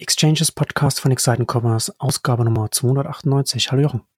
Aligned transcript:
Exchanges 0.00 0.50
Podcast 0.50 0.98
von 0.98 1.10
Exciting 1.10 1.46
Commerce, 1.46 1.92
Ausgabe 1.98 2.42
Nummer 2.42 2.70
298. 2.70 3.70
Hallo 3.70 3.82
Jochen. 3.82 4.09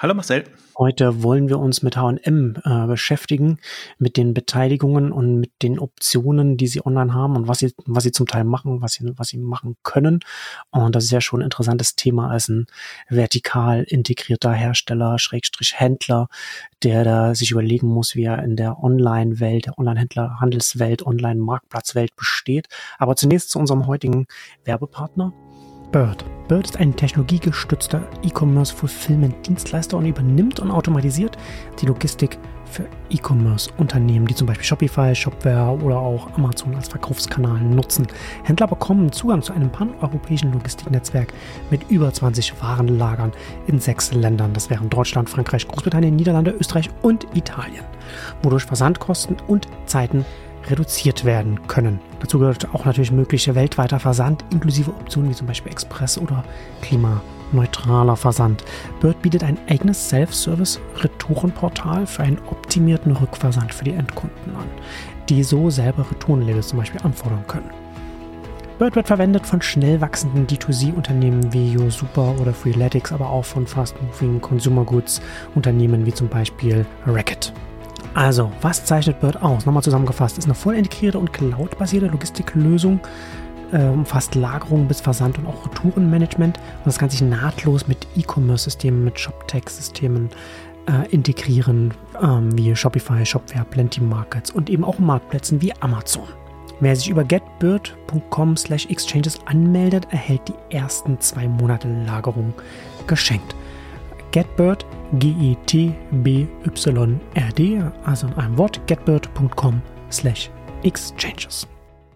Hallo 0.00 0.14
Marcel. 0.14 0.44
Heute 0.78 1.24
wollen 1.24 1.48
wir 1.48 1.58
uns 1.58 1.82
mit 1.82 1.96
H&M 1.96 2.54
äh, 2.64 2.86
beschäftigen, 2.86 3.58
mit 3.98 4.16
den 4.16 4.32
Beteiligungen 4.32 5.10
und 5.10 5.40
mit 5.40 5.50
den 5.60 5.80
Optionen, 5.80 6.56
die 6.56 6.68
sie 6.68 6.86
online 6.86 7.12
haben 7.14 7.34
und 7.34 7.48
was 7.48 7.58
sie, 7.58 7.74
was 7.84 8.04
sie 8.04 8.12
zum 8.12 8.28
Teil 8.28 8.44
machen, 8.44 8.80
was 8.80 8.92
sie, 8.92 9.12
was 9.16 9.26
sie 9.26 9.38
machen 9.38 9.76
können. 9.82 10.20
Und 10.70 10.94
das 10.94 11.02
ist 11.02 11.10
ja 11.10 11.20
schon 11.20 11.40
ein 11.40 11.46
interessantes 11.46 11.96
Thema 11.96 12.30
als 12.30 12.46
ein 12.46 12.66
vertikal 13.08 13.82
integrierter 13.82 14.52
Hersteller, 14.52 15.18
Schrägstrich 15.18 15.74
Händler, 15.80 16.28
der 16.84 17.02
da 17.02 17.34
sich 17.34 17.50
überlegen 17.50 17.88
muss, 17.88 18.14
wie 18.14 18.22
er 18.22 18.40
in 18.44 18.54
der 18.54 18.80
Online-Welt, 18.80 19.66
der 19.66 19.80
Online-Händler, 19.80 20.38
Handelswelt, 20.38 21.04
Online-Marktplatzwelt 21.04 22.14
besteht. 22.14 22.68
Aber 22.98 23.16
zunächst 23.16 23.50
zu 23.50 23.58
unserem 23.58 23.88
heutigen 23.88 24.28
Werbepartner. 24.64 25.32
Bird. 25.92 26.24
Bird 26.48 26.66
ist 26.66 26.78
ein 26.78 26.94
technologiegestützter 26.96 28.02
E-Commerce-Fulfillment-Dienstleister 28.22 29.96
und 29.96 30.06
übernimmt 30.06 30.60
und 30.60 30.70
automatisiert 30.70 31.36
die 31.80 31.86
Logistik 31.86 32.38
für 32.64 32.86
E-Commerce-Unternehmen, 33.10 34.26
die 34.26 34.34
zum 34.34 34.46
Beispiel 34.46 34.66
Shopify, 34.66 35.14
Shopware 35.14 35.78
oder 35.82 35.98
auch 35.98 36.30
Amazon 36.36 36.74
als 36.74 36.88
Verkaufskanal 36.88 37.60
nutzen. 37.60 38.06
Händler 38.44 38.66
bekommen 38.66 39.10
Zugang 39.12 39.42
zu 39.42 39.52
einem 39.52 39.70
paneuropäischen 39.70 40.52
Logistiknetzwerk 40.52 41.32
mit 41.70 41.90
über 41.90 42.12
20 42.12 42.60
Warenlagern 42.62 43.32
in 43.66 43.80
sechs 43.80 44.12
Ländern. 44.12 44.52
Das 44.52 44.68
wären 44.70 44.90
Deutschland, 44.90 45.30
Frankreich, 45.30 45.66
Großbritannien, 45.66 46.14
Niederlande, 46.14 46.50
Österreich 46.50 46.90
und 47.02 47.26
Italien, 47.34 47.84
wodurch 48.42 48.64
Versandkosten 48.64 49.36
und 49.46 49.66
Zeiten 49.86 50.24
reduziert 50.68 51.24
werden 51.24 51.66
können. 51.66 52.00
Dazu 52.20 52.38
gehört 52.38 52.74
auch 52.74 52.84
natürlich 52.84 53.12
möglicher 53.12 53.54
weltweiter 53.54 54.00
Versand 54.00 54.44
inklusive 54.50 54.90
Optionen 54.90 55.30
wie 55.30 55.34
zum 55.34 55.46
Beispiel 55.46 55.72
Express 55.72 56.18
oder 56.18 56.44
klimaneutraler 56.82 58.16
Versand. 58.16 58.64
Bird 59.00 59.20
bietet 59.22 59.44
ein 59.44 59.58
eigenes 59.68 60.08
Self-Service-Retourenportal 60.08 62.06
für 62.06 62.22
einen 62.22 62.38
optimierten 62.50 63.12
Rückversand 63.12 63.72
für 63.72 63.84
die 63.84 63.92
Endkunden 63.92 64.56
an, 64.56 64.68
die 65.28 65.42
so 65.42 65.70
selber 65.70 66.06
Retourenlabels 66.10 66.68
zum 66.68 66.78
Beispiel 66.78 67.00
anfordern 67.02 67.44
können. 67.46 67.70
Bird 68.78 68.94
wird 68.94 69.08
verwendet 69.08 69.44
von 69.44 69.60
schnell 69.60 70.00
wachsenden 70.00 70.46
D2C-Unternehmen 70.46 71.52
wie 71.52 71.72
YoSuper 71.72 72.40
oder 72.40 72.54
Freeletics, 72.54 73.10
aber 73.10 73.28
auch 73.28 73.44
von 73.44 73.66
fast-moving 73.66 74.40
Consumer 74.40 74.84
Goods 74.84 75.20
Unternehmen 75.56 76.06
wie 76.06 76.14
zum 76.14 76.28
Beispiel 76.28 76.86
Racket. 77.04 77.52
Also, 78.18 78.50
was 78.62 78.84
zeichnet 78.84 79.20
Bird 79.20 79.40
aus? 79.42 79.64
Nochmal 79.64 79.84
zusammengefasst, 79.84 80.38
ist 80.38 80.46
eine 80.46 80.54
voll 80.56 80.74
integrierte 80.74 81.20
und 81.20 81.32
cloud-basierte 81.32 82.08
Logistiklösung, 82.08 82.98
äh, 83.70 83.84
umfasst 83.84 84.34
Lagerung 84.34 84.88
bis 84.88 85.00
Versand 85.00 85.38
und 85.38 85.46
auch 85.46 85.64
Retourenmanagement 85.64 86.58
und 86.58 86.86
das 86.86 86.98
kann 86.98 87.10
sich 87.10 87.20
nahtlos 87.20 87.86
mit 87.86 88.08
E-Commerce-Systemen, 88.16 89.04
mit 89.04 89.20
ShopTech-Systemen 89.20 90.30
äh, 90.88 91.08
integrieren, 91.12 91.94
ähm, 92.20 92.58
wie 92.58 92.74
Shopify, 92.74 93.24
Shopware, 93.24 93.64
Plenty 93.64 94.00
Markets 94.00 94.50
und 94.50 94.68
eben 94.68 94.82
auch 94.82 94.98
Marktplätzen 94.98 95.62
wie 95.62 95.72
Amazon. 95.74 96.26
Wer 96.80 96.96
sich 96.96 97.10
über 97.10 97.22
getbird.com 97.22 98.56
slash 98.56 98.86
exchanges 98.86 99.38
anmeldet, 99.46 100.08
erhält 100.10 100.40
die 100.48 100.74
ersten 100.74 101.20
zwei 101.20 101.46
Monate 101.46 101.86
Lagerung 102.04 102.52
geschenkt. 103.06 103.54
Getbird, 104.30 104.84
G-E-T-B-Y-R-D, 105.14 105.92
also 108.04 108.26
in 108.26 108.34
einem 108.34 108.58
Wort, 108.58 108.86
getbird.com 108.86 109.80
slash 110.10 110.50
exchanges. 110.82 111.66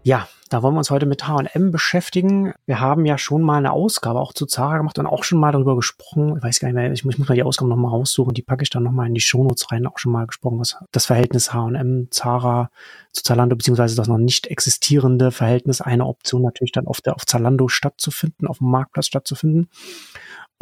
Ja, 0.05 0.29
da 0.53 0.63
wollen 0.63 0.75
wir 0.75 0.79
uns 0.79 0.91
heute 0.91 1.07
mit 1.07 1.27
H&M 1.27 1.71
beschäftigen. 1.71 2.53
Wir 2.67 2.81
haben 2.81 3.07
ja 3.07 3.17
schon 3.17 3.41
mal 3.41 3.57
eine 3.57 3.73
Ausgabe 3.73 4.21
auch 4.21 4.35
zu 4.35 4.45
Zara 4.45 4.77
gemacht 4.77 4.99
und 4.99 5.07
auch 5.07 5.25
schon 5.25 5.41
mal 5.41 5.53
darüber 5.53 5.77
gesprochen. 5.77 6.37
Ich 6.37 6.43
weiß 6.43 6.61
gar 6.61 6.69
nicht 6.69 6.75
mehr, 6.75 6.93
ich 6.93 7.05
muss, 7.05 7.15
ich 7.15 7.19
muss 7.19 7.29
mal 7.29 7.37
die 7.37 7.43
Ausgabe 7.43 7.71
nochmal 7.71 7.93
raussuchen. 7.93 8.35
Die 8.35 8.43
packe 8.43 8.63
ich 8.63 8.69
dann 8.69 8.83
nochmal 8.83 9.07
in 9.07 9.15
die 9.15 9.23
Shownotes 9.23 9.73
rein. 9.73 9.87
Auch 9.87 9.99
schon 9.99 10.13
mal 10.13 10.27
gesprochen, 10.27 10.59
was 10.59 10.77
das 10.91 11.07
Verhältnis 11.07 11.55
H&M, 11.55 12.09
Zara 12.11 12.71
zu 13.13 13.23
Zalando, 13.23 13.57
beziehungsweise 13.57 13.97
das 13.97 14.09
noch 14.09 14.19
nicht 14.19 14.49
existierende 14.49 15.31
Verhältnis, 15.31 15.81
eine 15.81 16.05
Option 16.05 16.43
natürlich 16.43 16.73
dann 16.73 16.87
auf 16.87 17.01
der, 17.01 17.15
auf 17.15 17.25
Zalando 17.25 17.69
stattzufinden, 17.69 18.47
auf 18.47 18.59
dem 18.59 18.71
Marktplatz 18.71 19.07
stattzufinden. 19.07 19.71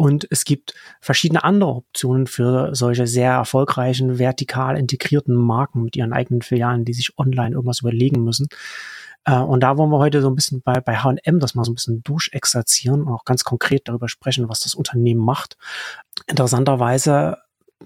Und 0.00 0.27
es 0.31 0.47
gibt 0.47 0.72
verschiedene 1.03 1.44
andere 1.44 1.75
Optionen 1.75 2.27
für 2.27 2.75
solche 2.75 3.06
sehr 3.06 3.33
erfolgreichen, 3.33 4.19
vertikal 4.19 4.78
integrierten 4.78 5.34
Marken 5.34 5.83
mit 5.83 5.94
ihren 5.94 6.15
eigenen 6.15 6.41
Filialen, 6.41 6.87
die 6.87 6.94
sich 6.94 7.19
online 7.19 7.55
irgendwas 7.55 7.81
überlegen 7.81 8.25
müssen. 8.25 8.49
Äh, 9.27 9.37
und 9.37 9.60
da 9.60 9.77
wollen 9.77 9.91
wir 9.91 9.99
heute 9.99 10.22
so 10.22 10.31
ein 10.31 10.34
bisschen 10.34 10.62
bei, 10.62 10.81
bei 10.81 10.97
H&M 10.97 11.39
das 11.39 11.55
mal 11.55 11.66
so 11.66 11.72
ein 11.72 11.75
bisschen 11.75 12.03
durchexerzieren 12.03 13.03
und 13.03 13.12
auch 13.12 13.27
ganz 13.27 13.44
konkret 13.44 13.89
darüber 13.89 14.09
sprechen, 14.09 14.49
was 14.49 14.60
das 14.60 14.75
Unternehmen 14.75 15.22
macht. 15.22 15.59
Interessanterweise 16.27 17.37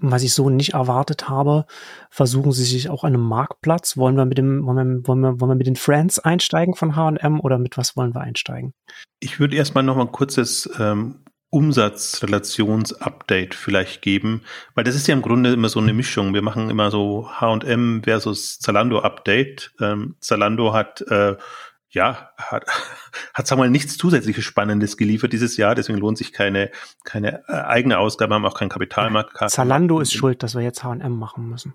was 0.01 0.23
ich 0.23 0.33
so 0.33 0.49
nicht 0.49 0.73
erwartet 0.73 1.29
habe, 1.29 1.65
versuchen 2.09 2.51
sie 2.51 2.65
sich 2.65 2.89
auch 2.89 3.05
an 3.05 3.13
einem 3.13 3.23
Marktplatz. 3.23 3.95
Wollen 3.95 4.17
wir 4.17 4.25
mit 4.25 4.37
dem, 4.37 4.65
wollen 4.65 4.77
wir, 4.77 5.07
wollen 5.07 5.21
wir, 5.21 5.39
wollen 5.39 5.51
wir 5.51 5.55
mit 5.55 5.67
den 5.67 5.77
Friends 5.77 6.19
einsteigen 6.19 6.75
von 6.75 6.97
H&M 6.97 7.39
oder 7.39 7.57
mit 7.57 7.77
was 7.77 7.95
wollen 7.95 8.13
wir 8.13 8.19
einsteigen? 8.19 8.73
Ich 9.21 9.39
würde 9.39 9.55
erstmal 9.55 9.85
noch 9.85 9.95
mal 9.95 10.03
ein 10.03 10.11
kurzes 10.11 10.69
ähm, 10.79 11.24
Umsatzrelationsupdate 11.55 13.55
vielleicht 13.55 14.01
geben, 14.01 14.41
weil 14.73 14.83
das 14.83 14.93
ist 14.93 15.07
ja 15.07 15.13
im 15.13 15.21
Grunde 15.21 15.53
immer 15.53 15.69
so 15.69 15.79
eine 15.79 15.93
Mischung. 15.93 16.33
Wir 16.33 16.41
machen 16.41 16.69
immer 16.69 16.91
so 16.91 17.29
H&M 17.31 18.01
versus 18.03 18.59
Zalando 18.59 18.99
Update. 18.99 19.71
Ähm, 19.79 20.17
Zalando 20.19 20.73
hat 20.73 20.99
äh, 21.09 21.37
ja, 21.91 22.31
hat, 22.35 22.65
hat 23.33 23.47
sagen 23.47 23.61
wir 23.61 23.67
mal 23.67 23.71
nichts 23.71 23.97
zusätzliches 23.97 24.43
Spannendes 24.43 24.97
geliefert 24.97 25.31
dieses 25.31 25.55
Jahr, 25.55 25.75
deswegen 25.75 25.97
lohnt 25.97 26.17
sich 26.17 26.33
keine, 26.33 26.71
keine 27.05 27.41
äh, 27.47 27.53
eigene 27.53 27.99
Ausgabe, 27.99 28.35
haben 28.35 28.45
auch 28.45 28.59
keinen 28.59 28.67
Kapitalmarkt. 28.67 29.49
Zalando 29.49 30.01
ist 30.01 30.11
schuld, 30.11 30.43
dass 30.43 30.55
wir 30.55 30.61
jetzt 30.61 30.83
H&M 30.83 31.17
machen 31.17 31.47
müssen. 31.47 31.73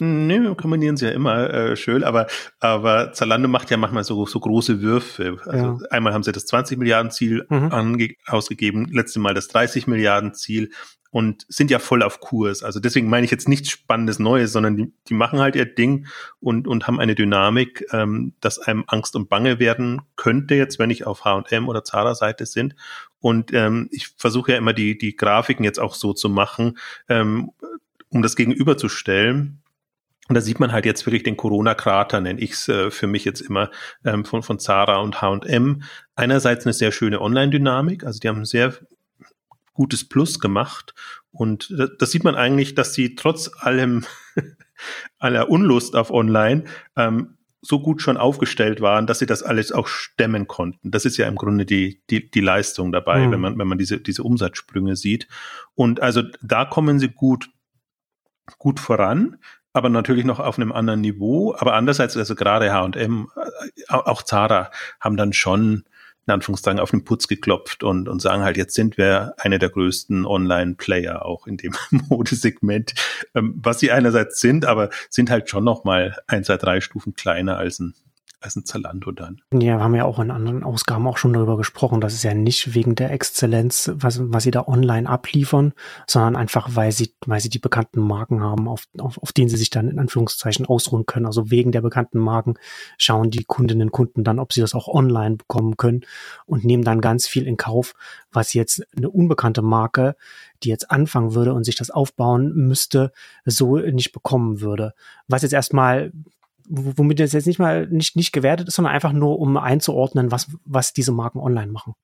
Nee, 0.00 0.40
wir 0.40 0.54
kombinieren 0.54 0.96
sie 0.96 1.06
ja 1.06 1.12
immer 1.12 1.50
äh, 1.50 1.76
schön, 1.76 2.04
aber, 2.04 2.26
aber 2.60 3.12
Zalando 3.12 3.48
macht 3.48 3.70
ja 3.70 3.76
manchmal 3.76 4.04
so, 4.04 4.26
so 4.26 4.38
große 4.38 4.80
Würfe. 4.80 5.38
Also 5.46 5.66
ja. 5.66 5.78
einmal 5.90 6.12
haben 6.12 6.22
sie 6.22 6.32
das 6.32 6.46
20 6.46 6.78
Milliarden 6.78 7.10
Ziel 7.10 7.46
mhm. 7.48 8.14
ausgegeben, 8.26 8.86
letzte 8.92 9.18
Mal 9.18 9.34
das 9.34 9.48
30 9.48 9.86
Milliarden 9.86 10.34
Ziel 10.34 10.70
und 11.10 11.46
sind 11.48 11.70
ja 11.70 11.78
voll 11.78 12.02
auf 12.02 12.20
Kurs. 12.20 12.62
Also 12.62 12.80
deswegen 12.80 13.08
meine 13.08 13.24
ich 13.24 13.30
jetzt 13.30 13.48
nichts 13.48 13.70
Spannendes 13.70 14.18
Neues, 14.18 14.52
sondern 14.52 14.76
die, 14.76 14.92
die 15.08 15.14
machen 15.14 15.40
halt 15.40 15.56
ihr 15.56 15.64
Ding 15.64 16.06
und, 16.40 16.68
und 16.68 16.86
haben 16.86 17.00
eine 17.00 17.14
Dynamik, 17.14 17.86
ähm, 17.92 18.34
dass 18.40 18.58
einem 18.58 18.84
Angst 18.86 19.16
und 19.16 19.28
Bange 19.28 19.58
werden 19.58 20.02
könnte, 20.16 20.54
jetzt 20.54 20.78
wenn 20.78 20.90
ich 20.90 21.06
auf 21.06 21.24
H&M 21.24 21.68
oder 21.68 21.82
Zara 21.82 22.14
Seite 22.14 22.46
sind. 22.46 22.74
Und 23.20 23.52
ähm, 23.54 23.88
ich 23.90 24.08
versuche 24.16 24.52
ja 24.52 24.58
immer 24.58 24.74
die, 24.74 24.98
die 24.98 25.16
Grafiken 25.16 25.64
jetzt 25.64 25.80
auch 25.80 25.94
so 25.94 26.12
zu 26.12 26.28
machen, 26.28 26.78
ähm, 27.08 27.50
um 28.10 28.22
das 28.22 28.36
gegenüberzustellen 28.36 29.62
und 30.28 30.34
da 30.34 30.40
sieht 30.42 30.60
man 30.60 30.72
halt 30.72 30.84
jetzt 30.84 31.06
wirklich 31.06 31.22
den 31.22 31.36
Corona-Krater, 31.36 32.20
nenne 32.20 32.40
ich 32.40 32.52
es 32.52 32.68
äh, 32.68 32.90
für 32.90 33.06
mich 33.06 33.24
jetzt 33.24 33.40
immer, 33.40 33.70
ähm, 34.04 34.24
von, 34.24 34.42
von 34.42 34.58
Zara 34.58 34.98
und 34.98 35.22
H&M. 35.22 35.82
Einerseits 36.14 36.66
eine 36.66 36.74
sehr 36.74 36.92
schöne 36.92 37.20
Online-Dynamik, 37.20 38.04
also 38.04 38.20
die 38.20 38.28
haben 38.28 38.40
ein 38.40 38.44
sehr 38.44 38.74
gutes 39.72 40.06
Plus 40.06 40.38
gemacht. 40.38 40.94
Und 41.30 41.72
das, 41.76 41.90
das 41.98 42.10
sieht 42.10 42.24
man 42.24 42.34
eigentlich, 42.34 42.74
dass 42.74 42.92
sie 42.92 43.14
trotz 43.14 43.50
allem, 43.58 44.04
aller 45.18 45.50
Unlust 45.50 45.96
auf 45.96 46.10
Online, 46.10 46.64
ähm, 46.96 47.38
so 47.60 47.80
gut 47.80 48.02
schon 48.02 48.16
aufgestellt 48.16 48.80
waren, 48.80 49.06
dass 49.06 49.18
sie 49.18 49.26
das 49.26 49.42
alles 49.42 49.72
auch 49.72 49.88
stemmen 49.88 50.46
konnten. 50.46 50.90
Das 50.90 51.04
ist 51.04 51.16
ja 51.16 51.26
im 51.26 51.34
Grunde 51.36 51.66
die, 51.66 52.02
die, 52.08 52.30
die 52.30 52.40
Leistung 52.40 52.92
dabei, 52.92 53.26
mhm. 53.26 53.32
wenn 53.32 53.40
man, 53.40 53.58
wenn 53.58 53.66
man 53.66 53.78
diese, 53.78 53.98
diese 53.98 54.22
Umsatzsprünge 54.22 54.94
sieht. 54.94 55.26
Und 55.74 56.00
also 56.00 56.22
da 56.42 56.64
kommen 56.66 56.98
sie 56.98 57.08
gut, 57.08 57.50
gut 58.58 58.78
voran 58.78 59.38
aber 59.72 59.88
natürlich 59.88 60.24
noch 60.24 60.40
auf 60.40 60.58
einem 60.58 60.72
anderen 60.72 61.00
Niveau. 61.00 61.54
Aber 61.56 61.74
andererseits, 61.74 62.16
also 62.16 62.34
gerade 62.34 62.72
H&M, 62.72 63.28
auch 63.88 64.22
Zara 64.22 64.70
haben 65.00 65.16
dann 65.16 65.32
schon 65.32 65.84
in 66.28 66.34
Anführungszeichen 66.34 66.78
auf 66.78 66.90
den 66.90 67.04
Putz 67.04 67.26
geklopft 67.26 67.82
und, 67.82 68.06
und 68.06 68.20
sagen 68.20 68.42
halt, 68.42 68.58
jetzt 68.58 68.74
sind 68.74 68.98
wir 68.98 69.32
eine 69.38 69.58
der 69.58 69.70
größten 69.70 70.26
Online-Player 70.26 71.24
auch 71.24 71.46
in 71.46 71.56
dem 71.56 71.74
Modesegment, 71.90 72.92
ähm, 73.34 73.54
was 73.56 73.80
sie 73.80 73.90
einerseits 73.90 74.38
sind, 74.40 74.66
aber 74.66 74.90
sind 75.08 75.30
halt 75.30 75.48
schon 75.48 75.64
noch 75.64 75.84
mal 75.84 76.16
ein, 76.26 76.44
zwei, 76.44 76.58
drei 76.58 76.82
Stufen 76.82 77.14
kleiner 77.14 77.56
als 77.56 77.78
ein 77.78 77.94
als 78.40 78.56
ein 78.56 78.64
Zalando 78.64 79.10
dann. 79.10 79.40
Ja, 79.52 79.78
wir 79.78 79.80
haben 79.80 79.94
ja 79.94 80.04
auch 80.04 80.18
in 80.20 80.30
anderen 80.30 80.62
Ausgaben 80.62 81.06
auch 81.08 81.18
schon 81.18 81.32
darüber 81.32 81.56
gesprochen. 81.56 82.00
Das 82.00 82.14
ist 82.14 82.22
ja 82.22 82.34
nicht 82.34 82.74
wegen 82.74 82.94
der 82.94 83.10
Exzellenz, 83.10 83.90
was, 83.94 84.20
was 84.22 84.44
sie 84.44 84.50
da 84.50 84.66
online 84.66 85.08
abliefern, 85.08 85.72
sondern 86.06 86.36
einfach, 86.36 86.70
weil 86.74 86.92
sie, 86.92 87.14
weil 87.26 87.40
sie 87.40 87.48
die 87.48 87.58
bekannten 87.58 88.00
Marken 88.00 88.40
haben, 88.40 88.68
auf, 88.68 88.84
auf, 88.98 89.18
auf 89.18 89.32
denen 89.32 89.48
sie 89.48 89.56
sich 89.56 89.70
dann 89.70 89.88
in 89.88 89.98
Anführungszeichen 89.98 90.66
ausruhen 90.66 91.06
können. 91.06 91.26
Also 91.26 91.50
wegen 91.50 91.72
der 91.72 91.80
bekannten 91.80 92.18
Marken 92.18 92.54
schauen 92.96 93.30
die 93.30 93.44
Kundinnen 93.44 93.88
und 93.88 93.92
Kunden 93.92 94.22
dann, 94.22 94.38
ob 94.38 94.52
sie 94.52 94.60
das 94.60 94.74
auch 94.74 94.86
online 94.86 95.36
bekommen 95.36 95.76
können 95.76 96.02
und 96.46 96.64
nehmen 96.64 96.84
dann 96.84 97.00
ganz 97.00 97.26
viel 97.26 97.46
in 97.46 97.56
Kauf, 97.56 97.94
was 98.30 98.54
jetzt 98.54 98.86
eine 98.96 99.10
unbekannte 99.10 99.62
Marke, 99.62 100.14
die 100.62 100.68
jetzt 100.68 100.90
anfangen 100.90 101.34
würde 101.34 101.54
und 101.54 101.64
sich 101.64 101.76
das 101.76 101.90
aufbauen 101.90 102.52
müsste, 102.54 103.12
so 103.44 103.78
nicht 103.78 104.12
bekommen 104.12 104.60
würde. 104.60 104.94
Was 105.26 105.42
jetzt 105.42 105.52
erstmal 105.52 106.12
womit 106.68 107.20
das 107.20 107.32
jetzt 107.32 107.46
nicht 107.46 107.58
mal 107.58 107.86
nicht, 107.88 108.16
nicht 108.16 108.32
gewertet 108.32 108.68
ist, 108.68 108.74
sondern 108.74 108.94
einfach 108.94 109.12
nur, 109.12 109.38
um 109.38 109.56
einzuordnen, 109.56 110.30
was, 110.30 110.48
was 110.64 110.92
diese 110.92 111.12
Marken 111.12 111.38
online 111.38 111.72
machen. 111.72 111.94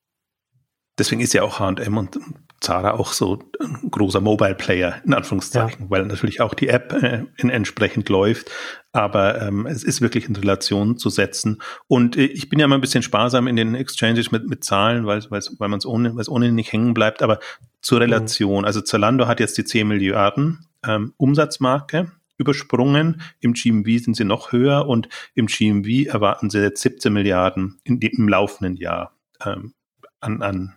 deswegen 0.98 1.20
ist 1.20 1.34
ja 1.34 1.42
auch 1.42 1.58
H&M 1.58 1.96
und 1.96 2.18
Zara 2.64 2.92
auch 2.92 3.12
so 3.12 3.38
ein 3.60 3.90
großer 3.90 4.20
Mobile 4.20 4.54
Player 4.54 5.02
in 5.04 5.12
Anführungszeichen, 5.12 5.84
ja. 5.84 5.90
weil 5.90 6.06
natürlich 6.06 6.40
auch 6.40 6.54
die 6.54 6.68
App 6.68 6.92
äh, 6.92 7.24
entsprechend 7.36 8.08
läuft. 8.08 8.50
Aber 8.92 9.42
ähm, 9.42 9.66
es 9.66 9.84
ist 9.84 10.00
wirklich 10.00 10.28
in 10.28 10.36
Relation 10.36 10.96
zu 10.96 11.10
setzen. 11.10 11.60
Und 11.88 12.16
äh, 12.16 12.24
ich 12.24 12.48
bin 12.48 12.58
ja 12.58 12.66
mal 12.66 12.76
ein 12.76 12.80
bisschen 12.80 13.02
sparsam 13.02 13.46
in 13.48 13.56
den 13.56 13.74
Exchanges 13.74 14.30
mit, 14.30 14.48
mit 14.48 14.64
Zahlen, 14.64 15.04
weil, 15.04 15.22
weil, 15.30 15.42
weil 15.58 15.68
man 15.68 15.78
es 15.78 15.86
ohne, 15.86 16.14
ohnehin 16.28 16.54
nicht 16.54 16.72
hängen 16.72 16.94
bleibt. 16.94 17.22
Aber 17.22 17.38
zur 17.82 17.98
mhm. 17.98 18.04
Relation, 18.04 18.60
mhm. 18.60 18.64
also 18.64 18.80
Zalando 18.80 19.26
hat 19.26 19.40
jetzt 19.40 19.58
die 19.58 19.64
10 19.64 19.86
Milliarden 19.86 20.66
ähm, 20.86 21.12
Umsatzmarke 21.18 22.12
übersprungen. 22.36 23.22
Im 23.40 23.54
GMV 23.54 24.04
sind 24.04 24.16
sie 24.16 24.24
noch 24.24 24.52
höher 24.52 24.86
und 24.86 25.08
im 25.34 25.46
GMV 25.46 26.06
erwarten 26.06 26.50
sie 26.50 26.62
jetzt 26.62 26.82
17 26.82 27.12
Milliarden 27.12 27.78
in, 27.84 28.00
im 28.00 28.28
laufenden 28.28 28.76
Jahr 28.76 29.16
ähm, 29.44 29.74
an, 30.20 30.42
an 30.42 30.74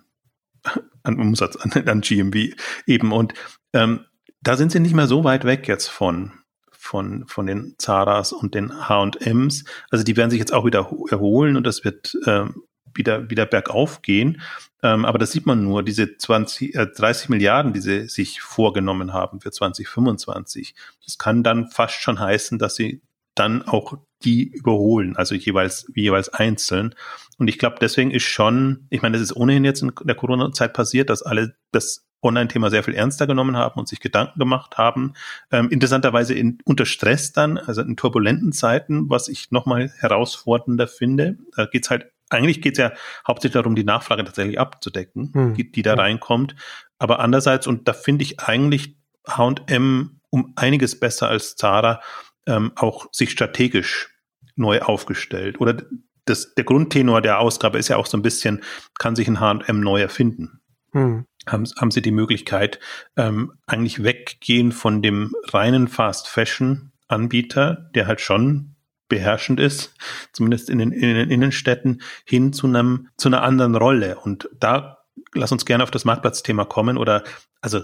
an 1.04 1.20
Umsatz, 1.20 1.56
an, 1.56 1.72
an 1.88 2.02
GMV 2.02 2.56
eben. 2.86 3.12
Und 3.12 3.34
ähm, 3.74 4.06
da 4.42 4.58
sind 4.58 4.72
sie 4.72 4.80
nicht 4.80 4.94
mehr 4.94 5.08
so 5.08 5.24
weit 5.24 5.46
weg 5.46 5.68
jetzt 5.68 5.88
von, 5.88 6.34
von, 6.72 7.26
von 7.28 7.48
den 7.48 7.76
Zaras 7.78 8.34
und 8.34 8.56
den 8.56 8.88
H&Ms. 8.88 9.66
Also 9.90 10.04
die 10.04 10.18
werden 10.18 10.30
sich 10.30 10.40
jetzt 10.40 10.54
auch 10.54 10.66
wieder 10.66 10.92
erholen 11.10 11.58
und 11.58 11.66
das 11.66 11.84
wird 11.84 12.16
ähm, 12.26 12.64
wieder, 12.98 13.30
wieder 13.30 13.46
bergauf 13.46 14.02
gehen. 14.02 14.42
Ähm, 14.84 15.06
aber 15.06 15.18
das 15.18 15.32
sieht 15.32 15.46
man 15.46 15.64
nur, 15.64 15.84
diese 15.84 16.18
20, 16.18 16.76
äh, 16.76 16.88
30 16.88 17.30
Milliarden, 17.30 17.74
die 17.74 17.82
sie 17.82 18.08
sich 18.08 18.42
vorgenommen 18.42 19.14
haben 19.14 19.42
für 19.42 19.52
2025. 19.52 20.76
Das 21.04 21.18
kann 21.18 21.44
dann 21.44 21.70
fast 21.70 21.96
schon 21.96 22.20
heißen, 22.20 22.60
dass 22.60 22.76
sie 22.76 23.02
dann 23.36 23.62
auch 23.64 23.98
die 24.24 24.48
überholen, 24.48 25.16
also 25.16 25.36
jeweils, 25.36 25.86
jeweils 25.96 26.30
einzeln. 26.30 26.96
Und 27.38 27.48
ich 27.48 27.60
glaube, 27.60 27.78
deswegen 27.80 28.12
ist 28.12 28.24
schon, 28.24 28.88
ich 28.90 29.02
meine, 29.02 29.14
das 29.18 29.22
ist 29.22 29.36
ohnehin 29.36 29.64
jetzt 29.64 29.84
in 29.84 29.92
der 30.04 30.16
Corona-Zeit 30.16 30.74
passiert, 30.74 31.10
dass 31.10 31.22
alle 31.22 31.56
das 31.72 32.08
Online-Thema 32.24 32.72
sehr 32.72 32.84
viel 32.84 32.96
ernster 32.96 33.28
genommen 33.28 33.56
haben 33.56 33.80
und 33.80 33.88
sich 33.88 34.00
Gedanken 34.00 34.40
gemacht 34.40 34.78
haben. 34.78 35.14
Ähm, 35.52 35.70
interessanterweise 35.70 36.34
in, 36.34 36.58
unter 36.66 36.86
Stress 36.86 37.32
dann, 37.32 37.60
also 37.60 37.82
in 37.82 37.96
turbulenten 37.96 38.52
Zeiten, 38.54 39.10
was 39.10 39.28
ich 39.28 39.52
nochmal 39.52 39.92
herausfordernder 40.00 40.88
finde. 40.88 41.38
Da 41.56 41.66
geht's 41.66 41.92
halt, 41.92 42.12
eigentlich 42.30 42.62
geht's 42.62 42.78
ja 42.78 42.92
hauptsächlich 43.28 43.54
darum, 43.54 43.76
die 43.76 43.84
Nachfrage 43.84 44.24
tatsächlich 44.24 44.60
abzudecken, 44.60 45.32
hm. 45.34 45.54
die, 45.54 45.72
die 45.72 45.82
da 45.82 45.96
ja. 45.96 46.02
reinkommt. 46.02 46.56
Aber 47.00 47.20
andererseits, 47.20 47.68
und 47.68 47.88
da 47.88 47.94
finde 47.94 48.24
ich 48.24 48.40
eigentlich 48.40 48.98
H&M 49.28 50.20
um 50.30 50.54
einiges 50.56 51.00
besser 51.00 51.30
als 51.30 51.56
Zara, 51.56 52.02
ähm, 52.46 52.72
auch 52.76 53.08
sich 53.12 53.32
strategisch 53.32 54.10
neu 54.56 54.82
aufgestellt. 54.82 55.62
Oder 55.62 55.78
das, 56.26 56.54
der 56.56 56.64
Grundtenor 56.64 57.22
der 57.22 57.40
Ausgabe 57.40 57.78
ist 57.78 57.88
ja 57.88 57.98
auch 57.98 58.06
so 58.06 58.18
ein 58.18 58.22
bisschen, 58.24 58.64
kann 59.00 59.16
sich 59.16 59.28
ein 59.28 59.40
H&M 59.40 59.80
neu 59.80 60.02
erfinden. 60.02 60.62
Hm. 60.92 61.26
Haben, 61.48 61.66
haben 61.80 61.92
sie 61.92 62.02
die 62.02 62.12
Möglichkeit, 62.12 62.80
ähm, 63.16 63.54
eigentlich 63.68 64.04
weggehen 64.04 64.72
von 64.72 65.02
dem 65.02 65.34
reinen 65.50 65.88
Fast 65.88 66.28
Fashion 66.28 66.92
Anbieter, 67.08 67.90
der 67.96 68.08
halt 68.08 68.20
schon 68.20 68.76
beherrschend 69.08 69.60
ist, 69.60 69.94
zumindest 70.34 70.70
in 70.70 70.80
den, 70.80 70.92
in 70.92 71.16
den 71.16 71.30
Innenstädten, 71.30 72.02
hin 72.26 72.54
zu 72.54 72.68
einem, 72.68 73.10
zu 73.18 73.30
einer 73.30 73.44
anderen 73.44 73.76
Rolle. 73.76 74.18
Und 74.20 74.50
da 74.60 75.00
lass 75.34 75.52
uns 75.52 75.66
gerne 75.66 75.84
auf 75.84 75.92
das 75.92 76.06
Marktplatzthema 76.06 76.66
kommen 76.66 76.98
oder, 76.98 77.24
also, 77.62 77.82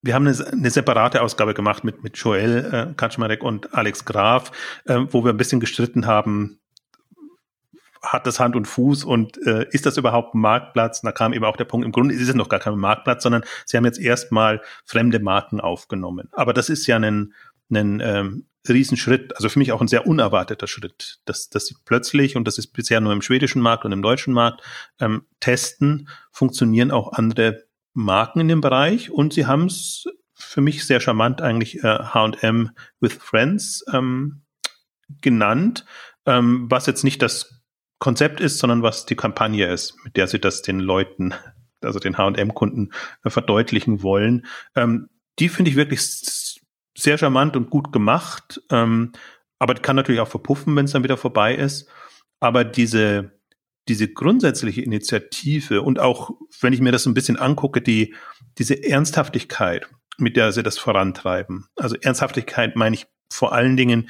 wir 0.00 0.14
haben 0.14 0.28
eine, 0.28 0.46
eine 0.46 0.70
separate 0.70 1.22
Ausgabe 1.22 1.54
gemacht 1.54 1.82
mit, 1.82 2.04
mit 2.04 2.16
Joel 2.16 2.90
äh, 2.90 2.94
Kaczmarek 2.94 3.42
und 3.42 3.74
Alex 3.74 4.04
Graf, 4.04 4.52
äh, 4.84 5.00
wo 5.10 5.24
wir 5.24 5.32
ein 5.32 5.36
bisschen 5.36 5.58
gestritten 5.58 6.06
haben, 6.06 6.60
hat 8.02 8.26
das 8.26 8.38
Hand 8.38 8.56
und 8.56 8.66
Fuß 8.66 9.04
und 9.04 9.44
äh, 9.46 9.66
ist 9.70 9.86
das 9.86 9.96
überhaupt 9.96 10.34
ein 10.34 10.40
Marktplatz? 10.40 11.00
da 11.00 11.12
kam 11.12 11.32
eben 11.32 11.44
auch 11.44 11.56
der 11.56 11.64
Punkt, 11.64 11.84
im 11.84 11.92
Grunde 11.92 12.14
ist 12.14 12.28
es 12.28 12.34
noch 12.34 12.48
gar 12.48 12.60
kein 12.60 12.76
Marktplatz, 12.76 13.22
sondern 13.22 13.42
sie 13.64 13.76
haben 13.76 13.84
jetzt 13.84 13.98
erstmal 13.98 14.62
fremde 14.84 15.18
Marken 15.18 15.60
aufgenommen. 15.60 16.28
Aber 16.32 16.52
das 16.52 16.68
ist 16.68 16.86
ja 16.86 16.96
ein, 16.96 17.34
ein 17.70 18.00
ähm, 18.02 18.46
Riesenschritt, 18.68 19.36
also 19.36 19.48
für 19.48 19.58
mich 19.58 19.72
auch 19.72 19.80
ein 19.80 19.88
sehr 19.88 20.06
unerwarteter 20.06 20.66
Schritt, 20.66 21.20
dass, 21.24 21.48
dass 21.48 21.66
sie 21.66 21.76
plötzlich, 21.84 22.36
und 22.36 22.46
das 22.46 22.58
ist 22.58 22.68
bisher 22.68 23.00
nur 23.00 23.12
im 23.12 23.22
schwedischen 23.22 23.62
Markt 23.62 23.84
und 23.84 23.92
im 23.92 24.02
deutschen 24.02 24.34
Markt, 24.34 24.62
ähm, 25.00 25.22
testen, 25.40 26.08
funktionieren 26.32 26.90
auch 26.90 27.12
andere 27.12 27.64
Marken 27.94 28.40
in 28.40 28.48
dem 28.48 28.60
Bereich 28.60 29.10
und 29.10 29.32
sie 29.32 29.46
haben 29.46 29.66
es 29.66 30.04
für 30.34 30.60
mich 30.60 30.86
sehr 30.86 31.00
charmant 31.00 31.40
eigentlich 31.40 31.82
H&M 31.82 32.70
with 33.00 33.14
Friends 33.14 33.84
ähm, 33.92 34.42
genannt, 35.20 35.84
ähm, 36.26 36.70
was 36.70 36.86
jetzt 36.86 37.02
nicht 37.02 37.22
das 37.22 37.62
Konzept 37.98 38.40
ist, 38.40 38.58
sondern 38.58 38.82
was 38.82 39.06
die 39.06 39.16
Kampagne 39.16 39.70
ist, 39.72 39.96
mit 40.04 40.16
der 40.16 40.28
sie 40.28 40.38
das 40.38 40.62
den 40.62 40.78
Leuten, 40.78 41.34
also 41.82 41.98
den 41.98 42.16
H&M-Kunden 42.16 42.92
äh, 43.24 43.30
verdeutlichen 43.30 44.02
wollen. 44.02 44.46
Ähm, 44.76 45.08
die 45.38 45.48
finde 45.48 45.70
ich 45.70 45.76
wirklich 45.76 46.02
sehr 46.98 47.18
charmant 47.18 47.56
und 47.56 47.70
gut 47.70 47.92
gemacht, 47.92 48.60
ähm, 48.70 49.12
aber 49.58 49.74
kann 49.74 49.96
natürlich 49.96 50.20
auch 50.20 50.28
verpuffen, 50.28 50.74
wenn 50.76 50.84
es 50.84 50.92
dann 50.92 51.04
wieder 51.04 51.16
vorbei 51.16 51.54
ist. 51.54 51.88
Aber 52.40 52.64
diese, 52.64 53.32
diese 53.88 54.08
grundsätzliche 54.08 54.82
Initiative 54.82 55.82
und 55.82 55.98
auch, 55.98 56.30
wenn 56.60 56.72
ich 56.72 56.80
mir 56.80 56.92
das 56.92 57.06
ein 57.06 57.14
bisschen 57.14 57.36
angucke, 57.36 57.80
die, 57.80 58.14
diese 58.58 58.82
Ernsthaftigkeit, 58.82 59.88
mit 60.18 60.36
der 60.36 60.52
sie 60.52 60.62
das 60.62 60.78
vorantreiben. 60.78 61.66
Also 61.76 61.96
Ernsthaftigkeit 62.00 62.76
meine 62.76 62.94
ich 62.94 63.06
vor 63.30 63.52
allen 63.52 63.76
Dingen 63.76 64.08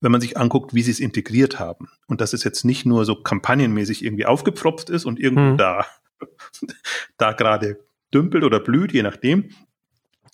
wenn 0.00 0.12
man 0.12 0.20
sich 0.20 0.36
anguckt, 0.36 0.74
wie 0.74 0.82
sie 0.82 0.90
es 0.90 1.00
integriert 1.00 1.58
haben. 1.58 1.88
Und 2.06 2.20
dass 2.20 2.32
es 2.32 2.44
jetzt 2.44 2.64
nicht 2.64 2.86
nur 2.86 3.04
so 3.04 3.16
kampagnenmäßig 3.16 4.04
irgendwie 4.04 4.26
aufgepfropft 4.26 4.90
ist 4.90 5.04
und 5.04 5.20
irgendwo 5.20 5.52
mhm. 5.52 5.56
da, 5.58 5.86
da 7.18 7.32
gerade 7.32 7.84
dümpelt 8.12 8.44
oder 8.44 8.60
blüht, 8.60 8.92
je 8.92 9.02
nachdem, 9.02 9.50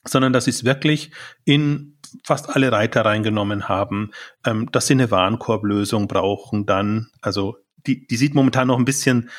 sondern 0.05 0.32
dass 0.32 0.44
sie 0.44 0.53
es 0.53 0.64
wirklich 0.64 1.11
in 1.44 1.95
fast 2.26 2.50
alle 2.50 2.73
Reiter 2.73 3.05
reingenommen 3.05 3.69
haben, 3.69 4.11
ähm, 4.44 4.69
dass 4.73 4.88
sie 4.88 4.94
eine 4.94 5.12
Warenkorblösung 5.12 6.08
brauchen 6.08 6.67
dann, 6.67 7.08
also 7.23 7.58
die, 7.87 8.05
die 8.05 8.17
sieht 8.17 8.34
momentan 8.34 8.67
noch 8.67 8.78
ein 8.78 8.84
bisschen 8.84 9.31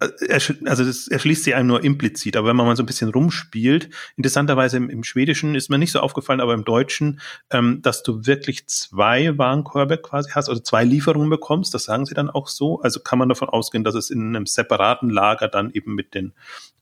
also 0.00 0.84
das 0.84 1.08
erschließt 1.08 1.42
sich 1.42 1.56
einem 1.56 1.66
nur 1.66 1.82
implizit, 1.82 2.36
aber 2.36 2.46
wenn 2.46 2.54
man 2.54 2.66
mal 2.66 2.76
so 2.76 2.84
ein 2.84 2.86
bisschen 2.86 3.10
rumspielt, 3.10 3.90
interessanterweise 4.16 4.76
im, 4.76 4.88
im 4.90 5.02
Schwedischen 5.02 5.56
ist 5.56 5.70
mir 5.70 5.78
nicht 5.78 5.90
so 5.90 5.98
aufgefallen, 5.98 6.40
aber 6.40 6.54
im 6.54 6.64
Deutschen, 6.64 7.20
ähm, 7.50 7.82
dass 7.82 8.04
du 8.04 8.24
wirklich 8.24 8.68
zwei 8.68 9.36
Warenkörbe 9.36 9.98
quasi 9.98 10.30
hast, 10.30 10.48
also 10.48 10.62
zwei 10.62 10.84
Lieferungen 10.84 11.30
bekommst, 11.30 11.74
das 11.74 11.82
sagen 11.82 12.06
sie 12.06 12.14
dann 12.14 12.30
auch 12.30 12.46
so. 12.46 12.80
Also 12.80 13.00
kann 13.00 13.18
man 13.18 13.28
davon 13.28 13.48
ausgehen, 13.48 13.82
dass 13.82 13.96
es 13.96 14.10
in 14.10 14.36
einem 14.36 14.46
separaten 14.46 15.10
Lager 15.10 15.48
dann 15.48 15.72
eben 15.72 15.96
mit 15.96 16.14
den, 16.14 16.32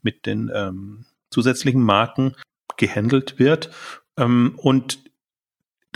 mit 0.02 0.26
den 0.26 0.50
ähm, 0.54 1.06
zusätzlichen 1.30 1.82
Marken 1.82 2.34
gehandelt 2.76 3.38
wird. 3.38 3.70
Ähm, 4.18 4.58
und 4.58 5.05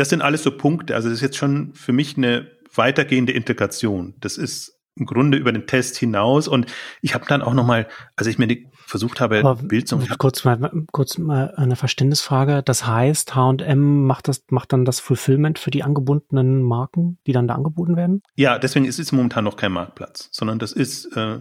das 0.01 0.09
sind 0.09 0.23
alles 0.23 0.43
so 0.43 0.51
Punkte. 0.51 0.95
Also 0.95 1.09
das 1.09 1.19
ist 1.19 1.23
jetzt 1.23 1.37
schon 1.37 1.75
für 1.75 1.93
mich 1.93 2.17
eine 2.17 2.47
weitergehende 2.75 3.33
Integration. 3.33 4.15
Das 4.21 4.39
ist 4.39 4.81
im 4.97 5.05
Grunde 5.05 5.37
über 5.37 5.53
den 5.53 5.67
Test 5.67 5.99
hinaus. 5.99 6.49
Und 6.49 6.67
ich 7.03 7.15
habe 7.15 7.27
dann 7.29 7.43
auch 7.43 7.53
noch 7.53 7.67
mal, 7.67 7.87
als 8.17 8.27
ich 8.27 8.39
mir 8.39 8.47
die, 8.47 8.67
versucht 8.87 9.21
habe, 9.21 9.39
Aber 9.41 9.57
Bild 9.57 9.87
zu 9.87 9.99
kurz 10.19 10.45
mal 10.45 10.71
kurz 10.91 11.19
mal 11.19 11.55
eine 11.55 11.77
Verständnisfrage. 11.77 12.63
Das 12.65 12.87
heißt, 12.87 13.35
H&M 13.35 14.07
macht 14.07 14.27
das 14.27 14.43
macht 14.49 14.73
dann 14.73 14.85
das 14.85 15.01
Fulfillment 15.01 15.59
für 15.59 15.71
die 15.71 15.85
angebundenen 15.85 16.63
Marken, 16.63 17.19
die 17.27 17.33
dann 17.33 17.47
da 17.47 17.55
angeboten 17.55 17.95
werden? 17.97 18.23
Ja, 18.35 18.59
deswegen 18.59 18.87
ist 18.87 18.99
es 18.99 19.13
momentan 19.13 19.45
noch 19.45 19.57
kein 19.57 19.71
Marktplatz, 19.71 20.29
sondern 20.33 20.59
das 20.59 20.73
ist 20.73 21.15
äh, 21.17 21.39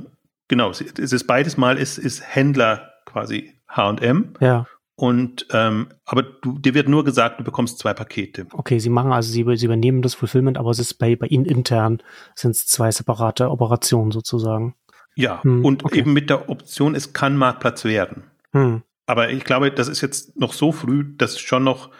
genau, 0.47 0.69
es 0.69 0.81
ist 0.81 1.27
beides 1.27 1.57
mal 1.57 1.77
ist 1.77 1.97
ist 1.97 2.21
Händler 2.23 2.91
quasi 3.05 3.53
H&M. 3.67 4.33
Ja. 4.41 4.67
Und 4.99 5.47
ähm, 5.53 5.87
aber 6.03 6.23
du, 6.23 6.59
dir 6.59 6.73
wird 6.73 6.89
nur 6.89 7.05
gesagt, 7.05 7.39
du 7.39 7.45
bekommst 7.45 7.79
zwei 7.79 7.93
Pakete. 7.93 8.47
Okay, 8.51 8.79
sie 8.79 8.89
machen 8.89 9.13
also 9.13 9.31
sie, 9.31 9.45
sie 9.55 9.65
übernehmen 9.65 10.01
das 10.01 10.13
Fulfillment, 10.13 10.57
aber 10.57 10.71
es 10.71 10.79
ist 10.79 10.95
bei, 10.95 11.15
bei 11.15 11.27
ihnen 11.27 11.45
intern 11.45 12.03
sind 12.35 12.51
es 12.51 12.67
zwei 12.67 12.91
separate 12.91 13.49
Operationen 13.49 14.11
sozusagen. 14.11 14.75
Ja, 15.15 15.41
hm, 15.41 15.63
und 15.63 15.85
okay. 15.85 15.99
eben 15.99 16.11
mit 16.11 16.29
der 16.29 16.49
Option, 16.49 16.95
es 16.95 17.13
kann 17.13 17.37
Marktplatz 17.37 17.85
werden. 17.85 18.23
Hm. 18.51 18.83
Aber 19.05 19.29
ich 19.29 19.45
glaube, 19.45 19.71
das 19.71 19.87
ist 19.87 20.01
jetzt 20.01 20.37
noch 20.37 20.51
so 20.51 20.73
früh, 20.73 21.15
dass 21.15 21.31
es 21.31 21.39
schon 21.39 21.63
noch 21.63 21.91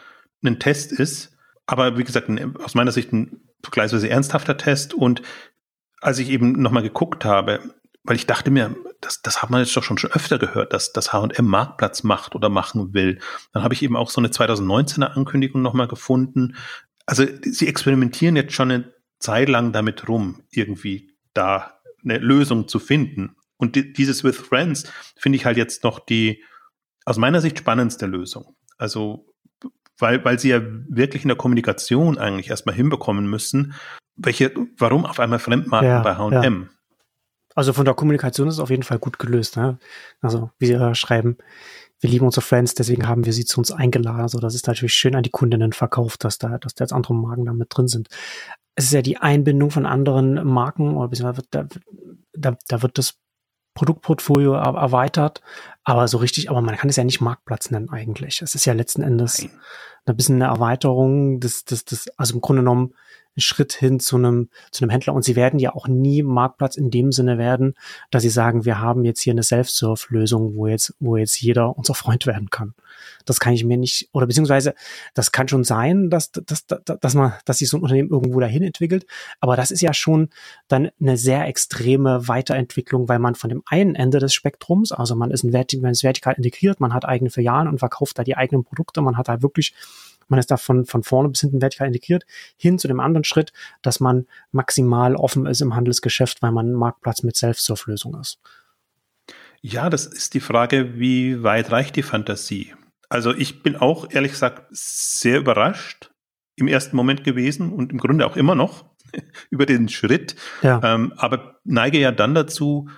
ein 0.43 0.59
Test 0.59 0.91
ist. 0.91 1.37
Aber 1.67 1.97
wie 1.97 2.03
gesagt, 2.03 2.29
aus 2.61 2.75
meiner 2.75 2.91
Sicht 2.91 3.13
ein 3.13 3.39
vergleichsweise 3.63 4.09
ernsthafter 4.09 4.57
Test. 4.57 4.93
Und 4.93 5.21
als 6.01 6.19
ich 6.19 6.29
eben 6.29 6.61
nochmal 6.61 6.83
geguckt 6.83 7.23
habe, 7.23 7.61
weil 8.09 8.15
ich 8.15 8.25
dachte 8.25 8.49
mir, 8.49 8.75
das, 9.01 9.21
das 9.21 9.43
hat 9.43 9.51
man 9.51 9.61
jetzt 9.61 9.77
doch 9.77 9.83
schon, 9.83 9.99
schon 9.99 10.11
öfter 10.11 10.39
gehört, 10.39 10.73
dass 10.73 10.93
das 10.93 11.13
H&M 11.13 11.45
Marktplatz 11.45 12.01
macht 12.01 12.33
oder 12.33 12.49
machen 12.49 12.95
will. 12.95 13.19
Dann 13.53 13.61
habe 13.61 13.75
ich 13.75 13.83
eben 13.83 13.95
auch 13.95 14.09
so 14.09 14.19
eine 14.19 14.29
2019er 14.29 15.11
Ankündigung 15.11 15.61
nochmal 15.61 15.87
gefunden. 15.87 16.55
Also 17.05 17.23
sie 17.43 17.67
experimentieren 17.67 18.35
jetzt 18.35 18.53
schon 18.53 18.71
eine 18.71 18.93
Zeit 19.19 19.47
lang 19.47 19.73
damit 19.73 20.07
rum, 20.07 20.41
irgendwie 20.49 21.13
da 21.35 21.79
eine 22.03 22.17
Lösung 22.17 22.67
zu 22.67 22.79
finden. 22.79 23.35
Und 23.57 23.75
die, 23.75 23.93
dieses 23.93 24.23
With 24.23 24.37
Friends 24.37 24.91
finde 25.15 25.35
ich 25.35 25.45
halt 25.45 25.57
jetzt 25.57 25.83
noch 25.83 25.99
die 25.99 26.43
aus 27.05 27.17
meiner 27.17 27.41
Sicht 27.41 27.59
spannendste 27.59 28.07
Lösung. 28.07 28.55
Also 28.79 29.27
weil, 29.99 30.25
weil 30.25 30.39
sie 30.39 30.49
ja 30.49 30.61
wirklich 30.63 31.21
in 31.25 31.27
der 31.27 31.37
Kommunikation 31.37 32.17
eigentlich 32.17 32.49
erstmal 32.49 32.73
hinbekommen 32.73 33.29
müssen, 33.29 33.75
welche, 34.15 34.51
warum 34.79 35.05
auf 35.05 35.19
einmal 35.19 35.37
Fremdmarken 35.37 35.89
ja, 35.89 36.01
bei 36.01 36.15
H&M? 36.15 36.69
Ja. 36.71 36.78
Also 37.59 37.73
von 37.73 37.83
der 37.83 37.93
Kommunikation 37.93 38.47
ist 38.47 38.53
es 38.53 38.59
auf 38.61 38.69
jeden 38.69 38.83
Fall 38.83 38.99
gut 38.99 39.19
gelöst. 39.19 39.57
Ne? 39.57 39.79
Also 40.21 40.49
wie 40.59 40.67
Sie 40.67 40.95
schreiben, 40.95 41.35
wir 41.99 42.09
lieben 42.09 42.25
unsere 42.25 42.41
Friends, 42.41 42.73
deswegen 42.73 43.05
haben 43.05 43.25
wir 43.25 43.33
sie 43.33 43.43
zu 43.43 43.59
uns 43.59 43.69
eingeladen. 43.69 44.21
Also 44.21 44.39
das 44.39 44.55
ist 44.55 44.65
natürlich 44.65 44.93
schön 44.93 45.13
an 45.13 45.23
die 45.23 45.29
Kundinnen 45.29 45.73
verkauft, 45.73 46.23
dass 46.23 46.37
da, 46.37 46.57
dass 46.57 46.73
da 46.73 46.85
jetzt 46.85 46.93
andere 46.93 47.13
Marken 47.13 47.43
da 47.43 47.51
mit 47.51 47.67
drin 47.69 47.89
sind. 47.89 48.07
Es 48.75 48.85
ist 48.85 48.93
ja 48.93 49.01
die 49.01 49.17
Einbindung 49.17 49.71
von 49.71 49.85
anderen 49.85 50.35
Marken 50.47 50.95
oder 50.95 51.09
beziehungsweise 51.09 51.45
da, 51.51 51.67
da, 52.31 52.57
da 52.69 52.81
wird 52.81 52.97
das 52.97 53.15
Produktportfolio 53.73 54.53
erweitert, 54.53 55.41
aber 55.83 56.07
so 56.07 56.17
richtig, 56.17 56.49
aber 56.49 56.61
man 56.61 56.77
kann 56.77 56.89
es 56.89 56.95
ja 56.95 57.03
nicht 57.03 57.19
Marktplatz 57.19 57.71
nennen 57.71 57.89
eigentlich. 57.89 58.41
Es 58.41 58.55
ist 58.55 58.63
ja 58.63 58.71
letzten 58.71 59.01
Endes 59.01 59.39
Nein. 59.39 59.51
ein 60.05 60.15
bisschen 60.15 60.41
eine 60.41 60.53
Erweiterung 60.53 61.41
des, 61.41 61.65
des, 61.65 61.83
des, 61.83 62.07
also 62.15 62.35
im 62.35 62.41
Grunde 62.41 62.61
genommen 62.61 62.93
Schritt 63.41 63.73
hin 63.73 63.99
zu 63.99 64.17
einem, 64.17 64.49
zu 64.71 64.83
einem 64.83 64.89
Händler. 64.89 65.13
Und 65.13 65.23
sie 65.23 65.35
werden 65.35 65.59
ja 65.59 65.73
auch 65.73 65.87
nie 65.87 66.23
Marktplatz 66.23 66.75
in 66.75 66.91
dem 66.91 67.11
Sinne 67.11 67.37
werden, 67.37 67.75
dass 68.11 68.23
sie 68.23 68.29
sagen, 68.29 68.65
wir 68.65 68.79
haben 68.79 69.05
jetzt 69.05 69.21
hier 69.21 69.33
eine 69.33 69.43
Self-Serve-Lösung, 69.43 70.55
wo 70.55 70.67
jetzt, 70.67 70.95
wo 70.99 71.17
jetzt 71.17 71.39
jeder 71.41 71.77
unser 71.77 71.93
Freund 71.93 72.25
werden 72.25 72.49
kann. 72.49 72.73
Das 73.25 73.39
kann 73.39 73.53
ich 73.53 73.63
mir 73.63 73.77
nicht, 73.77 74.09
oder 74.11 74.27
beziehungsweise, 74.27 74.73
das 75.13 75.31
kann 75.31 75.47
schon 75.47 75.63
sein, 75.63 76.09
dass, 76.09 76.31
dass, 76.31 76.65
dass, 76.65 76.81
dass 76.83 77.13
man, 77.13 77.33
dass 77.45 77.59
sich 77.59 77.69
so 77.69 77.77
ein 77.77 77.83
Unternehmen 77.83 78.09
irgendwo 78.09 78.39
dahin 78.39 78.63
entwickelt. 78.63 79.05
Aber 79.39 79.55
das 79.55 79.71
ist 79.71 79.81
ja 79.81 79.93
schon 79.93 80.29
dann 80.67 80.89
eine 80.99 81.17
sehr 81.17 81.45
extreme 81.47 82.27
Weiterentwicklung, 82.27 83.07
weil 83.07 83.19
man 83.19 83.35
von 83.35 83.49
dem 83.49 83.63
einen 83.65 83.95
Ende 83.95 84.19
des 84.19 84.33
Spektrums, 84.33 84.91
also 84.91 85.15
man 85.15 85.31
ist, 85.31 85.43
ein, 85.43 85.51
man 85.81 85.91
ist 85.91 86.03
vertikal 86.03 86.33
integriert, 86.35 86.79
man 86.79 86.93
hat 86.93 87.05
eigene 87.05 87.29
Filialen 87.29 87.67
und 87.67 87.79
verkauft 87.79 88.17
da 88.17 88.23
die 88.23 88.37
eigenen 88.37 88.63
Produkte, 88.63 89.01
man 89.01 89.17
hat 89.17 89.27
da 89.27 89.41
wirklich 89.41 89.73
man 90.29 90.39
ist 90.39 90.51
da 90.51 90.57
von, 90.57 90.85
von 90.85 91.03
vorne 91.03 91.29
bis 91.29 91.41
hinten 91.41 91.61
vertikal 91.61 91.87
integriert, 91.87 92.25
hin 92.57 92.79
zu 92.79 92.87
dem 92.87 92.99
anderen 92.99 93.23
Schritt, 93.23 93.51
dass 93.81 93.99
man 93.99 94.27
maximal 94.51 95.15
offen 95.15 95.45
ist 95.45 95.61
im 95.61 95.75
Handelsgeschäft, 95.75 96.41
weil 96.41 96.51
man 96.51 96.71
ein 96.71 96.75
Marktplatz 96.75 97.23
mit 97.23 97.35
Self-Serve-Lösung 97.35 98.19
ist. 98.19 98.39
Ja, 99.61 99.89
das 99.89 100.05
ist 100.05 100.33
die 100.33 100.39
Frage, 100.39 100.97
wie 100.99 101.43
weit 101.43 101.71
reicht 101.71 101.95
die 101.95 102.03
Fantasie? 102.03 102.73
Also 103.09 103.33
ich 103.33 103.63
bin 103.63 103.75
auch 103.75 104.11
ehrlich 104.11 104.31
gesagt 104.31 104.67
sehr 104.71 105.39
überrascht 105.39 106.11
im 106.55 106.67
ersten 106.67 106.95
Moment 106.95 107.23
gewesen 107.23 107.71
und 107.73 107.91
im 107.91 107.97
Grunde 107.97 108.25
auch 108.25 108.37
immer 108.37 108.55
noch 108.55 108.85
über 109.49 109.65
den 109.65 109.89
Schritt, 109.89 110.35
ja. 110.61 110.79
ähm, 110.83 111.13
aber 111.17 111.59
neige 111.63 111.99
ja 111.99 112.11
dann 112.11 112.35
dazu, 112.35 112.89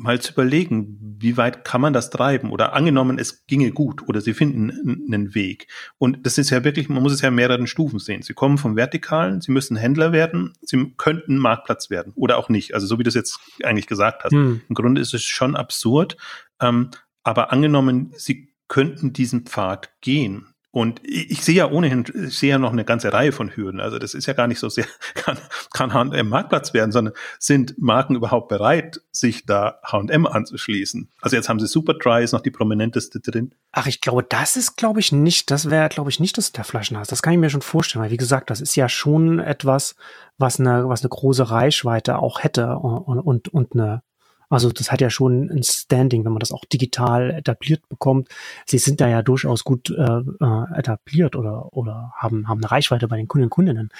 mal 0.00 0.20
zu 0.20 0.32
überlegen, 0.32 0.98
wie 1.18 1.36
weit 1.36 1.64
kann 1.64 1.80
man 1.80 1.92
das 1.92 2.10
treiben 2.10 2.50
oder 2.50 2.72
angenommen, 2.72 3.18
es 3.18 3.46
ginge 3.46 3.70
gut 3.70 4.08
oder 4.08 4.20
sie 4.20 4.32
finden 4.32 4.70
einen 5.12 5.34
Weg. 5.34 5.68
Und 5.98 6.26
das 6.26 6.38
ist 6.38 6.50
ja 6.50 6.64
wirklich, 6.64 6.88
man 6.88 7.02
muss 7.02 7.12
es 7.12 7.20
ja 7.20 7.28
in 7.28 7.34
mehreren 7.34 7.66
Stufen 7.66 7.98
sehen. 7.98 8.22
Sie 8.22 8.32
kommen 8.32 8.56
vom 8.56 8.76
Vertikalen, 8.76 9.40
sie 9.40 9.52
müssen 9.52 9.76
Händler 9.76 10.12
werden, 10.12 10.54
sie 10.62 10.92
könnten 10.96 11.36
Marktplatz 11.36 11.90
werden 11.90 12.12
oder 12.16 12.38
auch 12.38 12.48
nicht. 12.48 12.74
Also 12.74 12.86
so 12.86 12.98
wie 12.98 13.02
du 13.02 13.08
es 13.08 13.14
jetzt 13.14 13.40
eigentlich 13.62 13.86
gesagt 13.86 14.24
hast. 14.24 14.32
Hm. 14.32 14.62
Im 14.68 14.74
Grunde 14.74 15.00
ist 15.00 15.12
es 15.12 15.22
schon 15.22 15.54
absurd. 15.54 16.16
Ähm, 16.60 16.90
aber 17.22 17.52
angenommen, 17.52 18.12
sie 18.16 18.54
könnten 18.68 19.12
diesen 19.12 19.44
Pfad 19.44 19.90
gehen 20.00 20.49
und 20.72 21.00
ich, 21.02 21.42
sehe 21.42 21.56
ja 21.56 21.70
ohnehin, 21.70 22.04
ich 22.14 22.38
sehe 22.38 22.50
ja 22.50 22.58
noch 22.58 22.72
eine 22.72 22.84
ganze 22.84 23.12
Reihe 23.12 23.32
von 23.32 23.56
Hürden. 23.56 23.80
Also 23.80 23.98
das 23.98 24.14
ist 24.14 24.26
ja 24.26 24.34
gar 24.34 24.46
nicht 24.46 24.60
so 24.60 24.68
sehr, 24.68 24.86
kann, 25.14 25.36
kann 25.72 25.92
H&M 25.92 26.28
Marktplatz 26.28 26.72
werden, 26.74 26.92
sondern 26.92 27.14
sind 27.40 27.74
Marken 27.78 28.14
überhaupt 28.14 28.48
bereit, 28.48 29.00
sich 29.10 29.46
da 29.46 29.80
H&M 29.84 30.26
anzuschließen? 30.26 31.10
Also 31.22 31.34
jetzt 31.34 31.48
haben 31.48 31.58
sie 31.58 31.66
Superdry, 31.66 32.22
ist 32.22 32.32
noch 32.32 32.40
die 32.40 32.52
prominenteste 32.52 33.18
drin. 33.18 33.52
Ach, 33.72 33.86
ich 33.86 34.00
glaube, 34.00 34.22
das 34.22 34.54
ist, 34.56 34.76
glaube 34.76 35.00
ich, 35.00 35.10
nicht, 35.10 35.50
das 35.50 35.70
wäre, 35.70 35.88
glaube 35.88 36.10
ich, 36.10 36.20
nicht 36.20 36.38
das 36.38 36.52
der 36.52 36.64
Flaschenhals. 36.64 37.08
Das 37.08 37.22
kann 37.22 37.32
ich 37.32 37.40
mir 37.40 37.50
schon 37.50 37.62
vorstellen, 37.62 38.04
weil 38.04 38.12
wie 38.12 38.16
gesagt, 38.16 38.50
das 38.50 38.60
ist 38.60 38.76
ja 38.76 38.88
schon 38.88 39.40
etwas, 39.40 39.96
was 40.38 40.60
eine, 40.60 40.88
was 40.88 41.02
eine 41.02 41.08
große 41.08 41.50
Reichweite 41.50 42.18
auch 42.18 42.44
hätte 42.44 42.76
und, 42.76 43.18
und, 43.18 43.48
und 43.48 43.72
eine, 43.72 44.02
also 44.50 44.70
das 44.70 44.90
hat 44.90 45.00
ja 45.00 45.10
schon 45.10 45.48
ein 45.48 45.62
Standing, 45.62 46.24
wenn 46.24 46.32
man 46.32 46.40
das 46.40 46.50
auch 46.50 46.64
digital 46.64 47.30
etabliert 47.30 47.88
bekommt. 47.88 48.28
Sie 48.66 48.78
sind 48.78 49.00
da 49.00 49.08
ja 49.08 49.22
durchaus 49.22 49.62
gut 49.62 49.90
äh, 49.90 50.02
äh, 50.02 50.78
etabliert 50.78 51.36
oder, 51.36 51.72
oder 51.72 52.12
haben, 52.16 52.48
haben 52.48 52.58
eine 52.58 52.70
Reichweite 52.70 53.06
bei 53.06 53.16
den 53.16 53.28
Kunden 53.28 53.44
und 53.44 53.50
Kundinnen. 53.50 53.90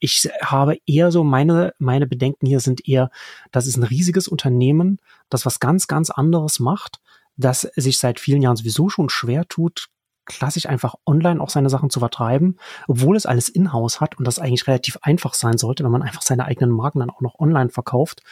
Ich 0.00 0.28
habe 0.42 0.78
eher 0.84 1.12
so, 1.12 1.22
meine, 1.22 1.74
meine 1.78 2.08
Bedenken 2.08 2.46
hier 2.46 2.58
sind 2.58 2.86
eher, 2.88 3.10
das 3.52 3.68
ist 3.68 3.76
ein 3.76 3.84
riesiges 3.84 4.26
Unternehmen, 4.26 4.98
das 5.28 5.46
was 5.46 5.60
ganz, 5.60 5.86
ganz 5.86 6.10
anderes 6.10 6.58
macht, 6.58 7.00
das 7.36 7.60
sich 7.76 7.98
seit 7.98 8.18
vielen 8.18 8.42
Jahren 8.42 8.56
sowieso 8.56 8.88
schon 8.88 9.10
schwer 9.10 9.46
tut, 9.46 9.90
klassisch 10.26 10.66
einfach 10.66 10.96
online 11.06 11.40
auch 11.40 11.50
seine 11.50 11.70
Sachen 11.70 11.88
zu 11.88 12.00
vertreiben, 12.00 12.58
obwohl 12.88 13.16
es 13.16 13.26
alles 13.26 13.48
in-house 13.48 14.00
hat 14.00 14.18
und 14.18 14.26
das 14.26 14.38
eigentlich 14.40 14.66
relativ 14.66 14.98
einfach 15.02 15.34
sein 15.34 15.56
sollte, 15.56 15.84
wenn 15.84 15.90
man 15.90 16.02
einfach 16.02 16.22
seine 16.22 16.46
eigenen 16.46 16.70
Marken 16.70 16.98
dann 16.98 17.10
auch 17.10 17.20
noch 17.20 17.38
online 17.38 17.70
verkauft 17.70 18.22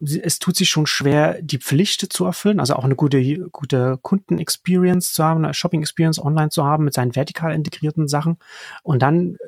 es 0.00 0.38
tut 0.38 0.56
sich 0.56 0.68
schon 0.68 0.86
schwer, 0.86 1.42
die 1.42 1.58
Pflicht 1.58 2.12
zu 2.12 2.24
erfüllen, 2.24 2.60
also 2.60 2.74
auch 2.74 2.84
eine 2.84 2.94
gute, 2.94 3.48
gute 3.50 3.98
Kunden-Experience 4.00 5.12
zu 5.12 5.24
haben, 5.24 5.44
eine 5.44 5.54
Shopping-Experience 5.54 6.20
online 6.20 6.50
zu 6.50 6.64
haben 6.64 6.84
mit 6.84 6.94
seinen 6.94 7.16
vertikal 7.16 7.52
integrierten 7.52 8.06
Sachen 8.06 8.38
und 8.82 9.02
dann 9.02 9.34
äh, 9.34 9.38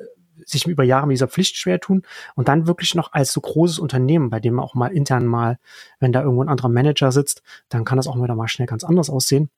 sich 0.45 0.65
über 0.65 0.83
Jahre 0.83 1.07
mit 1.07 1.15
dieser 1.15 1.27
Pflicht 1.27 1.55
schwer 1.55 1.79
tun 1.79 2.01
und 2.35 2.47
dann 2.47 2.67
wirklich 2.67 2.95
noch 2.95 3.13
als 3.13 3.31
so 3.31 3.39
großes 3.39 3.79
Unternehmen, 3.79 4.29
bei 4.29 4.39
dem 4.39 4.59
auch 4.59 4.73
mal 4.73 4.87
intern 4.87 5.25
mal, 5.25 5.57
wenn 5.99 6.11
da 6.11 6.21
irgendwo 6.21 6.43
ein 6.43 6.49
anderer 6.49 6.69
Manager 6.69 7.11
sitzt, 7.11 7.43
dann 7.69 7.85
kann 7.85 7.97
das 7.97 8.07
auch 8.07 8.21
wieder 8.21 8.35
mal 8.35 8.47
schnell 8.47 8.67
ganz 8.67 8.83
anders 8.83 9.09
aussehen 9.09 9.49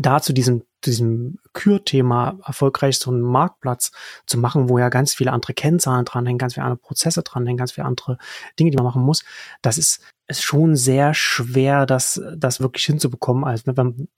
da 0.00 0.20
zu 0.20 0.32
diesem, 0.32 0.62
diesem 0.84 1.38
Kürthema 1.52 2.38
erfolgreich 2.44 2.98
so 2.98 3.10
einen 3.10 3.22
Marktplatz 3.22 3.92
zu 4.26 4.38
machen, 4.38 4.68
wo 4.68 4.78
ja 4.78 4.88
ganz 4.88 5.14
viele 5.14 5.32
andere 5.32 5.54
Kennzahlen 5.54 6.04
dranhängen, 6.04 6.38
ganz 6.38 6.54
viele 6.54 6.64
andere 6.64 6.80
Prozesse 6.80 7.22
dranhängen, 7.22 7.58
ganz 7.58 7.72
viele 7.72 7.86
andere 7.86 8.18
Dinge, 8.58 8.70
die 8.70 8.76
man 8.76 8.84
machen 8.84 9.02
muss, 9.02 9.24
das 9.62 9.78
ist, 9.78 10.00
ist 10.26 10.42
schon 10.42 10.76
sehr 10.76 11.14
schwer, 11.14 11.86
das, 11.86 12.20
das 12.36 12.60
wirklich 12.60 12.84
hinzubekommen, 12.84 13.44
als 13.44 13.66
wenn, 13.66 14.08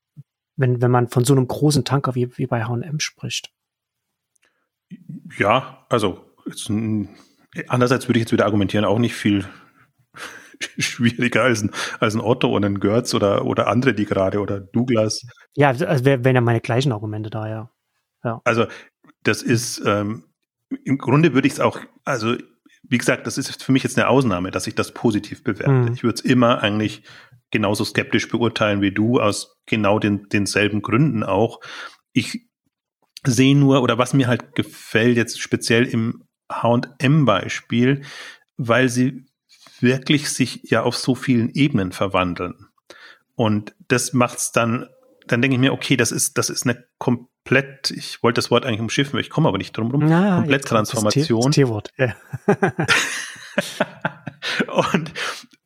wenn, 0.57 0.83
wenn 0.83 0.91
man 0.91 1.09
von 1.09 1.25
so 1.25 1.35
einem 1.35 1.47
großen 1.47 1.85
Tanker 1.85 2.15
wie, 2.15 2.37
wie 2.37 2.47
bei 2.47 2.65
H&M 2.65 3.01
spricht. 3.01 3.53
Ja, 5.39 5.87
also 5.89 6.25
andererseits 7.69 8.09
würde 8.09 8.19
ich 8.19 8.23
jetzt 8.23 8.33
wieder 8.33 8.47
argumentieren, 8.47 8.85
auch 8.85 8.99
nicht 8.99 9.15
viel 9.15 9.47
schwieriger 10.79 11.45
als 11.45 11.63
ein, 11.63 11.71
als 12.01 12.15
ein 12.15 12.21
Otto 12.21 12.55
und 12.55 12.65
ein 12.65 12.81
Götz 12.81 13.15
oder, 13.15 13.45
oder 13.45 13.67
andere, 13.69 13.95
die 13.95 14.05
gerade, 14.05 14.41
oder 14.41 14.61
Douglas. 14.61 15.23
Ja, 15.55 15.69
also 15.69 16.05
wären 16.05 16.35
ja 16.35 16.41
meine 16.41 16.61
gleichen 16.61 16.93
Argumente 16.93 17.31
da, 17.31 17.49
ja. 17.49 17.71
ja. 18.25 18.41
Also, 18.45 18.67
das 19.23 19.43
ist, 19.43 19.83
ähm, 19.85 20.25
im 20.85 20.99
Grunde 20.99 21.35
würde 21.35 21.47
ich 21.47 21.55
es 21.55 21.61
auch, 21.61 21.81
also, 22.05 22.37
wie 22.83 22.99
gesagt, 22.99 23.27
das 23.27 23.39
ist 23.39 23.63
für 23.63 23.73
mich 23.73 23.83
jetzt 23.83 23.99
eine 23.99 24.09
Ausnahme, 24.09 24.51
dass 24.51 24.67
ich 24.67 24.75
das 24.75 24.93
positiv 24.93 25.43
bewerte. 25.43 25.91
Mhm. 25.91 25.93
Ich 25.95 26.03
würde 26.03 26.15
es 26.15 26.21
immer 26.21 26.63
eigentlich 26.63 27.03
genauso 27.51 27.85
skeptisch 27.85 28.29
beurteilen 28.29 28.81
wie 28.81 28.93
du, 28.93 29.21
aus 29.21 29.57
genau 29.67 29.99
den, 29.99 30.29
denselben 30.29 30.83
Gründen 30.83 31.23
auch. 31.23 31.61
Ich 32.13 32.49
sehe 33.27 33.57
nur, 33.57 33.83
oder 33.83 33.99
was 33.99 34.15
mir 34.15 34.29
halt 34.29 34.55
gefällt, 34.55 35.17
jetzt 35.17 35.41
speziell 35.41 35.85
im 35.87 36.25
HM-Beispiel, 36.51 38.03
weil 38.57 38.89
sie 38.89 39.27
wirklich 39.83 40.31
sich 40.31 40.61
ja 40.65 40.83
auf 40.83 40.97
so 40.97 41.15
vielen 41.15 41.51
Ebenen 41.51 41.93
verwandeln. 41.93 42.67
Und 43.35 43.75
das 43.89 44.13
macht's 44.13 44.53
dann, 44.53 44.89
dann 45.27 45.43
denke 45.43 45.55
ich 45.55 45.61
mir, 45.61 45.73
okay, 45.73 45.97
das 45.97 46.11
ist, 46.11 46.39
das 46.39 46.51
ist 46.51 46.65
eine 46.65 46.85
komplett, 46.99 47.91
ich 47.91 48.23
wollte 48.23 48.39
das 48.39 48.51
Wort 48.51 48.65
eigentlich 48.65 48.81
umschiffen, 48.81 49.19
ich 49.19 49.31
komme 49.31 49.49
aber 49.49 49.59
nicht 49.59 49.77
drum 49.77 49.91
rum, 49.91 50.09
ja, 50.09 50.37
komplett 50.37 50.65
Transformation. 50.65 51.53
T-Wort, 51.53 51.93
ja. 51.97 52.15
und, 54.93 55.13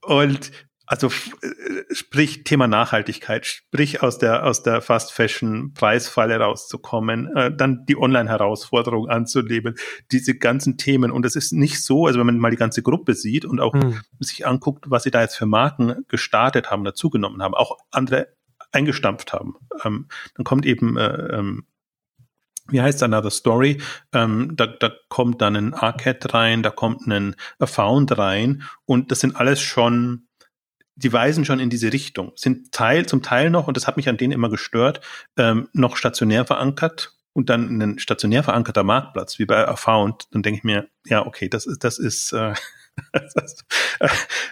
und 0.03 0.53
also 0.87 1.09
äh, 1.09 1.95
sprich 1.95 2.45
Thema 2.45 2.67
Nachhaltigkeit, 2.67 3.47
sprich 3.47 4.03
aus 4.03 4.19
der 4.19 4.45
aus 4.45 4.63
der 4.63 4.81
Fast 4.81 5.13
Fashion 5.13 5.73
Preisfalle 5.75 6.37
rauszukommen, 6.39 7.35
äh, 7.37 7.55
dann 7.55 7.85
die 7.87 7.97
Online 7.97 8.29
Herausforderung 8.29 9.09
anzunehmen, 9.09 9.75
diese 10.11 10.37
ganzen 10.37 10.77
Themen 10.79 11.11
und 11.11 11.25
es 11.25 11.37
ist 11.37 11.53
nicht 11.53 11.83
so, 11.83 12.07
also 12.07 12.19
wenn 12.19 12.27
man 12.27 12.39
mal 12.39 12.51
die 12.51 12.57
ganze 12.57 12.83
Gruppe 12.83 13.15
sieht 13.15 13.45
und 13.45 13.61
auch 13.61 13.75
mhm. 13.75 14.01
sich 14.19 14.47
anguckt, 14.47 14.87
was 14.89 15.05
sie 15.05 15.11
da 15.11 15.23
jetzt 15.23 15.37
für 15.37 15.47
Marken 15.47 16.05
gestartet 16.09 16.71
haben, 16.71 16.85
dazugenommen 16.85 17.43
haben, 17.43 17.55
auch 17.55 17.79
andere 17.91 18.29
eingestampft 18.73 19.33
haben, 19.33 19.55
ähm, 19.85 20.09
dann 20.35 20.45
kommt 20.45 20.67
eben 20.67 20.97
äh, 20.97 21.39
ähm, 21.39 21.65
wie 22.69 22.81
heißt 22.81 23.03
Another 23.03 23.31
Story? 23.31 23.83
Ähm, 24.13 24.53
da, 24.55 24.67
da 24.67 24.93
kommt 25.09 25.43
dann 25.43 25.57
ein 25.57 25.75
Arcade 25.75 26.33
rein, 26.33 26.63
da 26.63 26.71
kommt 26.71 27.07
ein 27.07 27.35
Found 27.61 28.17
rein 28.17 28.63
und 28.85 29.11
das 29.11 29.21
sind 29.21 29.37
alles 29.37 29.61
schon 29.61 30.29
die 31.03 31.13
weisen 31.13 31.45
schon 31.45 31.61
in 31.61 31.71
diese 31.71 31.93
Richtung, 31.93 32.33
sind 32.37 32.73
Teil, 32.73 33.07
zum 33.07 33.23
Teil 33.23 33.51
noch, 33.51 33.69
und 33.69 33.77
das 33.77 33.87
hat 33.87 33.97
mich 33.97 34.09
an 34.09 34.17
denen 34.17 34.33
immer 34.33 34.51
gestört, 34.51 35.01
ähm, 35.37 35.69
noch 35.73 35.97
stationär 35.97 36.45
verankert 36.45 37.15
und 37.33 37.51
dann 37.51 37.81
ein 37.81 37.99
stationär 37.99 38.43
verankerter 38.43 38.85
Marktplatz, 38.85 39.39
wie 39.39 39.47
bei 39.47 39.67
Afound, 39.67 40.29
dann 40.33 40.43
denke 40.43 40.59
ich 40.59 40.65
mir, 40.65 40.89
ja, 41.07 41.27
okay, 41.27 41.49
das 41.49 41.67
ist, 41.67 41.85
das 41.85 41.99
ist, 41.99 42.33
äh, 42.33 42.55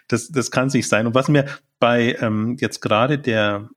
das, 0.09 0.31
das 0.31 0.51
kann 0.51 0.69
es 0.69 0.75
nicht 0.75 0.89
sein. 0.89 1.07
Und 1.07 1.15
was 1.15 1.29
mir 1.29 1.47
bei 1.79 2.17
ähm, 2.21 2.57
jetzt 2.59 2.81
gerade 2.81 3.19
der 3.19 3.69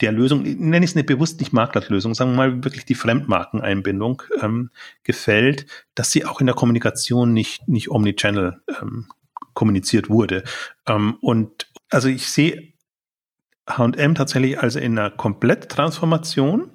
der 0.00 0.12
Lösung, 0.12 0.42
nenne 0.42 0.84
ich 0.84 0.90
es 0.90 0.96
eine 0.96 1.04
bewusst 1.04 1.40
nicht 1.40 1.52
Marktplatzlösung, 1.52 2.14
sagen 2.14 2.32
wir 2.32 2.36
mal 2.36 2.64
wirklich 2.64 2.84
die 2.84 2.94
Fremdmarkeneinbindung 2.94 4.22
ähm, 4.42 4.70
gefällt, 5.04 5.66
dass 5.94 6.10
sie 6.10 6.24
auch 6.24 6.40
in 6.40 6.46
der 6.46 6.54
Kommunikation 6.54 7.32
nicht, 7.32 7.66
nicht 7.66 7.90
Omnichannel 7.90 8.60
ähm, 8.80 9.08
kommuniziert 9.54 10.10
wurde. 10.10 10.44
Ähm, 10.86 11.16
und 11.20 11.68
also 11.90 12.08
ich 12.08 12.28
sehe 12.28 12.74
H&M 13.68 14.14
tatsächlich 14.14 14.60
also 14.60 14.78
in 14.78 14.98
einer 14.98 15.10
Kompletttransformation, 15.10 16.70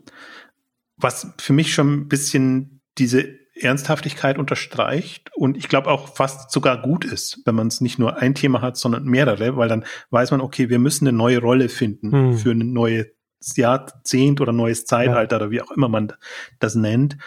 was 0.97 1.33
für 1.39 1.53
mich 1.53 1.73
schon 1.73 1.93
ein 1.93 2.07
bisschen 2.07 2.81
diese 2.97 3.39
Ernsthaftigkeit 3.55 4.37
unterstreicht 4.37 5.29
und 5.35 5.55
ich 5.57 5.67
glaube 5.67 5.89
auch 5.89 6.15
fast 6.15 6.51
sogar 6.51 6.81
gut 6.81 7.05
ist, 7.05 7.41
wenn 7.45 7.55
man 7.55 7.67
es 7.67 7.81
nicht 7.81 7.99
nur 7.99 8.17
ein 8.17 8.35
Thema 8.35 8.61
hat, 8.61 8.77
sondern 8.77 9.03
mehrere, 9.05 9.55
weil 9.55 9.69
dann 9.69 9.85
weiß 10.09 10.31
man, 10.31 10.41
okay, 10.41 10.69
wir 10.69 10.79
müssen 10.79 11.07
eine 11.07 11.15
neue 11.15 11.39
Rolle 11.39 11.69
finden 11.69 12.11
hm. 12.11 12.37
für 12.37 12.51
ein 12.51 12.73
neues 12.73 13.07
Jahrzehnt 13.55 14.41
oder 14.41 14.51
neues 14.51 14.85
Zeitalter 14.85 15.37
ja. 15.37 15.41
oder 15.41 15.51
wie 15.51 15.61
auch 15.61 15.71
immer 15.71 15.89
man 15.89 16.13
das 16.59 16.75
nennt. 16.75 17.17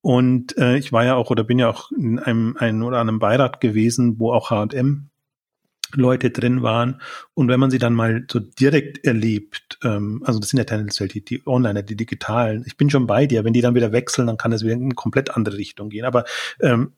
Und 0.00 0.56
äh, 0.58 0.76
ich 0.76 0.92
war 0.92 1.04
ja 1.04 1.14
auch 1.14 1.30
oder 1.30 1.44
bin 1.44 1.58
ja 1.58 1.70
auch 1.70 1.92
in 1.92 2.18
einem, 2.18 2.56
einem 2.56 2.82
oder 2.82 3.00
einem 3.00 3.18
Beirat 3.18 3.60
gewesen, 3.60 4.18
wo 4.18 4.32
auch 4.32 4.50
H&M 4.50 5.10
Leute 5.94 6.30
drin 6.30 6.62
waren. 6.62 7.00
Und 7.34 7.48
wenn 7.48 7.60
man 7.60 7.70
sie 7.70 7.78
dann 7.78 7.94
mal 7.94 8.24
so 8.30 8.40
direkt 8.40 9.04
erlebt, 9.04 9.78
ähm, 9.82 10.22
also 10.24 10.38
das 10.38 10.50
sind 10.50 10.58
ja 10.58 10.64
tendenziell 10.64 11.08
die, 11.08 11.24
die 11.24 11.46
Online, 11.46 11.84
die 11.84 11.96
digitalen, 11.96 12.64
ich 12.66 12.76
bin 12.76 12.90
schon 12.90 13.06
bei 13.06 13.26
dir, 13.26 13.44
wenn 13.44 13.52
die 13.52 13.60
dann 13.60 13.74
wieder 13.74 13.92
wechseln, 13.92 14.26
dann 14.26 14.36
kann 14.36 14.52
es 14.52 14.62
wieder 14.62 14.74
in 14.74 14.84
eine 14.84 14.94
komplett 14.94 15.30
andere 15.30 15.56
Richtung 15.56 15.90
gehen. 15.90 16.04
Aber 16.04 16.24
ähm, 16.60 16.92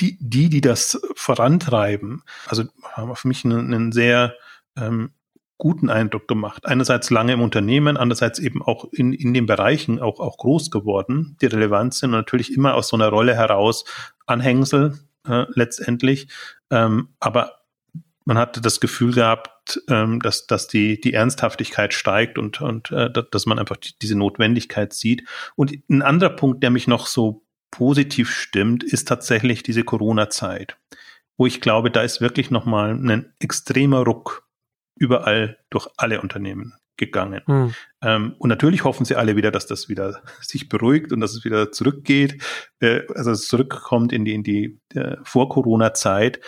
die, 0.00 0.16
die, 0.20 0.48
die 0.48 0.60
das 0.60 1.00
vorantreiben, 1.14 2.22
also 2.46 2.64
haben 2.92 3.14
für 3.16 3.28
mich 3.28 3.44
einen, 3.44 3.72
einen 3.72 3.92
sehr 3.92 4.34
ähm, 4.76 5.10
guten 5.58 5.90
Eindruck 5.90 6.28
gemacht. 6.28 6.66
Einerseits 6.66 7.10
lange 7.10 7.32
im 7.32 7.42
Unternehmen, 7.42 7.96
andererseits 7.96 8.38
eben 8.38 8.62
auch 8.62 8.84
in, 8.92 9.12
in 9.12 9.34
den 9.34 9.46
Bereichen 9.46 10.00
auch, 10.00 10.20
auch 10.20 10.38
groß 10.38 10.70
geworden, 10.70 11.36
die 11.42 11.46
relevant 11.46 11.94
sind 11.94 12.10
und 12.10 12.16
natürlich 12.16 12.54
immer 12.54 12.74
aus 12.74 12.88
so 12.88 12.96
einer 12.96 13.08
Rolle 13.08 13.34
heraus 13.34 13.84
Anhängsel 14.26 14.98
äh, 15.26 15.46
letztendlich. 15.52 16.28
Ähm, 16.70 17.08
aber 17.18 17.57
man 18.28 18.36
hatte 18.36 18.60
das 18.60 18.78
Gefühl 18.78 19.14
gehabt, 19.14 19.82
ähm, 19.88 20.20
dass, 20.20 20.46
dass 20.46 20.68
die, 20.68 21.00
die 21.00 21.14
Ernsthaftigkeit 21.14 21.94
steigt 21.94 22.36
und, 22.36 22.60
und 22.60 22.90
äh, 22.90 23.10
dass 23.10 23.46
man 23.46 23.58
einfach 23.58 23.78
die, 23.78 23.92
diese 24.02 24.18
Notwendigkeit 24.18 24.92
sieht. 24.92 25.26
Und 25.56 25.72
ein 25.88 26.02
anderer 26.02 26.36
Punkt, 26.36 26.62
der 26.62 26.68
mich 26.68 26.86
noch 26.86 27.06
so 27.06 27.46
positiv 27.70 28.30
stimmt, 28.30 28.84
ist 28.84 29.08
tatsächlich 29.08 29.62
diese 29.62 29.82
Corona-Zeit, 29.82 30.76
wo 31.38 31.46
ich 31.46 31.62
glaube, 31.62 31.90
da 31.90 32.02
ist 32.02 32.20
wirklich 32.20 32.50
nochmal 32.50 32.90
ein 32.90 33.32
extremer 33.38 34.00
Ruck 34.00 34.46
überall 34.94 35.56
durch 35.70 35.88
alle 35.96 36.20
Unternehmen 36.20 36.74
gegangen. 36.98 37.40
Hm. 37.46 37.74
Ähm, 38.02 38.34
und 38.38 38.50
natürlich 38.50 38.84
hoffen 38.84 39.06
sie 39.06 39.16
alle 39.16 39.36
wieder, 39.36 39.50
dass 39.50 39.66
das 39.66 39.88
wieder 39.88 40.22
sich 40.42 40.68
beruhigt 40.68 41.12
und 41.12 41.20
dass 41.20 41.32
es 41.32 41.46
wieder 41.46 41.72
zurückgeht, 41.72 42.42
äh, 42.80 43.06
also 43.14 43.30
es 43.30 43.48
zurückkommt 43.48 44.12
in 44.12 44.26
die, 44.26 44.34
in 44.34 44.42
die 44.42 44.78
äh, 44.92 45.16
Vor-Corona-Zeit. 45.22 46.40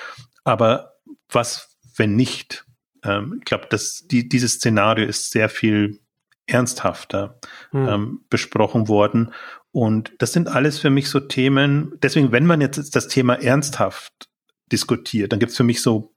Aber 0.44 0.90
was 1.32 1.69
wenn 2.00 2.16
nicht. 2.16 2.66
Ähm, 3.04 3.37
ich 3.38 3.45
glaube, 3.45 3.66
dass 3.71 4.09
die, 4.09 4.28
dieses 4.28 4.54
Szenario 4.54 5.07
ist 5.07 5.30
sehr 5.30 5.49
viel 5.49 6.00
ernsthafter 6.47 7.38
hm. 7.71 7.88
ähm, 7.88 8.21
besprochen 8.28 8.88
worden. 8.88 9.33
Und 9.71 10.12
das 10.19 10.33
sind 10.33 10.49
alles 10.49 10.80
für 10.80 10.90
mich 10.90 11.09
so 11.09 11.21
Themen. 11.21 11.92
Deswegen, 12.02 12.33
wenn 12.33 12.47
man 12.47 12.61
jetzt 12.61 12.97
das 12.97 13.07
Thema 13.07 13.35
ernsthaft 13.35 14.28
diskutiert, 14.73 15.30
dann 15.30 15.38
gibt 15.38 15.50
es 15.50 15.57
für 15.57 15.62
mich 15.62 15.80
so 15.80 16.12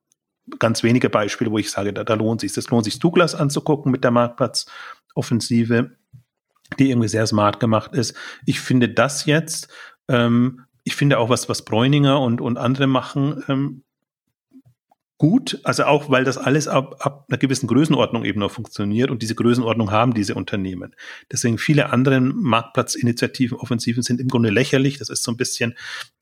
ganz 0.57 0.81
wenige 0.81 1.09
Beispiele, 1.09 1.51
wo 1.51 1.59
ich 1.59 1.69
sage, 1.69 1.93
da, 1.93 2.03
da 2.03 2.15
lohnt 2.15 2.41
sich. 2.41 2.53
Das 2.53 2.69
lohnt 2.69 2.85
sich 2.85 2.97
Douglas 2.97 3.35
anzugucken 3.35 3.91
mit 3.91 4.03
der 4.03 4.11
Marktplatzoffensive, 4.11 5.91
die 6.79 6.89
irgendwie 6.89 7.07
sehr 7.07 7.27
smart 7.27 7.59
gemacht 7.59 7.93
ist. 7.93 8.15
Ich 8.45 8.59
finde 8.59 8.89
das 8.89 9.25
jetzt, 9.25 9.67
ähm, 10.07 10.65
ich 10.83 10.95
finde 10.95 11.19
auch 11.19 11.29
was, 11.29 11.47
was 11.47 11.63
Bräuninger 11.63 12.19
und, 12.19 12.41
und 12.41 12.57
andere 12.57 12.87
machen, 12.87 13.43
ähm, 13.47 13.83
gut, 15.23 15.61
also 15.63 15.85
auch 15.85 16.09
weil 16.09 16.25
das 16.25 16.37
alles 16.37 16.67
ab, 16.67 16.97
ab 16.99 17.27
einer 17.29 17.37
gewissen 17.37 17.67
Größenordnung 17.67 18.25
eben 18.25 18.41
noch 18.41 18.51
funktioniert 18.51 19.09
und 19.09 19.21
diese 19.21 19.35
Größenordnung 19.35 19.89
haben 19.89 20.13
diese 20.13 20.35
Unternehmen. 20.35 20.97
Deswegen 21.31 21.57
viele 21.57 21.93
andere 21.93 22.19
Marktplatzinitiativen, 22.19 23.57
Offensiven 23.57 24.03
sind 24.03 24.19
im 24.19 24.27
Grunde 24.27 24.49
lächerlich. 24.49 24.97
Das 24.97 25.07
ist 25.07 25.23
so 25.23 25.31
ein 25.31 25.37
bisschen, 25.37 25.75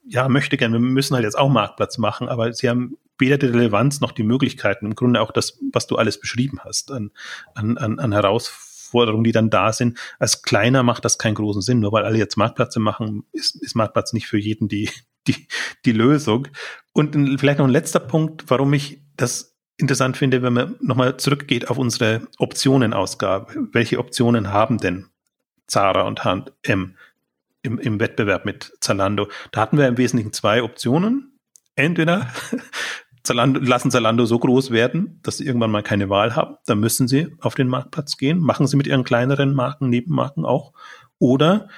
ja, 0.06 0.30
möchte 0.30 0.56
gerne, 0.56 0.76
wir 0.76 0.80
müssen 0.82 1.16
halt 1.16 1.24
jetzt 1.24 1.36
auch 1.36 1.50
Marktplatz 1.50 1.98
machen, 1.98 2.30
aber 2.30 2.54
sie 2.54 2.70
haben 2.70 2.96
weder 3.18 3.40
die 3.40 3.48
Relevanz 3.48 4.02
noch 4.02 4.12
die 4.12 4.22
Möglichkeiten, 4.22 4.86
im 4.86 4.94
Grunde 4.94 5.22
auch 5.22 5.32
das, 5.32 5.58
was 5.74 5.88
du 5.88 5.96
alles 5.96 6.20
beschrieben 6.20 6.60
hast, 6.64 6.92
an, 6.92 7.10
an, 7.56 7.80
an, 7.80 7.98
an 7.98 8.12
Herausforderungen, 8.12 9.24
die 9.24 9.32
dann 9.32 9.50
da 9.50 9.74
sind. 9.74 9.98
Als 10.20 10.44
kleiner 10.44 10.84
macht 10.84 11.06
das 11.06 11.18
keinen 11.18 11.34
großen 11.34 11.64
Sinn. 11.64 11.80
Nur 11.80 11.92
weil 11.92 12.06
alle 12.06 12.20
jetzt 12.20 12.38
Marktplätze 12.38 12.80
machen, 12.80 13.24
ist, 13.32 13.56
ist 13.64 13.76
Marktplatz 13.76 14.14
nicht 14.14 14.28
für 14.28 14.38
jeden 14.38 14.68
die, 14.68 14.92
die, 15.28 15.48
die 15.86 15.92
Lösung. 15.92 16.48
Und 16.94 17.16
vielleicht 17.40 17.60
noch 17.60 17.68
ein 17.68 17.72
letzter 17.72 18.00
Punkt, 18.00 18.46
warum 18.50 18.74
ich 18.74 19.02
das 19.16 19.52
interessant 19.78 20.18
finde, 20.18 20.42
wenn 20.42 20.54
man 20.54 20.76
nochmal 20.82 21.18
zurückgeht 21.18 21.70
auf 21.70 21.78
unsere 21.78 22.28
Optionenausgabe. 22.38 23.70
Welche 23.72 24.00
Optionen 24.00 24.52
haben 24.52 24.78
denn 24.78 25.08
Zara 25.68 26.04
und 26.04 26.24
H&M 26.24 26.96
im, 27.64 27.80
im 27.80 28.00
Wettbewerb 28.00 28.46
mit 28.46 28.74
Zalando? 28.80 29.28
Da 29.52 29.62
hatten 29.62 29.78
wir 29.78 29.88
im 29.88 29.98
Wesentlichen 29.98 30.34
zwei 30.34 30.64
Optionen. 30.64 31.40
Entweder 31.76 32.32
Zalando, 33.24 33.60
lassen 33.60 33.92
Zalando 33.92 34.26
so 34.26 34.40
groß 34.40 34.72
werden, 34.72 35.20
dass 35.24 35.38
sie 35.38 35.46
irgendwann 35.46 35.72
mal 35.72 35.84
keine 35.84 36.10
Wahl 36.10 36.36
haben. 36.36 36.58
Dann 36.66 36.80
müssen 36.80 37.08
sie 37.08 37.36
auf 37.40 37.56
den 37.56 37.68
Marktplatz 37.68 38.18
gehen. 38.18 38.40
Machen 38.40 38.68
sie 38.68 38.78
mit 38.78 38.88
ihren 38.88 39.04
kleineren 39.04 39.54
Marken, 39.54 39.90
Nebenmarken 39.90 40.46
auch. 40.46 40.74
Oder, 41.18 41.70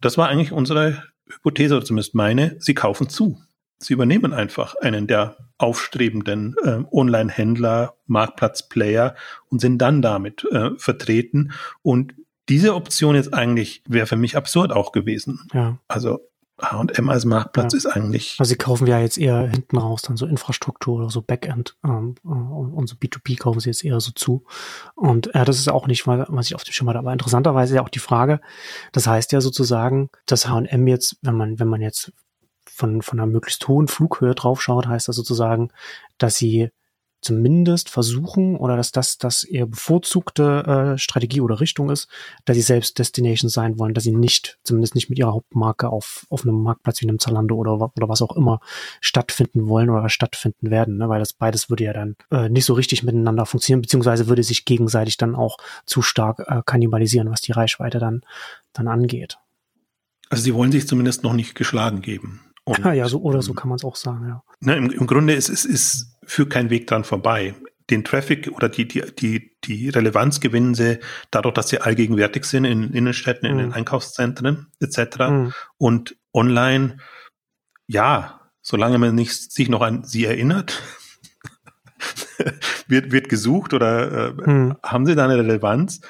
das 0.00 0.16
war 0.16 0.28
eigentlich 0.28 0.52
unsere 0.52 1.02
Hypothese 1.34 1.76
oder 1.76 1.84
zumindest 1.84 2.14
meine, 2.14 2.56
sie 2.58 2.74
kaufen 2.74 3.08
zu. 3.08 3.40
Sie 3.78 3.94
übernehmen 3.94 4.34
einfach 4.34 4.74
einen 4.76 5.06
der 5.06 5.36
aufstrebenden 5.56 6.54
äh, 6.62 6.80
Online-Händler, 6.92 7.94
Marktplatzplayer 8.06 9.14
und 9.48 9.60
sind 9.60 9.78
dann 9.78 10.02
damit 10.02 10.44
äh, 10.50 10.70
vertreten. 10.76 11.52
Und 11.82 12.14
diese 12.48 12.74
Option 12.74 13.14
jetzt 13.14 13.32
eigentlich 13.32 13.82
wäre 13.86 14.06
für 14.06 14.16
mich 14.16 14.36
absurd 14.36 14.72
auch 14.72 14.92
gewesen. 14.92 15.48
Ja. 15.54 15.78
Also 15.88 16.20
H&M 16.62 17.08
als 17.08 17.24
Marktplatz 17.24 17.72
ja. 17.72 17.76
ist 17.78 17.86
eigentlich. 17.86 18.36
Also 18.38 18.50
sie 18.50 18.56
kaufen 18.56 18.86
ja 18.86 18.98
jetzt 18.98 19.18
eher 19.18 19.48
hinten 19.48 19.78
raus 19.78 20.02
dann 20.02 20.16
so 20.16 20.26
Infrastruktur 20.26 20.96
oder 20.98 21.10
so 21.10 21.22
Backend 21.22 21.76
ähm, 21.84 22.14
äh, 22.24 22.28
und 22.28 22.88
so 22.88 22.96
B2B 22.96 23.38
kaufen 23.38 23.60
sie 23.60 23.70
jetzt 23.70 23.84
eher 23.84 24.00
so 24.00 24.12
zu. 24.12 24.44
Und 24.94 25.34
äh, 25.34 25.44
das 25.44 25.58
ist 25.58 25.68
auch 25.68 25.86
nicht, 25.86 26.06
was 26.06 26.46
ich 26.46 26.54
auf 26.54 26.64
dem 26.64 26.72
Schirm 26.72 26.88
hatte. 26.88 26.98
Aber 26.98 27.12
interessanterweise 27.12 27.76
ja 27.76 27.82
auch 27.82 27.88
die 27.88 27.98
Frage, 27.98 28.40
das 28.92 29.06
heißt 29.06 29.32
ja 29.32 29.40
sozusagen, 29.40 30.10
dass 30.26 30.48
H&M 30.48 30.86
jetzt, 30.86 31.16
wenn 31.22 31.36
man, 31.36 31.58
wenn 31.58 31.68
man 31.68 31.80
jetzt 31.80 32.12
von, 32.64 33.02
von 33.02 33.18
einer 33.18 33.26
möglichst 33.26 33.66
hohen 33.68 33.88
Flughöhe 33.88 34.34
draufschaut, 34.34 34.86
heißt 34.86 35.08
das 35.08 35.16
sozusagen, 35.16 35.70
dass 36.18 36.36
sie 36.36 36.70
zumindest 37.20 37.90
versuchen 37.90 38.56
oder 38.56 38.76
dass 38.76 38.92
das 38.92 39.18
das 39.18 39.44
eher 39.44 39.66
bevorzugte 39.66 40.94
äh, 40.94 40.98
Strategie 40.98 41.40
oder 41.40 41.60
Richtung 41.60 41.90
ist, 41.90 42.08
dass 42.44 42.56
sie 42.56 42.62
selbst 42.62 42.98
Destination 42.98 43.50
sein 43.50 43.78
wollen, 43.78 43.94
dass 43.94 44.04
sie 44.04 44.14
nicht, 44.14 44.58
zumindest 44.64 44.94
nicht 44.94 45.10
mit 45.10 45.18
ihrer 45.18 45.32
Hauptmarke 45.32 45.88
auf, 45.88 46.26
auf 46.30 46.44
einem 46.44 46.62
Marktplatz 46.62 47.00
wie 47.00 47.08
einem 47.08 47.18
Zalando 47.18 47.56
oder, 47.56 47.74
oder 47.74 48.08
was 48.08 48.22
auch 48.22 48.36
immer 48.36 48.60
stattfinden 49.00 49.68
wollen 49.68 49.90
oder 49.90 50.08
stattfinden 50.08 50.70
werden, 50.70 50.96
ne? 50.96 51.08
weil 51.08 51.20
das 51.20 51.32
beides 51.32 51.68
würde 51.68 51.84
ja 51.84 51.92
dann 51.92 52.16
äh, 52.30 52.48
nicht 52.48 52.64
so 52.64 52.74
richtig 52.74 53.02
miteinander 53.02 53.46
funktionieren, 53.46 53.82
beziehungsweise 53.82 54.28
würde 54.28 54.42
sich 54.42 54.64
gegenseitig 54.64 55.16
dann 55.16 55.34
auch 55.34 55.58
zu 55.84 56.02
stark 56.02 56.40
äh, 56.46 56.62
kannibalisieren, 56.64 57.30
was 57.30 57.40
die 57.42 57.52
Reichweite 57.52 57.98
dann, 57.98 58.22
dann 58.72 58.88
angeht. 58.88 59.38
Also 60.30 60.44
sie 60.44 60.54
wollen 60.54 60.72
sich 60.72 60.86
zumindest 60.86 61.24
noch 61.24 61.32
nicht 61.32 61.54
geschlagen 61.54 62.02
geben. 62.02 62.40
Und, 62.64 62.84
ja, 62.84 63.08
so 63.08 63.20
oder 63.22 63.42
so 63.42 63.52
ähm, 63.52 63.56
kann 63.56 63.68
man 63.68 63.76
es 63.76 63.84
auch 63.84 63.96
sagen, 63.96 64.28
ja. 64.28 64.42
Ne, 64.60 64.76
im, 64.76 64.90
Im 64.90 65.06
Grunde 65.06 65.34
ist 65.34 65.48
es 65.48 65.64
ist, 65.64 66.18
führt 66.30 66.50
kein 66.50 66.70
Weg 66.70 66.86
dran 66.86 67.04
vorbei. 67.04 67.54
Den 67.90 68.04
Traffic 68.04 68.48
oder 68.52 68.68
die, 68.68 68.86
die, 68.86 69.02
die, 69.18 69.56
die 69.64 69.88
Relevanz 69.88 70.38
gewinnen 70.38 70.74
sie 70.74 71.00
dadurch, 71.32 71.54
dass 71.54 71.68
sie 71.68 71.80
allgegenwärtig 71.80 72.44
sind 72.44 72.64
in 72.64 72.92
Innenstädten, 72.92 73.50
in 73.50 73.58
den 73.58 73.66
mhm. 73.68 73.72
Einkaufszentren 73.72 74.68
etc. 74.78 75.18
Mhm. 75.18 75.52
Und 75.76 76.16
online, 76.32 76.98
ja, 77.88 78.40
solange 78.62 78.98
man 78.98 79.16
nicht 79.16 79.50
sich 79.50 79.68
noch 79.68 79.82
an 79.82 80.04
sie 80.04 80.24
erinnert, 80.24 80.80
wird, 82.86 83.10
wird 83.10 83.28
gesucht 83.28 83.74
oder 83.74 84.28
äh, 84.28 84.50
mhm. 84.50 84.76
haben 84.84 85.06
sie 85.06 85.16
da 85.16 85.24
eine 85.24 85.38
Relevanz. 85.38 86.00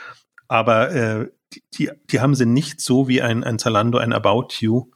Aber 0.48 0.90
äh, 0.90 1.30
die, 1.54 1.62
die, 1.72 1.90
die 2.11 2.20
haben 2.20 2.35
sie 2.35 2.46
nicht 2.46 2.83
so 2.83 3.09
wie 3.09 3.22
ein, 3.22 3.42
ein 3.42 3.59
Zalando, 3.59 3.96
ein 3.96 4.12
About 4.12 4.48
You, 4.59 4.90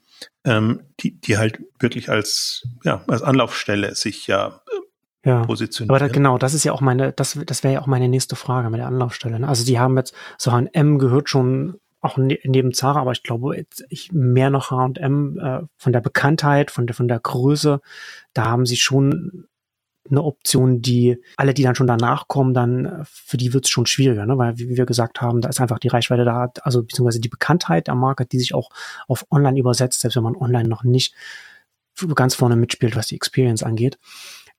ähm, 0.44 0.82
die, 1.00 1.18
die 1.18 1.38
halt 1.38 1.60
wirklich 1.78 2.10
als, 2.10 2.68
ja, 2.82 3.02
als 3.08 3.22
Anlaufstelle 3.22 3.94
sich 3.94 4.26
ja, 4.26 4.60
äh, 4.70 4.80
ja. 5.24 5.44
positionieren. 5.44 5.90
Aber 5.94 6.06
da, 6.06 6.12
genau, 6.12 6.38
das 6.38 6.54
ist 6.54 6.64
ja 6.64 6.72
auch 6.72 6.80
meine, 6.80 7.12
das, 7.12 7.38
das 7.46 7.64
wäre 7.64 7.74
ja 7.74 7.80
auch 7.80 7.86
meine 7.86 8.08
nächste 8.08 8.36
Frage 8.36 8.70
mit 8.70 8.80
der 8.80 8.86
Anlaufstelle. 8.86 9.40
Ne? 9.40 9.48
Also 9.48 9.64
die 9.64 9.78
haben 9.78 9.96
jetzt, 9.96 10.14
so 10.38 10.52
H&M 10.52 10.98
gehört 10.98 11.28
schon 11.28 11.78
auch 12.00 12.18
ne, 12.18 12.38
neben 12.44 12.74
Zara, 12.74 13.00
aber 13.00 13.12
ich 13.12 13.22
glaube, 13.22 13.64
ich 13.88 14.12
mehr 14.12 14.50
noch 14.50 14.70
H&M 14.70 15.38
äh, 15.38 15.60
von 15.76 15.92
der 15.92 16.00
Bekanntheit, 16.00 16.70
von 16.70 16.86
der, 16.86 16.94
von 16.94 17.08
der 17.08 17.18
Größe, 17.18 17.80
da 18.34 18.44
haben 18.44 18.66
sie 18.66 18.76
schon 18.76 19.46
eine 20.10 20.22
Option, 20.22 20.82
die 20.82 21.16
alle, 21.36 21.54
die 21.54 21.62
dann 21.62 21.74
schon 21.74 21.86
danach 21.86 22.28
kommen, 22.28 22.52
dann 22.52 23.04
für 23.04 23.38
die 23.38 23.54
wird 23.54 23.64
es 23.64 23.70
schon 23.70 23.86
schwieriger, 23.86 24.26
ne? 24.26 24.36
weil 24.36 24.58
wie 24.58 24.76
wir 24.76 24.84
gesagt 24.84 25.22
haben, 25.22 25.40
da 25.40 25.48
ist 25.48 25.60
einfach 25.60 25.78
die 25.78 25.88
Reichweite 25.88 26.26
da, 26.26 26.52
also 26.60 26.82
beziehungsweise 26.82 27.20
die 27.20 27.30
Bekanntheit 27.30 27.86
der 27.86 27.94
Marke, 27.94 28.26
die 28.26 28.38
sich 28.38 28.54
auch 28.54 28.68
auf 29.08 29.24
Online 29.30 29.58
übersetzt, 29.58 30.00
selbst 30.00 30.16
wenn 30.16 30.22
man 30.22 30.36
online 30.36 30.68
noch 30.68 30.84
nicht 30.84 31.14
ganz 32.14 32.34
vorne 32.34 32.56
mitspielt, 32.56 32.96
was 32.96 33.06
die 33.06 33.16
Experience 33.16 33.62
angeht. 33.62 33.98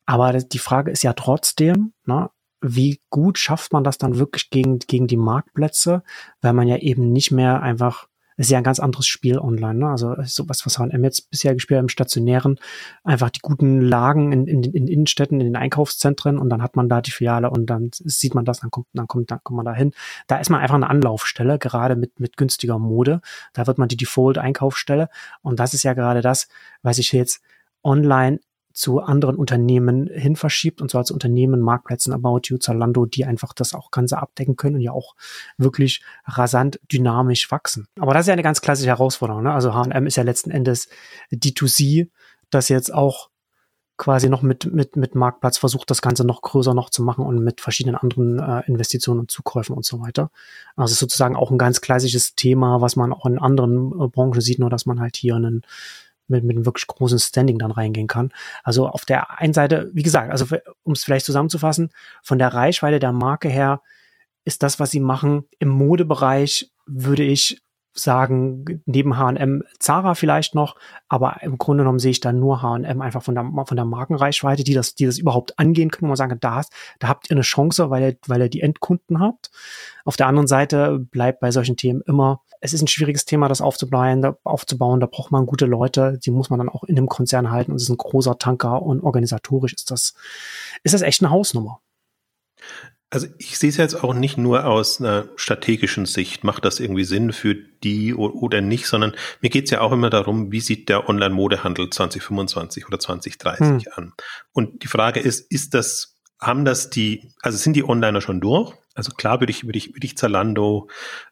Aber 0.06 0.34
die 0.34 0.60
Frage 0.60 0.92
ist 0.92 1.04
ja 1.04 1.14
trotzdem, 1.14 1.94
ne, 2.06 2.30
wie 2.62 3.02
gut 3.10 3.38
schafft 3.38 3.74
man 3.74 3.84
das 3.84 3.98
dann 3.98 4.18
wirklich 4.18 4.50
gegen, 4.50 4.80
gegen 4.80 5.08
die 5.08 5.18
Marktplätze, 5.18 6.04
weil 6.42 6.54
man 6.54 6.68
ja 6.68 6.78
eben 6.78 7.12
nicht 7.12 7.32
mehr 7.32 7.62
einfach 7.62 8.08
ist 8.38 8.52
ja 8.52 8.58
ein 8.58 8.64
ganz 8.64 8.80
anderes 8.80 9.08
Spiel 9.08 9.40
online. 9.40 9.80
Ne? 9.80 9.90
Also 9.90 10.16
sowas, 10.24 10.66
was 10.66 10.78
H&M 10.78 11.04
jetzt 11.04 11.30
bisher 11.30 11.54
gespielt 11.54 11.80
im 11.80 11.90
Stationären, 11.90 12.60
einfach 13.04 13.30
die 13.30 13.40
guten 13.42 13.82
Lagen 13.82 14.32
in, 14.32 14.48
in, 14.48 14.64
in 14.64 14.88
Innenstädten, 14.88 15.40
in 15.40 15.48
den 15.48 15.56
Einkaufszentren 15.56 16.38
und 16.38 16.50
dann 16.50 16.62
hat 16.62 16.76
man 16.76 16.90
da 16.90 17.02
die 17.02 17.12
Filiale 17.12 17.50
und 17.50 17.68
dann 17.68 17.92
sieht 17.94 18.36
man 18.36 18.46
das, 18.46 18.60
dann 18.60 18.72
kommt, 18.72 18.88
dann 18.94 19.08
kommt, 19.08 19.32
dann 19.32 19.40
kommt 19.44 19.58
man 19.58 19.66
da 19.66 19.74
hin. 19.74 19.94
Da 20.28 20.38
ist 20.38 20.50
man 20.50 20.60
einfach 20.60 20.76
eine 20.76 20.90
Anlaufstelle, 20.90 21.60
gerade 21.60 21.96
mit, 21.96 22.20
mit 22.20 22.36
günstiger 22.36 22.78
Mode. 22.78 23.22
Da 23.54 23.68
wird 23.68 23.78
man 23.78 23.88
die 23.88 23.98
Default-Einkaufsstelle 23.98 25.10
und 25.42 25.60
das 25.60 25.74
ist 25.74 25.84
ja 25.84 25.94
gerade 25.94 26.22
das, 26.22 26.48
was 26.82 26.98
ich 26.98 27.12
jetzt 27.14 27.42
online 27.84 28.40
zu 28.76 29.00
anderen 29.00 29.38
Unternehmen 29.38 30.08
hin 30.08 30.36
verschiebt, 30.36 30.82
und 30.82 30.92
zwar 30.92 31.06
zu 31.06 31.14
Unternehmen, 31.14 31.62
Marktplätzen, 31.62 32.12
About 32.12 32.42
You, 32.44 32.58
Zalando, 32.58 33.06
die 33.06 33.24
einfach 33.24 33.54
das 33.54 33.74
auch 33.74 33.90
Ganze 33.90 34.18
abdecken 34.18 34.58
können 34.58 34.76
und 34.76 34.82
ja 34.82 34.92
auch 34.92 35.16
wirklich 35.58 36.04
rasant 36.26 36.80
dynamisch 36.92 37.50
wachsen. 37.52 37.88
Aber 37.98 38.14
das 38.14 38.24
ist 38.24 38.28
ja 38.28 38.34
eine 38.34 38.44
ganz 38.44 38.60
klassische 38.60 38.90
Herausforderung. 38.90 39.44
Ne? 39.44 39.54
Also 39.54 39.74
H&M 39.74 40.06
ist 40.06 40.18
ja 40.18 40.24
letzten 40.24 40.52
Endes 40.52 40.90
D2C, 41.32 42.10
das 42.50 42.68
jetzt 42.68 42.94
auch 42.94 43.30
quasi 43.98 44.28
noch 44.28 44.42
mit, 44.42 44.66
mit, 44.74 44.98
mit 44.98 45.16
Marktplatz 45.16 45.58
versucht, 45.58 45.90
das 45.90 46.02
Ganze 46.02 46.26
noch 46.26 46.42
größer 46.42 46.74
noch 46.74 46.90
zu 46.90 47.02
machen 47.02 47.26
und 47.26 47.42
mit 47.42 47.62
verschiedenen 47.62 47.96
anderen 47.96 48.40
äh, 48.40 48.68
Investitionen 48.68 49.22
und 49.22 49.32
Zukäufen 49.32 49.74
und 49.74 49.86
so 49.86 50.02
weiter. 50.02 50.32
Also 50.76 50.96
sozusagen 50.96 51.38
auch 51.38 51.50
ein 51.50 51.58
ganz 51.58 51.80
klassisches 51.80 52.36
Thema, 52.36 52.82
was 52.82 52.98
man 52.98 53.14
auch 53.14 53.26
in 53.26 53.40
anderen 53.40 53.94
äh, 53.94 54.08
Branchen 54.10 54.42
sieht, 54.42 54.60
nur 54.60 54.70
dass 54.70 54.86
man 54.86 55.00
halt 55.00 55.16
hier 55.16 55.38
einen 55.38 55.62
mit, 56.28 56.44
mit 56.44 56.56
einem 56.56 56.66
wirklich 56.66 56.88
großen 56.88 57.20
Standing 57.20 57.60
dann 57.60 57.72
reingehen 57.72 58.08
kann. 58.08 58.32
Also 58.64 58.88
auf 58.88 59.06
der 59.06 59.40
einen 59.40 59.54
Seite, 59.54 59.90
wie 59.94 60.04
gesagt, 60.04 60.32
also 60.32 60.46
um 60.84 60.94
es 60.94 61.04
vielleicht 61.04 61.26
zusammenzufassen, 61.26 61.92
von 62.24 62.40
der 62.40 62.54
Reichweite 62.54 63.00
der 63.00 63.12
Marke 63.12 63.50
her 63.50 63.82
ist 64.44 64.64
das, 64.64 64.80
was 64.80 64.92
sie 64.92 65.00
machen, 65.00 65.46
im 65.60 65.70
Modebereich 65.70 66.72
würde 66.86 67.24
ich 67.24 67.62
sagen, 67.96 68.84
neben 68.86 69.18
H&M 69.18 69.64
Zara 69.80 70.16
vielleicht 70.16 70.54
noch, 70.54 70.76
aber 71.08 71.42
im 71.42 71.58
Grunde 71.58 71.84
genommen 71.84 72.00
sehe 72.00 72.12
ich 72.12 72.20
da 72.20 72.34
nur 72.34 72.62
H&M 72.62 73.02
einfach 73.02 73.24
von 73.24 73.36
der, 73.36 73.50
von 73.66 73.78
der 73.78 73.86
Markenreichweite, 73.86 74.64
die 74.64 74.74
das, 74.74 74.96
die 74.96 75.06
das 75.06 75.18
überhaupt 75.18 75.58
angehen 75.58 75.90
können, 75.90 76.04
wo 76.04 76.08
man 76.08 76.18
sagen, 76.18 76.38
da, 76.40 76.62
da 77.00 77.08
habt 77.08 77.30
ihr 77.30 77.36
eine 77.36 77.42
Chance, 77.42 77.90
weil 77.90 78.04
ihr, 78.04 78.18
weil 78.28 78.42
ihr 78.42 78.50
die 78.50 78.62
Endkunden 78.62 79.20
habt. 79.20 79.50
Auf 80.04 80.18
der 80.18 80.28
anderen 80.28 80.48
Seite 80.48 81.00
bleibt 81.00 81.40
bei 81.40 81.52
solchen 81.52 81.78
Themen 81.78 82.02
immer, 82.02 82.42
es 82.60 82.74
ist 82.74 82.82
ein 82.82 82.88
schwieriges 82.88 83.26
Thema, 83.26 83.48
das 83.48 83.62
aufzubauen, 83.62 84.22
da, 84.22 84.38
aufzubauen, 84.44 85.00
da 85.00 85.08
braucht 85.08 85.32
man 85.32 85.46
gute 85.46 85.66
Leute, 85.66 86.20
die 86.24 86.32
muss 86.32 86.50
man 86.50 86.60
dann 86.60 86.70
auch 86.70 86.84
in 86.84 86.96
dem 86.96 87.08
Konzern 87.08 87.50
halten 87.50 87.72
und 87.72 87.78
es 87.78 87.84
ist 87.84 87.90
ein 87.90 87.98
großer 87.98 88.38
Tanker 88.38 88.82
und 88.82 89.02
organisatorisch 89.02 89.74
ist 89.74 89.90
das, 89.92 90.16
ist 90.84 90.94
das 90.94 91.02
echt 91.02 91.24
eine 91.24 91.32
Hausnummer. 91.32 91.80
Also 93.12 93.28
ich 93.38 93.58
sehe 93.60 93.70
es 93.70 93.78
jetzt 93.78 94.04
auch 94.04 94.14
nicht 94.14 94.38
nur 94.38 94.66
aus 94.66 95.00
einer 95.00 95.30
strategischen 95.36 96.06
Sicht, 96.06 96.44
macht 96.44 96.66
das 96.66 96.80
irgendwie 96.80 97.04
Sinn 97.04 97.34
für 97.34 97.56
die 97.56 98.14
oder 98.14 98.62
nicht, 98.62 98.88
sondern 98.88 99.14
mir 99.42 99.50
geht 99.50 99.66
es 99.66 99.72
ja 99.72 99.82
auch 99.82 99.92
immer 99.92 100.10
darum, 100.10 100.52
wie 100.52 100.60
sieht 100.60 100.90
der 100.90 101.08
Online-Modehandel 101.08 101.90
2025 101.90 102.88
oder 102.88 103.00
2030 103.00 103.68
hm. 103.68 103.82
an. 103.96 104.14
Und 104.52 104.84
die 104.84 104.88
Frage 104.88 105.20
ist, 105.20 105.52
ist 105.52 105.74
das, 105.76 106.16
haben 106.42 106.66
das 106.66 106.90
die, 106.90 107.32
also 107.42 107.58
sind 107.58 107.76
die 107.76 107.88
Onliner 107.88 108.22
schon 108.22 108.42
durch? 108.42 108.74
Also 108.96 109.12
klar 109.12 109.40
würde 109.40 109.52
ich, 109.52 109.66
würde 109.66 109.78
ich, 109.78 109.94
würde 109.94 110.06
ich 110.06 110.18
Zalando, 110.18 110.90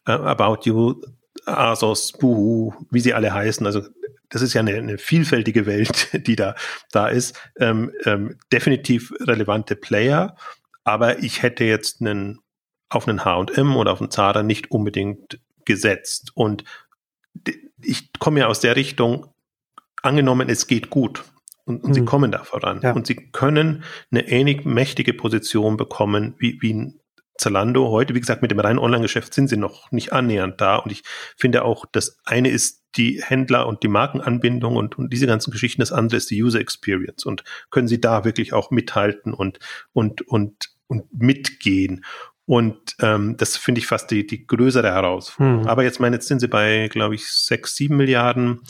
uh, 0.08 0.12
About 0.12 0.60
You, 0.64 1.02
Asos, 1.44 2.12
Boohoo, 2.12 2.72
wie 2.90 3.00
sie 3.00 3.14
alle 3.14 3.34
heißen, 3.34 3.66
also 3.66 3.82
das 4.30 4.42
ist 4.42 4.54
ja 4.54 4.60
eine, 4.60 4.74
eine 4.74 4.98
vielfältige 4.98 5.66
Welt, 5.66 6.08
die 6.26 6.36
da, 6.36 6.54
da 6.92 7.08
ist, 7.08 7.38
ähm, 7.58 7.92
ähm, 8.04 8.38
definitiv 8.52 9.12
relevante 9.20 9.76
Player 9.76 10.36
aber 10.84 11.22
ich 11.22 11.42
hätte 11.42 11.64
jetzt 11.64 12.00
einen 12.00 12.40
auf 12.88 13.08
einen 13.08 13.24
H&M 13.24 13.76
oder 13.76 13.92
auf 13.92 14.00
einen 14.00 14.10
Zara 14.10 14.42
nicht 14.42 14.70
unbedingt 14.70 15.40
gesetzt. 15.64 16.30
Und 16.34 16.64
ich 17.82 18.12
komme 18.18 18.40
ja 18.40 18.46
aus 18.46 18.60
der 18.60 18.76
Richtung, 18.76 19.34
angenommen, 20.02 20.48
es 20.48 20.66
geht 20.66 20.90
gut 20.90 21.24
und, 21.64 21.82
und 21.82 21.90
mhm. 21.90 21.94
sie 21.94 22.04
kommen 22.04 22.30
da 22.30 22.44
voran 22.44 22.80
ja. 22.82 22.92
und 22.92 23.06
sie 23.06 23.16
können 23.16 23.84
eine 24.10 24.28
ähnlich 24.28 24.64
mächtige 24.64 25.14
Position 25.14 25.76
bekommen 25.76 26.34
wie, 26.38 26.58
wie 26.60 26.74
ein 26.74 27.00
Zalando 27.36 27.88
heute. 27.88 28.14
Wie 28.14 28.20
gesagt, 28.20 28.42
mit 28.42 28.52
dem 28.52 28.60
reinen 28.60 28.78
Online-Geschäft 28.78 29.34
sind 29.34 29.48
sie 29.48 29.56
noch 29.56 29.90
nicht 29.90 30.12
annähernd 30.12 30.60
da 30.60 30.76
und 30.76 30.92
ich 30.92 31.02
finde 31.36 31.64
auch, 31.64 31.86
das 31.90 32.18
eine 32.24 32.50
ist 32.50 32.82
die 32.96 33.22
Händler 33.24 33.66
und 33.66 33.82
die 33.82 33.88
Markenanbindung 33.88 34.76
und, 34.76 34.96
und 34.98 35.12
diese 35.12 35.26
ganzen 35.26 35.50
Geschichten, 35.50 35.80
das 35.80 35.90
andere 35.90 36.18
ist 36.18 36.30
die 36.30 36.40
User 36.40 36.60
Experience 36.60 37.24
und 37.24 37.42
können 37.70 37.88
sie 37.88 38.00
da 38.00 38.24
wirklich 38.24 38.52
auch 38.52 38.70
mithalten 38.70 39.34
und, 39.34 39.58
und, 39.92 40.22
und 40.22 40.73
und 40.86 41.04
mitgehen. 41.12 42.04
Und 42.46 42.96
ähm, 43.00 43.36
das 43.38 43.56
finde 43.56 43.78
ich 43.78 43.86
fast 43.86 44.10
die, 44.10 44.26
die 44.26 44.46
größere 44.46 44.90
Herausforderung. 44.90 45.62
Hm. 45.62 45.68
Aber 45.68 45.82
jetzt 45.82 46.00
meine, 46.00 46.16
jetzt 46.16 46.28
sind 46.28 46.40
sie 46.40 46.48
bei, 46.48 46.88
glaube 46.88 47.14
ich, 47.14 47.26
sechs, 47.26 47.74
sieben 47.74 47.96
Milliarden 47.96 48.60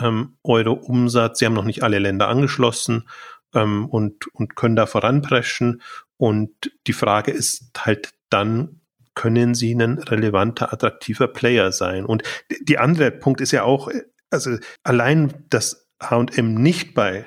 ähm, 0.00 0.36
Euro 0.42 0.72
Umsatz. 0.72 1.38
Sie 1.38 1.46
haben 1.46 1.54
noch 1.54 1.64
nicht 1.64 1.82
alle 1.82 1.98
Länder 1.98 2.28
angeschlossen 2.28 3.08
ähm, 3.54 3.86
und, 3.86 4.26
und 4.34 4.56
können 4.56 4.76
da 4.76 4.86
voranpreschen. 4.86 5.82
Und 6.16 6.72
die 6.86 6.92
Frage 6.92 7.30
ist 7.30 7.70
halt 7.78 8.10
dann, 8.30 8.80
können 9.14 9.54
sie 9.54 9.74
ein 9.74 9.98
relevanter, 9.98 10.72
attraktiver 10.72 11.28
Player 11.28 11.72
sein? 11.72 12.04
Und 12.04 12.22
die 12.60 12.78
andere 12.78 13.10
Punkt 13.10 13.40
ist 13.40 13.52
ja 13.52 13.64
auch, 13.64 13.90
also 14.30 14.56
allein, 14.82 15.44
dass 15.50 15.88
H&M 16.02 16.54
nicht 16.54 16.94
bei 16.94 17.26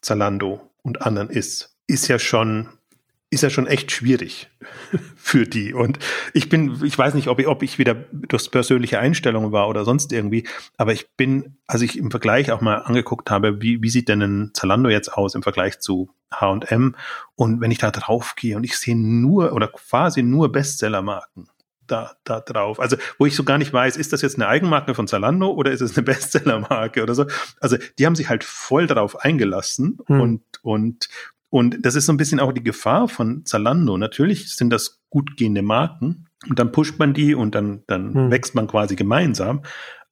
Zalando 0.00 0.70
und 0.82 1.02
anderen 1.02 1.30
ist, 1.30 1.76
ist 1.86 2.08
ja 2.08 2.18
schon 2.18 2.68
ist 3.32 3.42
ja 3.42 3.48
schon 3.48 3.66
echt 3.66 3.90
schwierig 3.90 4.50
für 5.16 5.46
die. 5.46 5.72
Und 5.72 5.98
ich 6.34 6.50
bin, 6.50 6.78
ich 6.84 6.96
weiß 6.96 7.14
nicht, 7.14 7.28
ob 7.28 7.40
ich, 7.40 7.46
ob 7.46 7.62
ich 7.62 7.78
wieder 7.78 7.94
durch 8.12 8.50
persönliche 8.50 8.98
Einstellungen 8.98 9.52
war 9.52 9.68
oder 9.68 9.86
sonst 9.86 10.12
irgendwie, 10.12 10.46
aber 10.76 10.92
ich 10.92 11.10
bin, 11.16 11.56
als 11.66 11.80
ich 11.80 11.98
im 11.98 12.10
Vergleich 12.10 12.52
auch 12.52 12.60
mal 12.60 12.76
angeguckt 12.76 13.30
habe, 13.30 13.62
wie, 13.62 13.82
wie 13.82 13.88
sieht 13.88 14.10
denn 14.10 14.20
ein 14.20 14.50
Zalando 14.52 14.90
jetzt 14.90 15.08
aus 15.08 15.34
im 15.34 15.42
Vergleich 15.42 15.80
zu 15.80 16.10
H&M? 16.30 16.94
Und 17.34 17.62
wenn 17.62 17.70
ich 17.70 17.78
da 17.78 17.90
drauf 17.90 18.34
gehe 18.36 18.54
und 18.54 18.64
ich 18.64 18.76
sehe 18.76 18.96
nur 18.96 19.54
oder 19.54 19.68
quasi 19.68 20.22
nur 20.22 20.52
Bestsellermarken, 20.52 21.48
da, 21.86 22.12
da 22.24 22.40
drauf. 22.40 22.80
Also, 22.80 22.96
wo 23.18 23.26
ich 23.26 23.34
so 23.34 23.44
gar 23.44 23.58
nicht 23.58 23.72
weiß, 23.72 23.96
ist 23.96 24.12
das 24.12 24.22
jetzt 24.22 24.36
eine 24.36 24.48
Eigenmarke 24.48 24.94
von 24.94 25.08
Zalando 25.08 25.50
oder 25.50 25.72
ist 25.72 25.80
es 25.80 25.96
eine 25.96 26.02
Bestsellermarke 26.04 27.02
oder 27.02 27.14
so? 27.14 27.26
Also, 27.60 27.76
die 27.98 28.06
haben 28.06 28.14
sich 28.14 28.28
halt 28.28 28.44
voll 28.44 28.86
darauf 28.86 29.20
eingelassen 29.20 29.98
hm. 30.06 30.20
und, 30.20 30.42
und 30.62 31.08
und 31.52 31.84
das 31.84 31.96
ist 31.96 32.06
so 32.06 32.14
ein 32.14 32.16
bisschen 32.16 32.40
auch 32.40 32.50
die 32.50 32.62
Gefahr 32.62 33.08
von 33.08 33.44
Zalando. 33.44 33.98
Natürlich 33.98 34.56
sind 34.56 34.70
das 34.70 35.02
gut 35.10 35.36
gehende 35.36 35.60
Marken 35.60 36.28
und 36.48 36.58
dann 36.58 36.72
pusht 36.72 36.98
man 36.98 37.12
die 37.12 37.34
und 37.34 37.54
dann, 37.54 37.82
dann 37.86 38.14
hm. 38.14 38.30
wächst 38.30 38.54
man 38.54 38.66
quasi 38.66 38.96
gemeinsam. 38.96 39.60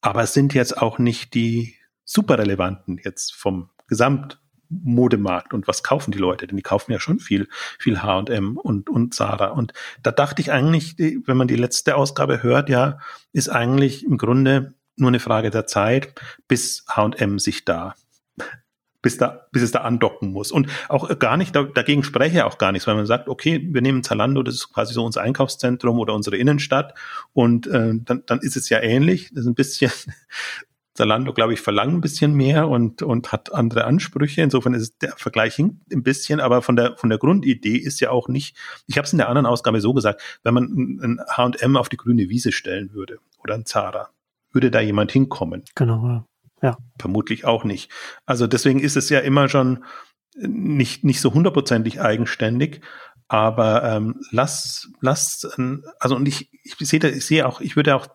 Aber 0.03 0.23
es 0.23 0.35
sind 0.35 0.53
jetzt 0.53 0.77
auch 0.77 0.99
nicht 0.99 1.33
die 1.33 1.77
super 2.05 2.39
relevanten 2.39 3.01
jetzt 3.03 3.35
vom 3.35 3.71
Gesamtmodemarkt 3.89 5.55
und 5.55 5.67
was 5.67 5.83
kaufen 5.83 6.11
die 6.11 6.19
Leute? 6.19 6.47
Denn 6.47 6.59
die 6.59 6.63
kaufen 6.63 6.93
ja 6.93 7.01
schon 7.01 7.21
viel, 7.21 7.49
viel 7.79 8.03
H&M 8.03 8.59
und, 8.59 8.91
und 8.91 9.15
Zara. 9.15 9.47
Und 9.47 9.73
da 10.03 10.11
dachte 10.11 10.43
ich 10.43 10.53
eigentlich, 10.53 10.97
wenn 10.99 11.39
man 11.39 11.49
die 11.49 11.57
letzte 11.57 11.97
Ausgabe 11.97 12.43
hört, 12.43 12.69
ja, 12.69 12.99
ist 13.33 13.49
eigentlich 13.49 14.05
im 14.05 14.19
Grunde 14.19 14.75
nur 14.97 15.09
eine 15.09 15.21
Frage 15.21 15.49
der 15.49 15.67
Zeit, 15.67 16.21
bis 16.49 16.85
H&M 16.87 17.39
sich 17.39 17.65
da 17.65 17.95
bis 19.03 19.17
da, 19.17 19.47
bis 19.53 19.63
es 19.63 19.73
da 19.73 19.81
andocken 19.81 20.33
muss. 20.33 20.53
Und 20.53 20.69
auch 20.89 21.19
gar 21.19 21.37
nicht, 21.37 21.55
da, 21.55 21.63
dagegen 21.63 22.03
spreche 22.03 22.39
ich 22.39 22.43
auch 22.43 22.59
gar 22.59 22.73
nichts, 22.73 22.87
weil 22.87 22.95
man 22.95 23.07
sagt, 23.07 23.29
okay, 23.29 23.67
wir 23.71 23.83
nehmen 23.83 24.03
Zalando, 24.03 24.43
das 24.43 24.55
ist 24.57 24.73
quasi 24.73 24.95
so 24.95 25.05
unser 25.05 25.23
Einkaufszentrum 25.23 25.99
oder 25.99 26.15
unsere 26.15 26.37
Innenstadt 26.37 26.95
und 27.33 27.67
äh, 27.67 27.93
dann, 27.95 28.23
dann 28.27 28.41
ist 28.41 28.57
es 28.57 28.69
ja 28.69 28.81
ähnlich. 28.81 29.31
Das 29.31 29.45
ist 29.45 29.47
ein 29.47 29.55
bisschen, 29.55 29.91
Zalando, 30.95 31.33
glaube 31.33 31.55
ich, 31.55 31.61
verlangt 31.61 31.95
ein 31.95 32.01
bisschen 32.01 32.35
mehr 32.35 32.69
und, 32.69 33.03
und 33.03 33.33
hat 33.33 33.55
andere 33.55 33.85
Ansprüche. 33.85 34.43
Insofern 34.43 34.75
ist 34.75 35.01
der 35.01 35.13
Vergleich 35.17 35.55
hinkt 35.55 35.91
ein 35.93 36.03
bisschen, 36.03 36.41
aber 36.41 36.61
von 36.63 36.77
der, 36.77 36.97
von 36.97 37.09
der 37.09 37.19
Grundidee 37.19 37.77
ist 37.77 38.01
ja 38.01 38.11
auch 38.11 38.29
nicht, 38.29 38.57
ich 38.87 38.99
habe 38.99 39.07
es 39.07 39.13
in 39.13 39.19
der 39.19 39.29
anderen 39.29 39.47
Ausgabe 39.47 39.81
so 39.81 39.95
gesagt, 39.95 40.21
wenn 40.43 40.53
man 40.53 40.65
ein 40.65 41.21
H&M 41.27 41.77
auf 41.77 41.89
die 41.89 41.97
grüne 41.97 42.29
Wiese 42.29 42.53
stellen 42.53 42.93
würde 42.93 43.19
oder 43.43 43.55
ein 43.55 43.65
Zara, 43.65 44.11
würde 44.53 44.71
da 44.71 44.81
jemand 44.81 45.13
hinkommen. 45.13 45.65
Genau, 45.75 46.07
ja. 46.07 46.25
Ja. 46.63 46.77
Vermutlich 46.99 47.45
auch 47.45 47.65
nicht. 47.65 47.91
Also 48.27 48.47
deswegen 48.47 48.81
ist 48.81 48.97
es 48.97 49.09
ja 49.09 49.21
immer 49.21 49.49
schon 49.49 49.85
nicht, 50.37 51.05
nicht 51.05 51.21
so 51.21 51.35
hundertprozentig 51.35 52.01
eigenständig, 52.01 52.83
aber 53.29 53.85
ähm, 53.85 54.21
lass, 54.31 54.91
lass, 55.01 55.49
also 55.99 56.17
und 56.17 56.27
ich, 56.27 56.51
ich 56.65 56.77
sehe, 56.79 57.01
ich 57.09 57.25
sehe 57.25 57.47
auch, 57.47 57.61
ich 57.61 57.77
würde 57.77 57.95
auch 57.95 58.09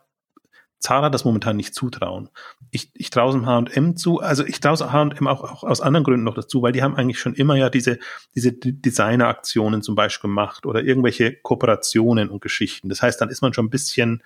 Zara 0.80 1.10
das 1.10 1.26
momentan 1.26 1.58
nicht 1.58 1.74
zutrauen. 1.74 2.30
Ich, 2.70 2.92
ich 2.94 3.10
traue 3.10 3.36
es 3.36 3.46
H&M 3.46 3.96
zu, 3.96 4.20
also 4.20 4.46
ich 4.46 4.60
traue 4.60 4.92
H&M 4.92 5.28
auch, 5.28 5.44
auch 5.44 5.64
aus 5.64 5.82
anderen 5.82 6.04
Gründen 6.04 6.26
noch 6.26 6.36
dazu, 6.36 6.62
weil 6.62 6.74
die 6.74 6.84
haben 6.84 6.96
eigentlich 6.96 7.20
schon 7.20 7.34
immer 7.34 7.56
ja 7.56 7.70
diese, 7.70 7.98
diese 8.36 8.52
Designeraktionen 8.52 9.82
zum 9.82 9.96
Beispiel 9.96 10.30
gemacht 10.30 10.66
oder 10.66 10.84
irgendwelche 10.84 11.36
Kooperationen 11.42 12.30
und 12.30 12.42
Geschichten. 12.42 12.90
Das 12.90 13.02
heißt, 13.02 13.20
dann 13.20 13.30
ist 13.30 13.42
man 13.42 13.54
schon 13.54 13.68
ein 13.68 13.72
bisschen 13.72 14.22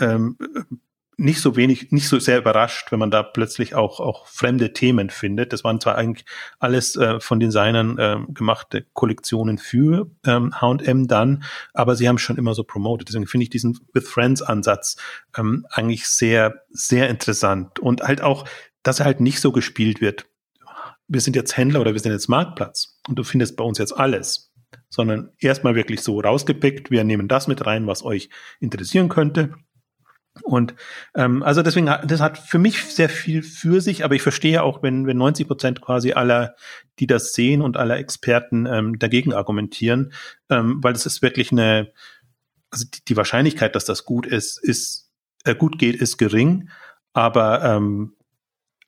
ähm, 0.00 0.36
nicht 1.18 1.40
so 1.40 1.56
wenig, 1.56 1.92
nicht 1.92 2.08
so 2.08 2.18
sehr 2.18 2.38
überrascht, 2.38 2.92
wenn 2.92 2.98
man 2.98 3.10
da 3.10 3.22
plötzlich 3.22 3.74
auch, 3.74 4.00
auch 4.00 4.26
fremde 4.26 4.72
Themen 4.74 5.08
findet. 5.08 5.52
Das 5.52 5.64
waren 5.64 5.80
zwar 5.80 5.96
eigentlich 5.96 6.26
alles 6.58 6.94
äh, 6.96 7.20
von 7.20 7.40
Designern 7.40 7.98
äh, 7.98 8.18
gemachte 8.28 8.86
Kollektionen 8.92 9.56
für 9.56 10.10
ähm, 10.26 10.60
H&M 10.60 11.08
dann, 11.08 11.44
aber 11.72 11.96
sie 11.96 12.08
haben 12.08 12.18
schon 12.18 12.36
immer 12.36 12.54
so 12.54 12.64
promoted. 12.64 13.08
Deswegen 13.08 13.26
finde 13.26 13.44
ich 13.44 13.50
diesen 13.50 13.78
With 13.94 14.08
Friends 14.08 14.42
Ansatz 14.42 14.96
ähm, 15.38 15.66
eigentlich 15.70 16.06
sehr, 16.06 16.62
sehr 16.70 17.08
interessant 17.08 17.78
und 17.78 18.02
halt 18.02 18.20
auch, 18.20 18.46
dass 18.82 19.00
er 19.00 19.06
halt 19.06 19.20
nicht 19.20 19.40
so 19.40 19.52
gespielt 19.52 20.02
wird. 20.02 20.26
Wir 21.08 21.20
sind 21.20 21.34
jetzt 21.34 21.56
Händler 21.56 21.80
oder 21.80 21.94
wir 21.94 22.00
sind 22.00 22.12
jetzt 22.12 22.28
Marktplatz 22.28 23.00
und 23.08 23.18
du 23.18 23.24
findest 23.24 23.56
bei 23.56 23.64
uns 23.64 23.78
jetzt 23.78 23.92
alles 23.92 24.52
sondern 24.88 25.30
erstmal 25.38 25.74
wirklich 25.74 26.00
so 26.00 26.20
rausgepickt, 26.20 26.90
wir 26.90 27.04
nehmen 27.04 27.28
das 27.28 27.48
mit 27.48 27.66
rein, 27.66 27.86
was 27.86 28.04
euch 28.04 28.30
interessieren 28.60 29.08
könnte 29.08 29.54
und 30.42 30.74
ähm, 31.14 31.42
also 31.42 31.62
deswegen, 31.62 31.86
das 31.86 32.20
hat 32.20 32.38
für 32.38 32.58
mich 32.58 32.82
sehr 32.84 33.08
viel 33.08 33.42
für 33.42 33.80
sich, 33.80 34.04
aber 34.04 34.14
ich 34.14 34.22
verstehe 34.22 34.62
auch, 34.62 34.82
wenn, 34.82 35.06
wenn 35.06 35.16
90 35.16 35.46
Prozent 35.46 35.80
quasi 35.80 36.12
aller, 36.12 36.54
die 36.98 37.06
das 37.06 37.32
sehen 37.32 37.62
und 37.62 37.76
aller 37.76 37.96
Experten 37.98 38.66
ähm, 38.66 38.98
dagegen 38.98 39.32
argumentieren, 39.32 40.12
ähm, 40.50 40.78
weil 40.82 40.92
das 40.92 41.06
ist 41.06 41.22
wirklich 41.22 41.52
eine, 41.52 41.92
also 42.70 42.84
die, 42.92 43.04
die 43.04 43.16
Wahrscheinlichkeit, 43.16 43.74
dass 43.74 43.84
das 43.84 44.04
gut 44.04 44.26
ist, 44.26 44.58
ist 44.62 45.10
äh, 45.44 45.54
gut 45.54 45.78
geht, 45.78 45.96
ist 45.96 46.16
gering, 46.16 46.70
aber 47.12 47.64
ähm, 47.64 48.14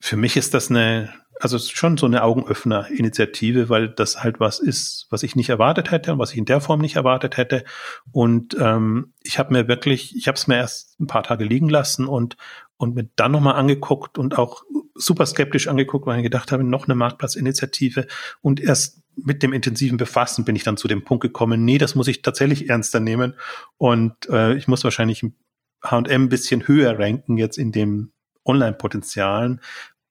für 0.00 0.16
mich 0.16 0.36
ist 0.36 0.54
das 0.54 0.70
eine, 0.70 1.12
also 1.40 1.58
schon 1.58 1.96
so 1.96 2.06
eine 2.06 2.22
Augenöffner-Initiative, 2.22 3.68
weil 3.68 3.88
das 3.88 4.22
halt 4.22 4.40
was 4.40 4.58
ist, 4.58 5.06
was 5.10 5.22
ich 5.22 5.36
nicht 5.36 5.48
erwartet 5.48 5.90
hätte 5.90 6.12
und 6.12 6.18
was 6.18 6.32
ich 6.32 6.38
in 6.38 6.44
der 6.44 6.60
Form 6.60 6.80
nicht 6.80 6.96
erwartet 6.96 7.36
hätte. 7.36 7.64
Und 8.12 8.56
ähm, 8.60 9.12
ich 9.22 9.38
habe 9.38 9.52
mir 9.52 9.68
wirklich, 9.68 10.16
ich 10.16 10.28
habe 10.28 10.36
es 10.36 10.46
mir 10.46 10.56
erst 10.56 10.98
ein 11.00 11.06
paar 11.06 11.22
Tage 11.22 11.44
liegen 11.44 11.68
lassen 11.68 12.06
und 12.06 12.36
und 12.78 12.94
mir 12.94 13.08
dann 13.16 13.32
nochmal 13.32 13.56
angeguckt 13.56 14.18
und 14.18 14.38
auch 14.38 14.62
super 14.94 15.26
skeptisch 15.26 15.68
angeguckt, 15.68 16.06
weil 16.06 16.18
ich 16.18 16.22
gedacht 16.22 16.52
habe, 16.52 16.64
noch 16.64 16.86
eine 16.86 16.94
Marktplatzinitiative. 16.94 18.06
Und 18.40 18.60
erst 18.60 19.02
mit 19.16 19.42
dem 19.42 19.52
intensiven 19.52 19.98
Befassen 19.98 20.44
bin 20.44 20.56
ich 20.56 20.62
dann 20.62 20.76
zu 20.76 20.88
dem 20.88 21.04
Punkt 21.04 21.22
gekommen, 21.22 21.64
nee, 21.64 21.78
das 21.78 21.96
muss 21.96 22.08
ich 22.08 22.22
tatsächlich 22.22 22.68
ernster 22.70 23.00
nehmen. 23.00 23.34
Und 23.78 24.14
äh, 24.30 24.54
ich 24.54 24.68
muss 24.68 24.84
wahrscheinlich 24.84 25.24
H&M 25.82 26.22
ein 26.22 26.28
bisschen 26.28 26.66
höher 26.68 26.98
ranken 26.98 27.36
jetzt 27.36 27.58
in 27.58 27.72
dem 27.72 28.12
Online-Potenzialen, 28.44 29.60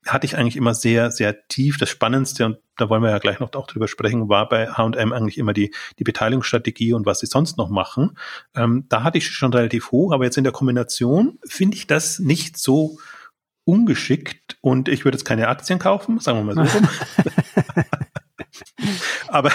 hatte 0.05 0.25
ich 0.25 0.37
eigentlich 0.37 0.55
immer 0.55 0.73
sehr, 0.73 1.11
sehr 1.11 1.47
tief. 1.47 1.77
Das 1.77 1.89
Spannendste, 1.89 2.45
und 2.45 2.57
da 2.77 2.89
wollen 2.89 3.01
wir 3.01 3.09
ja 3.09 3.17
gleich 3.17 3.39
noch 3.39 3.53
auch 3.53 3.67
drüber 3.67 3.87
sprechen, 3.87 4.29
war 4.29 4.47
bei 4.47 4.69
H&M 4.69 5.13
eigentlich 5.13 5.37
immer 5.37 5.53
die, 5.53 5.73
die 5.99 6.03
Beteiligungsstrategie 6.03 6.93
und 6.93 7.05
was 7.05 7.19
sie 7.19 7.25
sonst 7.25 7.57
noch 7.57 7.69
machen. 7.69 8.17
Ähm, 8.55 8.85
da 8.89 9.03
hatte 9.03 9.17
ich 9.17 9.29
schon 9.29 9.53
relativ 9.53 9.91
hoch, 9.91 10.13
aber 10.13 10.25
jetzt 10.25 10.37
in 10.37 10.43
der 10.43 10.53
Kombination 10.53 11.39
finde 11.45 11.77
ich 11.77 11.87
das 11.87 12.19
nicht 12.19 12.57
so 12.57 12.97
ungeschickt 13.65 14.57
und 14.61 14.87
ich 14.87 15.03
würde 15.03 15.17
jetzt 15.17 15.25
keine 15.25 15.49
Aktien 15.49 15.79
kaufen, 15.79 16.19
sagen 16.19 16.47
wir 16.47 16.55
mal 16.55 16.67
so 16.67 16.79
aber 19.27 19.51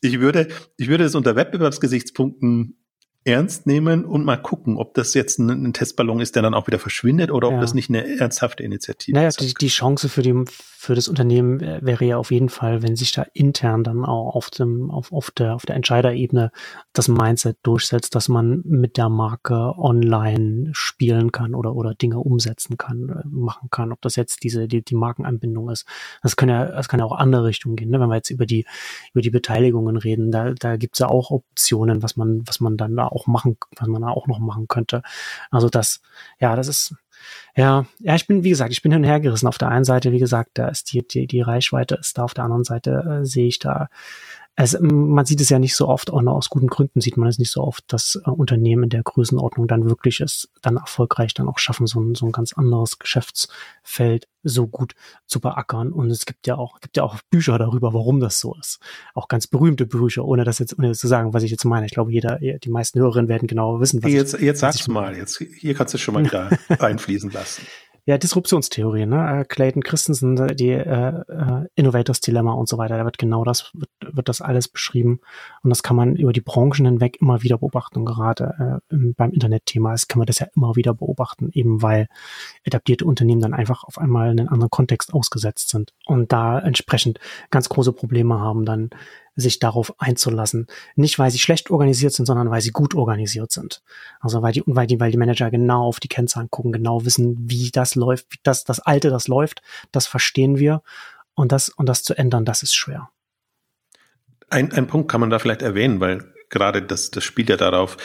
ich 0.00 0.20
würde, 0.20 0.48
ich 0.76 0.88
würde 0.88 1.04
es 1.04 1.14
unter 1.14 1.36
Wettbewerbsgesichtspunkten 1.36 2.76
ernst 3.24 3.66
nehmen 3.66 4.04
und 4.04 4.24
mal 4.24 4.36
gucken, 4.36 4.76
ob 4.76 4.94
das 4.94 5.14
jetzt 5.14 5.38
ein, 5.38 5.50
ein 5.50 5.72
Testballon 5.72 6.20
ist, 6.20 6.34
der 6.34 6.42
dann 6.42 6.54
auch 6.54 6.66
wieder 6.66 6.78
verschwindet 6.78 7.30
oder 7.30 7.48
ob 7.48 7.54
ja. 7.54 7.60
das 7.60 7.74
nicht 7.74 7.88
eine 7.88 8.18
ernsthafte 8.18 8.62
Initiative 8.62 9.14
naja, 9.14 9.28
ist. 9.28 9.40
Naja, 9.40 9.52
die, 9.58 9.66
die 9.66 9.68
Chance 9.68 10.08
für 10.08 10.22
die 10.22 10.34
für 10.82 10.96
das 10.96 11.06
Unternehmen 11.06 11.60
wäre 11.60 12.04
ja 12.04 12.16
auf 12.16 12.32
jeden 12.32 12.48
Fall, 12.48 12.82
wenn 12.82 12.96
sich 12.96 13.12
da 13.12 13.24
intern 13.34 13.84
dann 13.84 14.04
auch 14.04 14.34
auf 14.34 14.50
dem, 14.50 14.90
auf, 14.90 15.12
auf 15.12 15.30
der, 15.30 15.54
auf 15.54 15.64
der 15.64 15.76
Entscheiderebene 15.76 16.50
das 16.92 17.06
Mindset 17.06 17.56
durchsetzt, 17.62 18.16
dass 18.16 18.28
man 18.28 18.62
mit 18.64 18.96
der 18.96 19.08
Marke 19.08 19.78
online 19.78 20.70
spielen 20.72 21.30
kann 21.30 21.54
oder, 21.54 21.76
oder 21.76 21.94
Dinge 21.94 22.18
umsetzen 22.18 22.78
kann, 22.78 23.10
äh, 23.10 23.28
machen 23.28 23.70
kann. 23.70 23.92
Ob 23.92 24.00
das 24.02 24.16
jetzt 24.16 24.42
diese, 24.42 24.66
die, 24.66 24.82
die 24.82 24.96
Markenanbindung 24.96 25.70
ist. 25.70 25.86
Das 26.20 26.34
kann 26.34 26.48
ja, 26.48 26.64
das 26.64 26.88
kann 26.88 26.98
ja 26.98 27.06
auch 27.06 27.16
andere 27.16 27.44
Richtungen 27.44 27.76
gehen, 27.76 27.90
ne? 27.90 28.00
Wenn 28.00 28.08
wir 28.08 28.16
jetzt 28.16 28.30
über 28.30 28.44
die, 28.44 28.66
über 29.12 29.22
die 29.22 29.30
Beteiligungen 29.30 29.96
reden, 29.96 30.32
da, 30.32 30.50
da 30.50 30.76
gibt's 30.76 30.98
ja 30.98 31.06
auch 31.06 31.30
Optionen, 31.30 32.02
was 32.02 32.16
man, 32.16 32.42
was 32.44 32.58
man 32.58 32.76
dann 32.76 32.96
da 32.96 33.06
auch 33.06 33.28
machen, 33.28 33.56
was 33.76 33.86
man 33.86 34.02
da 34.02 34.08
auch 34.08 34.26
noch 34.26 34.40
machen 34.40 34.66
könnte. 34.66 35.02
Also 35.52 35.68
das, 35.68 36.00
ja, 36.40 36.56
das 36.56 36.66
ist, 36.66 36.96
ja, 37.54 37.86
ja, 37.98 38.14
ich 38.14 38.26
bin, 38.26 38.44
wie 38.44 38.50
gesagt, 38.50 38.72
ich 38.72 38.82
bin 38.82 38.92
hin 38.92 39.02
und 39.02 39.08
her 39.08 39.20
gerissen. 39.20 39.46
Auf 39.46 39.58
der 39.58 39.68
einen 39.68 39.84
Seite, 39.84 40.12
wie 40.12 40.18
gesagt, 40.18 40.52
da 40.54 40.68
ist 40.68 40.92
die, 40.92 41.06
die, 41.06 41.26
die 41.26 41.40
Reichweite 41.40 41.96
ist 41.96 42.18
da, 42.18 42.24
auf 42.24 42.34
der 42.34 42.44
anderen 42.44 42.64
Seite 42.64 43.20
äh, 43.22 43.24
sehe 43.24 43.48
ich 43.48 43.58
da 43.58 43.88
es, 44.54 44.78
man 44.80 45.24
sieht 45.24 45.40
es 45.40 45.48
ja 45.48 45.58
nicht 45.58 45.74
so 45.74 45.88
oft, 45.88 46.10
auch 46.10 46.20
noch 46.20 46.34
aus 46.34 46.50
guten 46.50 46.66
Gründen 46.66 47.00
sieht 47.00 47.16
man 47.16 47.28
es 47.28 47.38
nicht 47.38 47.50
so 47.50 47.62
oft, 47.62 47.84
dass 47.88 48.20
äh, 48.26 48.30
Unternehmen 48.30 48.84
in 48.84 48.90
der 48.90 49.02
Größenordnung 49.02 49.66
dann 49.66 49.88
wirklich 49.88 50.20
es 50.20 50.50
dann 50.60 50.76
erfolgreich 50.76 51.32
dann 51.32 51.48
auch 51.48 51.58
schaffen, 51.58 51.86
so 51.86 52.00
ein, 52.00 52.14
so 52.14 52.26
ein 52.26 52.32
ganz 52.32 52.52
anderes 52.52 52.98
Geschäftsfeld 52.98 54.28
so 54.42 54.66
gut 54.66 54.94
zu 55.26 55.40
beackern. 55.40 55.92
Und 55.92 56.10
es 56.10 56.26
gibt 56.26 56.46
ja 56.46 56.56
auch, 56.56 56.80
gibt 56.80 56.98
ja 56.98 57.02
auch 57.02 57.18
Bücher 57.30 57.58
darüber, 57.58 57.94
warum 57.94 58.20
das 58.20 58.40
so 58.40 58.54
ist. 58.60 58.78
Auch 59.14 59.28
ganz 59.28 59.46
berühmte 59.46 59.86
Bücher, 59.86 60.24
ohne 60.24 60.44
das 60.44 60.58
jetzt, 60.58 60.78
ohne 60.78 60.92
zu 60.92 61.08
sagen, 61.08 61.32
was 61.32 61.44
ich 61.44 61.50
jetzt 61.50 61.64
meine. 61.64 61.86
Ich 61.86 61.92
glaube, 61.92 62.12
jeder, 62.12 62.38
die 62.38 62.70
meisten 62.70 63.00
Hörerinnen 63.00 63.28
werden 63.28 63.48
genau 63.48 63.80
wissen, 63.80 64.02
was 64.02 64.12
jetzt, 64.12 64.34
ich, 64.34 64.40
jetzt 64.42 64.60
sagst 64.60 64.86
du 64.86 64.92
mal, 64.92 65.16
jetzt, 65.16 65.38
hier 65.38 65.74
kannst 65.74 65.94
du 65.94 65.98
schon 65.98 66.14
mal 66.14 66.24
wieder 66.24 66.50
einfließen 66.78 67.30
lassen. 67.30 67.62
Ja, 68.04 68.18
Disruptionstheorie, 68.18 69.06
ne? 69.06 69.42
Äh, 69.42 69.44
Clayton 69.44 69.82
Christensen, 69.84 70.36
äh, 70.36 70.56
die 70.56 70.70
äh, 70.70 71.22
äh, 71.28 71.68
Innovators 71.76 72.20
Dilemma 72.20 72.52
und 72.52 72.68
so 72.68 72.76
weiter, 72.76 72.98
da 72.98 73.04
wird 73.04 73.16
genau 73.16 73.44
das, 73.44 73.70
wird, 73.74 73.90
wird 74.00 74.28
das 74.28 74.40
alles 74.40 74.66
beschrieben. 74.66 75.20
Und 75.62 75.70
das 75.70 75.84
kann 75.84 75.94
man 75.94 76.16
über 76.16 76.32
die 76.32 76.40
Branchen 76.40 76.84
hinweg 76.84 77.20
immer 77.20 77.42
wieder 77.42 77.58
beobachten. 77.58 78.04
Gerade 78.04 78.80
äh, 78.90 78.96
beim 79.16 79.30
Internetthema 79.30 79.94
ist, 79.94 80.08
kann 80.08 80.18
man 80.18 80.26
das 80.26 80.40
ja 80.40 80.48
immer 80.56 80.74
wieder 80.74 80.94
beobachten, 80.94 81.50
eben 81.52 81.80
weil 81.80 82.08
etablierte 82.64 83.04
Unternehmen 83.04 83.40
dann 83.40 83.54
einfach 83.54 83.84
auf 83.84 83.98
einmal 83.98 84.32
in 84.32 84.40
einen 84.40 84.48
anderen 84.48 84.70
Kontext 84.70 85.14
ausgesetzt 85.14 85.68
sind 85.68 85.92
und 86.04 86.32
da 86.32 86.58
entsprechend 86.58 87.20
ganz 87.50 87.68
große 87.68 87.92
Probleme 87.92 88.40
haben, 88.40 88.64
dann 88.64 88.90
sich 89.34 89.58
darauf 89.58 89.94
einzulassen. 89.98 90.66
Nicht, 90.94 91.18
weil 91.18 91.30
sie 91.30 91.38
schlecht 91.38 91.70
organisiert 91.70 92.12
sind, 92.12 92.26
sondern 92.26 92.50
weil 92.50 92.60
sie 92.60 92.70
gut 92.70 92.94
organisiert 92.94 93.52
sind. 93.52 93.82
Also 94.20 94.42
weil 94.42 94.52
die, 94.52 94.62
weil 94.66 94.86
die, 94.86 95.00
weil 95.00 95.10
die 95.10 95.18
Manager 95.18 95.50
genau 95.50 95.84
auf 95.86 96.00
die 96.00 96.08
Kennzahlen 96.08 96.50
gucken, 96.50 96.72
genau 96.72 97.04
wissen, 97.04 97.36
wie 97.38 97.70
das 97.70 97.94
läuft, 97.94 98.26
wie 98.30 98.38
das, 98.42 98.64
das 98.64 98.80
Alte, 98.80 99.10
das 99.10 99.28
läuft, 99.28 99.62
das 99.90 100.06
verstehen 100.06 100.58
wir. 100.58 100.82
Und 101.34 101.50
das, 101.50 101.70
und 101.70 101.88
das 101.88 102.02
zu 102.02 102.14
ändern, 102.14 102.44
das 102.44 102.62
ist 102.62 102.74
schwer. 102.74 103.08
Ein, 104.50 104.70
ein 104.72 104.86
Punkt 104.86 105.10
kann 105.10 105.20
man 105.20 105.30
da 105.30 105.38
vielleicht 105.38 105.62
erwähnen, 105.62 105.98
weil 106.00 106.31
gerade 106.52 106.82
das, 106.82 107.10
das 107.10 107.24
spielt 107.24 107.48
ja 107.48 107.56
darauf, 107.56 107.96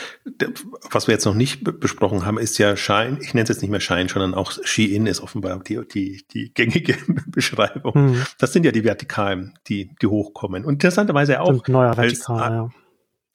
was 0.90 1.06
wir 1.06 1.12
jetzt 1.12 1.26
noch 1.26 1.34
nicht 1.34 1.62
besprochen 1.78 2.26
haben, 2.26 2.38
ist 2.38 2.58
ja 2.58 2.76
Shine, 2.76 3.18
ich 3.20 3.34
nenne 3.34 3.44
es 3.44 3.50
jetzt 3.50 3.62
nicht 3.62 3.70
mehr 3.70 3.78
Shine, 3.78 4.08
sondern 4.08 4.34
auch 4.34 4.52
Shein 4.64 5.06
ist 5.06 5.20
offenbar 5.20 5.60
die, 5.60 5.80
die, 5.86 6.24
die 6.32 6.52
gängige 6.52 6.96
Beschreibung. 7.28 7.92
Mhm. 7.94 8.22
Das 8.38 8.52
sind 8.52 8.64
ja 8.64 8.72
die 8.72 8.82
Vertikalen, 8.82 9.56
die, 9.68 9.94
die 10.02 10.06
hochkommen. 10.06 10.64
Und 10.64 10.74
interessanterweise 10.74 11.40
auch 11.40 11.68
neuer 11.68 11.96
Vertikal, 11.96 12.40
als, 12.40 12.50
ja. 12.50 12.70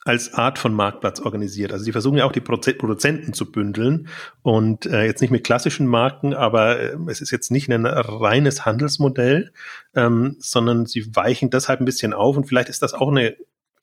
als 0.04 0.34
Art 0.34 0.58
von 0.58 0.74
Marktplatz 0.74 1.20
organisiert. 1.20 1.72
Also 1.72 1.86
die 1.86 1.92
versuchen 1.92 2.18
ja 2.18 2.26
auch 2.26 2.32
die 2.32 2.42
Produzenten 2.42 3.34
zu 3.34 3.52
bündeln 3.52 4.08
und 4.42 4.88
äh, 4.88 5.06
jetzt 5.06 5.22
nicht 5.22 5.32
mit 5.32 5.44
klassischen 5.44 5.86
Marken, 5.86 6.34
aber 6.34 6.80
äh, 6.80 6.98
es 7.08 7.22
ist 7.22 7.30
jetzt 7.30 7.52
nicht 7.52 7.70
ein 7.72 7.86
reines 7.86 8.66
Handelsmodell, 8.66 9.54
ähm, 9.96 10.38
sondern 10.40 10.88
sie 10.88 11.16
weichen 11.16 11.52
deshalb 11.52 11.82
ein 11.82 11.86
bisschen 11.86 12.14
auf 12.14 12.36
und 12.36 12.46
vielleicht 12.46 12.70
ist 12.70 12.82
das 12.82 12.96
auch 12.96 13.10
eine 13.10 13.36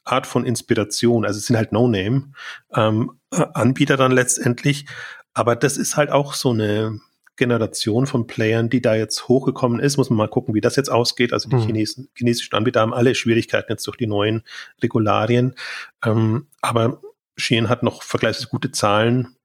Art 0.04 0.26
von 0.26 0.44
Inspiration. 0.44 1.24
Also 1.24 1.38
es 1.38 1.46
sind 1.46 1.56
halt 1.56 1.72
No-Name-Anbieter 1.72 3.94
ähm, 3.94 3.98
dann 3.98 4.12
letztendlich. 4.12 4.86
Aber 5.34 5.56
das 5.56 5.76
ist 5.76 5.96
halt 5.96 6.10
auch 6.10 6.34
so 6.34 6.50
eine 6.50 7.00
Generation 7.36 8.06
von 8.06 8.26
Playern, 8.26 8.68
die 8.68 8.82
da 8.82 8.94
jetzt 8.94 9.28
hochgekommen 9.28 9.80
ist. 9.80 9.96
Muss 9.96 10.10
man 10.10 10.18
mal 10.18 10.28
gucken, 10.28 10.54
wie 10.54 10.60
das 10.60 10.76
jetzt 10.76 10.90
ausgeht. 10.90 11.32
Also 11.32 11.48
die 11.48 11.56
mhm. 11.56 11.66
Chinesen, 11.66 12.08
chinesischen 12.14 12.54
Anbieter 12.54 12.80
haben 12.80 12.92
alle 12.92 13.14
Schwierigkeiten 13.14 13.72
jetzt 13.72 13.86
durch 13.86 13.96
die 13.96 14.06
neuen 14.06 14.42
Regularien. 14.82 15.54
Ähm, 16.04 16.48
aber 16.60 17.00
Shein 17.36 17.68
hat 17.68 17.82
noch 17.82 18.02
vergleichsweise 18.02 18.48
gute 18.48 18.70
Zahlen 18.70 19.36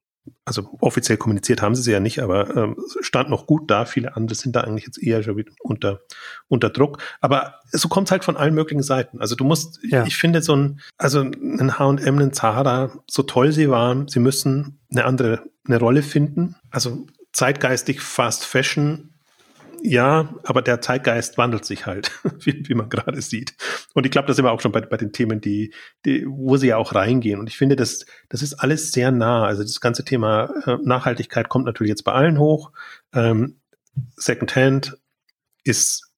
also 0.45 0.77
offiziell 0.79 1.17
kommuniziert 1.17 1.61
haben 1.61 1.75
sie 1.75 1.81
sie 1.81 1.91
ja 1.91 1.99
nicht, 1.99 2.19
aber 2.19 2.55
ähm, 2.55 2.77
stand 3.01 3.29
noch 3.29 3.47
gut 3.47 3.69
da. 3.69 3.85
Viele 3.85 4.15
andere 4.15 4.35
sind 4.35 4.55
da 4.55 4.61
eigentlich 4.61 4.85
jetzt 4.85 5.01
eher 5.01 5.23
schon 5.23 5.37
wieder 5.37 5.51
unter, 5.59 6.01
unter 6.47 6.69
Druck. 6.69 7.01
Aber 7.19 7.55
so 7.71 7.87
kommt 7.89 8.07
es 8.07 8.11
halt 8.11 8.23
von 8.23 8.37
allen 8.37 8.53
möglichen 8.53 8.83
Seiten. 8.83 9.19
Also 9.19 9.35
du 9.35 9.43
musst, 9.43 9.79
ja. 9.83 10.05
ich 10.05 10.17
finde 10.17 10.41
so 10.41 10.55
ein, 10.55 10.81
also 10.97 11.21
ein 11.21 11.79
H&M, 11.79 12.19
ein 12.19 12.33
Zara, 12.33 12.91
so 13.09 13.23
toll 13.23 13.51
sie 13.51 13.69
waren, 13.69 14.07
sie 14.07 14.19
müssen 14.19 14.79
eine 14.91 15.05
andere, 15.05 15.43
eine 15.65 15.79
Rolle 15.79 16.03
finden. 16.03 16.55
Also 16.69 17.07
zeitgeistig 17.33 18.01
Fast 18.01 18.45
Fashion 18.45 19.14
ja, 19.87 20.35
aber 20.43 20.61
der 20.61 20.81
Zeitgeist 20.81 21.37
wandelt 21.37 21.65
sich 21.65 21.85
halt, 21.85 22.11
wie, 22.39 22.67
wie 22.67 22.73
man 22.73 22.89
gerade 22.89 23.21
sieht. 23.21 23.55
Und 23.93 24.05
ich 24.05 24.11
glaube, 24.11 24.27
das 24.27 24.35
sind 24.35 24.45
wir 24.45 24.51
auch 24.51 24.61
schon 24.61 24.71
bei, 24.71 24.81
bei 24.81 24.97
den 24.97 25.11
Themen, 25.11 25.41
die, 25.41 25.73
die, 26.05 26.25
wo 26.27 26.57
sie 26.57 26.67
ja 26.67 26.77
auch 26.77 26.95
reingehen. 26.95 27.39
Und 27.39 27.47
ich 27.47 27.57
finde, 27.57 27.75
das, 27.75 28.05
das 28.29 28.41
ist 28.41 28.55
alles 28.55 28.91
sehr 28.91 29.11
nah. 29.11 29.45
Also 29.45 29.63
das 29.63 29.81
ganze 29.81 30.03
Thema 30.03 30.49
äh, 30.65 30.77
Nachhaltigkeit 30.83 31.49
kommt 31.49 31.65
natürlich 31.65 31.89
jetzt 31.89 32.03
bei 32.03 32.13
allen 32.13 32.39
hoch. 32.39 32.71
Ähm, 33.13 33.59
Secondhand 34.15 34.97
ist 35.63 36.11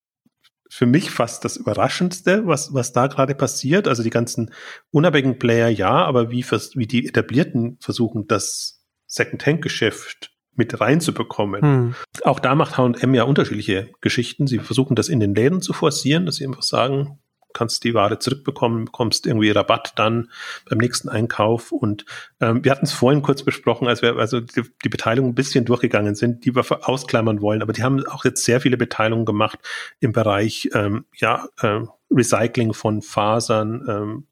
für 0.69 0.85
mich 0.85 1.11
fast 1.11 1.45
das 1.45 1.57
Überraschendste, 1.57 2.45
was, 2.45 2.73
was 2.73 2.93
da 2.93 3.07
gerade 3.07 3.35
passiert. 3.35 3.87
Also 3.87 4.03
die 4.03 4.09
ganzen 4.09 4.51
unabhängigen 4.91 5.39
Player 5.39 5.69
ja, 5.69 5.91
aber 5.91 6.31
wie, 6.31 6.45
wie 6.45 6.87
die 6.87 7.07
etablierten 7.07 7.77
versuchen, 7.79 8.27
das 8.27 8.83
Secondhand-Geschäft 9.07 10.36
mit 10.57 10.79
reinzubekommen. 10.79 11.61
Hm. 11.61 11.95
Auch 12.23 12.39
da 12.39 12.55
macht 12.55 12.77
H&M 12.77 13.13
ja 13.13 13.23
unterschiedliche 13.23 13.91
Geschichten. 14.01 14.47
Sie 14.47 14.59
versuchen 14.59 14.95
das 14.95 15.09
in 15.09 15.19
den 15.19 15.35
Läden 15.35 15.61
zu 15.61 15.73
forcieren, 15.73 16.25
dass 16.25 16.35
sie 16.35 16.45
einfach 16.45 16.63
sagen, 16.63 17.19
kannst 17.57 17.83
die 17.83 17.95
Ware 17.95 18.19
zurückbekommen, 18.19 18.85
bekommst 18.85 19.25
irgendwie 19.25 19.49
Rabatt 19.49 19.93
dann 19.95 20.29
beim 20.69 20.77
nächsten 20.77 21.09
Einkauf. 21.09 21.71
Und 21.71 22.05
ähm, 22.39 22.63
wir 22.63 22.71
hatten 22.71 22.85
es 22.85 22.93
vorhin 22.93 23.23
kurz 23.23 23.43
besprochen, 23.43 23.87
als 23.87 24.03
wir 24.03 24.15
also 24.17 24.39
die, 24.39 24.61
die 24.83 24.89
Beteiligung 24.89 25.31
ein 25.31 25.35
bisschen 25.35 25.65
durchgegangen 25.65 26.13
sind, 26.13 26.45
die 26.45 26.55
wir 26.55 26.63
ausklammern 26.87 27.41
wollen. 27.41 27.63
Aber 27.63 27.73
die 27.73 27.81
haben 27.81 28.05
auch 28.07 28.25
jetzt 28.25 28.45
sehr 28.45 28.61
viele 28.61 28.77
Beteiligungen 28.77 29.25
gemacht 29.25 29.59
im 29.99 30.11
Bereich 30.11 30.69
ähm, 30.73 31.05
ja, 31.15 31.47
äh, 31.61 31.81
Recycling 32.11 32.73
von 32.73 33.01
Fasern, 33.01 33.85
ähm, 33.89 34.27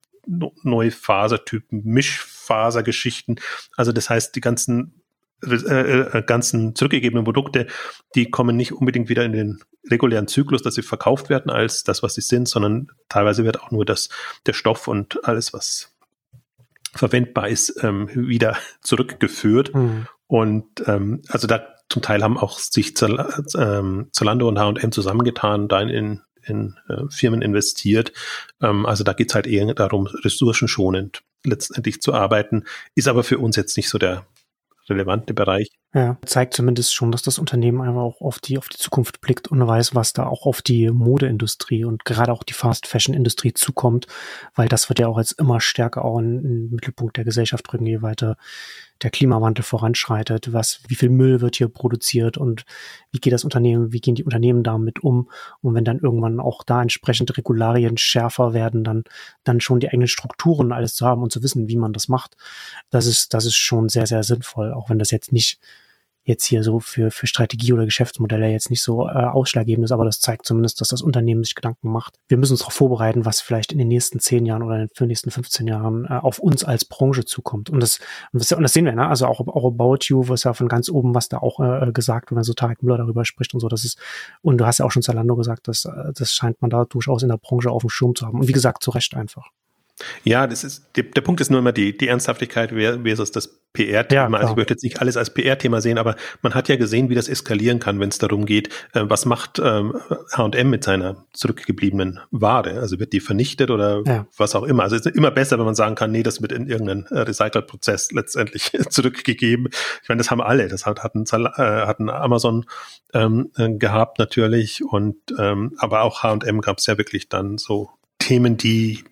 neue 0.63 0.91
Fasertypen, 0.91 1.83
Mischfasergeschichten. 1.83 3.39
Also 3.75 3.91
das 3.91 4.09
heißt, 4.09 4.35
die 4.35 4.41
ganzen 4.41 5.01
äh, 5.43 6.17
äh, 6.17 6.23
ganzen 6.23 6.75
zurückgegebenen 6.75 7.25
Produkte, 7.25 7.67
die 8.15 8.31
kommen 8.31 8.55
nicht 8.55 8.71
unbedingt 8.71 9.09
wieder 9.09 9.25
in 9.25 9.33
den 9.33 9.59
regulären 9.91 10.27
Zyklus, 10.27 10.61
dass 10.61 10.75
sie 10.75 10.81
verkauft 10.81 11.29
werden 11.29 11.51
als 11.51 11.83
das, 11.83 12.01
was 12.01 12.15
sie 12.15 12.21
sind, 12.21 12.47
sondern 12.47 12.87
teilweise 13.09 13.43
wird 13.43 13.61
auch 13.61 13.71
nur 13.71 13.85
das, 13.85 14.09
der 14.45 14.53
Stoff 14.53 14.87
und 14.87 15.23
alles, 15.25 15.53
was 15.53 15.93
verwendbar 16.93 17.49
ist, 17.49 17.83
ähm, 17.83 18.09
wieder 18.13 18.57
zurückgeführt. 18.81 19.75
Mhm. 19.75 20.07
Und 20.27 20.65
ähm, 20.87 21.21
also 21.27 21.47
da 21.47 21.67
zum 21.89 22.01
Teil 22.01 22.23
haben 22.23 22.37
auch 22.37 22.57
sich 22.57 22.93
ähm, 23.01 24.07
Zalando 24.11 24.47
und 24.47 24.57
H&M 24.57 24.91
zusammengetan, 24.91 25.67
da 25.67 25.81
in, 25.81 26.21
in 26.43 26.75
äh, 26.87 27.03
Firmen 27.09 27.41
investiert. 27.41 28.13
Ähm, 28.61 28.85
also 28.85 29.03
da 29.03 29.13
geht's 29.13 29.35
halt 29.35 29.45
eher 29.45 29.71
darum, 29.73 30.07
ressourcenschonend 30.07 31.21
letztendlich 31.43 32.01
zu 32.01 32.13
arbeiten, 32.13 32.63
ist 32.95 33.07
aber 33.07 33.23
für 33.23 33.37
uns 33.37 33.55
jetzt 33.55 33.77
nicht 33.77 33.89
so 33.89 33.99
der 33.99 34.25
relevante 34.89 35.33
Bereich. 35.33 35.69
Ja, 35.95 36.17
zeigt 36.25 36.53
zumindest 36.53 36.93
schon, 36.93 37.13
dass 37.13 37.21
das 37.21 37.39
Unternehmen 37.39 37.79
einfach 37.79 38.01
auch 38.01 38.19
auf 38.19 38.39
die, 38.39 38.57
auf 38.57 38.67
die 38.67 38.75
Zukunft 38.77 39.21
blickt 39.21 39.47
und 39.47 39.65
weiß, 39.65 39.95
was 39.95 40.11
da 40.11 40.25
auch 40.27 40.45
auf 40.45 40.61
die 40.61 40.89
Modeindustrie 40.91 41.85
und 41.85 42.03
gerade 42.03 42.33
auch 42.33 42.43
die 42.43 42.51
Fast 42.51 42.85
Fashion 42.85 43.15
Industrie 43.15 43.53
zukommt, 43.53 44.05
weil 44.55 44.67
das 44.67 44.89
wird 44.89 44.99
ja 44.99 45.07
auch 45.07 45.17
jetzt 45.17 45.39
immer 45.39 45.61
stärker 45.61 46.03
auch 46.03 46.19
in, 46.19 46.39
in 46.39 46.43
den 46.43 46.71
Mittelpunkt 46.71 47.15
der 47.15 47.23
Gesellschaft 47.23 47.71
rücken, 47.71 47.85
je 47.85 48.01
weiter 48.01 48.35
der 49.03 49.09
Klimawandel 49.09 49.63
voranschreitet, 49.63 50.51
was, 50.51 50.81
wie 50.89 50.95
viel 50.95 51.07
Müll 51.07 51.39
wird 51.39 51.55
hier 51.55 51.69
produziert 51.69 52.37
und 52.37 52.65
wie 53.13 53.19
geht 53.19 53.31
das 53.31 53.45
Unternehmen, 53.45 53.93
wie 53.93 54.01
gehen 54.01 54.15
die 54.15 54.25
Unternehmen 54.25 54.63
damit 54.63 55.01
um? 55.01 55.29
Und 55.61 55.75
wenn 55.75 55.85
dann 55.85 55.99
irgendwann 55.99 56.41
auch 56.41 56.63
da 56.63 56.81
entsprechend 56.81 57.37
Regularien 57.37 57.97
schärfer 57.97 58.53
werden, 58.53 58.83
dann, 58.83 59.05
dann 59.45 59.61
schon 59.61 59.79
die 59.79 59.87
eigenen 59.87 60.09
Strukturen 60.09 60.73
alles 60.73 60.93
zu 60.93 61.05
haben 61.05 61.23
und 61.23 61.31
zu 61.31 61.41
wissen, 61.41 61.69
wie 61.69 61.77
man 61.77 61.93
das 61.93 62.09
macht, 62.09 62.35
das 62.89 63.05
ist, 63.05 63.33
das 63.33 63.45
ist 63.45 63.55
schon 63.55 63.87
sehr, 63.87 64.07
sehr 64.07 64.23
sinnvoll, 64.23 64.73
auch 64.73 64.89
wenn 64.89 64.99
das 64.99 65.11
jetzt 65.11 65.31
nicht 65.31 65.61
jetzt 66.25 66.45
hier 66.45 66.63
so 66.63 66.79
für, 66.79 67.11
für 67.11 67.27
Strategie 67.27 67.71
oder 67.71 67.85
Geschäftsmodelle 67.85 68.49
jetzt 68.49 68.71
nicht 68.71 68.81
so 68.81 69.07
äh, 69.07 69.11
ausschlaggebend 69.11 69.85
ist, 69.85 69.91
aber 69.91 70.05
das 70.05 70.19
zeigt 70.19 70.45
zumindest, 70.45 70.81
dass 70.81 70.87
das 70.87 71.01
Unternehmen 71.01 71.43
sich 71.43 71.53
Gedanken 71.53 71.89
macht. 71.89 72.15
Wir 72.27 72.37
müssen 72.37 72.53
uns 72.53 72.61
darauf 72.61 72.73
vorbereiten, 72.73 73.25
was 73.25 73.41
vielleicht 73.41 73.71
in 73.71 73.77
den 73.77 73.87
nächsten 73.87 74.19
zehn 74.19 74.45
Jahren 74.45 74.63
oder 74.63 74.81
in 74.81 74.89
den 74.99 75.07
nächsten 75.07 75.29
15 75.29 75.67
Jahren 75.67 76.05
äh, 76.05 76.13
auf 76.13 76.39
uns 76.39 76.63
als 76.63 76.83
Branche 76.83 77.25
zukommt. 77.25 77.69
Und 77.69 77.79
das, 77.79 77.99
und 78.33 78.41
das, 78.41 78.51
und 78.51 78.63
das 78.63 78.73
sehen 78.73 78.85
wir, 78.85 78.93
ne? 78.93 79.07
Also 79.07 79.27
auch, 79.27 79.39
auch 79.47 79.65
About 79.65 79.99
You, 80.07 80.27
was 80.27 80.43
ja 80.43 80.53
von 80.53 80.67
ganz 80.67 80.89
oben, 80.89 81.13
was 81.13 81.29
da 81.29 81.37
auch 81.37 81.59
äh, 81.59 81.91
gesagt 81.91 82.31
wird, 82.31 82.37
wenn 82.37 82.43
so 82.43 82.53
Tarek 82.53 82.81
Müller 82.81 82.97
darüber 82.97 83.23
spricht 83.23 83.53
und 83.53 83.59
so, 83.59 83.67
das 83.67 83.85
ist, 83.85 83.99
und 84.41 84.57
du 84.57 84.65
hast 84.65 84.79
ja 84.79 84.85
auch 84.85 84.91
schon 84.91 85.03
Zalando 85.03 85.35
gesagt, 85.35 85.67
dass, 85.67 85.85
äh, 85.85 86.11
das 86.15 86.33
scheint 86.33 86.61
man 86.61 86.71
da 86.71 86.85
durchaus 86.85 87.21
in 87.21 87.29
der 87.29 87.37
Branche 87.37 87.69
auf 87.69 87.83
dem 87.83 87.89
Schirm 87.89 88.15
zu 88.15 88.25
haben. 88.25 88.39
Und 88.39 88.47
wie 88.47 88.53
gesagt, 88.53 88.81
zu 88.81 88.91
Recht 88.91 89.15
einfach. 89.15 89.51
Ja, 90.23 90.47
das 90.47 90.63
ist, 90.63 90.85
der, 90.95 91.03
der 91.03 91.21
Punkt 91.21 91.41
ist 91.41 91.49
nur 91.49 91.59
immer 91.59 91.71
die, 91.71 91.97
die 91.97 92.07
Ernsthaftigkeit 92.07 92.71
versus 92.71 93.31
das 93.31 93.61
PR-Thema. 93.75 94.37
Ja, 94.37 94.37
also 94.37 94.53
ich 94.53 94.57
möchte 94.57 94.73
jetzt 94.73 94.83
nicht 94.83 95.01
alles 95.01 95.17
als 95.17 95.33
PR-Thema 95.33 95.81
sehen, 95.81 95.97
aber 95.97 96.15
man 96.41 96.53
hat 96.53 96.69
ja 96.69 96.77
gesehen, 96.77 97.09
wie 97.09 97.15
das 97.15 97.27
eskalieren 97.27 97.79
kann, 97.79 97.99
wenn 97.99 98.09
es 98.09 98.17
darum 98.17 98.45
geht, 98.45 98.69
äh, 98.93 99.03
was 99.03 99.25
macht 99.25 99.59
H&M 99.59 99.93
ähm, 100.53 100.69
mit 100.69 100.83
seiner 100.83 101.25
zurückgebliebenen 101.33 102.19
Ware? 102.31 102.79
Also 102.79 102.99
wird 102.99 103.13
die 103.13 103.19
vernichtet 103.19 103.69
oder 103.69 104.01
ja. 104.05 104.27
was 104.37 104.55
auch 104.55 104.63
immer? 104.63 104.83
Also 104.83 104.95
es 104.95 105.05
ist 105.05 105.15
immer 105.15 105.31
besser, 105.31 105.57
wenn 105.57 105.65
man 105.65 105.75
sagen 105.75 105.95
kann, 105.95 106.11
nee, 106.11 106.23
das 106.23 106.41
wird 106.41 106.51
in 106.51 106.67
irgendeinen 106.67 107.05
äh, 107.07 107.19
Recycle-Prozess 107.19 108.11
letztendlich 108.11 108.71
zurückgegeben. 108.89 109.67
Ich 110.01 110.09
meine, 110.09 110.19
das 110.19 110.31
haben 110.31 110.41
alle. 110.41 110.67
Das 110.67 110.85
hat, 110.85 111.03
hatten, 111.03 111.25
äh, 111.25 111.61
hatten 111.61 112.09
Amazon 112.09 112.65
ähm, 113.13 113.51
äh, 113.57 113.69
gehabt 113.77 114.19
natürlich 114.19 114.83
und 114.83 115.17
ähm, 115.37 115.73
aber 115.77 116.01
auch 116.01 116.23
H&M 116.23 116.61
gab 116.61 116.77
es 116.77 116.85
ja 116.85 116.97
wirklich 116.97 117.29
dann 117.29 117.57
so 117.57 117.89
Themen, 118.19 118.57
die 118.57 119.03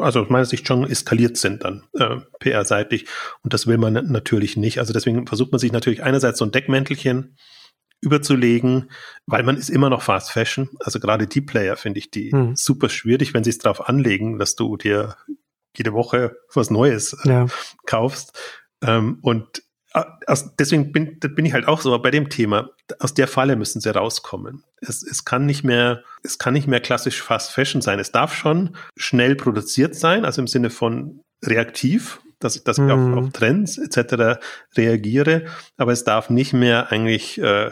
also 0.00 0.20
aus 0.22 0.30
meiner 0.30 0.44
Sicht 0.44 0.66
schon 0.66 0.88
eskaliert 0.88 1.36
sind 1.36 1.64
dann 1.64 1.84
äh, 1.94 2.16
PR-seitig. 2.38 3.06
Und 3.42 3.54
das 3.54 3.66
will 3.66 3.78
man 3.78 3.92
natürlich 3.92 4.56
nicht. 4.56 4.78
Also 4.78 4.92
deswegen 4.92 5.26
versucht 5.26 5.52
man 5.52 5.58
sich 5.58 5.72
natürlich 5.72 6.02
einerseits 6.02 6.38
so 6.38 6.44
ein 6.44 6.52
Deckmäntelchen 6.52 7.36
überzulegen, 8.00 8.90
weil 9.26 9.42
man 9.42 9.56
ist 9.56 9.68
immer 9.68 9.90
noch 9.90 10.02
Fast 10.02 10.32
Fashion. 10.32 10.70
Also 10.80 11.00
gerade 11.00 11.26
die 11.26 11.42
Player 11.42 11.76
finde 11.76 11.98
ich 11.98 12.10
die 12.10 12.32
hm. 12.32 12.54
super 12.56 12.88
schwierig, 12.88 13.34
wenn 13.34 13.44
sie 13.44 13.50
es 13.50 13.58
darauf 13.58 13.88
anlegen, 13.88 14.38
dass 14.38 14.56
du 14.56 14.76
dir 14.76 15.16
jede 15.76 15.92
Woche 15.92 16.36
was 16.54 16.70
Neues 16.70 17.16
äh, 17.24 17.28
ja. 17.28 17.46
kaufst. 17.86 18.38
Ähm, 18.82 19.18
und 19.22 19.62
aus, 19.92 20.54
deswegen 20.56 20.92
bin, 20.92 21.18
bin 21.18 21.44
ich 21.44 21.52
halt 21.52 21.66
auch 21.66 21.80
so 21.80 21.98
bei 21.98 22.10
dem 22.10 22.28
Thema. 22.28 22.70
Aus 22.98 23.14
der 23.14 23.26
Falle 23.26 23.56
müssen 23.56 23.80
sie 23.80 23.92
rauskommen. 23.92 24.64
Es, 24.80 25.02
es 25.02 25.24
kann 25.24 25.46
nicht 25.46 25.64
mehr, 25.64 26.02
es 26.22 26.38
kann 26.38 26.54
nicht 26.54 26.68
mehr 26.68 26.80
klassisch 26.80 27.20
Fast 27.22 27.52
Fashion 27.52 27.80
sein. 27.80 27.98
Es 27.98 28.12
darf 28.12 28.34
schon 28.34 28.76
schnell 28.96 29.34
produziert 29.34 29.94
sein, 29.94 30.24
also 30.24 30.40
im 30.40 30.46
Sinne 30.46 30.70
von 30.70 31.20
reaktiv, 31.44 32.20
dass, 32.38 32.62
dass 32.62 32.78
mhm. 32.78 32.86
ich 32.86 32.92
auf, 32.92 33.00
mhm. 33.00 33.18
auf 33.18 33.32
Trends 33.32 33.78
etc. 33.78 34.40
reagiere, 34.76 35.46
aber 35.76 35.92
es 35.92 36.04
darf 36.04 36.30
nicht 36.30 36.52
mehr 36.52 36.92
eigentlich 36.92 37.40
äh, 37.40 37.70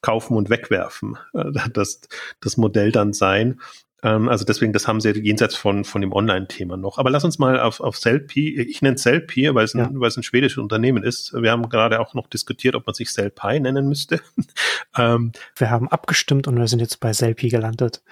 kaufen 0.00 0.36
und 0.36 0.50
wegwerfen, 0.50 1.18
äh, 1.34 1.52
das, 1.72 2.00
das 2.40 2.56
Modell 2.56 2.92
dann 2.92 3.12
sein. 3.12 3.60
Ähm, 4.02 4.28
also 4.28 4.44
deswegen, 4.44 4.72
das 4.72 4.86
haben 4.86 5.00
sie 5.00 5.10
jenseits 5.10 5.56
von, 5.56 5.84
von 5.84 6.00
dem 6.00 6.12
Online-Thema 6.12 6.76
noch. 6.76 6.98
Aber 6.98 7.10
lass 7.10 7.24
uns 7.24 7.38
mal 7.38 7.58
auf, 7.58 7.80
auf 7.80 7.96
Sellpy, 7.96 8.60
ich 8.60 8.80
nenne 8.80 8.96
Sellpy, 8.96 9.52
weil 9.54 9.64
es 9.64 9.74
ein, 9.74 9.78
ja. 9.78 9.90
weil 9.92 10.08
es 10.08 10.16
ein 10.16 10.22
schwedisches 10.22 10.58
Unternehmen 10.58 11.02
ist. 11.02 11.32
Wir 11.34 11.50
haben 11.50 11.68
gerade 11.68 12.00
auch 12.00 12.14
noch 12.14 12.28
diskutiert, 12.28 12.76
ob 12.76 12.86
man 12.86 12.94
sich 12.94 13.10
Sellpy 13.10 13.58
nennen 13.60 13.88
müsste. 13.88 14.20
ähm, 14.96 15.32
wir 15.56 15.70
haben 15.70 15.88
abgestimmt 15.88 16.46
und 16.46 16.56
wir 16.56 16.68
sind 16.68 16.80
jetzt 16.80 17.00
bei 17.00 17.12
Sellpy 17.12 17.48
gelandet. 17.48 18.02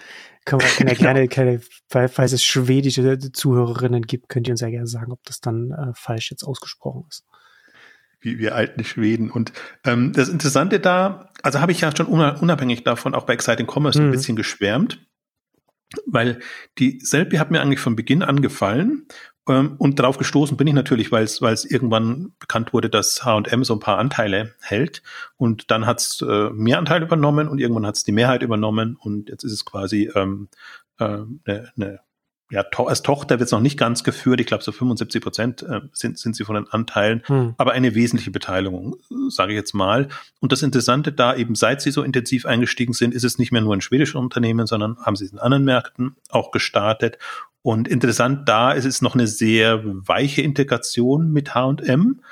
Können 0.44 0.62
wir 0.62 0.68
können 0.68 0.88
ja 0.88 0.94
gerne, 0.94 1.28
gerne, 1.28 1.60
falls 1.88 2.32
es 2.32 2.44
schwedische 2.44 3.18
Zuhörerinnen 3.18 4.02
gibt, 4.02 4.28
könnt 4.28 4.48
ihr 4.48 4.52
uns 4.52 4.60
ja 4.60 4.70
gerne 4.70 4.88
sagen, 4.88 5.12
ob 5.12 5.22
das 5.24 5.40
dann 5.40 5.70
äh, 5.70 5.92
falsch 5.94 6.30
jetzt 6.30 6.44
ausgesprochen 6.44 7.04
ist 7.08 7.24
wie 8.20 8.38
wir 8.38 8.56
alten 8.56 8.82
Schweden. 8.82 9.30
Und 9.30 9.52
ähm, 9.84 10.12
das 10.12 10.28
Interessante 10.28 10.80
da, 10.80 11.30
also 11.42 11.60
habe 11.60 11.70
ich 11.70 11.82
ja 11.82 11.94
schon 11.94 12.06
unabhängig 12.06 12.82
davon 12.82 13.14
auch 13.14 13.24
bei 13.24 13.34
Exciting 13.34 13.68
Commerce 13.70 14.00
mhm. 14.00 14.08
ein 14.08 14.10
bisschen 14.10 14.34
geschwärmt 14.34 14.98
weil 16.06 16.40
die 16.78 17.00
Selby 17.00 17.36
hat 17.36 17.50
mir 17.50 17.60
eigentlich 17.60 17.80
von 17.80 17.96
Beginn 17.96 18.22
an 18.22 18.42
gefallen 18.42 19.06
ähm, 19.48 19.76
und 19.78 19.98
darauf 19.98 20.18
gestoßen 20.18 20.56
bin 20.56 20.66
ich 20.66 20.74
natürlich, 20.74 21.12
weil 21.12 21.24
es 21.24 21.64
irgendwann 21.64 22.32
bekannt 22.38 22.72
wurde, 22.72 22.90
dass 22.90 23.24
H&M 23.24 23.64
so 23.64 23.74
ein 23.74 23.80
paar 23.80 23.98
Anteile 23.98 24.54
hält. 24.60 25.02
Und 25.36 25.70
dann 25.70 25.86
hat 25.86 26.00
es 26.00 26.20
äh, 26.20 26.50
mehr 26.50 26.78
Anteile 26.78 27.06
übernommen 27.06 27.48
und 27.48 27.58
irgendwann 27.58 27.86
hat 27.86 27.96
es 27.96 28.04
die 28.04 28.12
Mehrheit 28.12 28.42
übernommen. 28.42 28.96
Und 28.96 29.28
jetzt 29.28 29.44
ist 29.44 29.52
es 29.52 29.64
quasi 29.64 30.10
ähm, 30.14 30.48
äh, 30.98 31.04
eine, 31.04 31.72
eine 31.76 32.00
ja, 32.50 32.62
to 32.62 32.86
als 32.86 33.02
Tochter 33.02 33.38
wird 33.38 33.46
es 33.46 33.52
noch 33.52 33.60
nicht 33.60 33.78
ganz 33.78 34.04
geführt. 34.04 34.40
Ich 34.40 34.46
glaube, 34.46 34.62
so 34.62 34.70
75 34.70 35.20
Prozent 35.20 35.62
äh, 35.62 35.80
sind, 35.92 36.18
sind 36.18 36.36
sie 36.36 36.44
von 36.44 36.54
den 36.54 36.68
Anteilen, 36.68 37.22
hm. 37.26 37.54
aber 37.58 37.72
eine 37.72 37.94
wesentliche 37.94 38.30
Beteiligung, 38.30 38.96
sage 39.28 39.52
ich 39.52 39.56
jetzt 39.56 39.74
mal. 39.74 40.08
Und 40.40 40.52
das 40.52 40.62
Interessante 40.62 41.12
da 41.12 41.34
eben, 41.34 41.56
seit 41.56 41.82
sie 41.82 41.90
so 41.90 42.02
intensiv 42.02 42.46
eingestiegen 42.46 42.92
sind, 42.92 43.14
ist 43.14 43.24
es 43.24 43.38
nicht 43.38 43.50
mehr 43.50 43.62
nur 43.62 43.74
ein 43.74 43.80
schwedisches 43.80 44.14
Unternehmen, 44.14 44.66
sondern 44.66 44.96
haben 44.98 45.16
sie 45.16 45.24
es 45.24 45.32
in 45.32 45.40
anderen 45.40 45.64
Märkten 45.64 46.16
auch 46.30 46.52
gestartet. 46.52 47.18
Und 47.62 47.88
interessant 47.88 48.48
da 48.48 48.70
ist 48.70 48.84
es 48.84 49.02
noch 49.02 49.14
eine 49.14 49.26
sehr 49.26 49.82
weiche 49.84 50.42
Integration 50.42 51.32
mit 51.32 51.54
H&M. 51.54 52.22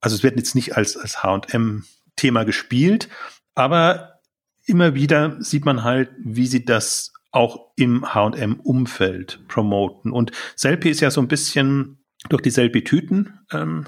Also 0.00 0.14
es 0.14 0.22
wird 0.22 0.36
jetzt 0.36 0.54
nicht 0.54 0.76
als, 0.76 0.96
als 0.96 1.24
H&M-Thema 1.24 2.44
gespielt, 2.44 3.08
aber 3.56 4.20
immer 4.66 4.94
wieder 4.94 5.36
sieht 5.40 5.64
man 5.64 5.82
halt, 5.82 6.10
wie 6.22 6.46
sie 6.46 6.64
das 6.64 7.12
auch 7.34 7.72
im 7.76 8.14
H&M-Umfeld 8.14 9.40
promoten. 9.48 10.12
Und 10.12 10.30
Selfie 10.54 10.90
ist 10.90 11.00
ja 11.00 11.10
so 11.10 11.20
ein 11.20 11.28
bisschen 11.28 11.98
durch 12.28 12.42
die 12.42 12.50
Selfie-Tüten 12.50 13.40
ähm, 13.52 13.86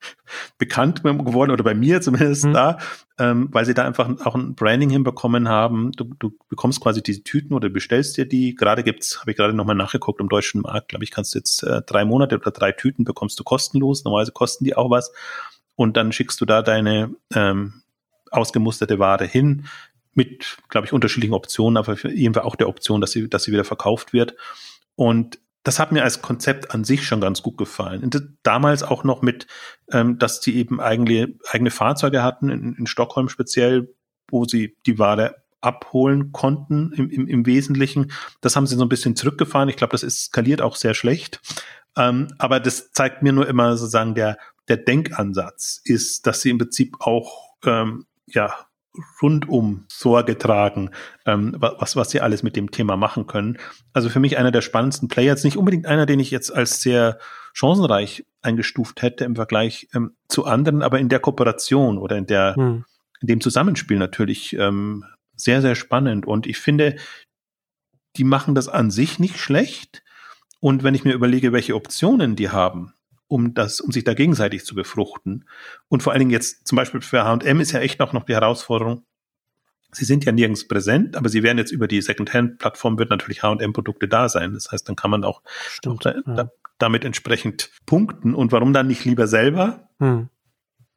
bekannt 0.58 1.02
geworden 1.02 1.50
oder 1.50 1.64
bei 1.64 1.74
mir 1.74 2.00
zumindest 2.00 2.44
mhm. 2.44 2.52
da, 2.52 2.78
ähm, 3.18 3.48
weil 3.50 3.64
sie 3.64 3.74
da 3.74 3.84
einfach 3.84 4.08
auch 4.24 4.36
ein 4.36 4.54
Branding 4.54 4.90
hinbekommen 4.90 5.48
haben. 5.48 5.90
Du, 5.92 6.04
du 6.18 6.32
bekommst 6.48 6.80
quasi 6.80 7.02
diese 7.02 7.24
Tüten 7.24 7.54
oder 7.54 7.68
bestellst 7.68 8.16
dir 8.16 8.26
die. 8.26 8.54
Gerade 8.54 8.84
gibt's, 8.84 9.20
habe 9.20 9.32
ich 9.32 9.36
gerade 9.36 9.52
nochmal 9.52 9.74
nachgeguckt 9.74 10.20
im 10.20 10.28
deutschen 10.28 10.60
Markt, 10.60 10.88
glaube 10.88 11.04
ich, 11.04 11.10
kannst 11.10 11.34
du 11.34 11.38
jetzt 11.38 11.64
äh, 11.64 11.82
drei 11.82 12.04
Monate 12.04 12.36
oder 12.36 12.52
drei 12.52 12.70
Tüten 12.70 13.04
bekommst 13.04 13.38
du 13.40 13.44
kostenlos. 13.44 14.04
Normalerweise 14.04 14.32
kosten 14.32 14.64
die 14.64 14.76
auch 14.76 14.90
was. 14.90 15.12
Und 15.74 15.96
dann 15.96 16.12
schickst 16.12 16.40
du 16.40 16.44
da 16.44 16.62
deine 16.62 17.14
ähm, 17.34 17.82
ausgemusterte 18.30 18.98
Ware 18.98 19.26
hin 19.26 19.66
mit, 20.16 20.58
glaube 20.68 20.86
ich, 20.86 20.92
unterschiedlichen 20.92 21.34
Optionen, 21.34 21.76
aber 21.76 21.96
für 21.96 22.10
jeden 22.10 22.34
Fall 22.34 22.44
auch 22.44 22.56
der 22.56 22.68
Option, 22.68 23.00
dass 23.00 23.12
sie, 23.12 23.28
dass 23.28 23.44
sie 23.44 23.52
wieder 23.52 23.64
verkauft 23.64 24.12
wird. 24.12 24.34
Und 24.94 25.38
das 25.62 25.78
hat 25.78 25.92
mir 25.92 26.04
als 26.04 26.22
Konzept 26.22 26.70
an 26.70 26.84
sich 26.84 27.06
schon 27.06 27.20
ganz 27.20 27.42
gut 27.42 27.58
gefallen. 27.58 28.04
Und 28.04 28.22
damals 28.42 28.82
auch 28.82 29.04
noch 29.04 29.20
mit, 29.20 29.46
ähm, 29.90 30.18
dass 30.18 30.40
die 30.40 30.56
eben 30.56 30.80
eigene, 30.80 31.34
eigene 31.48 31.70
Fahrzeuge 31.70 32.22
hatten, 32.22 32.50
in, 32.50 32.74
in 32.74 32.86
Stockholm 32.86 33.28
speziell, 33.28 33.92
wo 34.30 34.44
sie 34.44 34.76
die 34.86 34.98
Ware 34.98 35.42
abholen 35.60 36.32
konnten 36.32 36.92
im, 36.92 37.10
im, 37.10 37.26
im 37.26 37.46
Wesentlichen. 37.46 38.12
Das 38.40 38.54
haben 38.54 38.66
sie 38.66 38.76
so 38.76 38.84
ein 38.84 38.88
bisschen 38.88 39.16
zurückgefahren. 39.16 39.68
Ich 39.68 39.76
glaube, 39.76 39.90
das 39.90 40.04
eskaliert 40.04 40.62
auch 40.62 40.76
sehr 40.76 40.94
schlecht. 40.94 41.40
Ähm, 41.96 42.28
aber 42.38 42.60
das 42.60 42.92
zeigt 42.92 43.22
mir 43.22 43.32
nur 43.32 43.48
immer 43.48 43.76
sozusagen 43.76 44.14
der, 44.14 44.38
der 44.68 44.76
Denkansatz 44.76 45.80
ist, 45.84 46.26
dass 46.26 46.42
sie 46.42 46.50
im 46.50 46.58
Prinzip 46.58 46.96
auch 47.00 47.54
ähm, 47.64 48.06
ja 48.26 48.54
rundum 49.20 49.84
Sorge 49.88 50.38
tragen, 50.38 50.90
ähm, 51.24 51.54
was, 51.58 51.96
was 51.96 52.10
sie 52.10 52.20
alles 52.20 52.42
mit 52.42 52.56
dem 52.56 52.70
Thema 52.70 52.96
machen 52.96 53.26
können. 53.26 53.58
Also 53.92 54.08
für 54.08 54.20
mich 54.20 54.38
einer 54.38 54.50
der 54.50 54.62
spannendsten 54.62 55.08
Player, 55.08 55.32
jetzt 55.32 55.44
nicht 55.44 55.56
unbedingt 55.56 55.86
einer, 55.86 56.06
den 56.06 56.20
ich 56.20 56.30
jetzt 56.30 56.54
als 56.54 56.80
sehr 56.80 57.18
chancenreich 57.52 58.24
eingestuft 58.42 59.02
hätte 59.02 59.24
im 59.24 59.36
Vergleich 59.36 59.88
ähm, 59.94 60.16
zu 60.28 60.44
anderen, 60.44 60.82
aber 60.82 60.98
in 60.98 61.08
der 61.08 61.20
Kooperation 61.20 61.98
oder 61.98 62.16
in 62.16 62.26
der, 62.26 62.54
hm. 62.56 62.84
in 63.20 63.26
dem 63.26 63.40
Zusammenspiel 63.40 63.98
natürlich 63.98 64.54
ähm, 64.54 65.04
sehr, 65.36 65.62
sehr 65.62 65.74
spannend. 65.74 66.26
Und 66.26 66.46
ich 66.46 66.58
finde, 66.58 66.96
die 68.16 68.24
machen 68.24 68.54
das 68.54 68.68
an 68.68 68.90
sich 68.90 69.18
nicht 69.18 69.38
schlecht. 69.38 70.02
Und 70.60 70.82
wenn 70.82 70.94
ich 70.94 71.04
mir 71.04 71.14
überlege, 71.14 71.52
welche 71.52 71.74
Optionen 71.74 72.36
die 72.36 72.50
haben, 72.50 72.92
um 73.28 73.54
das, 73.54 73.80
um 73.80 73.92
sich 73.92 74.04
da 74.04 74.14
gegenseitig 74.14 74.64
zu 74.64 74.74
befruchten. 74.74 75.44
Und 75.88 76.02
vor 76.02 76.12
allen 76.12 76.20
Dingen 76.20 76.30
jetzt 76.30 76.66
zum 76.66 76.76
Beispiel 76.76 77.00
für 77.00 77.24
H&M 77.24 77.60
ist 77.60 77.72
ja 77.72 77.80
echt 77.80 78.00
auch 78.00 78.12
noch 78.12 78.24
die 78.24 78.34
Herausforderung. 78.34 79.04
Sie 79.92 80.04
sind 80.04 80.24
ja 80.24 80.32
nirgends 80.32 80.68
präsent, 80.68 81.16
aber 81.16 81.28
sie 81.28 81.42
werden 81.42 81.58
jetzt 81.58 81.72
über 81.72 81.88
die 81.88 82.02
Secondhand-Plattform 82.02 82.98
wird 82.98 83.10
natürlich 83.10 83.42
H&M-Produkte 83.42 84.08
da 84.08 84.28
sein. 84.28 84.52
Das 84.54 84.70
heißt, 84.70 84.88
dann 84.88 84.96
kann 84.96 85.10
man 85.10 85.24
auch, 85.24 85.42
Stimmt, 85.68 86.04
da, 86.04 86.14
ja. 86.26 86.50
damit 86.78 87.04
entsprechend 87.04 87.70
punkten. 87.86 88.34
Und 88.34 88.52
warum 88.52 88.72
dann 88.72 88.88
nicht 88.88 89.04
lieber 89.04 89.26
selber 89.26 89.88
hm. 89.98 90.28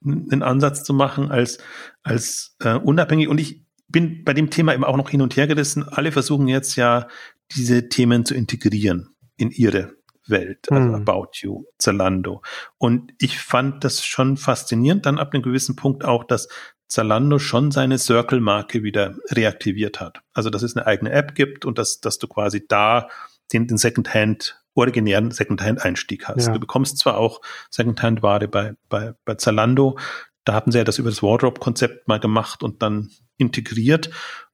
einen 0.04 0.44
Ansatz 0.44 0.84
zu 0.84 0.94
machen 0.94 1.32
als, 1.32 1.60
als 2.04 2.58
äh, 2.62 2.74
unabhängig? 2.74 3.30
Und 3.30 3.40
ich 3.40 3.64
bin 3.88 4.24
bei 4.24 4.34
dem 4.34 4.50
Thema 4.50 4.74
eben 4.74 4.84
auch 4.84 4.98
noch 4.98 5.10
hin 5.10 5.22
und 5.22 5.36
her 5.38 5.48
gerissen. 5.48 5.88
Alle 5.88 6.12
versuchen 6.12 6.48
jetzt 6.48 6.76
ja, 6.76 7.08
diese 7.56 7.90
Themen 7.90 8.26
zu 8.26 8.36
integrieren 8.36 9.16
in 9.38 9.52
ihre 9.52 9.99
Welt, 10.30 10.72
also 10.72 10.94
hm. 10.94 10.96
About 10.96 11.30
You, 11.34 11.66
Zalando. 11.78 12.42
Und 12.78 13.14
ich 13.20 13.40
fand 13.40 13.84
das 13.84 14.06
schon 14.06 14.38
faszinierend 14.38 15.06
dann 15.06 15.20
ab 15.20 15.34
einem 15.34 15.44
gewissen 15.44 15.76
Punkt 15.76 16.06
auch, 16.06 16.24
dass 16.24 16.48
Zalando 16.88 17.38
schon 17.38 17.72
seine 17.72 18.00
Circle-Marke 18.00 18.84
wieder 18.84 19.16
reaktiviert 19.30 20.00
hat. 20.00 20.22
Also, 20.34 20.50
dass 20.50 20.64
es 20.64 20.76
eine 20.76 20.88
eigene 20.88 21.12
App 21.12 21.36
gibt 21.36 21.66
und 21.66 21.78
dass, 21.78 22.00
dass 22.00 22.18
du 22.18 22.28
quasi 22.28 22.66
da 22.68 23.08
den, 23.54 23.68
den 23.68 23.78
Secondhand, 23.78 24.62
originären 24.74 25.32
Secondhand-Einstieg 25.32 26.28
hast. 26.28 26.48
Ja. 26.48 26.54
Du 26.54 26.60
bekommst 26.60 26.98
zwar 26.98 27.18
auch 27.18 27.42
Secondhand-Ware 27.70 28.48
bei, 28.48 28.74
bei, 28.90 29.14
bei 29.26 29.36
Zalando, 29.36 29.98
da 30.46 30.54
hatten 30.54 30.72
sie 30.72 30.80
ja 30.80 30.84
das 30.84 30.98
über 30.98 31.10
das 31.10 31.22
Wardrobe-Konzept 31.22 32.08
mal 32.08 32.20
gemacht 32.20 32.64
und 32.64 32.82
dann 32.82 33.12
integriert. 33.38 34.10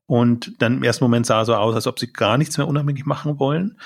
Und 0.08 0.62
dann 0.62 0.78
im 0.78 0.84
ersten 0.84 1.04
Moment 1.04 1.26
sah 1.26 1.46
so 1.46 1.56
aus, 1.56 1.74
als 1.74 1.88
ob 1.88 2.00
sie 2.00 2.12
gar 2.12 2.38
nichts 2.38 2.58
mehr 2.58 2.68
unabhängig 2.68 3.06
machen 3.06 3.40
wollen. 3.40 3.80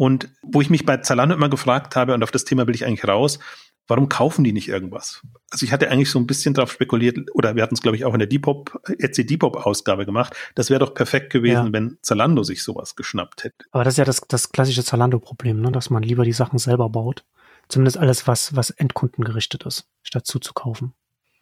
Und 0.00 0.30
wo 0.40 0.62
ich 0.62 0.70
mich 0.70 0.86
bei 0.86 0.96
Zalando 0.96 1.34
immer 1.34 1.50
gefragt 1.50 1.94
habe, 1.94 2.14
und 2.14 2.22
auf 2.22 2.30
das 2.30 2.46
Thema 2.46 2.66
will 2.66 2.74
ich 2.74 2.86
eigentlich 2.86 3.06
raus, 3.06 3.38
warum 3.86 4.08
kaufen 4.08 4.44
die 4.44 4.54
nicht 4.54 4.66
irgendwas? 4.66 5.20
Also 5.50 5.66
ich 5.66 5.72
hatte 5.72 5.90
eigentlich 5.90 6.10
so 6.10 6.18
ein 6.18 6.26
bisschen 6.26 6.54
darauf 6.54 6.72
spekuliert, 6.72 7.18
oder 7.34 7.54
wir 7.54 7.62
hatten 7.62 7.74
es, 7.74 7.82
glaube 7.82 7.98
ich, 7.98 8.06
auch 8.06 8.14
in 8.14 8.18
der 8.18 8.26
Depop, 8.26 8.80
Etsy 8.98 9.26
Depop-Ausgabe 9.26 10.06
gemacht. 10.06 10.34
Das 10.54 10.70
wäre 10.70 10.80
doch 10.80 10.94
perfekt 10.94 11.30
gewesen, 11.30 11.66
ja. 11.66 11.72
wenn 11.74 11.98
Zalando 12.00 12.44
sich 12.44 12.62
sowas 12.62 12.96
geschnappt 12.96 13.44
hätte. 13.44 13.66
Aber 13.72 13.84
das 13.84 13.92
ist 13.92 13.98
ja 13.98 14.06
das, 14.06 14.22
das 14.26 14.52
klassische 14.52 14.82
Zalando-Problem, 14.82 15.60
ne? 15.60 15.70
dass 15.70 15.90
man 15.90 16.02
lieber 16.02 16.24
die 16.24 16.32
Sachen 16.32 16.58
selber 16.58 16.88
baut. 16.88 17.26
Zumindest 17.68 17.98
alles, 17.98 18.26
was, 18.26 18.56
was 18.56 18.70
endkundengerichtet 18.70 19.66
ist, 19.66 19.86
statt 20.02 20.26
zuzukaufen. 20.26 20.94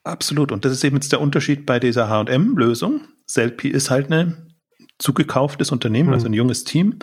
Absolut. 0.03 0.51
Und 0.51 0.65
das 0.65 0.73
ist 0.73 0.83
eben 0.83 0.97
jetzt 0.97 1.13
der 1.13 1.21
Unterschied 1.21 1.65
bei 1.65 1.79
dieser 1.79 2.09
H&M-Lösung. 2.09 3.03
Selfie 3.25 3.69
ist 3.69 3.91
halt 3.91 4.11
ein 4.11 4.53
zugekauftes 4.99 5.71
Unternehmen, 5.71 6.09
mhm. 6.09 6.15
also 6.15 6.27
ein 6.27 6.33
junges 6.33 6.65
Team 6.65 6.99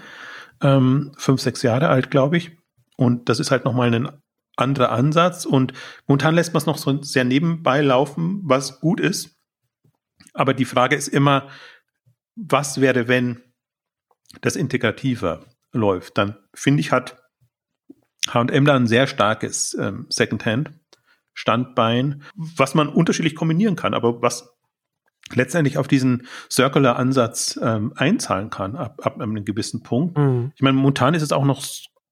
ähm, 0.61 1.13
fünf, 1.17 1.41
sechs 1.41 1.61
Jahre 1.61 1.89
alt, 1.89 2.11
glaube 2.11 2.37
ich. 2.37 2.51
Und 2.97 3.29
das 3.29 3.39
ist 3.39 3.51
halt 3.51 3.65
nochmal 3.65 3.93
ein 3.93 4.09
anderer 4.55 4.91
Ansatz. 4.91 5.45
Und 5.45 5.73
momentan 6.07 6.35
lässt 6.35 6.53
man 6.53 6.61
es 6.61 6.65
noch 6.65 6.77
so 6.77 7.01
sehr 7.01 7.23
nebenbei 7.23 7.81
laufen, 7.81 8.41
was 8.43 8.79
gut 8.79 8.99
ist. 8.99 9.37
Aber 10.33 10.53
die 10.53 10.65
Frage 10.65 10.95
ist 10.95 11.07
immer, 11.07 11.49
was 12.35 12.81
wäre, 12.81 13.07
wenn 13.07 13.41
das 14.41 14.55
integrativer 14.55 15.45
läuft? 15.71 16.17
Dann 16.17 16.37
finde 16.53 16.81
ich, 16.81 16.91
hat 16.91 17.21
H&M 18.29 18.65
da 18.65 18.75
ein 18.75 18.87
sehr 18.87 19.07
starkes 19.07 19.75
ähm, 19.79 20.07
Secondhand 20.09 20.71
Standbein, 21.35 22.23
was 22.33 22.75
man 22.75 22.87
unterschiedlich 22.87 23.35
kombinieren 23.35 23.75
kann, 23.75 23.93
aber 23.93 24.21
was 24.21 24.54
letztendlich 25.33 25.77
auf 25.77 25.87
diesen 25.87 26.27
Circular-Ansatz 26.51 27.59
ähm, 27.61 27.93
einzahlen 27.95 28.49
kann, 28.49 28.75
ab, 28.75 29.01
ab 29.03 29.19
einem 29.19 29.43
gewissen 29.43 29.81
Punkt. 29.81 30.17
Mhm. 30.17 30.51
Ich 30.55 30.61
meine, 30.61 30.77
momentan 30.77 31.13
ist 31.13 31.23
es 31.23 31.31
auch 31.31 31.45
noch 31.45 31.63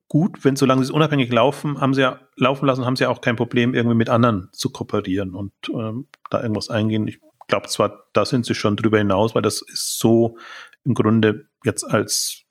gut, 0.07 0.43
wenn 0.43 0.55
solange 0.55 0.81
sie 0.81 0.85
es 0.85 0.91
unabhängig 0.91 1.31
laufen, 1.31 1.79
haben 1.79 1.93
sie 1.93 2.01
ja 2.01 2.19
laufen 2.35 2.65
lassen, 2.65 2.85
haben 2.85 2.95
sie 2.95 3.03
ja 3.03 3.09
auch 3.09 3.21
kein 3.21 3.35
Problem, 3.35 3.73
irgendwie 3.73 3.95
mit 3.95 4.09
anderen 4.09 4.49
zu 4.51 4.69
kooperieren 4.69 5.33
und 5.33 5.53
ähm, 5.69 6.07
da 6.29 6.41
irgendwas 6.41 6.69
eingehen. 6.69 7.07
Ich 7.07 7.19
glaube 7.47 7.67
zwar, 7.67 8.05
da 8.13 8.25
sind 8.25 8.45
sie 8.45 8.55
schon 8.55 8.75
drüber 8.75 8.97
hinaus, 8.97 9.35
weil 9.35 9.41
das 9.41 9.61
ist 9.61 9.99
so 9.99 10.37
im 10.83 10.93
Grunde 10.93 11.47
jetzt 11.63 11.83
als 11.83 12.43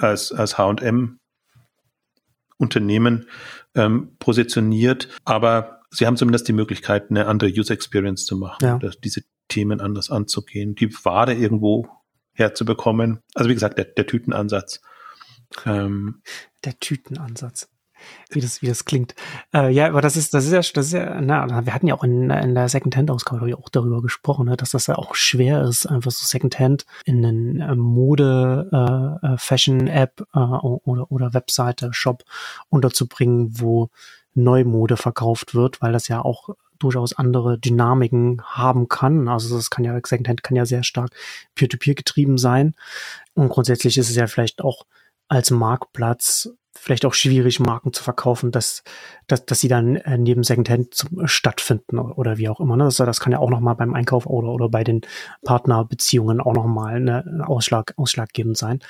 als 0.00 0.32
als 0.32 0.58
H&M 0.58 1.18
Unternehmen 2.58 3.26
ähm, 3.74 4.16
positioniert, 4.18 5.08
aber 5.24 5.80
sie 5.90 6.06
haben 6.06 6.16
zumindest 6.16 6.48
die 6.48 6.52
Möglichkeit, 6.52 7.10
eine 7.10 7.26
andere 7.26 7.50
User 7.50 7.74
Experience 7.74 8.24
zu 8.26 8.36
machen, 8.36 8.58
ja. 8.62 8.78
diese 9.02 9.22
Themen 9.52 9.80
anders 9.80 10.10
anzugehen, 10.10 10.74
die 10.74 10.92
Ware 11.04 11.34
irgendwo 11.34 11.86
herzubekommen. 12.32 13.20
Also 13.34 13.50
wie 13.50 13.54
gesagt, 13.54 13.76
der, 13.76 13.84
der 13.84 14.06
Tütenansatz. 14.06 14.80
Ähm, 15.66 16.22
der 16.64 16.80
Tütenansatz. 16.80 17.68
Wie 18.30 18.40
das, 18.40 18.62
wie 18.62 18.66
das 18.66 18.86
klingt. 18.86 19.14
Äh, 19.54 19.70
ja, 19.70 19.86
aber 19.86 20.00
das 20.00 20.16
ist, 20.16 20.32
das 20.34 20.46
ist 20.46 20.52
ja, 20.52 20.60
das 20.60 20.86
ist 20.86 20.92
ja, 20.92 21.20
na, 21.20 21.64
wir 21.66 21.74
hatten 21.74 21.86
ja 21.86 21.94
auch 21.94 22.02
in, 22.02 22.30
in 22.30 22.54
der 22.54 22.68
Secondhand-Ausgabe 22.68 23.56
auch 23.56 23.68
darüber 23.68 24.00
gesprochen, 24.00 24.46
ne, 24.46 24.56
dass 24.56 24.70
das 24.70 24.86
ja 24.86 24.96
auch 24.96 25.14
schwer 25.14 25.62
ist, 25.62 25.86
einfach 25.86 26.10
so 26.10 26.26
Secondhand 26.26 26.86
in 27.04 27.24
einen 27.24 27.60
äh, 27.60 27.76
Mode, 27.76 28.70
äh, 28.72 29.26
äh 29.26 29.36
Fashion-App 29.36 30.26
äh, 30.34 30.38
oder, 30.38 31.12
oder 31.12 31.34
Webseite, 31.34 31.90
Shop 31.92 32.24
unterzubringen, 32.70 33.60
wo 33.60 33.90
Neumode 34.34 34.96
verkauft 34.96 35.54
wird, 35.54 35.82
weil 35.82 35.92
das 35.92 36.08
ja 36.08 36.22
auch 36.22 36.48
durchaus 36.82 37.12
andere 37.12 37.58
Dynamiken 37.58 38.42
haben 38.44 38.88
kann. 38.88 39.28
Also 39.28 39.56
das 39.56 39.70
kann 39.70 39.84
ja, 39.84 39.98
Secondhand 40.04 40.42
kann 40.42 40.56
ja 40.56 40.66
sehr 40.66 40.82
stark 40.82 41.10
peer-to-peer 41.54 41.94
-peer 41.94 41.96
getrieben 41.96 42.38
sein. 42.38 42.74
Und 43.34 43.48
grundsätzlich 43.48 43.98
ist 43.98 44.10
es 44.10 44.16
ja 44.16 44.26
vielleicht 44.26 44.62
auch 44.62 44.84
als 45.28 45.50
Marktplatz 45.50 46.50
vielleicht 46.74 47.04
auch 47.04 47.14
schwierig, 47.14 47.60
Marken 47.60 47.92
zu 47.92 48.02
verkaufen, 48.02 48.50
dass, 48.50 48.82
dass, 49.26 49.44
dass 49.44 49.60
sie 49.60 49.68
dann 49.68 49.96
äh, 49.96 50.18
neben 50.18 50.42
Secondhand 50.42 50.94
zum, 50.94 51.26
stattfinden 51.26 51.98
oder 51.98 52.38
wie 52.38 52.48
auch 52.48 52.60
immer. 52.60 52.76
Ne? 52.76 52.84
Das, 52.84 52.96
das 52.96 53.20
kann 53.20 53.32
ja 53.32 53.38
auch 53.38 53.50
nochmal 53.50 53.76
beim 53.76 53.94
Einkauf 53.94 54.26
oder, 54.26 54.48
oder 54.48 54.68
bei 54.68 54.82
den 54.82 55.02
Partnerbeziehungen 55.44 56.40
auch 56.40 56.54
nochmal 56.54 57.00
ne, 57.00 57.44
Ausschlag, 57.46 57.94
ausschlaggebend 57.96 58.56
sein. 58.56 58.80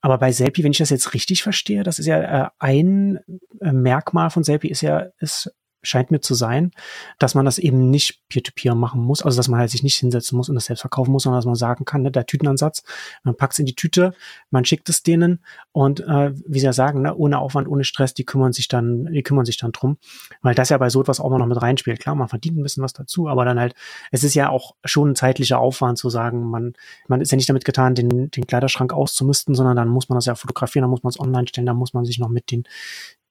Aber 0.00 0.18
bei 0.18 0.32
Selfie, 0.32 0.64
wenn 0.64 0.72
ich 0.72 0.78
das 0.78 0.90
jetzt 0.90 1.14
richtig 1.14 1.42
verstehe, 1.42 1.84
das 1.84 1.98
ist 1.98 2.06
ja 2.06 2.20
äh, 2.20 2.48
ein 2.58 3.20
äh, 3.60 3.72
Merkmal 3.72 4.30
von 4.30 4.44
Selfie 4.44 4.70
ist 4.70 4.82
ja, 4.82 5.06
ist 5.18 5.52
scheint 5.82 6.10
mir 6.10 6.20
zu 6.20 6.34
sein, 6.34 6.70
dass 7.18 7.34
man 7.34 7.44
das 7.44 7.58
eben 7.58 7.90
nicht 7.90 8.20
peer-to-peer 8.28 8.72
-peer 8.72 8.76
machen 8.76 9.02
muss, 9.02 9.22
also 9.22 9.36
dass 9.36 9.48
man 9.48 9.58
halt 9.58 9.70
sich 9.70 9.82
nicht 9.82 9.96
hinsetzen 9.96 10.36
muss 10.36 10.48
und 10.48 10.54
das 10.54 10.66
selbst 10.66 10.82
verkaufen 10.82 11.10
muss, 11.12 11.24
sondern 11.24 11.38
dass 11.38 11.46
man 11.46 11.54
sagen 11.54 11.84
kann, 11.84 12.02
ne, 12.02 12.10
der 12.10 12.26
Tütenansatz, 12.26 12.84
man 13.24 13.36
packt 13.36 13.54
es 13.54 13.58
in 13.58 13.66
die 13.66 13.74
Tüte, 13.74 14.14
man 14.50 14.64
schickt 14.64 14.88
es 14.88 15.02
denen 15.02 15.40
und 15.72 16.00
äh, 16.00 16.32
wie 16.46 16.60
sie 16.60 16.66
ja 16.66 16.72
sagen, 16.72 17.02
ne, 17.02 17.14
ohne 17.14 17.38
Aufwand, 17.38 17.68
ohne 17.68 17.84
Stress, 17.84 18.14
die 18.14 18.24
kümmern 18.24 18.52
sich 18.52 18.68
dann, 18.68 19.06
die 19.06 19.22
kümmern 19.22 19.44
sich 19.44 19.56
dann 19.56 19.72
drum, 19.72 19.98
weil 20.40 20.54
das 20.54 20.68
ja 20.68 20.78
bei 20.78 20.88
so 20.88 21.00
etwas 21.00 21.20
auch 21.20 21.30
noch 21.30 21.46
mit 21.46 21.60
reinspielt. 21.60 22.00
Klar, 22.00 22.14
man 22.14 22.28
verdient 22.28 22.58
ein 22.58 22.62
bisschen 22.62 22.82
was 22.82 22.92
dazu, 22.92 23.28
aber 23.28 23.44
dann 23.44 23.58
halt, 23.58 23.74
es 24.10 24.24
ist 24.24 24.34
ja 24.34 24.48
auch 24.48 24.74
schon 24.84 25.10
ein 25.10 25.16
zeitlicher 25.16 25.58
Aufwand 25.58 25.98
zu 25.98 26.10
sagen, 26.10 26.44
man, 26.50 26.74
man 27.08 27.20
ist 27.20 27.32
ja 27.32 27.36
nicht 27.36 27.48
damit 27.48 27.64
getan, 27.64 27.94
den, 27.94 28.30
den 28.30 28.46
Kleiderschrank 28.46 28.92
auszumisten, 28.92 29.54
sondern 29.54 29.76
dann 29.76 29.88
muss 29.88 30.08
man 30.08 30.16
das 30.16 30.26
ja 30.26 30.34
fotografieren, 30.34 30.82
dann 30.82 30.90
muss 30.90 31.02
man 31.02 31.10
es 31.10 31.20
online 31.20 31.48
stellen, 31.48 31.66
dann 31.66 31.76
muss 31.76 31.94
man 31.94 32.04
sich 32.04 32.18
noch 32.18 32.28
mit 32.28 32.50
den 32.50 32.64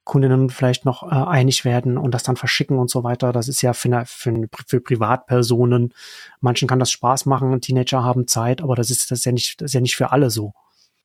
Kundinnen 0.04 0.50
vielleicht 0.50 0.86
noch 0.86 1.04
äh, 1.04 1.16
einig 1.16 1.64
werden 1.64 1.98
und 1.98 2.12
das 2.12 2.24
dann 2.24 2.36
verschicken 2.36 2.80
und 2.80 2.90
so 2.90 3.04
weiter. 3.04 3.32
Das 3.32 3.48
ist 3.48 3.62
ja 3.62 3.74
für, 3.74 3.90
eine, 3.90 4.06
für, 4.06 4.48
für 4.68 4.82
Privatpersonen. 4.82 5.94
Manchen 6.40 6.68
kann 6.68 6.80
das 6.80 6.92
Spaß 6.92 7.28
machen, 7.28 7.62
Teenager 7.62 8.04
haben 8.04 8.28
Zeit, 8.28 8.62
aber 8.62 8.76
das 8.76 8.90
ist, 8.90 9.12
das 9.12 9.20
ist 9.20 9.26
ja 9.26 9.32
nicht, 9.32 9.62
das 9.62 9.68
ist 9.68 9.74
ja 9.74 9.82
nicht 9.82 9.96
für 9.96 10.12
alle 10.12 10.30
so. 10.30 10.54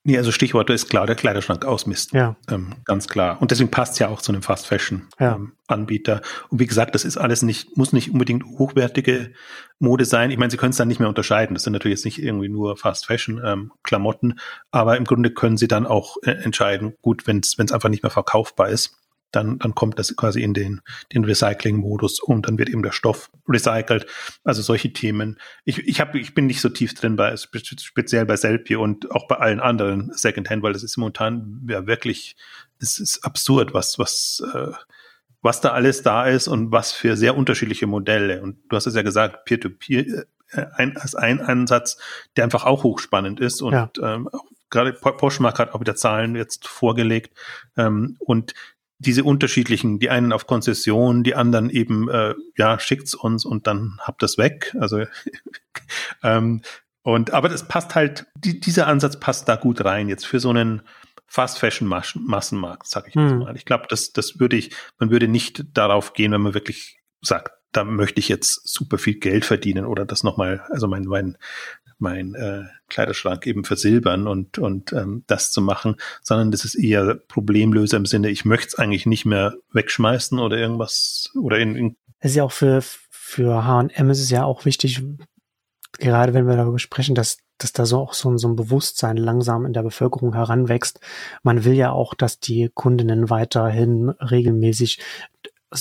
Nee, 0.06 0.18
also 0.18 0.30
Stichwort 0.30 0.70
ist 0.70 0.88
klar, 0.88 1.04
der 1.04 1.16
Kleiderschrank 1.16 1.64
ausmisten. 1.64 2.16
Ja. 2.16 2.36
Ähm, 2.48 2.74
ganz 2.84 3.08
klar. 3.08 3.42
Und 3.42 3.50
deswegen 3.50 3.72
passt 3.72 3.94
es 3.94 3.98
ja 3.98 4.06
auch 4.06 4.22
zu 4.22 4.30
einem 4.30 4.42
Fast 4.42 4.68
Fashion 4.68 5.02
ja. 5.18 5.34
ähm, 5.34 5.54
Anbieter. 5.66 6.20
Und 6.48 6.60
wie 6.60 6.66
gesagt, 6.66 6.94
das 6.94 7.04
ist 7.04 7.16
alles 7.16 7.42
nicht, 7.42 7.76
muss 7.76 7.92
nicht 7.92 8.12
unbedingt 8.12 8.44
hochwertige 8.44 9.32
Mode 9.80 10.04
sein. 10.04 10.30
Ich 10.30 10.38
meine, 10.38 10.52
Sie 10.52 10.58
können 10.58 10.70
es 10.70 10.76
dann 10.76 10.86
nicht 10.86 11.00
mehr 11.00 11.08
unterscheiden. 11.08 11.54
Das 11.54 11.64
sind 11.64 11.72
natürlich 11.72 11.98
jetzt 11.98 12.04
nicht 12.04 12.22
irgendwie 12.22 12.48
nur 12.48 12.76
Fast 12.76 13.06
Fashion 13.06 13.42
ähm, 13.44 13.72
Klamotten, 13.82 14.38
aber 14.70 14.96
im 14.96 15.02
Grunde 15.02 15.32
können 15.32 15.56
Sie 15.56 15.66
dann 15.66 15.86
auch 15.88 16.18
äh, 16.22 16.30
entscheiden, 16.30 16.94
gut, 17.02 17.26
wenn 17.26 17.40
es 17.40 17.58
einfach 17.72 17.88
nicht 17.88 18.04
mehr 18.04 18.10
verkaufbar 18.10 18.68
ist 18.68 18.96
dann, 19.32 19.58
dann 19.58 19.74
kommt 19.74 19.98
das 19.98 20.14
quasi 20.16 20.42
in 20.42 20.54
den, 20.54 20.80
den 21.12 21.24
Recycling-Modus 21.24 22.20
und 22.20 22.46
dann 22.46 22.58
wird 22.58 22.68
eben 22.68 22.82
der 22.82 22.92
Stoff 22.92 23.30
recycelt. 23.48 24.06
Also 24.44 24.62
solche 24.62 24.92
Themen. 24.92 25.38
Ich, 25.64 25.78
ich, 25.78 26.00
hab, 26.00 26.14
ich 26.14 26.34
bin 26.34 26.46
nicht 26.46 26.60
so 26.60 26.68
tief 26.68 26.94
drin 26.94 27.16
bei, 27.16 27.36
speziell 27.36 28.26
bei 28.26 28.36
Selfie 28.36 28.76
und 28.76 29.10
auch 29.10 29.28
bei 29.28 29.36
allen 29.36 29.60
anderen 29.60 30.10
Secondhand, 30.12 30.62
weil 30.62 30.72
das 30.72 30.82
ist 30.82 30.96
momentan 30.96 31.66
ja 31.68 31.86
wirklich, 31.86 32.36
es 32.80 32.98
ist 32.98 33.24
absurd, 33.24 33.74
was, 33.74 33.98
was, 33.98 34.42
äh, 34.54 34.72
was 35.42 35.60
da 35.60 35.70
alles 35.72 36.02
da 36.02 36.26
ist 36.26 36.48
und 36.48 36.72
was 36.72 36.92
für 36.92 37.16
sehr 37.16 37.36
unterschiedliche 37.36 37.86
Modelle. 37.86 38.42
Und 38.42 38.58
du 38.68 38.76
hast 38.76 38.86
es 38.86 38.94
ja 38.94 39.02
gesagt, 39.02 39.44
Peer-to-Peer 39.44 40.26
äh, 40.50 40.66
ein, 40.74 40.96
als 40.96 41.14
ein 41.14 41.40
Ansatz, 41.40 41.98
der 42.36 42.44
einfach 42.44 42.64
auch 42.64 42.84
hochspannend 42.84 43.40
ist 43.40 43.60
und 43.62 43.72
ja. 43.72 43.90
ähm, 44.00 44.28
gerade 44.70 44.92
Poshmark 44.92 45.58
hat 45.58 45.74
auch 45.74 45.80
wieder 45.80 45.94
Zahlen 45.94 46.34
jetzt 46.36 46.66
vorgelegt 46.66 47.36
ähm, 47.76 48.16
und 48.18 48.54
diese 48.98 49.24
unterschiedlichen, 49.24 49.98
die 49.98 50.10
einen 50.10 50.32
auf 50.32 50.46
Konzession, 50.46 51.22
die 51.22 51.34
anderen 51.34 51.70
eben, 51.70 52.08
äh, 52.08 52.34
ja, 52.56 52.78
schickt's 52.78 53.14
uns 53.14 53.44
und 53.44 53.66
dann 53.66 53.98
habt 54.00 54.22
das 54.22 54.38
weg. 54.38 54.74
Also 54.80 55.04
ähm, 56.22 56.62
und 57.02 57.32
aber 57.32 57.48
das 57.48 57.68
passt 57.68 57.94
halt, 57.94 58.26
die, 58.36 58.58
dieser 58.58 58.86
Ansatz 58.86 59.20
passt 59.20 59.48
da 59.48 59.56
gut 59.56 59.84
rein 59.84 60.08
jetzt 60.08 60.26
für 60.26 60.40
so 60.40 60.50
einen 60.50 60.82
Fast 61.28 61.58
Fashion 61.58 61.88
Massenmarkt, 61.88 62.86
sag 62.86 63.08
ich 63.08 63.14
jetzt 63.14 63.30
hm. 63.30 63.38
mal. 63.40 63.56
Ich 63.56 63.64
glaube, 63.64 63.86
das, 63.88 64.12
das 64.12 64.38
würde 64.38 64.56
ich, 64.56 64.74
man 64.98 65.10
würde 65.10 65.28
nicht 65.28 65.64
darauf 65.76 66.12
gehen, 66.12 66.32
wenn 66.32 66.40
man 66.40 66.54
wirklich 66.54 66.98
sagt, 67.20 67.52
da 67.72 67.84
möchte 67.84 68.20
ich 68.20 68.28
jetzt 68.28 68.66
super 68.66 68.96
viel 68.98 69.18
Geld 69.18 69.44
verdienen 69.44 69.84
oder 69.84 70.06
das 70.06 70.22
nochmal, 70.22 70.64
also 70.70 70.86
mein, 70.86 71.04
mein, 71.04 71.36
mein 71.98 72.34
äh, 72.34 72.64
Kleiderschrank 72.88 73.46
eben 73.46 73.64
versilbern 73.64 74.26
und, 74.26 74.58
und 74.58 74.92
ähm, 74.92 75.24
das 75.26 75.50
zu 75.50 75.60
machen, 75.62 75.96
sondern 76.22 76.50
das 76.50 76.64
ist 76.64 76.74
eher 76.74 77.14
Problemlöser 77.14 77.96
im 77.96 78.06
Sinne, 78.06 78.30
ich 78.30 78.44
möchte 78.44 78.68
es 78.68 78.74
eigentlich 78.74 79.06
nicht 79.06 79.24
mehr 79.24 79.54
wegschmeißen 79.72 80.38
oder 80.38 80.56
irgendwas 80.56 81.30
oder 81.34 81.58
in, 81.58 81.74
in 81.74 81.96
es 82.20 82.30
ist 82.32 82.36
ja 82.36 82.44
auch 82.44 82.52
für, 82.52 82.82
für 82.82 83.64
H&M 83.64 84.10
ist 84.10 84.20
es 84.20 84.30
ja 84.30 84.44
auch 84.44 84.64
wichtig, 84.64 85.02
gerade 85.98 86.34
wenn 86.34 86.46
wir 86.46 86.56
darüber 86.56 86.78
sprechen, 86.78 87.14
dass, 87.14 87.38
dass 87.58 87.72
da 87.72 87.86
so 87.86 87.98
auch 87.98 88.14
so, 88.14 88.36
so 88.36 88.48
ein 88.48 88.56
Bewusstsein 88.56 89.16
langsam 89.16 89.66
in 89.66 89.72
der 89.72 89.82
Bevölkerung 89.82 90.34
heranwächst. 90.34 91.00
Man 91.42 91.64
will 91.64 91.74
ja 91.74 91.90
auch, 91.92 92.14
dass 92.14 92.40
die 92.40 92.70
Kundinnen 92.72 93.30
weiterhin 93.30 94.10
regelmäßig 94.10 95.00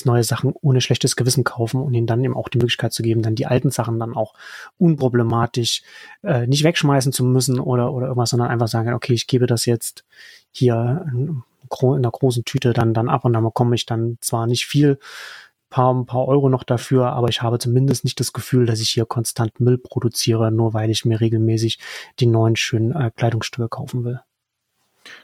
neue 0.03 0.23
Sachen 0.23 0.53
ohne 0.61 0.81
schlechtes 0.81 1.15
Gewissen 1.15 1.43
kaufen 1.43 1.81
und 1.81 1.93
ihnen 1.93 2.07
dann 2.07 2.23
eben 2.23 2.35
auch 2.35 2.49
die 2.49 2.57
Möglichkeit 2.57 2.93
zu 2.93 3.03
geben, 3.03 3.21
dann 3.21 3.35
die 3.35 3.45
alten 3.45 3.71
Sachen 3.71 3.99
dann 3.99 4.15
auch 4.15 4.33
unproblematisch 4.77 5.83
äh, 6.23 6.47
nicht 6.47 6.63
wegschmeißen 6.63 7.11
zu 7.11 7.23
müssen 7.23 7.59
oder, 7.59 7.93
oder 7.93 8.07
irgendwas, 8.07 8.31
sondern 8.31 8.49
einfach 8.49 8.67
sagen, 8.67 8.93
okay, 8.93 9.13
ich 9.13 9.27
gebe 9.27 9.47
das 9.47 9.65
jetzt 9.65 10.03
hier 10.51 11.05
in, 11.11 11.43
in 11.81 11.87
einer 11.87 12.11
großen 12.11 12.45
Tüte 12.45 12.73
dann, 12.73 12.93
dann 12.93 13.09
ab 13.09 13.25
und 13.25 13.33
dann 13.33 13.43
bekomme 13.43 13.75
ich 13.75 13.85
dann 13.85 14.17
zwar 14.21 14.47
nicht 14.47 14.65
viel, 14.65 14.99
paar, 15.69 15.93
ein 15.93 16.05
paar 16.05 16.27
Euro 16.27 16.47
noch 16.47 16.63
dafür, 16.63 17.07
aber 17.13 17.27
ich 17.27 17.41
habe 17.41 17.59
zumindest 17.59 18.05
nicht 18.05 18.19
das 18.19 18.33
Gefühl, 18.33 18.65
dass 18.65 18.79
ich 18.79 18.91
hier 18.91 19.05
konstant 19.05 19.59
Müll 19.59 19.77
produziere, 19.77 20.51
nur 20.51 20.73
weil 20.73 20.89
ich 20.89 21.03
mir 21.03 21.19
regelmäßig 21.19 21.79
die 22.19 22.27
neuen 22.27 22.55
schönen 22.55 22.93
äh, 22.93 23.11
Kleidungsstücke 23.13 23.67
kaufen 23.67 24.05
will. 24.05 24.21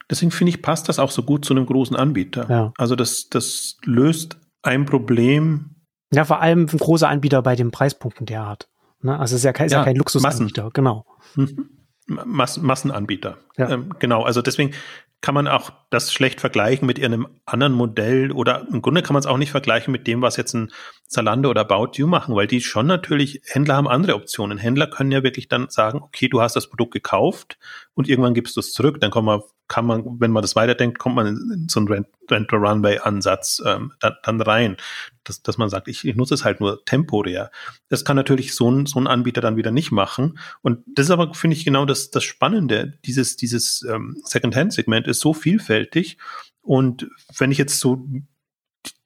Deswegen 0.09 0.31
finde 0.31 0.49
ich, 0.49 0.61
passt 0.61 0.89
das 0.89 0.99
auch 0.99 1.11
so 1.11 1.23
gut 1.23 1.45
zu 1.45 1.53
einem 1.53 1.65
großen 1.65 1.95
Anbieter. 1.95 2.49
Ja. 2.49 2.73
Also 2.77 2.95
das, 2.95 3.29
das 3.29 3.77
löst 3.83 4.37
ein 4.61 4.85
Problem. 4.85 5.75
Ja, 6.13 6.25
vor 6.25 6.41
allem 6.41 6.67
ein 6.71 6.77
großer 6.77 7.07
Anbieter 7.07 7.41
bei 7.41 7.55
den 7.55 7.71
Preispunkten, 7.71 8.25
der 8.25 8.41
er 8.41 8.47
hat. 8.47 8.69
Ne? 9.01 9.17
Also 9.17 9.35
es 9.35 9.41
ist 9.41 9.45
ja 9.45 9.53
kein, 9.53 9.67
ist 9.67 9.73
ja, 9.73 9.83
kein 9.83 9.95
Luxusanbieter, 9.95 10.63
Massen. 10.63 10.73
genau. 10.73 11.05
Mhm. 11.35 11.69
Mass 12.07 12.57
Massenanbieter. 12.57 13.37
Ja. 13.57 13.69
Ähm, 13.69 13.93
genau, 13.99 14.23
also 14.23 14.41
deswegen 14.41 14.73
kann 15.21 15.35
man 15.35 15.47
auch 15.47 15.71
das 15.91 16.11
schlecht 16.11 16.41
vergleichen 16.41 16.87
mit 16.87 17.01
einem 17.01 17.27
anderen 17.45 17.73
Modell 17.73 18.31
oder 18.31 18.67
im 18.71 18.81
Grunde 18.81 19.03
kann 19.03 19.13
man 19.13 19.19
es 19.19 19.27
auch 19.27 19.37
nicht 19.37 19.51
vergleichen 19.51 19.91
mit 19.91 20.07
dem, 20.07 20.21
was 20.23 20.35
jetzt 20.35 20.53
ein 20.55 20.71
Zalando 21.07 21.49
oder 21.49 21.61
About 21.61 21.91
You 21.93 22.07
machen, 22.07 22.35
weil 22.35 22.47
die 22.47 22.59
schon 22.59 22.87
natürlich, 22.87 23.41
Händler 23.45 23.75
haben 23.75 23.87
andere 23.87 24.15
Optionen. 24.15 24.57
Händler 24.57 24.87
können 24.87 25.11
ja 25.11 25.21
wirklich 25.21 25.47
dann 25.47 25.69
sagen, 25.69 26.01
okay, 26.01 26.27
du 26.27 26.41
hast 26.41 26.55
das 26.55 26.67
Produkt 26.67 26.93
gekauft 26.93 27.59
und 27.93 28.09
irgendwann 28.09 28.33
gibst 28.33 28.55
du 28.55 28.61
es 28.61 28.73
zurück, 28.73 28.99
dann 28.99 29.11
kann 29.11 29.23
man, 29.23 29.41
kann 29.71 29.85
man, 29.85 30.19
wenn 30.19 30.31
man 30.31 30.41
das 30.41 30.57
weiterdenkt, 30.57 30.99
kommt 30.99 31.15
man 31.15 31.27
in 31.27 31.67
so 31.69 31.79
einen 31.79 32.05
Rent-to-Runway-Ansatz 32.29 33.63
ähm, 33.65 33.93
dann, 34.01 34.15
dann 34.21 34.41
rein, 34.41 34.75
dass, 35.23 35.43
dass 35.43 35.57
man 35.57 35.69
sagt, 35.69 35.87
ich, 35.87 36.05
ich 36.05 36.17
nutze 36.17 36.33
es 36.33 36.43
halt 36.43 36.59
nur 36.59 36.83
temporär. 36.83 37.51
Das 37.87 38.03
kann 38.03 38.17
natürlich 38.17 38.53
so 38.53 38.69
ein, 38.69 38.85
so 38.85 38.99
ein 38.99 39.07
Anbieter 39.07 39.39
dann 39.39 39.55
wieder 39.55 39.71
nicht 39.71 39.93
machen 39.93 40.37
und 40.61 40.79
das 40.87 41.05
ist 41.05 41.11
aber, 41.11 41.33
finde 41.33 41.55
ich, 41.55 41.63
genau 41.63 41.85
das, 41.85 42.11
das 42.11 42.25
Spannende, 42.25 42.99
dieses, 43.05 43.37
dieses 43.37 43.85
ähm, 43.89 44.17
Second-Hand-Segment 44.25 45.07
ist 45.07 45.21
so 45.21 45.33
vielfältig. 45.33 46.17
Und 46.61 47.09
wenn 47.37 47.53
ich 47.53 47.57
jetzt 47.57 47.79
so 47.79 48.05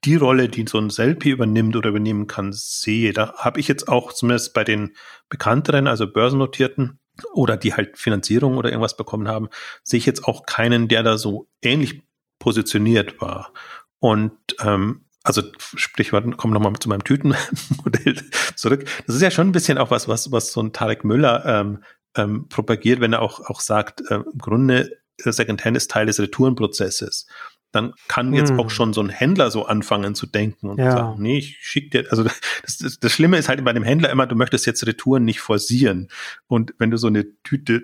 die 0.04 0.16
Rolle, 0.16 0.48
die 0.48 0.64
so 0.68 0.78
ein 0.78 0.90
Selfie 0.90 1.30
übernimmt 1.30 1.76
oder 1.76 1.90
übernehmen 1.90 2.26
kann, 2.26 2.52
sehe, 2.52 3.12
da 3.12 3.34
habe 3.36 3.60
ich 3.60 3.68
jetzt 3.68 3.86
auch 3.86 4.12
zumindest 4.12 4.52
bei 4.52 4.64
den 4.64 4.96
bekannteren, 5.28 5.86
also 5.86 6.10
börsennotierten 6.10 6.98
oder 7.32 7.56
die 7.56 7.74
halt 7.74 7.98
Finanzierung 7.98 8.56
oder 8.56 8.70
irgendwas 8.70 8.96
bekommen 8.96 9.28
haben, 9.28 9.48
sehe 9.82 9.98
ich 9.98 10.06
jetzt 10.06 10.24
auch 10.24 10.46
keinen, 10.46 10.88
der 10.88 11.02
da 11.02 11.18
so 11.18 11.48
ähnlich 11.62 12.02
positioniert 12.38 13.20
war. 13.20 13.52
Und 13.98 14.32
ähm, 14.60 15.06
also 15.22 15.42
Stichwort, 15.58 16.36
kommen 16.36 16.52
nochmal 16.52 16.74
zu 16.78 16.88
meinem 16.88 17.02
Tütenmodell 17.02 18.16
zurück. 18.54 18.86
Das 19.06 19.16
ist 19.16 19.22
ja 19.22 19.30
schon 19.30 19.48
ein 19.48 19.52
bisschen 19.52 19.78
auch 19.78 19.90
was, 19.90 20.06
was, 20.06 20.30
was 20.30 20.52
so 20.52 20.60
ein 20.60 20.72
Tarek 20.72 21.04
Müller 21.04 21.44
ähm, 21.44 21.82
ähm, 22.16 22.48
propagiert, 22.48 23.00
wenn 23.00 23.12
er 23.12 23.22
auch, 23.22 23.40
auch 23.40 23.60
sagt, 23.60 24.02
äh, 24.10 24.16
im 24.16 24.38
Grunde 24.38 24.98
Secondhand 25.18 25.76
ist 25.76 25.90
Teil 25.90 26.06
des 26.06 26.20
Retourenprozesses. 26.20 27.26
Dann 27.72 27.92
kann 28.08 28.32
jetzt 28.32 28.50
hm. 28.50 28.60
auch 28.60 28.70
schon 28.70 28.92
so 28.92 29.02
ein 29.02 29.08
Händler 29.08 29.50
so 29.50 29.66
anfangen 29.66 30.14
zu 30.14 30.26
denken 30.26 30.70
und 30.70 30.78
ja. 30.78 30.92
sagen, 30.92 31.22
nee, 31.22 31.38
ich 31.38 31.58
schicke 31.60 32.02
dir, 32.02 32.10
also 32.10 32.24
das, 32.24 32.78
das, 32.78 32.98
das 32.98 33.12
Schlimme 33.12 33.36
ist 33.36 33.48
halt 33.48 33.62
bei 33.64 33.72
dem 33.72 33.82
Händler 33.82 34.10
immer, 34.10 34.26
du 34.26 34.36
möchtest 34.36 34.66
jetzt 34.66 34.86
Retouren 34.86 35.24
nicht 35.24 35.40
forcieren. 35.40 36.08
Und 36.46 36.74
wenn 36.78 36.90
du 36.90 36.96
so 36.96 37.08
eine 37.08 37.26
Tüte 37.42 37.82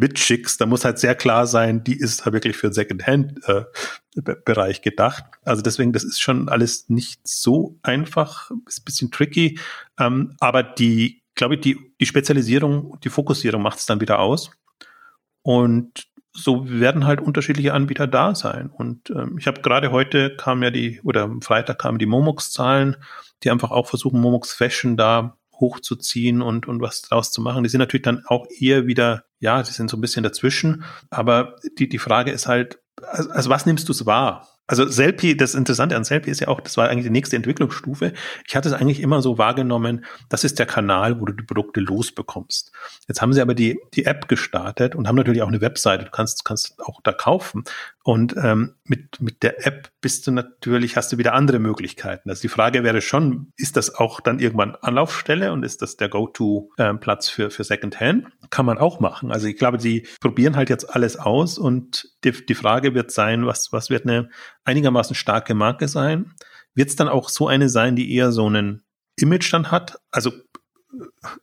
mitschickst, 0.00 0.60
dann 0.60 0.68
muss 0.68 0.84
halt 0.84 0.98
sehr 0.98 1.14
klar 1.14 1.46
sein, 1.46 1.84
die 1.84 1.96
ist 1.96 2.24
halt 2.24 2.32
wirklich 2.32 2.56
für 2.56 2.68
den 2.68 2.72
Second-Hand-Bereich 2.72 4.78
äh, 4.78 4.82
gedacht. 4.82 5.24
Also 5.44 5.62
deswegen, 5.62 5.92
das 5.92 6.04
ist 6.04 6.20
schon 6.20 6.48
alles 6.48 6.88
nicht 6.88 7.20
so 7.26 7.78
einfach, 7.82 8.50
ist 8.66 8.80
ein 8.80 8.84
bisschen 8.84 9.10
tricky, 9.10 9.58
ähm, 9.98 10.36
aber 10.40 10.62
die, 10.62 11.22
glaube 11.34 11.56
ich, 11.56 11.60
die, 11.60 11.76
die 12.00 12.06
Spezialisierung, 12.06 12.98
die 13.04 13.10
Fokussierung 13.10 13.60
macht 13.62 13.78
es 13.78 13.86
dann 13.86 14.00
wieder 14.00 14.18
aus. 14.18 14.50
Und 15.42 16.08
so 16.32 16.68
werden 16.68 17.06
halt 17.06 17.20
unterschiedliche 17.20 17.74
Anbieter 17.74 18.06
da 18.06 18.34
sein. 18.34 18.70
Und 18.70 19.10
ähm, 19.10 19.36
ich 19.38 19.46
habe 19.46 19.62
gerade 19.62 19.90
heute 19.90 20.36
kam 20.36 20.62
ja 20.62 20.70
die, 20.70 21.00
oder 21.02 21.22
am 21.22 21.42
Freitag 21.42 21.78
kamen 21.78 21.98
die 21.98 22.06
Momox-Zahlen, 22.06 22.96
die 23.42 23.50
einfach 23.50 23.70
auch 23.70 23.86
versuchen, 23.86 24.20
Momox 24.20 24.52
Fashion 24.52 24.96
da 24.96 25.36
hochzuziehen 25.54 26.40
und, 26.42 26.66
und 26.66 26.80
was 26.80 27.02
draus 27.02 27.32
zu 27.32 27.42
machen. 27.42 27.62
Die 27.62 27.68
sind 27.68 27.80
natürlich 27.80 28.04
dann 28.04 28.24
auch 28.26 28.46
eher 28.58 28.86
wieder, 28.86 29.24
ja, 29.38 29.62
die 29.62 29.72
sind 29.72 29.90
so 29.90 29.96
ein 29.96 30.00
bisschen 30.00 30.22
dazwischen. 30.22 30.84
Aber 31.10 31.56
die, 31.78 31.88
die 31.88 31.98
Frage 31.98 32.30
ist 32.30 32.46
halt, 32.46 32.80
also, 33.02 33.30
also 33.30 33.50
was 33.50 33.66
nimmst 33.66 33.88
du 33.88 33.92
es 33.92 34.06
wahr? 34.06 34.48
Also 34.70 34.86
Selfie, 34.86 35.36
das 35.36 35.56
Interessante 35.56 35.96
an 35.96 36.04
Selfie 36.04 36.30
ist 36.30 36.38
ja 36.38 36.46
auch, 36.46 36.60
das 36.60 36.76
war 36.76 36.88
eigentlich 36.88 37.06
die 37.06 37.10
nächste 37.10 37.34
Entwicklungsstufe. 37.34 38.12
Ich 38.46 38.54
hatte 38.54 38.68
es 38.68 38.72
eigentlich 38.72 39.00
immer 39.00 39.20
so 39.20 39.36
wahrgenommen, 39.36 40.04
das 40.28 40.44
ist 40.44 40.60
der 40.60 40.66
Kanal, 40.66 41.20
wo 41.20 41.24
du 41.24 41.32
die 41.32 41.42
Produkte 41.42 41.80
losbekommst. 41.80 42.70
Jetzt 43.08 43.20
haben 43.20 43.32
sie 43.32 43.40
aber 43.40 43.54
die, 43.54 43.80
die 43.94 44.04
App 44.04 44.28
gestartet 44.28 44.94
und 44.94 45.08
haben 45.08 45.16
natürlich 45.16 45.42
auch 45.42 45.48
eine 45.48 45.60
Webseite. 45.60 46.04
Du 46.04 46.12
kannst, 46.12 46.44
kannst 46.44 46.80
auch 46.82 47.00
da 47.02 47.10
kaufen. 47.10 47.64
Und 48.10 48.34
ähm, 48.42 48.74
mit, 48.82 49.20
mit 49.20 49.44
der 49.44 49.64
App 49.68 49.92
bist 50.00 50.26
du 50.26 50.32
natürlich, 50.32 50.96
hast 50.96 51.12
du 51.12 51.18
wieder 51.18 51.32
andere 51.32 51.60
Möglichkeiten. 51.60 52.28
Also 52.28 52.42
die 52.42 52.48
Frage 52.48 52.82
wäre 52.82 53.02
schon, 53.02 53.52
ist 53.56 53.76
das 53.76 53.94
auch 53.94 54.18
dann 54.18 54.40
irgendwann 54.40 54.74
Anlaufstelle 54.74 55.52
und 55.52 55.62
ist 55.62 55.80
das 55.80 55.96
der 55.96 56.08
Go-To-Platz 56.08 57.28
ähm, 57.28 57.32
für, 57.32 57.50
für 57.52 57.62
Secondhand? 57.62 58.26
Kann 58.50 58.66
man 58.66 58.78
auch 58.78 58.98
machen. 58.98 59.30
Also 59.30 59.46
ich 59.46 59.56
glaube, 59.56 59.78
die 59.78 60.08
probieren 60.20 60.56
halt 60.56 60.70
jetzt 60.70 60.92
alles 60.92 61.18
aus 61.18 61.56
und 61.56 62.08
die, 62.24 62.32
die 62.32 62.56
Frage 62.56 62.96
wird 62.96 63.12
sein, 63.12 63.46
was, 63.46 63.68
was 63.70 63.90
wird 63.90 64.06
eine 64.06 64.28
einigermaßen 64.64 65.14
starke 65.14 65.54
Marke 65.54 65.86
sein? 65.86 66.34
Wird 66.74 66.88
es 66.88 66.96
dann 66.96 67.08
auch 67.08 67.28
so 67.28 67.46
eine 67.46 67.68
sein, 67.68 67.94
die 67.94 68.12
eher 68.12 68.32
so 68.32 68.44
einen 68.44 68.82
Image 69.20 69.52
dann 69.52 69.70
hat? 69.70 70.00
Also 70.10 70.32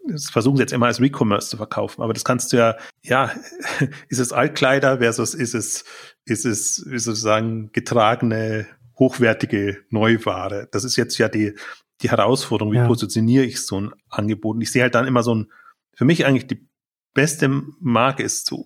das 0.05 0.29
versuchen 0.29 0.57
sie 0.57 0.63
jetzt 0.63 0.73
immer 0.73 0.87
als 0.87 0.99
Recommerce 0.99 1.49
zu 1.49 1.57
verkaufen, 1.57 2.01
aber 2.01 2.13
das 2.13 2.25
kannst 2.25 2.51
du 2.51 2.57
ja, 2.57 2.75
ja, 3.03 3.31
ist 4.09 4.19
es 4.19 4.33
Altkleider 4.33 4.97
versus 4.97 5.33
ist 5.33 5.55
es, 5.55 5.85
ist 6.29 6.45
es, 6.45 6.85
wie 6.87 6.99
sozusagen, 6.99 7.71
getragene, 7.71 8.67
hochwertige 8.97 9.83
Neuware. 9.89 10.67
Das 10.71 10.83
ist 10.83 10.95
jetzt 10.95 11.17
ja 11.17 11.29
die, 11.29 11.53
die 12.01 12.09
Herausforderung, 12.09 12.73
wie 12.73 12.77
ja. 12.77 12.87
positioniere 12.87 13.45
ich 13.45 13.65
so 13.65 13.79
ein 13.79 13.91
Angebot? 14.09 14.55
Und 14.55 14.61
ich 14.61 14.71
sehe 14.71 14.83
halt 14.83 14.95
dann 14.95 15.07
immer 15.07 15.23
so 15.23 15.35
ein, 15.35 15.51
für 15.95 16.05
mich 16.05 16.25
eigentlich 16.25 16.47
die 16.47 16.67
beste 17.13 17.49
Marke 17.79 18.23
ist 18.23 18.45
so 18.45 18.65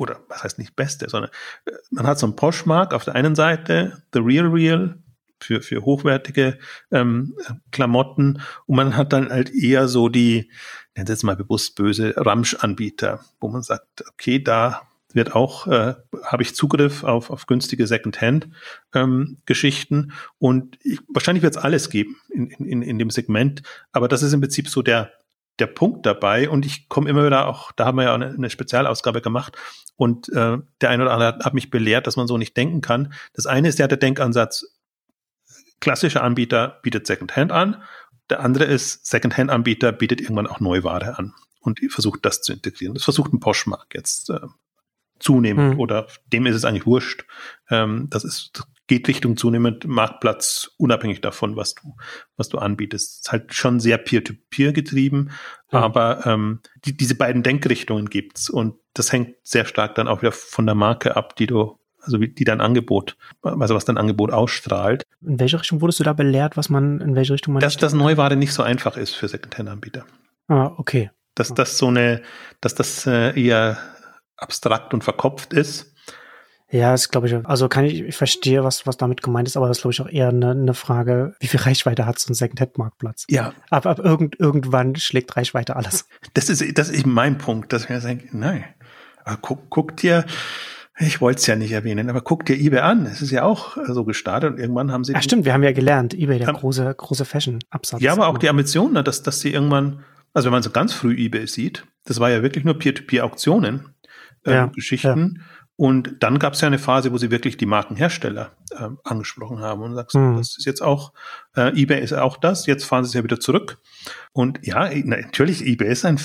oder 0.00 0.20
was 0.28 0.44
heißt 0.44 0.58
nicht 0.58 0.76
beste, 0.76 1.08
sondern 1.08 1.30
äh, 1.64 1.72
man 1.90 2.06
hat 2.06 2.18
so 2.18 2.26
einen 2.26 2.36
Poshmark 2.36 2.94
auf 2.94 3.04
der 3.04 3.16
einen 3.16 3.34
Seite, 3.34 4.02
The 4.12 4.20
Real 4.20 4.46
Real, 4.46 5.02
für, 5.40 5.62
für 5.62 5.84
hochwertige 5.84 6.58
ähm, 6.90 7.36
Klamotten 7.70 8.42
und 8.66 8.76
man 8.76 8.96
hat 8.96 9.12
dann 9.12 9.30
halt 9.30 9.54
eher 9.54 9.88
so 9.88 10.08
die, 10.08 10.50
nennen 10.94 11.06
Sie 11.06 11.12
jetzt 11.12 11.22
mal 11.22 11.36
bewusst 11.36 11.76
böse, 11.76 12.14
Ramsch-Anbieter, 12.16 13.24
wo 13.40 13.48
man 13.48 13.62
sagt, 13.62 14.04
okay, 14.12 14.42
da 14.42 14.82
wird 15.18 15.34
auch, 15.34 15.66
äh, 15.66 15.94
habe 16.22 16.42
ich 16.42 16.54
Zugriff 16.54 17.04
auf, 17.04 17.28
auf 17.28 17.44
günstige 17.44 17.86
Second-Hand-Geschichten 17.86 19.96
ähm, 19.96 20.12
und 20.38 20.78
ich, 20.82 21.00
wahrscheinlich 21.08 21.42
wird 21.42 21.56
es 21.56 21.62
alles 21.62 21.90
geben 21.90 22.16
in, 22.30 22.48
in, 22.50 22.80
in 22.80 22.98
dem 22.98 23.10
Segment, 23.10 23.60
aber 23.92 24.08
das 24.08 24.22
ist 24.22 24.32
im 24.32 24.40
Prinzip 24.40 24.70
so 24.70 24.80
der, 24.80 25.12
der 25.58 25.66
Punkt 25.66 26.06
dabei. 26.06 26.48
Und 26.48 26.64
ich 26.64 26.88
komme 26.88 27.10
immer 27.10 27.26
wieder 27.26 27.48
auch, 27.48 27.70
da 27.72 27.84
haben 27.84 27.98
wir 27.98 28.04
ja 28.04 28.14
eine, 28.14 28.28
eine 28.28 28.48
Spezialausgabe 28.48 29.20
gemacht. 29.20 29.58
Und 29.96 30.28
äh, 30.28 30.58
der 30.80 30.90
eine 30.90 31.02
oder 31.02 31.12
andere 31.12 31.44
hat 31.44 31.54
mich 31.54 31.70
belehrt, 31.70 32.06
dass 32.06 32.14
man 32.16 32.28
so 32.28 32.38
nicht 32.38 32.56
denken 32.56 32.80
kann. 32.80 33.12
Das 33.34 33.46
eine 33.46 33.68
ist 33.68 33.80
ja 33.80 33.88
der 33.88 33.98
Denkansatz, 33.98 34.64
klassischer 35.80 36.22
Anbieter 36.22 36.78
bietet 36.82 37.06
Secondhand 37.06 37.52
an, 37.52 37.82
der 38.30 38.40
andere 38.40 38.64
ist 38.64 39.06
Secondhand-Anbieter 39.06 39.92
bietet 39.92 40.20
irgendwann 40.20 40.46
auch 40.46 40.60
Neuware 40.60 41.18
an 41.18 41.34
und 41.60 41.80
versucht 41.90 42.24
das 42.24 42.42
zu 42.42 42.52
integrieren. 42.52 42.94
Das 42.94 43.04
versucht 43.04 43.32
ein 43.32 43.40
Poshmark 43.40 43.94
jetzt 43.94 44.30
äh, 44.30 44.40
zunehmend 45.20 45.74
hm. 45.74 45.80
oder 45.80 46.06
dem 46.32 46.46
ist 46.46 46.56
es 46.56 46.64
eigentlich 46.64 46.86
wurscht. 46.86 47.24
Ähm, 47.70 48.06
das 48.10 48.24
ist 48.24 48.50
das 48.54 48.66
geht 48.88 49.06
Richtung 49.06 49.36
zunehmend 49.36 49.86
Marktplatz, 49.86 50.72
unabhängig 50.78 51.20
davon, 51.20 51.54
was 51.54 51.74
du, 51.74 51.94
was 52.36 52.48
du 52.48 52.58
anbietest. 52.58 53.10
Es 53.10 53.18
ist 53.20 53.32
halt 53.32 53.54
schon 53.54 53.78
sehr 53.78 53.98
peer-to-peer 53.98 54.70
-peer 54.70 54.72
getrieben, 54.72 55.30
ja. 55.70 55.80
aber 55.80 56.26
ähm, 56.26 56.60
die, 56.84 56.96
diese 56.96 57.14
beiden 57.14 57.42
Denkrichtungen 57.42 58.10
gibt's 58.10 58.50
und 58.50 58.74
das 58.94 59.12
hängt 59.12 59.36
sehr 59.42 59.66
stark 59.66 59.94
dann 59.94 60.08
auch 60.08 60.22
wieder 60.22 60.32
von 60.32 60.66
der 60.66 60.74
Marke 60.74 61.16
ab, 61.16 61.36
die 61.36 61.46
du, 61.46 61.78
also 62.00 62.20
wie, 62.20 62.28
die 62.28 62.44
dein 62.44 62.60
Angebot, 62.60 63.16
also 63.42 63.74
was 63.74 63.84
dein 63.84 63.98
Angebot 63.98 64.32
ausstrahlt. 64.32 65.04
In 65.20 65.38
welche 65.38 65.60
Richtung 65.60 65.80
wurdest 65.82 66.00
du 66.00 66.04
da 66.04 66.14
belehrt, 66.14 66.56
was 66.56 66.70
man, 66.70 67.00
in 67.00 67.14
welche 67.14 67.34
Richtung 67.34 67.54
man? 67.54 67.60
Dass 67.60 67.76
das 67.76 67.92
Neuware 67.92 68.36
nicht 68.36 68.54
so 68.54 68.62
einfach 68.62 68.96
ist 68.96 69.14
für 69.14 69.28
Secondhand-Anbieter. 69.28 70.06
Ah, 70.48 70.72
okay. 70.78 71.10
Dass 71.34 71.52
das 71.54 71.78
so 71.78 71.88
eine, 71.88 72.22
dass 72.60 72.74
das 72.74 73.06
äh, 73.06 73.38
eher 73.40 73.78
abstrakt 74.38 74.94
und 74.94 75.04
verkopft 75.04 75.52
ist 75.52 75.94
ja, 76.70 76.92
das 76.92 77.08
glaube 77.08 77.26
ich, 77.26 77.46
also 77.46 77.68
kann 77.68 77.86
ich, 77.86 78.02
ich 78.02 78.16
verstehe, 78.16 78.62
was, 78.62 78.86
was 78.86 78.98
damit 78.98 79.22
gemeint 79.22 79.48
ist, 79.48 79.56
aber 79.56 79.68
das 79.68 79.80
glaube 79.80 79.92
ich 79.92 80.00
auch 80.02 80.08
eher 80.08 80.28
eine, 80.28 80.50
eine 80.50 80.74
Frage, 80.74 81.34
wie 81.40 81.46
viel 81.46 81.60
Reichweite 81.60 82.04
hat 82.04 82.18
so 82.18 82.30
ein 82.30 82.34
Second-Hand-Marktplatz? 82.34 83.24
Ja. 83.30 83.54
Ab, 83.70 83.86
ab 83.86 83.98
irgend, 83.98 84.38
irgendwann 84.38 84.94
schlägt 84.96 85.34
Reichweite 85.34 85.76
alles. 85.76 86.06
Das 86.34 86.50
ist, 86.50 86.78
das 86.78 86.90
ist 86.90 87.06
mein 87.06 87.38
Punkt, 87.38 87.72
dass 87.72 87.88
wir 87.88 88.00
sagen, 88.02 88.28
nein, 88.32 88.64
guck, 89.40 89.70
guck 89.70 89.96
dir, 89.96 90.26
ich 90.98 91.22
wollte 91.22 91.40
es 91.40 91.46
ja 91.46 91.56
nicht 91.56 91.72
erwähnen, 91.72 92.10
aber 92.10 92.20
guck 92.20 92.44
dir 92.44 92.58
eBay 92.58 92.80
an. 92.80 93.06
Es 93.06 93.22
ist 93.22 93.30
ja 93.30 93.44
auch 93.44 93.78
so 93.86 94.04
gestartet 94.04 94.52
und 94.52 94.58
irgendwann 94.58 94.92
haben 94.92 95.04
sie. 95.04 95.14
Ja, 95.14 95.22
stimmt, 95.22 95.46
wir 95.46 95.54
haben 95.54 95.62
ja 95.62 95.72
gelernt, 95.72 96.12
eBay, 96.12 96.38
der 96.38 96.48
haben, 96.48 96.56
große, 96.56 96.94
große 96.94 97.24
Fashion-Absatz. 97.24 98.02
Ja, 98.02 98.12
aber 98.12 98.28
auch 98.28 98.36
die 98.36 98.50
Ambition, 98.50 98.92
ne, 98.92 99.02
dass, 99.02 99.22
dass 99.22 99.40
sie 99.40 99.54
irgendwann, 99.54 100.04
also 100.34 100.46
wenn 100.46 100.52
man 100.52 100.62
so 100.62 100.70
ganz 100.70 100.92
früh 100.92 101.14
eBay 101.16 101.46
sieht, 101.46 101.86
das 102.04 102.20
war 102.20 102.30
ja 102.30 102.42
wirklich 102.42 102.64
nur 102.64 102.78
Peer-to-Peer-Auktionen, 102.78 103.94
äh, 104.48 104.54
ja, 104.54 104.66
Geschichten. 104.66 105.34
Ja 105.38 105.42
und 105.80 106.24
dann 106.24 106.40
gab 106.40 106.54
es 106.54 106.60
ja 106.60 106.66
eine 106.66 106.80
Phase, 106.80 107.12
wo 107.12 107.18
sie 107.18 107.30
wirklich 107.30 107.56
die 107.56 107.64
Markenhersteller 107.64 108.50
äh, 108.72 108.88
angesprochen 109.04 109.60
haben 109.60 109.82
und 109.82 109.94
sagst, 109.94 110.16
mhm. 110.16 110.36
das 110.36 110.58
ist 110.58 110.64
jetzt 110.66 110.82
auch, 110.82 111.12
äh, 111.54 111.70
eBay 111.80 112.02
ist 112.02 112.12
auch 112.12 112.36
das, 112.36 112.66
jetzt 112.66 112.84
fahren 112.84 113.04
sie 113.04 113.10
es 113.10 113.14
ja 113.14 113.22
wieder 113.22 113.38
zurück. 113.38 113.78
Und 114.32 114.58
ja, 114.66 114.90
natürlich, 115.04 115.64
eBay 115.64 115.92
ist 115.92 116.04
ein 116.04 116.18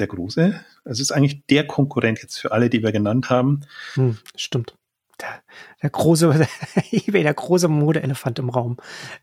der 0.00 0.08
große, 0.08 0.60
es 0.82 0.98
ist 0.98 1.12
eigentlich 1.12 1.46
der 1.46 1.68
Konkurrent 1.68 2.20
jetzt 2.20 2.40
für 2.40 2.50
alle, 2.50 2.68
die 2.68 2.82
wir 2.82 2.90
genannt 2.90 3.30
haben. 3.30 3.60
Mhm, 3.94 4.18
stimmt 4.34 4.75
der, 5.20 5.42
der 5.82 5.90
große 5.90 6.46
eBay, 6.92 7.22
der 7.22 7.34
große 7.34 7.68
Modeelefant 7.68 8.38
im 8.38 8.50
Raum. 8.50 8.76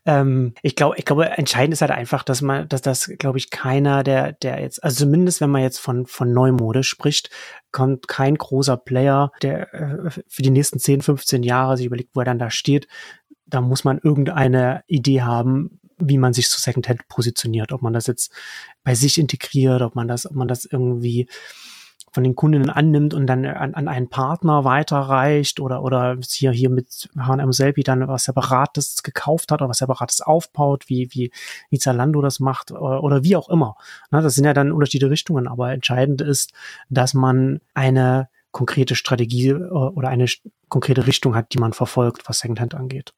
Ähm, 0.04 0.54
ich 0.62 0.76
glaube, 0.76 0.96
ich 0.98 1.04
glaube, 1.04 1.28
entscheidend 1.30 1.74
ist 1.74 1.80
halt 1.80 1.90
einfach, 1.90 2.22
dass 2.22 2.42
man, 2.42 2.68
dass 2.68 2.82
das, 2.82 3.10
glaube 3.18 3.38
ich, 3.38 3.50
keiner, 3.50 4.02
der, 4.02 4.32
der 4.32 4.60
jetzt, 4.60 4.82
also 4.82 5.04
zumindest 5.04 5.40
wenn 5.40 5.50
man 5.50 5.62
jetzt 5.62 5.78
von 5.78 6.06
von 6.06 6.32
Neumode 6.32 6.82
spricht, 6.82 7.30
kommt 7.70 8.08
kein 8.08 8.36
großer 8.36 8.76
Player, 8.76 9.32
der 9.42 9.72
äh, 9.74 10.10
für 10.10 10.42
die 10.42 10.50
nächsten 10.50 10.78
10, 10.78 11.02
15 11.02 11.42
Jahre 11.42 11.76
sich 11.76 11.86
überlegt, 11.86 12.10
wo 12.14 12.20
er 12.20 12.26
dann 12.26 12.38
da 12.38 12.50
steht. 12.50 12.88
Da 13.46 13.60
muss 13.60 13.84
man 13.84 13.98
irgendeine 13.98 14.82
Idee 14.86 15.22
haben, 15.22 15.80
wie 15.98 16.18
man 16.18 16.32
sich 16.32 16.48
zu 16.48 16.60
Secondhand 16.60 17.06
positioniert, 17.08 17.72
ob 17.72 17.82
man 17.82 17.92
das 17.92 18.06
jetzt 18.06 18.32
bei 18.82 18.94
sich 18.94 19.18
integriert, 19.18 19.82
ob 19.82 19.94
man 19.94 20.08
das, 20.08 20.26
ob 20.26 20.34
man 20.34 20.48
das 20.48 20.64
irgendwie 20.64 21.28
von 22.14 22.22
den 22.22 22.36
Kundinnen 22.36 22.70
annimmt 22.70 23.12
und 23.12 23.26
dann 23.26 23.44
an, 23.44 23.74
an 23.74 23.88
einen 23.88 24.08
Partner 24.08 24.64
weiterreicht 24.64 25.58
oder 25.58 25.82
oder 25.82 26.16
hier 26.26 26.52
hier 26.52 26.70
mit 26.70 27.10
H&M 27.18 27.52
Selby 27.52 27.82
dann 27.82 28.06
was 28.06 28.24
separates 28.24 29.02
gekauft 29.02 29.50
hat 29.50 29.60
oder 29.60 29.68
was 29.68 29.78
separates 29.78 30.20
aufbaut, 30.20 30.88
wie 30.88 31.08
wie 31.12 31.32
wie 31.70 31.78
Zalando 31.78 32.22
das 32.22 32.38
macht 32.38 32.70
oder, 32.70 33.02
oder 33.02 33.24
wie 33.24 33.34
auch 33.36 33.48
immer. 33.48 33.76
Na, 34.10 34.20
das 34.20 34.36
sind 34.36 34.44
ja 34.44 34.54
dann 34.54 34.70
unterschiedliche 34.70 35.10
Richtungen, 35.10 35.48
aber 35.48 35.72
entscheidend 35.72 36.20
ist, 36.20 36.52
dass 36.88 37.14
man 37.14 37.60
eine 37.74 38.28
konkrete 38.52 38.94
Strategie 38.94 39.48
äh, 39.48 39.54
oder 39.54 40.08
eine 40.08 40.26
konkrete 40.68 41.06
Richtung 41.08 41.34
hat, 41.34 41.52
die 41.52 41.58
man 41.58 41.72
verfolgt, 41.72 42.28
was 42.28 42.38
Secondhand 42.38 42.74
angeht. 42.74 43.12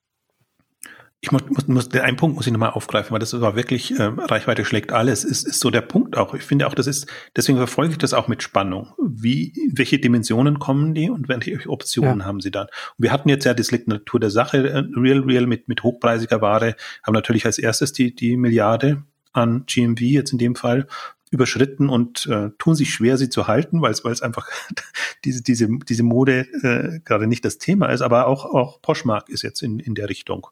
Ich 1.22 1.32
muss, 1.32 1.42
muss, 1.48 1.66
muss, 1.66 1.88
der 1.88 2.04
einen 2.04 2.16
Punkt 2.16 2.36
muss 2.36 2.46
ich 2.46 2.52
nochmal 2.52 2.70
aufgreifen, 2.70 3.10
weil 3.12 3.18
das 3.18 3.40
war 3.40 3.56
wirklich, 3.56 3.98
äh, 3.98 4.02
Reichweite 4.02 4.64
schlägt 4.64 4.92
alles, 4.92 5.24
ist, 5.24 5.46
ist 5.46 5.60
so 5.60 5.70
der 5.70 5.80
Punkt 5.80 6.16
auch. 6.16 6.34
Ich 6.34 6.42
finde 6.42 6.66
auch, 6.66 6.74
das 6.74 6.86
ist, 6.86 7.06
deswegen 7.34 7.56
verfolge 7.58 7.92
ich 7.92 7.98
das 7.98 8.12
auch 8.12 8.28
mit 8.28 8.42
Spannung. 8.42 8.92
Wie, 9.02 9.52
welche 9.72 9.98
Dimensionen 9.98 10.58
kommen 10.58 10.94
die 10.94 11.08
und 11.08 11.28
welche 11.28 11.68
Optionen 11.68 12.20
ja. 12.20 12.26
haben 12.26 12.40
sie 12.40 12.50
dann? 12.50 12.66
Und 12.66 13.02
wir 13.02 13.12
hatten 13.12 13.28
jetzt 13.28 13.44
ja 13.44 13.54
das 13.54 13.70
liegt 13.70 13.88
Natur 13.88 14.20
der 14.20 14.30
Sache, 14.30 14.68
äh, 14.68 14.84
Real 14.94 15.20
Real 15.20 15.46
mit, 15.46 15.68
mit 15.68 15.82
hochpreisiger 15.82 16.42
Ware, 16.42 16.76
haben 17.02 17.14
natürlich 17.14 17.46
als 17.46 17.58
erstes 17.58 17.92
die, 17.92 18.14
die 18.14 18.36
Milliarde 18.36 19.02
an 19.32 19.64
GMV 19.66 20.00
jetzt 20.00 20.32
in 20.32 20.38
dem 20.38 20.54
Fall 20.54 20.86
überschritten 21.30 21.88
und 21.88 22.26
äh, 22.26 22.50
tun 22.58 22.74
sich 22.74 22.92
schwer, 22.92 23.16
sie 23.16 23.28
zu 23.28 23.46
halten, 23.46 23.82
weil 23.82 23.90
es 23.90 24.04
weil 24.04 24.12
es 24.12 24.22
einfach 24.22 24.48
diese 25.24 25.42
diese 25.42 25.68
diese 25.88 26.02
Mode 26.02 26.46
äh, 26.62 27.00
gerade 27.04 27.26
nicht 27.26 27.44
das 27.44 27.58
Thema 27.58 27.86
ist, 27.88 28.00
aber 28.00 28.26
auch 28.26 28.44
auch 28.44 28.80
Poshmark 28.80 29.28
ist 29.28 29.42
jetzt 29.42 29.62
in 29.62 29.80
in 29.80 29.94
der 29.94 30.08
Richtung 30.08 30.46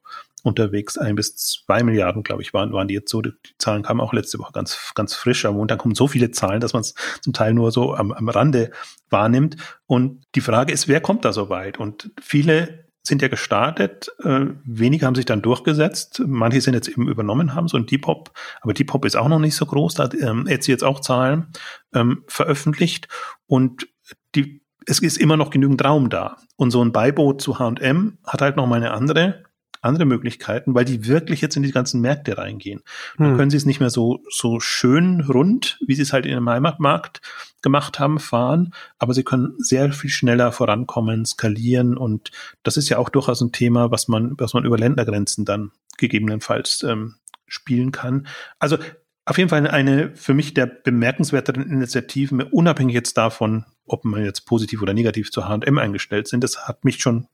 unterwegs. 0.45 0.99
Ein 0.99 1.17
bis 1.17 1.37
zwei 1.37 1.83
Milliarden, 1.83 2.23
glaube 2.23 2.43
ich, 2.43 2.53
waren, 2.53 2.73
waren 2.73 2.87
die 2.87 2.95
jetzt 2.95 3.11
so. 3.11 3.23
Die 3.23 3.33
Zahlen 3.59 3.83
kamen 3.83 4.01
auch 4.01 4.13
letzte 4.13 4.39
Woche 4.39 4.53
ganz, 4.53 4.93
ganz 4.95 5.15
frisch. 5.15 5.45
Am 5.47 5.55
Montag 5.55 5.79
kommen 5.79 5.95
so 5.95 6.07
viele 6.07 6.31
Zahlen, 6.31 6.61
dass 6.61 6.75
man 6.75 6.83
es 6.83 6.95
zum 7.23 7.33
Teil 7.33 7.55
nur 7.55 7.73
so 7.73 7.95
am, 7.95 8.13
am 8.13 8.29
Rande 8.29 8.71
wahrnimmt. 9.11 9.57
Und 9.87 10.25
die 10.35 10.43
Frage 10.43 10.73
ist, 10.73 10.87
wer 10.87 11.01
kommt 11.01 11.25
da 11.25 11.33
so 11.33 11.49
weit? 11.49 11.79
Und 11.81 12.11
viele 12.21 12.85
sind 13.03 13.21
ja 13.21 13.29
gestartet, 13.29 14.09
äh, 14.23 14.47
wenige 14.65 15.07
haben 15.07 15.15
sich 15.15 15.27
dann 15.27 15.43
durchgesetzt, 15.43 16.23
manche 16.27 16.63
sind 16.63 16.73
jetzt 16.73 16.89
eben 16.89 17.07
übernommen 17.07 17.55
haben, 17.55 17.69
so 17.69 17.77
ein 17.77 17.85
Depop, 17.85 18.33
aber 18.63 18.73
Depop 18.73 19.05
ist 19.05 19.15
auch 19.15 19.29
noch 19.29 19.41
nicht 19.41 19.57
so 19.57 19.67
groß, 19.67 19.93
da 19.93 20.05
hat 20.05 20.15
ähm, 20.15 20.47
Etsy 20.47 20.71
jetzt 20.71 20.85
auch 20.85 21.01
Zahlen 21.01 21.49
ähm, 21.93 22.25
veröffentlicht 22.29 23.09
und 23.47 23.87
die, 24.35 24.63
es 24.87 25.01
ist 25.01 25.19
immer 25.19 25.37
noch 25.37 25.51
genügend 25.51 25.85
Raum 25.85 26.09
da. 26.09 26.39
Und 26.57 26.71
so 26.71 26.83
ein 26.83 26.93
Beiboot 26.93 27.43
zu 27.43 27.59
H&M 27.59 28.19
hat 28.25 28.41
halt 28.43 28.57
noch 28.57 28.67
mal 28.67 28.77
eine 28.77 28.93
andere 28.93 29.45
andere 29.85 30.05
Möglichkeiten, 30.05 30.75
weil 30.75 30.85
die 30.85 31.07
wirklich 31.07 31.41
jetzt 31.41 31.57
in 31.57 31.63
die 31.63 31.73
ganzen 31.73 32.01
Märkte 32.01 32.39
reingehen. 32.39 32.83
Dann 33.19 33.31
hm. 33.31 33.37
können 33.37 33.51
sie 33.51 33.57
es 33.57 33.67
nicht 33.67 33.81
mehr 33.81 33.91
so, 33.91 34.21
so 34.31 34.61
schön 34.61 35.21
rund, 35.21 35.79
wie 35.87 35.95
sie 35.95 36.03
es 36.03 36.13
halt 36.13 36.27
in 36.27 36.33
einem 36.33 36.49
Heimatmarkt 36.49 37.21
gemacht 37.63 37.99
haben, 37.99 38.19
fahren, 38.19 38.75
aber 38.99 39.15
sie 39.15 39.25
können 39.25 39.55
sehr 39.59 39.93
viel 39.93 40.11
schneller 40.11 40.53
vorankommen, 40.53 41.25
skalieren 41.25 41.97
und 41.97 42.31
das 42.63 42.77
ist 42.77 42.89
ja 42.89 42.99
auch 42.99 43.09
durchaus 43.09 43.41
ein 43.41 43.53
Thema, 43.53 43.91
was 43.91 44.09
man, 44.09 44.35
was 44.39 44.55
man 44.55 44.65
über 44.65 44.79
Ländergrenzen 44.79 45.45
dann 45.45 45.71
gegebenenfalls 45.97 46.83
ähm, 46.83 47.17
spielen 47.47 47.93
kann. 47.93 48.27
Also 48.59 48.79
auf 49.27 49.39
jeden 49.39 49.49
Fall 49.49 49.67
eine 49.67 50.15
für 50.15 50.35
mich 50.35 50.53
der 50.53 50.67
bemerkenswerteren 50.67 51.63
Initiativen, 51.63 52.43
unabhängig 52.43 52.95
jetzt 52.95 53.17
davon, 53.17 53.65
ob 53.87 54.05
man 54.05 54.25
jetzt 54.25 54.43
positiv 54.43 54.83
oder 54.83 54.93
negativ 54.93 55.31
zu 55.31 55.49
H&M 55.49 55.79
eingestellt 55.79 56.29
sind. 56.29 56.45
Das 56.45 56.69
hat 56.69 56.85
mich 56.85 57.01
schon 57.01 57.27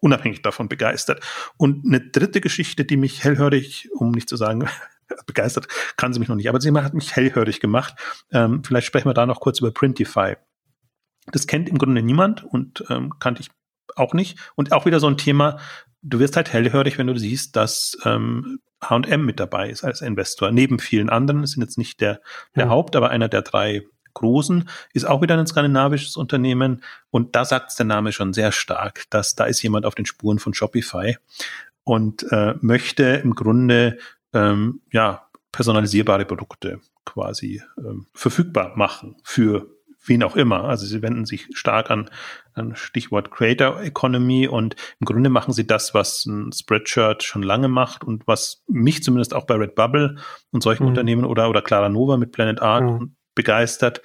unabhängig 0.00 0.42
davon 0.42 0.68
begeistert. 0.68 1.22
Und 1.56 1.86
eine 1.86 2.00
dritte 2.00 2.40
Geschichte, 2.40 2.84
die 2.84 2.96
mich 2.96 3.24
hellhörig, 3.24 3.88
um 3.92 4.10
nicht 4.10 4.28
zu 4.28 4.36
sagen, 4.36 4.68
begeistert, 5.26 5.68
kann 5.96 6.12
sie 6.12 6.20
mich 6.20 6.28
noch 6.28 6.36
nicht, 6.36 6.48
aber 6.48 6.60
sie 6.60 6.72
hat 6.72 6.94
mich 6.94 7.16
hellhörig 7.16 7.60
gemacht. 7.60 7.94
Ähm, 8.32 8.62
vielleicht 8.64 8.86
sprechen 8.86 9.08
wir 9.08 9.14
da 9.14 9.26
noch 9.26 9.40
kurz 9.40 9.60
über 9.60 9.70
Printify. 9.70 10.36
Das 11.32 11.46
kennt 11.46 11.68
im 11.68 11.78
Grunde 11.78 12.02
niemand 12.02 12.44
und 12.44 12.84
ähm, 12.88 13.18
kannte 13.18 13.42
ich 13.42 13.50
auch 13.96 14.14
nicht. 14.14 14.38
Und 14.54 14.72
auch 14.72 14.86
wieder 14.86 15.00
so 15.00 15.06
ein 15.06 15.18
Thema, 15.18 15.58
du 16.02 16.18
wirst 16.18 16.36
halt 16.36 16.52
hellhörig, 16.52 16.98
wenn 16.98 17.06
du 17.06 17.16
siehst, 17.16 17.56
dass 17.56 17.98
ähm, 18.04 18.60
H&M 18.82 19.24
mit 19.24 19.40
dabei 19.40 19.70
ist 19.70 19.84
als 19.84 20.00
Investor. 20.00 20.50
Neben 20.52 20.78
vielen 20.78 21.10
anderen, 21.10 21.42
das 21.42 21.52
sind 21.52 21.62
jetzt 21.62 21.78
nicht 21.78 22.00
der, 22.00 22.20
der 22.54 22.64
ja. 22.64 22.70
Haupt, 22.70 22.96
aber 22.96 23.10
einer 23.10 23.28
der 23.28 23.42
drei 23.42 23.82
Großen, 24.18 24.68
ist 24.92 25.06
auch 25.06 25.22
wieder 25.22 25.36
ein 25.36 25.46
skandinavisches 25.46 26.16
Unternehmen 26.16 26.82
und 27.10 27.34
da 27.34 27.44
sagt 27.44 27.78
der 27.78 27.86
Name 27.86 28.12
schon 28.12 28.32
sehr 28.32 28.52
stark, 28.52 29.04
dass 29.10 29.34
da 29.34 29.44
ist 29.44 29.62
jemand 29.62 29.86
auf 29.86 29.94
den 29.94 30.06
Spuren 30.06 30.38
von 30.38 30.54
Shopify 30.54 31.16
und 31.84 32.30
äh, 32.30 32.54
möchte 32.60 33.04
im 33.04 33.34
Grunde 33.34 33.98
ähm, 34.32 34.82
ja 34.92 35.28
personalisierbare 35.52 36.24
Produkte 36.24 36.80
quasi 37.04 37.62
ähm, 37.78 38.06
verfügbar 38.12 38.76
machen 38.76 39.16
für 39.24 39.66
wen 40.04 40.22
auch 40.22 40.36
immer. 40.36 40.64
Also 40.64 40.86
sie 40.86 41.02
wenden 41.02 41.26
sich 41.26 41.48
stark 41.52 41.90
an, 41.90 42.10
an 42.54 42.76
Stichwort 42.76 43.30
Creator 43.30 43.80
Economy 43.82 44.48
und 44.48 44.76
im 45.00 45.04
Grunde 45.04 45.30
machen 45.30 45.52
sie 45.52 45.66
das, 45.66 45.94
was 45.94 46.26
ein 46.26 46.52
Spreadshirt 46.52 47.22
schon 47.22 47.42
lange 47.42 47.68
macht 47.68 48.04
und 48.04 48.26
was 48.26 48.62
mich 48.68 49.02
zumindest 49.02 49.34
auch 49.34 49.46
bei 49.46 49.54
Redbubble 49.54 50.16
und 50.50 50.62
solchen 50.62 50.84
mhm. 50.84 50.90
Unternehmen 50.90 51.24
oder, 51.24 51.50
oder 51.50 51.62
Clara 51.62 51.88
Nova 51.88 52.16
mit 52.16 52.32
Planet 52.32 52.60
Art 52.62 52.84
mhm. 52.84 53.16
Begeistert, 53.38 54.02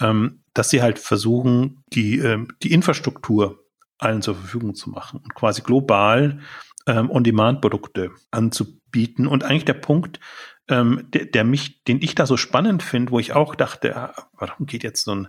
ähm, 0.00 0.42
dass 0.54 0.70
sie 0.70 0.80
halt 0.80 0.98
versuchen, 0.98 1.82
die, 1.92 2.18
ähm, 2.18 2.48
die 2.62 2.72
Infrastruktur 2.72 3.64
allen 3.98 4.22
zur 4.22 4.36
Verfügung 4.36 4.74
zu 4.74 4.90
machen 4.90 5.20
und 5.22 5.34
quasi 5.34 5.60
global 5.60 6.40
ähm, 6.86 7.10
On-Demand-Produkte 7.10 8.12
anzubieten. 8.30 9.26
Und 9.26 9.44
eigentlich 9.44 9.64
der 9.64 9.74
Punkt, 9.74 10.20
ähm, 10.68 11.08
der, 11.12 11.26
der 11.26 11.44
mich, 11.44 11.82
den 11.84 12.00
ich 12.00 12.14
da 12.14 12.26
so 12.26 12.36
spannend 12.36 12.82
finde, 12.82 13.12
wo 13.12 13.18
ich 13.18 13.32
auch 13.32 13.56
dachte, 13.56 13.96
ah, 13.96 14.28
warum 14.32 14.66
geht 14.66 14.84
jetzt 14.84 15.04
so 15.04 15.14
ein, 15.14 15.28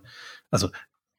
also 0.52 0.70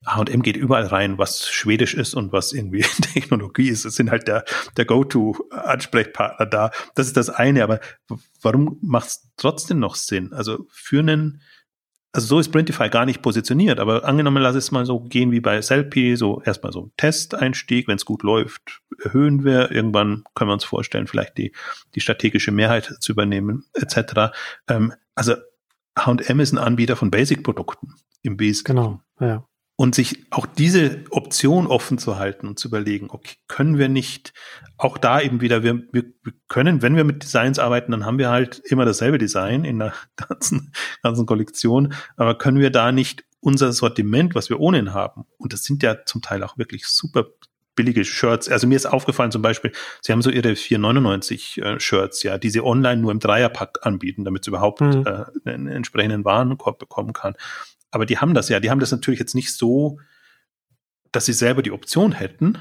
H&M 0.07 0.43
geht 0.43 0.57
überall 0.57 0.87
rein, 0.87 1.18
was 1.18 1.49
schwedisch 1.49 1.95
ist 1.95 2.14
und 2.14 2.33
was 2.33 2.53
irgendwie 2.53 2.81
Technologie 3.12 3.68
ist. 3.68 3.85
Es 3.85 3.97
sind 3.97 4.11
halt 4.11 4.28
der, 4.28 4.45
der 4.76 4.87
Go-To-Ansprechpartner 4.87 6.47
da. 6.47 6.70
Das 6.95 7.07
ist 7.07 7.16
das 7.16 7.28
eine, 7.28 7.62
aber 7.62 7.81
warum 8.41 8.78
macht 8.81 9.09
es 9.09 9.31
trotzdem 9.37 9.78
noch 9.78 9.97
Sinn? 9.97 10.33
Also 10.33 10.66
für 10.70 11.01
einen 11.01 11.43
also 12.12 12.26
so 12.26 12.38
ist 12.40 12.50
Printify 12.50 12.88
gar 12.88 13.06
nicht 13.06 13.22
positioniert, 13.22 13.78
aber 13.78 14.04
angenommen, 14.04 14.42
lass 14.42 14.56
es 14.56 14.72
mal 14.72 14.84
so 14.84 15.00
gehen 15.00 15.30
wie 15.30 15.40
bei 15.40 15.62
Selfie, 15.62 16.16
so 16.16 16.42
erstmal 16.42 16.72
so 16.72 16.90
Testeinstieg, 16.96 17.86
wenn 17.88 17.96
es 17.96 18.04
gut 18.04 18.22
läuft, 18.22 18.82
erhöhen 19.02 19.44
wir, 19.44 19.70
irgendwann 19.70 20.24
können 20.34 20.50
wir 20.50 20.54
uns 20.54 20.64
vorstellen, 20.64 21.06
vielleicht 21.06 21.38
die, 21.38 21.52
die 21.94 22.00
strategische 22.00 22.50
Mehrheit 22.50 22.96
zu 23.00 23.12
übernehmen, 23.12 23.64
etc. 23.74 24.32
Ähm, 24.68 24.92
also 25.14 25.34
H&M 25.98 26.40
ist 26.40 26.52
ein 26.52 26.58
Anbieter 26.58 26.96
von 26.96 27.11
Basic-Produkten 27.11 27.94
im 28.22 28.38
Wesentlichen. 28.40 28.76
Genau, 28.76 29.00
ja 29.20 29.44
und 29.81 29.95
sich 29.95 30.26
auch 30.28 30.45
diese 30.45 31.05
Option 31.09 31.66
offen 31.66 31.97
zu 31.97 32.18
halten 32.18 32.47
und 32.47 32.59
zu 32.59 32.68
überlegen, 32.68 33.07
okay, 33.09 33.37
können 33.49 33.78
wir 33.78 33.89
nicht 33.89 34.35
auch 34.76 34.99
da 34.99 35.22
eben 35.22 35.41
wieder, 35.41 35.62
wir, 35.62 35.83
wir, 35.91 36.05
können, 36.49 36.83
wenn 36.83 36.97
wir 36.97 37.05
mit 37.05 37.22
Designs 37.22 37.59
arbeiten, 37.59 37.91
dann 37.93 38.05
haben 38.05 38.18
wir 38.18 38.28
halt 38.28 38.59
immer 38.66 38.85
dasselbe 38.85 39.16
Design 39.16 39.64
in 39.64 39.78
der 39.78 39.95
ganzen, 40.16 40.74
ganzen 41.03 41.24
Kollektion, 41.24 41.95
aber 42.18 42.37
können 42.37 42.59
wir 42.59 42.68
da 42.68 42.93
nicht 42.93 43.24
unser 43.41 43.72
Sortiment, 43.72 44.35
was 44.35 44.51
wir 44.51 44.61
ohnehin 44.61 44.93
haben, 44.93 45.24
und 45.39 45.55
das 45.55 45.62
sind 45.62 45.83
ja 45.83 46.05
zum 46.05 46.20
Teil 46.20 46.45
auch 46.45 46.59
wirklich 46.59 46.85
super 46.85 47.24
billige 47.74 48.05
Shirts. 48.05 48.51
Also 48.51 48.66
mir 48.66 48.76
ist 48.76 48.85
aufgefallen 48.85 49.31
zum 49.31 49.41
Beispiel, 49.41 49.72
sie 50.03 50.12
haben 50.12 50.20
so 50.20 50.28
ihre 50.28 50.51
4,99 50.51 51.62
äh, 51.62 51.81
Shirts, 51.81 52.22
ja, 52.22 52.37
die 52.37 52.51
sie 52.51 52.62
online 52.62 53.01
nur 53.01 53.12
im 53.12 53.18
Dreierpack 53.18 53.78
anbieten, 53.81 54.26
damit 54.26 54.45
sie 54.45 54.51
überhaupt 54.51 54.83
mhm. 54.83 55.07
äh, 55.07 55.51
einen 55.51 55.68
entsprechenden 55.68 56.26
Warenkorb 56.26 56.78
bekommen 56.78 57.14
kann. 57.14 57.35
Aber 57.91 58.07
die 58.07 58.18
haben 58.18 58.34
das 58.34 58.49
ja. 58.49 58.61
Die 58.61 58.70
haben 58.70 58.80
das 58.80 58.93
natürlich 58.93 59.20
jetzt 59.20 59.34
nicht 59.34 59.55
so, 59.55 59.99
dass 61.12 61.26
sie 61.26 61.32
selber 61.32 61.62
die 61.62 61.72
Option 61.72 62.12
hätten. 62.12 62.59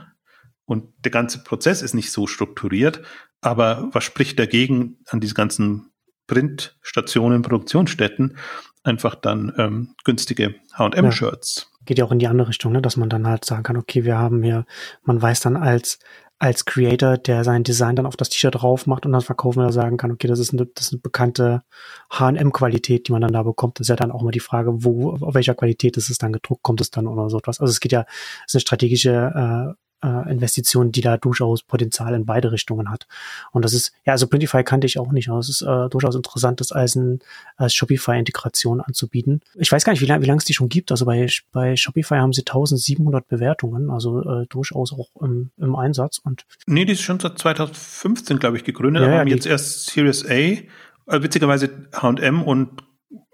Und 0.66 0.94
der 1.04 1.12
ganze 1.12 1.44
Prozess 1.44 1.82
ist 1.82 1.94
nicht 1.94 2.12
so 2.12 2.28
strukturiert. 2.28 3.02
Aber 3.42 3.90
was 3.92 4.04
spricht 4.04 4.38
dagegen, 4.40 4.98
an 5.08 5.20
diese 5.20 5.34
ganzen 5.34 5.92
Printstationen, 6.28 7.42
Produktionsstätten 7.42 8.38
einfach 8.84 9.16
dann 9.16 9.54
ähm, 9.58 9.96
günstige 10.04 10.56
H&M-Shirts? 10.74 11.70
Ja. 11.72 11.86
Geht 11.86 11.98
ja 11.98 12.06
auch 12.06 12.12
in 12.12 12.20
die 12.20 12.28
andere 12.28 12.50
Richtung, 12.50 12.72
ne? 12.72 12.82
dass 12.82 12.98
man 12.98 13.10
dann 13.10 13.26
halt 13.26 13.46
sagen 13.46 13.64
kann, 13.64 13.78
okay, 13.78 14.04
wir 14.04 14.18
haben 14.18 14.44
hier, 14.44 14.66
man 15.04 15.22
weiß 15.22 15.40
dann 15.42 15.58
als 15.58 16.00
als 16.40 16.66
Creator, 16.66 17.18
der 17.18 17.44
sein 17.44 17.64
Design 17.64 17.98
dann 17.98 18.06
auf 18.06 18.16
das 18.16 18.30
T-Shirt 18.30 18.56
drauf 18.56 18.88
macht 18.88 19.06
und 19.06 19.12
dann 19.12 19.22
verkaufen 19.22 19.60
oder 19.60 19.74
sagen 19.74 19.98
kann, 19.98 20.12
okay, 20.12 20.28
das 20.28 20.40
ist 20.40 20.54
eine, 20.54 20.66
das 20.66 20.88
ist 20.88 20.94
eine 20.94 21.02
bekannte 21.02 21.64
H&M-Qualität, 22.12 23.08
die 23.08 23.12
man 23.12 23.22
dann 23.22 23.34
da 23.34 23.44
bekommt. 23.44 23.80
Das 23.80 23.86
ist 23.86 23.90
ja 23.90 23.98
dann 23.98 24.12
auch 24.12 24.22
mal 24.22 24.32
die 24.32 24.40
Frage, 24.40 24.84
wo, 24.84 25.12
auf 25.12 25.36
welcher 25.36 25.54
Qualität 25.54 25.98
ist 25.98 26.10
es 26.10 26.18
dann 26.18 26.32
gedruckt, 26.32 26.64
kommt 26.64 26.80
es 26.82 26.92
dann 26.92 27.08
oder 27.08 27.30
so 27.30 27.38
etwas. 27.38 27.60
Also 27.60 27.72
es 27.72 27.82
geht 27.82 27.92
ja, 27.92 28.06
es 28.46 28.54
ist 28.54 28.56
eine 28.56 28.62
strategische 28.62 29.76
äh, 30.04 30.32
Investition, 30.32 30.92
die 30.92 31.02
da 31.02 31.18
durchaus 31.18 31.64
Potenzial 31.64 32.14
in 32.14 32.26
beide 32.26 32.52
Richtungen 32.52 32.90
hat. 32.90 33.08
Und 33.52 33.66
das 33.66 33.74
ist, 33.74 33.94
ja, 34.06 34.14
also 34.14 34.28
Printify 34.28 34.64
kannte 34.64 34.88
ich 34.88 35.00
auch 35.00 35.12
nicht, 35.12 35.30
aber 35.30 35.40
es 35.40 35.50
ist 35.50 35.62
äh, 35.62 35.90
durchaus 35.90 36.16
interessant, 36.16 36.60
das 36.60 36.72
als, 36.72 36.96
ein, 36.96 37.20
als 37.58 37.74
Shopify-Integration 37.76 38.82
anzubieten. 38.82 39.42
Ich 39.56 39.72
weiß 39.72 39.84
gar 39.84 39.94
nicht, 39.94 40.02
wie 40.02 40.06
lange 40.06 40.24
wie 40.24 40.28
lange 40.28 40.40
es 40.40 40.46
die 40.46 40.54
schon 40.54 40.70
gibt. 40.70 40.92
Also 40.92 41.06
bei, 41.06 41.28
bei 41.52 41.76
Shopify 41.76 42.16
haben 42.16 42.34
sie 42.34 42.42
1700 42.42 43.28
Bewertungen, 43.28 43.90
also 43.90 44.22
äh, 44.22 44.46
durchaus 44.48 44.94
auch 44.94 45.10
im, 45.22 45.52
im 45.58 45.76
Einsatz. 45.76 46.20
Und 46.20 46.46
nee, 46.66 46.86
die 46.86 46.94
ist 46.94 47.02
schon 47.02 47.20
seit 47.20 47.38
2015, 47.38 48.40
glaube 48.40 48.58
ich, 48.58 48.64
gegründet, 48.64 49.04
ja, 49.04 49.10
aber 49.10 49.20
haben 49.20 49.28
jetzt 49.28 49.46
erst 49.46 49.88
Series 49.88 50.26
A, 50.26 50.34
äh, 50.34 50.64
witzigerweise 51.08 51.88
H&M 51.94 52.44
und 52.44 52.84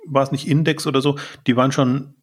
war 0.07 0.23
es 0.23 0.31
nicht 0.31 0.47
Index 0.47 0.87
oder 0.87 1.01
so, 1.01 1.17
die 1.47 1.55
waren 1.55 1.71
schon 1.71 2.15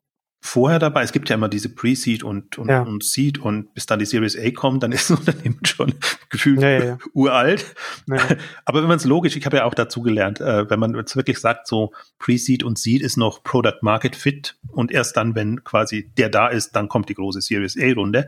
vorher 0.44 0.80
dabei. 0.80 1.04
Es 1.04 1.12
gibt 1.12 1.30
ja 1.30 1.36
immer 1.36 1.48
diese 1.48 1.68
Pre-Seed 1.68 2.24
und, 2.24 2.58
und, 2.58 2.68
ja. 2.68 2.82
und 2.82 3.04
Seed 3.04 3.38
und 3.38 3.72
bis 3.74 3.86
dann 3.86 4.00
die 4.00 4.04
Series 4.04 4.36
A 4.36 4.50
kommt, 4.50 4.82
dann 4.82 4.90
ist 4.90 5.08
das 5.10 5.20
Unternehmen 5.20 5.60
schon 5.64 5.94
gefühlt 6.30 6.60
ja, 6.60 6.84
ja, 6.84 6.98
uralt. 7.14 7.74
Aber 8.64 8.80
wenn 8.82 8.88
man 8.88 8.96
es 8.96 9.04
logisch, 9.04 9.36
ich 9.36 9.46
habe 9.46 9.58
ja 9.58 9.64
auch 9.64 9.74
dazu 9.74 10.02
gelernt, 10.02 10.40
äh, 10.40 10.68
wenn 10.68 10.80
man 10.80 10.96
jetzt 10.96 11.14
wirklich 11.14 11.38
sagt, 11.38 11.68
so 11.68 11.92
Pre-Seed 12.18 12.64
und 12.64 12.76
Seed 12.76 13.02
ist 13.02 13.16
noch 13.16 13.44
Product 13.44 13.78
Market 13.82 14.16
Fit 14.16 14.56
und 14.72 14.90
erst 14.90 15.16
dann, 15.16 15.36
wenn 15.36 15.62
quasi 15.62 16.10
der 16.18 16.28
da 16.28 16.48
ist, 16.48 16.74
dann 16.74 16.88
kommt 16.88 17.08
die 17.08 17.14
große 17.14 17.40
Series 17.40 17.78
A-Runde, 17.80 18.26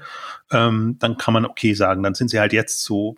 ähm, 0.52 0.96
dann 1.00 1.18
kann 1.18 1.34
man 1.34 1.44
okay 1.44 1.74
sagen, 1.74 2.04
dann 2.04 2.14
sind 2.14 2.30
sie 2.30 2.38
halt 2.38 2.52
jetzt 2.52 2.84
so 2.84 3.16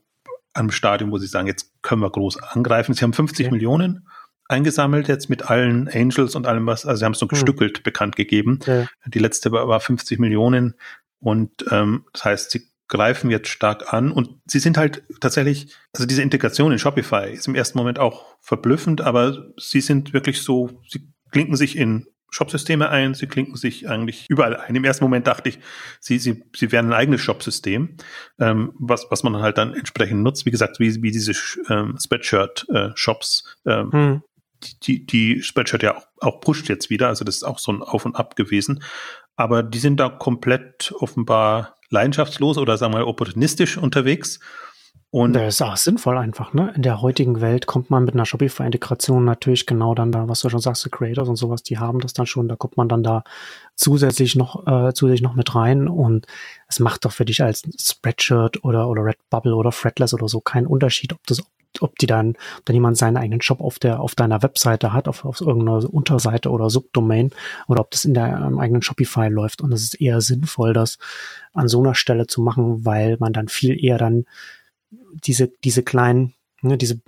am 0.55 0.71
Stadium, 0.71 1.11
wo 1.11 1.19
sie 1.19 1.27
sagen, 1.27 1.47
jetzt 1.47 1.71
können 1.83 2.01
wir 2.01 2.11
groß 2.11 2.43
angreifen. 2.43 2.95
Sie 2.95 3.03
haben 3.03 3.13
50 3.13 3.47
okay. 3.47 3.53
Millionen 3.53 4.09
eingesammelt 4.49 5.09
jetzt 5.09 5.29
mit 5.29 5.51
allen 5.51 5.89
Angels 5.89 6.35
und 6.35 6.47
allem 6.47 6.67
was, 6.67 6.87
also 6.87 6.99
sie 6.99 7.05
haben 7.05 7.13
es 7.13 7.19
so 7.19 7.27
hm. 7.27 7.31
gestückelt 7.31 7.79
mhm. 7.79 7.83
bekannt 7.83 8.17
gegeben. 8.17 8.61
Ja. 8.67 8.87
Die 9.07 9.19
letzte 9.19 9.53
war, 9.53 9.69
war 9.69 9.81
50 9.81 10.19
Millionen 10.19 10.75
und 11.19 11.65
ähm, 11.71 12.05
das 12.13 12.25
heißt, 12.25 12.51
sie 12.51 12.69
greifen 12.89 13.31
jetzt 13.31 13.49
stark 13.49 13.93
an 13.93 14.13
und 14.13 14.39
sie 14.47 14.61
sind 14.61 14.79
halt 14.79 15.03
tatsächlich, 15.21 15.75
also 15.93 16.07
diese 16.07 16.23
Integration 16.23 16.73
in 16.73 16.79
Shopify 16.79 17.33
ist 17.33 17.49
im 17.49 17.55
ersten 17.55 17.79
Moment 17.79 17.99
auch 17.99 18.37
verblüffend, 18.41 19.01
aber 19.01 19.53
sie 19.57 19.81
sind 19.81 20.13
wirklich 20.13 20.43
so, 20.43 20.71
sie 20.89 21.09
klinken 21.33 21.57
sich 21.57 21.77
in 21.77 22.07
Shopsysteme 22.31 22.89
ein, 22.91 23.15
sie 23.15 23.27
klinken 23.27 23.57
sich 23.57 23.89
eigentlich 23.89 24.27
überall 24.29 24.57
ein. 24.57 24.75
Im 24.75 24.85
ersten 24.85 25.05
Moment 25.05 25.27
dachte 25.27 25.49
ich, 25.49 25.59
sie, 26.01 26.19
sie, 26.19 26.45
sie 26.55 26.71
wären 26.71 26.87
ein 26.87 26.93
eigenes 26.93 27.21
Shopsystem, 27.23 27.97
ähm, 28.39 28.73
was, 28.79 29.07
was 29.11 29.23
man 29.23 29.33
dann 29.33 29.43
halt 29.43 29.59
dann 29.59 29.75
entsprechend 29.75 30.23
nutzt. 30.23 30.45
Wie 30.45 30.51
gesagt, 30.51 30.79
wie, 30.79 31.03
wie 31.03 31.13
diese 31.13 31.33
ähm, 31.69 31.97
Spreadshirt-Shops, 31.99 33.57
äh, 33.65 33.73
ähm, 33.73 33.93
hm 33.93 34.23
die, 34.83 35.07
die 35.07 35.43
Spreadshirt 35.43 35.83
ja 35.83 35.97
auch, 35.97 36.07
auch 36.21 36.41
pusht 36.41 36.69
jetzt 36.69 36.91
wieder, 36.91 37.09
also 37.09 37.25
das 37.25 37.37
ist 37.37 37.45
auch 37.45 37.59
so 37.59 37.73
ein 37.73 37.83
Auf 37.83 38.05
und 38.05 38.17
Ab 38.17 38.37
gewesen. 38.37 38.83
Aber 39.37 39.63
die 39.63 39.79
sind 39.79 40.01
da 40.01 40.09
komplett 40.09 40.93
offenbar 40.99 41.77
leidenschaftslos 41.91 42.59
oder 42.59 42.77
sagen 42.77 42.95
wir 42.95 43.01
mal 43.01 43.05
opportunistisch 43.05 43.77
unterwegs. 43.77 44.41
Und 45.11 45.35
das 45.35 45.55
ist 45.55 45.63
auch 45.63 45.77
sinnvoll 45.77 46.19
einfach, 46.19 46.53
ne? 46.53 46.73
In 46.75 46.83
der 46.83 47.01
heutigen 47.01 47.41
Welt 47.41 47.67
kommt 47.67 47.91
man 47.91 48.05
mit 48.05 48.15
einer 48.15 48.27
Shopify-Integration 48.27 49.25
natürlich 49.25 49.65
genau 49.65 49.95
dann 49.95 50.11
da, 50.11 50.29
was 50.29 50.41
du 50.41 50.51
schon 50.51 50.61
sagst, 50.61 50.91
Creators 50.91 51.29
und 51.29 51.37
sowas, 51.37 51.63
die 51.63 51.79
haben 51.79 52.01
das 52.01 52.13
dann 52.13 52.27
schon, 52.27 52.49
da 52.49 52.57
kommt 52.57 52.77
man 52.77 52.89
dann 52.89 53.03
da 53.03 53.23
zusätzlich 53.77 54.35
noch, 54.35 54.67
äh, 54.67 54.93
zusätzlich 54.93 55.23
noch 55.23 55.35
mit 55.35 55.55
rein 55.55 55.89
und 55.89 56.27
es 56.69 56.81
macht 56.81 57.05
doch 57.05 57.13
für 57.13 57.25
dich 57.25 57.43
als 57.43 57.63
Spreadshirt 57.81 58.65
oder, 58.65 58.89
oder 58.89 59.05
Redbubble 59.05 59.55
oder 59.55 59.71
Fretless 59.71 60.13
oder 60.13 60.29
so 60.29 60.41
keinen 60.41 60.67
Unterschied, 60.67 61.13
ob 61.13 61.25
das 61.27 61.43
ob 61.83 61.97
die 61.99 62.07
dann, 62.07 62.37
dann 62.65 62.75
jemand 62.75 62.97
seinen 62.97 63.17
eigenen 63.17 63.41
Shop 63.41 63.61
auf 63.61 63.79
der, 63.79 64.01
auf 64.01 64.15
deiner 64.15 64.43
Webseite 64.43 64.93
hat, 64.93 65.09
auf, 65.09 65.25
auf 65.25 65.41
irgendeiner 65.41 65.93
Unterseite 65.93 66.51
oder 66.51 66.71
Subdomain 66.71 67.31
oder 67.67 67.81
ob 67.81 67.91
das 67.91 68.05
in 68.05 68.15
der 68.15 68.27
ähm, 68.47 68.59
eigenen 68.59 68.83
Shopify 68.83 69.29
läuft. 69.29 69.61
Und 69.61 69.73
es 69.73 69.83
ist 69.83 70.01
eher 70.01 70.21
sinnvoll, 70.21 70.73
das 70.73 70.99
an 71.53 71.69
so 71.69 71.81
einer 71.81 71.95
Stelle 71.95 72.27
zu 72.27 72.43
machen, 72.43 72.85
weil 72.85 73.17
man 73.19 73.33
dann 73.33 73.49
viel 73.49 73.83
eher 73.83 73.99
dann 73.99 74.27
diese, 74.91 75.49
diese 75.65 75.83
kleinen, 75.83 76.35
ne, 76.63 76.77
diese 76.77 77.01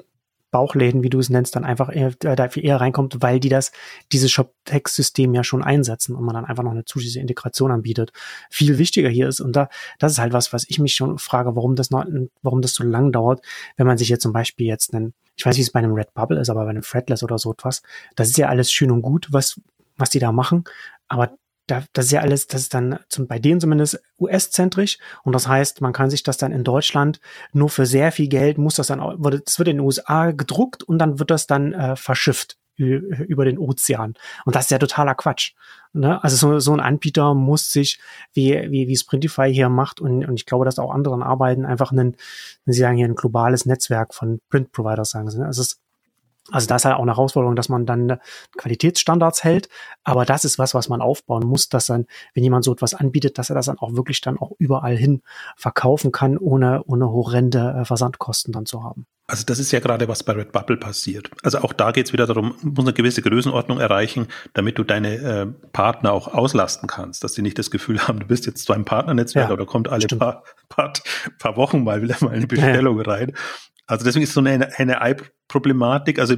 Bauchläden, 0.51 1.03
wie 1.03 1.11
du 1.11 1.19
es 1.19 1.31
nennst, 1.31 1.57
dann 1.57 1.65
einfach 1.65 1.95
eher, 1.95 2.13
äh, 2.25 2.37
dafür 2.37 2.63
eher 2.63 2.81
reinkommt, 2.81 3.19
weil 3.21 3.41
die 3.41 3.49
das, 3.49 3.73
dieses 4.13 4.31
Shop-Text-System 4.31 5.35
ja 5.35 5.45
schon 5.45 5.63
einsetzen 5.63 6.15
und 6.15 6.25
man 6.25 6.35
dann 6.35 6.45
einfach 6.45 6.63
noch 6.63 6.71
eine 6.71 6.85
zusätzliche 6.85 7.21
Integration 7.21 7.71
anbietet. 7.71 8.13
Viel 8.51 8.79
wichtiger 8.79 9.09
hier 9.09 9.29
ist, 9.29 9.41
und 9.41 9.55
da, 9.55 9.69
das 9.99 10.13
ist 10.13 10.19
halt 10.19 10.33
was, 10.33 10.53
was 10.53 10.65
ich 10.69 10.79
mich 10.79 10.95
schon 10.95 11.19
frage, 11.19 11.55
warum 11.57 11.77
das 11.77 11.91
noch, 11.91 12.07
warum 12.43 12.63
das 12.63 12.73
so 12.73 12.85
lang 12.85 13.13
dauert, 13.13 13.43
wenn 13.77 13.87
man 13.87 13.99
sich 13.99 14.09
jetzt 14.09 14.23
zum 14.23 14.33
Beispiel 14.33 14.67
jetzt 14.67 14.95
einen, 14.95 15.15
ich 15.37 15.45
weiß 15.45 15.55
nicht, 15.55 15.59
wie 15.59 15.69
es 15.69 15.73
bei 15.73 15.81
einem 15.81 15.95
Red 15.95 16.15
Bubble 16.15 16.41
ist, 16.41 16.51
aber 16.51 16.65
bei 16.65 16.71
einem 16.71 16.83
Fretless 16.83 17.23
oder 17.23 17.39
so 17.39 17.53
etwas, 17.53 17.83
das 18.17 18.29
ist 18.29 18.39
ja 18.39 18.49
alles 18.49 18.73
schön 18.73 18.91
und 18.91 19.03
gut, 19.03 19.29
was, 19.31 19.61
was 19.97 20.11
die 20.11 20.19
da 20.19 20.33
machen, 20.33 20.65
aber 21.09 21.33
da, 21.69 21.85
das 21.93 22.07
ist 22.07 22.13
ja 22.13 22.21
alles, 22.21 22.47
das 22.47 22.63
ist 22.63 22.75
dann 22.75 22.99
zum, 23.09 23.27
bei 23.27 23.39
denen 23.39 23.61
zumindest 23.61 24.01
US-zentrisch 24.19 24.99
und 25.23 25.35
das 25.35 25.47
heißt, 25.47 25.81
man 25.81 25.93
kann 25.93 26.11
sich 26.11 26.23
das 26.23 26.37
dann 26.37 26.53
in 26.53 26.65
Deutschland 26.65 27.21
nur 27.53 27.69
für 27.69 27.87
sehr 27.87 28.11
viel 28.11 28.29
Geld 28.29 28.59
muss 28.59 28.77
das 28.77 28.89
dann, 28.89 29.01
das 29.01 29.59
wird 29.59 29.69
in 29.69 29.77
den 29.77 29.81
USA 29.81 30.33
gedruckt 30.33 30.83
und 30.83 30.99
dann 30.99 31.19
wird 31.19 31.31
das 31.31 31.47
dann 31.47 31.73
äh, 31.73 31.97
verschifft 31.97 32.57
über 32.79 33.45
den 33.45 33.59
Ozean. 33.59 34.15
Und 34.45 34.55
das 34.55 34.67
ist 34.67 34.71
ja 34.71 34.79
totaler 34.79 35.17
Quatsch. 35.17 35.55
Ne? 35.93 36.23
Also 36.23 36.37
so, 36.37 36.59
so 36.61 36.73
ein 36.73 36.81
Anbieter 36.81 37.35
muss 37.35 37.73
sich, 37.73 37.99
wie, 38.33 38.55
wie, 38.71 38.87
wie 38.87 38.97
Sprintify 38.97 39.53
hier 39.53 39.69
macht, 39.69 40.01
und, 40.01 40.25
und 40.25 40.35
ich 40.35 40.47
glaube, 40.47 40.65
dass 40.65 40.79
auch 40.79 40.93
anderen 40.93 41.23
arbeiten, 41.23 41.65
einfach 41.65 41.91
ein, 41.91 42.17
Sie 42.67 42.79
sagen 42.79 42.97
hier 42.97 43.07
ein 43.07 43.17
globales 43.17 43.67
Netzwerk 43.67 44.15
von 44.15 44.41
Print-Providers 44.49 45.11
sagen. 45.11 45.29
Ne? 45.37 45.47
Also 45.47 45.63
es 45.63 45.81
Also 46.51 46.67
da 46.67 46.77
ist 46.77 46.85
halt 46.85 46.97
auch 46.97 47.03
eine 47.03 47.13
Herausforderung, 47.13 47.57
dass 47.57 47.69
man 47.69 47.87
dann 47.87 48.19
Qualitätsstandards 48.57 49.45
hält. 49.45 49.69
Aber 50.05 50.25
das 50.25 50.45
ist 50.45 50.59
was, 50.59 50.75
was 50.75 50.89
man 50.89 51.03
aufbauen 51.03 51.47
muss, 51.47 51.69
dass 51.69 51.87
dann, 51.87 52.07
wenn 52.35 52.43
jemand 52.43 52.65
so 52.65 52.73
etwas 52.73 52.95
anbietet, 52.95 53.39
dass 53.39 53.51
er 53.51 53.55
das 53.55 53.67
dann 53.67 53.79
auch 53.79 53.95
wirklich 53.95 54.21
dann 54.21 54.39
auch 54.39 54.53
überall 54.59 54.97
hin 54.97 55.23
verkaufen 55.57 56.13
kann, 56.13 56.39
ohne, 56.39 56.83
ohne 56.85 57.11
horrende 57.11 57.81
äh, 57.81 57.85
Versandkosten 57.85 58.53
dann 58.53 58.67
zu 58.67 58.83
haben. 58.83 59.07
Also 59.31 59.45
das 59.45 59.59
ist 59.59 59.73
ja 59.73 59.81
gerade, 59.81 60.09
was 60.09 60.23
bei 60.23 60.33
Redbubble 60.33 60.79
passiert. 60.79 61.31
Also 61.43 61.59
auch 61.59 61.75
da 61.75 61.93
geht 61.93 62.07
es 62.07 62.15
wieder 62.15 62.27
darum, 62.27 62.55
muss 62.63 62.87
eine 62.87 62.95
gewisse 62.95 63.21
Größenordnung 63.21 63.79
erreichen, 63.79 64.27
damit 64.55 64.79
du 64.79 64.85
deine 64.85 65.15
äh, 65.17 65.47
Partner 65.73 66.13
auch 66.13 66.29
auslasten 66.29 66.89
kannst, 66.89 67.23
dass 67.25 67.35
sie 67.35 67.43
nicht 67.43 67.59
das 67.59 67.71
Gefühl 67.71 67.99
haben, 68.09 68.21
du 68.21 68.27
bist 68.27 68.47
jetzt 68.47 68.65
zwar 68.65 68.77
im 68.77 68.87
Partnernetzwerk 68.87 69.49
ja, 69.49 69.53
oder 69.53 69.67
kommt 69.67 69.89
alle 69.89 70.07
paar, 70.07 70.45
paar, 70.71 70.95
paar 71.39 71.57
Wochen 71.57 71.85
mal 71.85 72.01
wieder 72.01 72.17
mal 72.21 72.31
eine 72.31 72.47
Bestellung 72.47 72.97
ja. 72.99 73.05
rein. 73.05 73.35
Also 73.87 74.05
deswegen 74.05 74.23
ist 74.23 74.33
so 74.33 74.41
eine, 74.41 74.79
eine 74.79 75.01
Problematik. 75.49 76.19
Also 76.19 76.37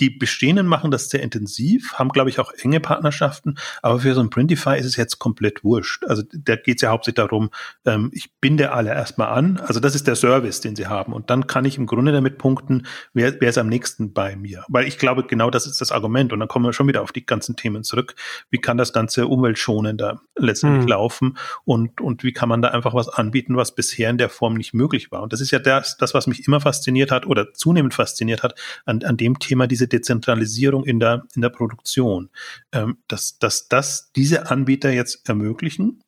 die 0.00 0.10
bestehenden 0.10 0.66
machen 0.66 0.90
das 0.90 1.10
sehr 1.10 1.22
intensiv, 1.22 1.94
haben, 1.94 2.08
glaube 2.08 2.30
ich, 2.30 2.38
auch 2.38 2.52
enge 2.52 2.80
Partnerschaften, 2.80 3.56
aber 3.82 4.00
für 4.00 4.14
so 4.14 4.20
ein 4.20 4.30
Printify 4.30 4.78
ist 4.78 4.86
es 4.86 4.96
jetzt 4.96 5.18
komplett 5.18 5.62
wurscht. 5.62 6.04
Also 6.06 6.22
da 6.32 6.56
geht 6.56 6.76
es 6.76 6.82
ja 6.82 6.90
hauptsächlich 6.90 7.16
darum, 7.16 7.50
ähm, 7.84 8.10
ich 8.14 8.32
binde 8.40 8.72
alle 8.72 8.90
erstmal 8.90 9.28
an. 9.28 9.58
Also 9.58 9.78
das 9.78 9.94
ist 9.94 10.06
der 10.06 10.16
Service, 10.16 10.60
den 10.60 10.74
sie 10.74 10.86
haben. 10.86 11.12
Und 11.12 11.30
dann 11.30 11.46
kann 11.46 11.64
ich 11.64 11.76
im 11.76 11.86
Grunde 11.86 12.12
damit 12.12 12.38
punkten, 12.38 12.86
wer, 13.12 13.40
wer 13.40 13.50
ist 13.50 13.58
am 13.58 13.68
nächsten 13.68 14.12
bei 14.12 14.36
mir. 14.36 14.64
Weil 14.68 14.86
ich 14.86 14.98
glaube, 14.98 15.24
genau 15.24 15.50
das 15.50 15.66
ist 15.66 15.80
das 15.80 15.92
Argument. 15.92 16.32
Und 16.32 16.40
dann 16.40 16.48
kommen 16.48 16.64
wir 16.64 16.72
schon 16.72 16.88
wieder 16.88 17.02
auf 17.02 17.12
die 17.12 17.26
ganzen 17.26 17.56
Themen 17.56 17.84
zurück. 17.84 18.14
Wie 18.48 18.58
kann 18.58 18.78
das 18.78 18.92
Ganze 18.92 19.26
umweltschonender 19.26 20.22
letztendlich 20.36 20.82
hm. 20.82 20.88
laufen? 20.88 21.38
Und, 21.64 22.00
und 22.00 22.24
wie 22.24 22.32
kann 22.32 22.48
man 22.48 22.62
da 22.62 22.68
einfach 22.68 22.94
was 22.94 23.08
anbieten, 23.08 23.56
was 23.56 23.74
bisher 23.74 24.08
in 24.08 24.18
der 24.18 24.30
Form 24.30 24.54
nicht 24.54 24.72
möglich 24.72 25.12
war? 25.12 25.22
Und 25.22 25.32
das 25.32 25.40
ist 25.40 25.50
ja 25.50 25.58
das, 25.58 25.98
das 25.98 26.14
was 26.14 26.26
mich 26.26 26.46
immer 26.46 26.60
fasziniert 26.60 27.10
hat 27.10 27.26
oder 27.26 27.52
zunehmend 27.52 27.94
fasziniert 27.94 28.29
fasziniert 28.30 28.42
hat, 28.42 28.54
an, 28.84 29.02
an 29.02 29.16
dem 29.16 29.38
Thema 29.38 29.66
diese 29.66 29.88
Dezentralisierung 29.88 30.84
in 30.84 31.00
der, 31.00 31.26
in 31.34 31.42
der 31.42 31.50
Produktion. 31.50 32.30
Ähm, 32.72 32.98
dass, 33.08 33.38
dass 33.38 33.68
das 33.68 34.12
diese 34.12 34.50
Anbieter 34.50 34.90
jetzt 34.90 35.28
ermöglichen. 35.28 36.02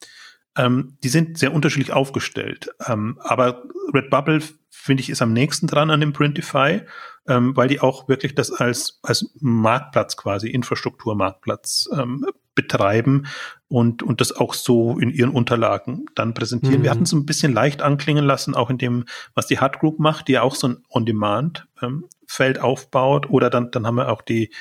Ähm, 0.57 0.99
die 1.03 1.09
sind 1.09 1.39
sehr 1.39 1.53
unterschiedlich 1.53 1.93
aufgestellt. 1.93 2.69
Ähm, 2.87 3.19
aber 3.23 3.63
Redbubble, 3.95 4.41
finde 4.71 5.03
ich, 5.03 5.11
ist 5.11 5.23
am 5.23 5.33
nächsten 5.33 5.67
dran 5.67 5.91
an 5.91 6.01
dem 6.01 6.13
Printify, 6.13 6.83
ähm, 7.27 7.57
weil 7.57 7.69
die 7.69 7.81
auch 7.81 8.09
wirklich 8.09 8.35
das 8.35 8.53
als, 8.53 8.99
als 9.03 9.31
Marktplatz 9.41 10.17
quasi, 10.17 10.49
Infrastrukturmarktplatz 10.49 11.89
ähm, 11.97 12.27
betreiben 12.55 13.27
und, 13.73 14.03
und 14.03 14.21
das 14.21 14.33
auch 14.33 14.53
so 14.53 14.99
in 14.99 15.09
ihren 15.09 15.31
Unterlagen 15.31 16.05
dann 16.15 16.35
präsentieren. 16.35 16.81
Mhm. 16.81 16.83
Wir 16.83 16.91
hatten 16.91 17.05
es 17.05 17.13
ein 17.13 17.25
bisschen 17.25 17.55
leicht 17.55 17.81
anklingen 17.81 18.27
lassen, 18.27 18.55
auch 18.55 18.69
in 18.69 18.77
dem, 18.77 19.07
was 19.35 19.47
die 19.47 19.61
Hard 19.61 19.81
Group 19.81 19.99
macht, 19.99 20.29
die 20.29 20.33
ja 20.33 20.43
auch 20.43 20.55
so 20.55 20.69
ein 20.69 20.85
On-Demand-Feld 20.91 22.57
ähm, 22.59 22.63
aufbaut. 22.63 23.31
Oder 23.31 23.49
dann, 23.49 23.71
dann 23.71 23.87
haben 23.87 23.95
wir 23.95 24.11
auch 24.11 24.21
die, 24.21 24.53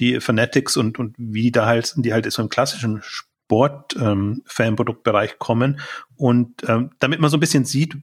die 0.00 0.18
Fanatics 0.18 0.76
und, 0.76 0.98
und 0.98 1.14
wie 1.16 1.52
da 1.52 1.64
halt, 1.64 1.94
die 1.96 2.12
halt 2.12 2.28
so 2.32 2.42
im 2.42 2.48
klassischen 2.48 3.02
Sport-Fanproduktbereich 3.02 5.30
ähm, 5.30 5.36
kommen. 5.38 5.78
Und 6.16 6.64
ähm, 6.66 6.90
damit 6.98 7.20
man 7.20 7.30
so 7.30 7.36
ein 7.36 7.40
bisschen 7.40 7.64
sieht, 7.64 7.96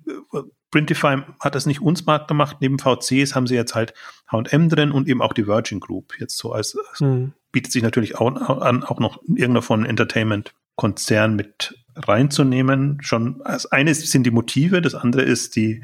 Printify 0.72 1.24
hat 1.42 1.56
das 1.56 1.66
nicht 1.66 1.82
uns 1.82 2.06
Markt 2.06 2.30
gemacht. 2.30 2.60
Neben 2.62 2.80
VCs 2.80 3.36
haben 3.36 3.48
sie 3.48 3.56
jetzt 3.56 3.76
halt 3.76 3.94
H&M 4.32 4.70
drin 4.70 4.94
und 4.94 5.10
eben 5.10 5.22
auch 5.22 5.34
die 5.34 5.46
Virgin 5.46 5.82
Group 5.82 6.14
jetzt 6.22 6.38
so 6.38 6.54
als, 6.54 6.78
als 6.90 7.02
mhm. 7.02 7.34
Bietet 7.54 7.72
sich 7.72 7.84
natürlich 7.84 8.18
auch 8.18 8.36
an, 8.62 8.84
auch 8.84 9.00
noch 9.00 9.22
irgendeiner 9.24 9.62
von 9.62 9.86
Entertainment-Konzern 9.86 11.38
mit 11.38 11.78
reinzunehmen. 11.96 12.98
Schon 13.02 13.42
als 13.44 13.66
eines 13.72 14.12
sind 14.12 14.24
die 14.24 14.32
Motive, 14.32 14.82
das 14.82 14.96
andere 14.96 15.22
ist 15.22 15.56
die, 15.56 15.82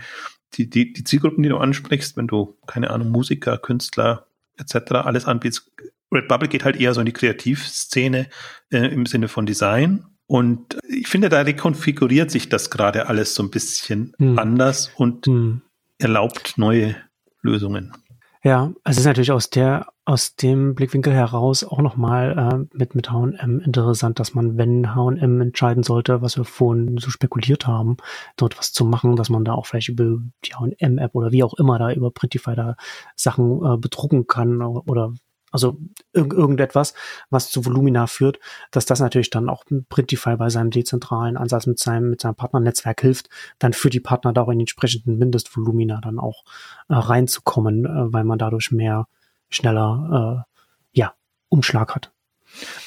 die, 0.56 0.70
die, 0.70 0.92
die 0.92 1.04
Zielgruppen, 1.06 1.44
die 1.44 1.50
du 1.50 1.58
ansprichst, 1.58 2.18
wenn 2.18 2.28
du, 2.28 2.58
keine 2.68 2.90
Ahnung, 2.90 3.12
Musiker, 3.12 3.58
Künstler 3.58 4.26
etc. 4.58 4.92
alles 4.92 5.26
anbietest. 5.26 5.72
Redbubble 6.12 6.50
geht 6.50 6.66
halt 6.66 6.76
eher 6.76 6.94
so 6.94 7.00
in 7.00 7.06
die 7.06 7.14
Kreativszene 7.14 8.28
äh, 8.72 8.88
im 8.88 9.06
Sinne 9.06 9.30
von 9.30 9.46
Design 9.46 10.06
und 10.30 10.78
ich 10.88 11.08
finde, 11.08 11.28
da 11.30 11.42
rekonfiguriert 11.42 12.30
sich 12.30 12.50
das 12.50 12.70
gerade 12.70 13.08
alles 13.08 13.34
so 13.34 13.42
ein 13.42 13.50
bisschen 13.50 14.14
hm. 14.20 14.38
anders 14.38 14.92
und 14.96 15.26
hm. 15.26 15.64
erlaubt 15.98 16.54
neue 16.58 16.96
Lösungen. 17.42 17.94
Ja, 18.44 18.72
es 18.84 19.00
ist 19.00 19.06
natürlich 19.06 19.32
aus 19.32 19.50
der, 19.50 19.88
aus 20.10 20.36
dem 20.36 20.74
Blickwinkel 20.74 21.14
heraus 21.14 21.64
auch 21.64 21.82
nochmal 21.82 22.68
äh, 22.72 22.76
mit, 22.76 22.96
mit 22.96 23.12
H&M 23.12 23.60
interessant, 23.60 24.20
dass 24.20 24.34
man, 24.34 24.58
wenn 24.58 24.96
H&M 24.96 25.40
entscheiden 25.40 25.84
sollte, 25.84 26.24
was 26.24 26.36
wir 26.36 26.46
vorhin 26.46 26.98
so 26.98 27.12
spekuliert 27.12 27.68
haben, 27.68 27.98
dort 28.36 28.58
was 28.58 28.74
zu 28.74 28.86
machen, 28.86 29.16
dass 29.16 29.30
man 29.30 29.46
da 29.46 29.54
auch 29.54 29.68
vielleicht 29.68 29.90
über 29.90 30.18
die 30.46 30.56
H&M-App 30.56 31.14
oder 31.14 31.32
wie 31.32 31.44
auch 31.44 31.54
immer 31.54 31.78
da 31.78 31.94
über 31.94 32.10
Printify 32.10 32.56
da 32.56 32.76
Sachen 33.16 33.64
äh, 33.64 33.78
bedrucken 33.78 34.26
kann 34.26 34.64
oder 34.64 35.14
also 35.52 35.78
irg 36.14 36.34
irgendetwas, 36.34 36.96
was 37.30 37.52
zu 37.52 37.66
Volumina 37.66 38.08
führt, 38.08 38.40
dass 38.72 38.86
das 38.86 39.00
natürlich 39.00 39.30
dann 39.30 39.48
auch 39.48 39.64
Printify 39.90 40.38
bei 40.38 40.50
seinem 40.50 40.72
dezentralen 40.72 41.38
Ansatz 41.38 41.68
mit 41.68 41.78
seinem, 41.78 42.10
mit 42.10 42.22
seinem 42.22 42.36
Partnernetzwerk 42.36 43.02
hilft, 43.02 43.30
dann 43.60 43.74
für 43.74 43.92
die 43.92 44.00
Partner 44.00 44.34
da 44.34 44.42
auch 44.42 44.50
in 44.50 44.60
entsprechenden 44.60 45.20
Mindestvolumina 45.20 46.02
dann 46.02 46.18
auch 46.18 46.44
äh, 46.88 46.96
reinzukommen, 46.96 47.86
äh, 47.86 48.14
weil 48.14 48.24
man 48.24 48.40
dadurch 48.40 48.72
mehr, 48.72 49.08
schneller, 49.50 50.46
äh, 50.46 51.00
ja, 51.00 51.14
Umschlag 51.50 51.96
hat. 51.96 52.12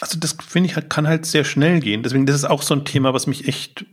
Also 0.00 0.18
das 0.18 0.36
finde 0.46 0.68
ich 0.68 0.76
halt, 0.76 0.90
kann 0.90 1.06
halt 1.06 1.26
sehr 1.26 1.44
schnell 1.44 1.80
gehen. 1.80 2.02
Deswegen, 2.02 2.26
das 2.26 2.36
ist 2.36 2.44
auch 2.44 2.62
so 2.62 2.74
ein 2.74 2.84
Thema, 2.84 3.14
was 3.14 3.26
mich 3.26 3.48
echt, 3.48 3.86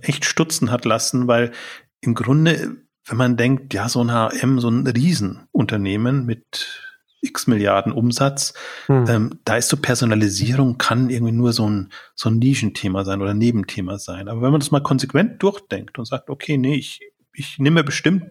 echt 0.00 0.24
stutzen 0.24 0.70
hat 0.70 0.84
lassen, 0.84 1.26
weil 1.26 1.52
im 2.00 2.14
Grunde, 2.14 2.76
wenn 3.06 3.16
man 3.16 3.36
denkt, 3.36 3.74
ja, 3.74 3.88
so 3.88 4.02
ein 4.02 4.10
HM, 4.10 4.60
so 4.60 4.68
ein 4.68 4.86
Riesenunternehmen 4.86 6.24
mit 6.26 6.86
x 7.22 7.46
Milliarden 7.46 7.92
Umsatz. 7.92 8.54
Hm. 8.86 9.04
Ähm, 9.08 9.40
da 9.44 9.56
ist 9.56 9.68
so 9.68 9.76
Personalisierung 9.76 10.78
kann 10.78 11.10
irgendwie 11.10 11.32
nur 11.32 11.52
so 11.52 11.68
ein, 11.68 11.92
so 12.14 12.30
ein 12.30 12.38
Nischenthema 12.38 13.04
sein 13.04 13.20
oder 13.20 13.34
Nebenthema 13.34 13.98
sein. 13.98 14.28
Aber 14.28 14.42
wenn 14.42 14.52
man 14.52 14.60
das 14.60 14.70
mal 14.70 14.82
konsequent 14.82 15.42
durchdenkt 15.42 15.98
und 15.98 16.06
sagt, 16.06 16.30
okay, 16.30 16.56
nee, 16.56 16.76
ich, 16.76 17.00
ich 17.34 17.58
nehme 17.58 17.84
bestimmt 17.84 18.24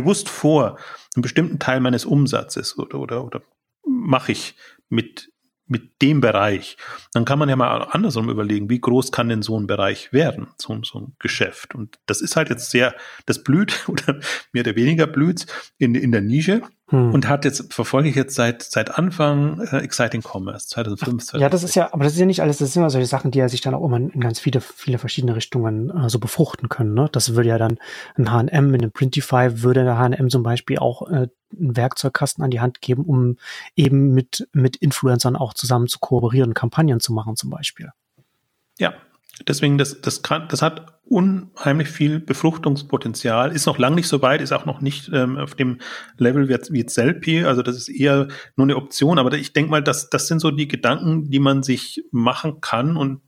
bewusst 0.00 0.28
vor, 0.28 0.78
einen 1.14 1.22
bestimmten 1.22 1.58
Teil 1.58 1.80
meines 1.80 2.04
Umsatzes 2.04 2.78
oder, 2.78 2.98
oder, 2.98 3.24
oder 3.24 3.42
mache 3.84 4.32
ich 4.32 4.54
mit 4.88 5.30
mit 5.68 6.00
dem 6.00 6.20
Bereich, 6.20 6.76
dann 7.12 7.24
kann 7.24 7.38
man 7.38 7.48
ja 7.48 7.56
mal 7.56 7.88
andersrum 7.90 8.30
überlegen, 8.30 8.70
wie 8.70 8.80
groß 8.80 9.10
kann 9.10 9.28
denn 9.28 9.42
so 9.42 9.58
ein 9.58 9.66
Bereich 9.66 10.12
werden, 10.12 10.48
so, 10.58 10.80
so 10.84 11.00
ein 11.00 11.16
Geschäft. 11.18 11.74
Und 11.74 11.98
das 12.06 12.20
ist 12.20 12.36
halt 12.36 12.50
jetzt 12.50 12.70
sehr, 12.70 12.94
das 13.26 13.42
blüht 13.42 13.84
oder 13.88 14.20
mehr 14.52 14.62
oder 14.62 14.76
weniger 14.76 15.06
blüht 15.06 15.46
in, 15.78 15.94
in 15.94 16.12
der 16.12 16.20
Nische. 16.20 16.62
Hm. 16.88 17.12
Und 17.12 17.28
hat 17.28 17.44
jetzt, 17.44 17.74
verfolge 17.74 18.08
ich 18.08 18.14
jetzt 18.14 18.36
seit, 18.36 18.62
seit 18.62 18.96
Anfang 18.96 19.60
äh, 19.60 19.78
Exciting 19.78 20.22
Commerce, 20.22 20.68
2005. 20.68 21.24
2006. 21.24 21.40
Ja, 21.40 21.48
das 21.48 21.64
ist 21.64 21.74
ja, 21.74 21.92
aber 21.92 22.04
das 22.04 22.12
ist 22.12 22.20
ja 22.20 22.26
nicht 22.26 22.42
alles, 22.42 22.58
das 22.58 22.72
sind 22.72 22.80
immer 22.80 22.90
solche 22.90 23.08
Sachen, 23.08 23.32
die 23.32 23.40
ja 23.40 23.48
sich 23.48 23.60
dann 23.60 23.74
auch 23.74 23.84
immer 23.84 23.96
in 23.96 24.20
ganz 24.20 24.38
viele, 24.38 24.60
viele 24.60 24.98
verschiedene 24.98 25.34
Richtungen 25.34 25.90
äh, 25.90 26.08
so 26.08 26.20
befruchten 26.20 26.68
können. 26.68 26.94
Ne? 26.94 27.08
Das 27.10 27.34
würde 27.34 27.48
ja 27.48 27.58
dann 27.58 27.78
ein 28.16 28.30
H&M 28.30 28.48
in 28.48 28.82
einem 28.82 28.92
Printify 28.92 29.62
würde 29.62 29.82
der 29.82 29.98
H&M 29.98 30.30
zum 30.30 30.44
Beispiel 30.44 30.78
auch 30.78 31.10
äh, 31.10 31.28
einen 31.58 31.76
Werkzeugkasten 31.76 32.44
an 32.44 32.50
die 32.50 32.60
Hand 32.60 32.80
geben, 32.80 33.04
um 33.04 33.36
eben 33.74 34.12
mit, 34.12 34.48
mit 34.52 34.76
Influencern 34.76 35.34
auch 35.34 35.54
zusammen 35.54 35.88
zu 35.88 35.98
kooperieren, 35.98 36.54
Kampagnen 36.54 37.00
zu 37.00 37.12
machen 37.12 37.34
zum 37.34 37.50
Beispiel. 37.50 37.90
Ja, 38.78 38.94
Deswegen, 39.46 39.76
das, 39.76 40.00
das, 40.00 40.22
kann, 40.22 40.48
das 40.48 40.62
hat 40.62 40.95
unheimlich 41.08 41.88
viel 41.88 42.18
Befruchtungspotenzial, 42.18 43.52
ist 43.52 43.66
noch 43.66 43.78
lange 43.78 43.96
nicht 43.96 44.08
so 44.08 44.22
weit, 44.22 44.40
ist 44.40 44.52
auch 44.52 44.66
noch 44.66 44.80
nicht 44.80 45.10
ähm, 45.12 45.38
auf 45.38 45.54
dem 45.54 45.78
Level 46.18 46.48
wie, 46.48 46.58
wie 46.72 46.86
Zelpi, 46.86 47.44
also 47.44 47.62
das 47.62 47.76
ist 47.76 47.88
eher 47.88 48.28
nur 48.56 48.66
eine 48.66 48.76
Option, 48.76 49.18
aber 49.18 49.32
ich 49.34 49.52
denke 49.52 49.70
mal, 49.70 49.82
das, 49.82 50.10
das 50.10 50.26
sind 50.26 50.40
so 50.40 50.50
die 50.50 50.66
Gedanken, 50.66 51.30
die 51.30 51.38
man 51.38 51.62
sich 51.62 52.04
machen 52.10 52.60
kann. 52.60 52.96
Und 52.96 53.20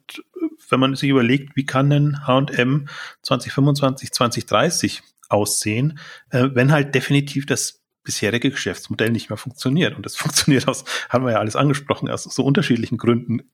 wenn 0.68 0.81
man 0.81 0.97
sich 0.97 1.09
überlegt, 1.09 1.55
wie 1.55 1.66
kann 1.66 1.89
denn 1.89 2.26
H&M 2.26 2.89
2025, 3.22 4.12
2030 4.12 5.03
aussehen, 5.29 5.99
äh, 6.31 6.49
wenn 6.53 6.72
halt 6.72 6.95
definitiv 6.95 7.47
das 7.47 7.83
bisherige 8.03 8.51
Geschäftsmodell 8.51 9.11
nicht 9.11 9.29
mehr 9.31 9.37
funktioniert. 9.37 9.95
Und 9.95 10.05
das 10.05 10.16
funktioniert 10.16 10.66
aus, 10.66 10.85
haben 11.11 11.24
wir 11.24 11.33
ja 11.33 11.39
alles 11.39 11.55
angesprochen, 11.55 12.11
aus 12.11 12.24
so 12.24 12.43
unterschiedlichen 12.43 12.99
Gründen 12.99 13.51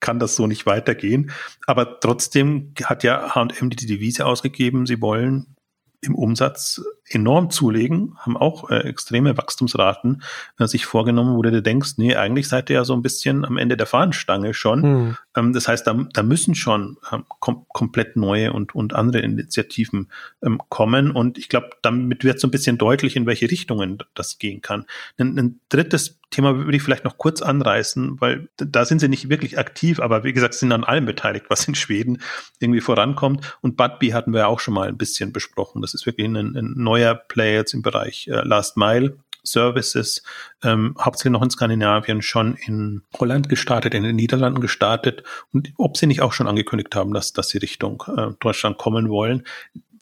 kann 0.00 0.18
das 0.18 0.36
so 0.36 0.46
nicht 0.46 0.66
weitergehen. 0.66 1.30
Aber 1.66 2.00
trotzdem 2.00 2.72
hat 2.84 3.02
ja 3.02 3.34
H&M 3.34 3.70
die 3.70 3.86
Devise 3.86 4.26
ausgegeben, 4.26 4.86
sie 4.86 5.00
wollen 5.00 5.56
im 6.00 6.14
Umsatz 6.14 6.82
enorm 7.10 7.50
zulegen, 7.50 8.16
haben 8.18 8.36
auch 8.36 8.70
äh, 8.70 8.78
extreme 8.80 9.36
Wachstumsraten 9.36 10.22
äh, 10.58 10.66
sich 10.66 10.86
vorgenommen, 10.86 11.36
wo 11.36 11.42
du 11.42 11.50
dir 11.50 11.62
denkst, 11.62 11.94
nee, 11.96 12.14
eigentlich 12.16 12.48
seid 12.48 12.70
ihr 12.70 12.74
ja 12.74 12.84
so 12.84 12.94
ein 12.94 13.02
bisschen 13.02 13.44
am 13.44 13.56
Ende 13.56 13.76
der 13.76 13.86
Fahnenstange 13.86 14.54
schon. 14.54 14.80
Mhm. 14.80 15.16
Ähm, 15.36 15.52
das 15.52 15.68
heißt, 15.68 15.86
da, 15.86 15.94
da 16.12 16.22
müssen 16.22 16.54
schon 16.54 16.96
ähm, 17.12 17.24
kom 17.40 17.66
komplett 17.68 18.16
neue 18.16 18.52
und, 18.52 18.74
und 18.74 18.94
andere 18.94 19.22
Initiativen 19.22 20.08
ähm, 20.42 20.60
kommen. 20.68 21.10
Und 21.10 21.38
ich 21.38 21.48
glaube, 21.48 21.70
damit 21.82 22.24
wird 22.24 22.40
so 22.40 22.48
ein 22.48 22.52
bisschen 22.52 22.78
deutlich, 22.78 23.16
in 23.16 23.26
welche 23.26 23.50
Richtungen 23.50 23.98
das 24.14 24.38
gehen 24.38 24.60
kann. 24.60 24.84
Ein, 25.18 25.38
ein 25.38 25.60
drittes 25.68 26.18
Thema 26.30 26.56
würde 26.56 26.76
ich 26.76 26.82
vielleicht 26.82 27.04
noch 27.04 27.16
kurz 27.16 27.40
anreißen, 27.40 28.20
weil 28.20 28.48
da 28.58 28.84
sind 28.84 28.98
sie 28.98 29.08
nicht 29.08 29.30
wirklich 29.30 29.58
aktiv, 29.58 29.98
aber 29.98 30.24
wie 30.24 30.34
gesagt, 30.34 30.54
sind 30.54 30.72
an 30.72 30.84
allem 30.84 31.06
beteiligt, 31.06 31.46
was 31.48 31.66
in 31.66 31.74
Schweden 31.74 32.20
irgendwie 32.58 32.82
vorankommt. 32.82 33.56
Und 33.62 33.76
Budbee 33.78 34.12
hatten 34.12 34.34
wir 34.34 34.46
auch 34.48 34.60
schon 34.60 34.74
mal 34.74 34.88
ein 34.88 34.98
bisschen 34.98 35.32
besprochen. 35.32 35.80
Das 35.80 35.94
ist 35.94 36.04
wirklich 36.04 36.26
ein, 36.26 36.36
ein 36.36 36.74
neuer 36.76 36.97
neuer 36.98 37.14
Player 37.14 37.58
jetzt 37.58 37.74
im 37.74 37.82
Bereich 37.82 38.28
äh, 38.28 38.42
Last 38.42 38.76
Mile 38.76 39.18
Services, 39.44 40.22
ähm, 40.62 40.94
hauptsächlich 41.00 41.32
noch 41.32 41.42
in 41.42 41.50
Skandinavien, 41.50 42.22
schon 42.22 42.54
in 42.54 43.02
Holland 43.18 43.48
gestartet, 43.48 43.94
in 43.94 44.02
den 44.02 44.16
Niederlanden 44.16 44.60
gestartet 44.60 45.22
und 45.52 45.72
ob 45.78 45.96
sie 45.96 46.06
nicht 46.06 46.20
auch 46.20 46.32
schon 46.32 46.48
angekündigt 46.48 46.94
haben, 46.94 47.14
dass, 47.14 47.32
dass 47.32 47.48
sie 47.48 47.58
Richtung 47.58 48.02
äh, 48.14 48.32
Deutschland 48.40 48.78
kommen 48.78 49.08
wollen. 49.08 49.44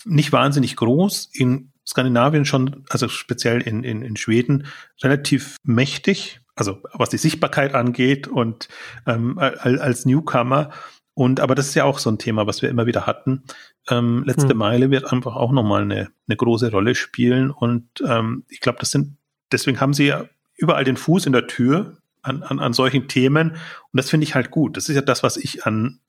Nicht 0.04 0.32
wahnsinnig 0.32 0.74
groß, 0.76 1.30
in 1.32 1.70
Skandinavien 1.86 2.44
schon, 2.44 2.84
also 2.88 3.08
speziell 3.08 3.60
in, 3.60 3.84
in, 3.84 4.02
in 4.02 4.16
Schweden, 4.16 4.66
relativ 5.02 5.56
mächtig, 5.62 6.40
also 6.56 6.82
was 6.92 7.10
die 7.10 7.18
Sichtbarkeit 7.18 7.74
angeht 7.74 8.26
und 8.26 8.68
ähm, 9.06 9.38
als 9.38 10.06
Newcomer. 10.06 10.70
Und 11.16 11.40
aber 11.40 11.54
das 11.54 11.68
ist 11.68 11.74
ja 11.74 11.84
auch 11.84 11.98
so 11.98 12.10
ein 12.10 12.18
Thema, 12.18 12.46
was 12.46 12.60
wir 12.60 12.68
immer 12.68 12.84
wieder 12.84 13.06
hatten. 13.06 13.42
Ähm, 13.88 14.22
letzte 14.26 14.50
hm. 14.50 14.58
Meile 14.58 14.90
wird 14.90 15.10
einfach 15.10 15.34
auch 15.34 15.50
nochmal 15.50 15.80
eine, 15.80 16.10
eine 16.28 16.36
große 16.36 16.70
Rolle 16.70 16.94
spielen. 16.94 17.50
Und 17.50 17.88
ähm, 18.06 18.44
ich 18.50 18.60
glaube, 18.60 18.78
das 18.80 18.90
sind, 18.90 19.16
deswegen 19.50 19.80
haben 19.80 19.94
sie 19.94 20.08
ja 20.08 20.26
überall 20.56 20.84
den 20.84 20.98
Fuß 20.98 21.24
in 21.24 21.32
der 21.32 21.46
Tür 21.46 21.96
an, 22.20 22.42
an, 22.42 22.58
an 22.58 22.74
solchen 22.74 23.08
Themen. 23.08 23.52
Und 23.52 23.58
das 23.94 24.10
finde 24.10 24.24
ich 24.24 24.34
halt 24.34 24.50
gut. 24.50 24.76
Das 24.76 24.90
ist 24.90 24.94
ja 24.94 25.00
das, 25.00 25.22
was 25.22 25.38
ich 25.38 25.64
an, 25.64 26.00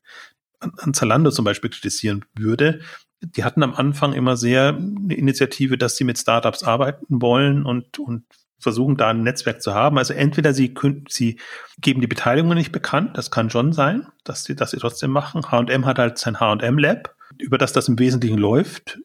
an, 0.59 0.73
an 0.75 0.93
Zalando 0.93 1.31
zum 1.31 1.45
Beispiel 1.45 1.69
kritisieren 1.69 2.25
würde. 2.35 2.81
Die 3.21 3.45
hatten 3.45 3.63
am 3.63 3.75
Anfang 3.75 4.11
immer 4.11 4.35
sehr 4.35 4.75
eine 4.75 5.15
Initiative, 5.15 5.77
dass 5.77 5.95
sie 5.95 6.03
mit 6.03 6.19
Startups 6.19 6.63
arbeiten 6.63 7.21
wollen 7.21 7.65
und, 7.65 7.97
und 7.97 8.25
versuchen, 8.59 8.97
da 8.97 9.09
ein 9.09 9.23
Netzwerk 9.23 9.61
zu 9.61 9.73
haben. 9.73 9.97
Also 9.97 10.13
entweder 10.13 10.53
sie, 10.53 10.73
können, 10.73 11.05
sie 11.09 11.39
geben 11.79 12.01
die 12.01 12.07
Beteiligung 12.07 12.53
nicht 12.53 12.71
bekannt, 12.71 13.17
das 13.17 13.31
kann 13.31 13.49
schon 13.49 13.73
sein, 13.73 14.07
dass 14.23 14.43
sie, 14.43 14.55
dass 14.55 14.71
sie 14.71 14.77
trotzdem 14.77 15.11
machen. 15.11 15.51
H&M 15.51 15.85
hat 15.85 15.99
halt 15.99 16.17
sein 16.17 16.39
H&M 16.39 16.77
Lab, 16.77 17.15
über 17.37 17.57
das 17.57 17.73
das 17.73 17.87
im 17.87 17.99
Wesentlichen 17.99 18.37
läuft 18.37 18.99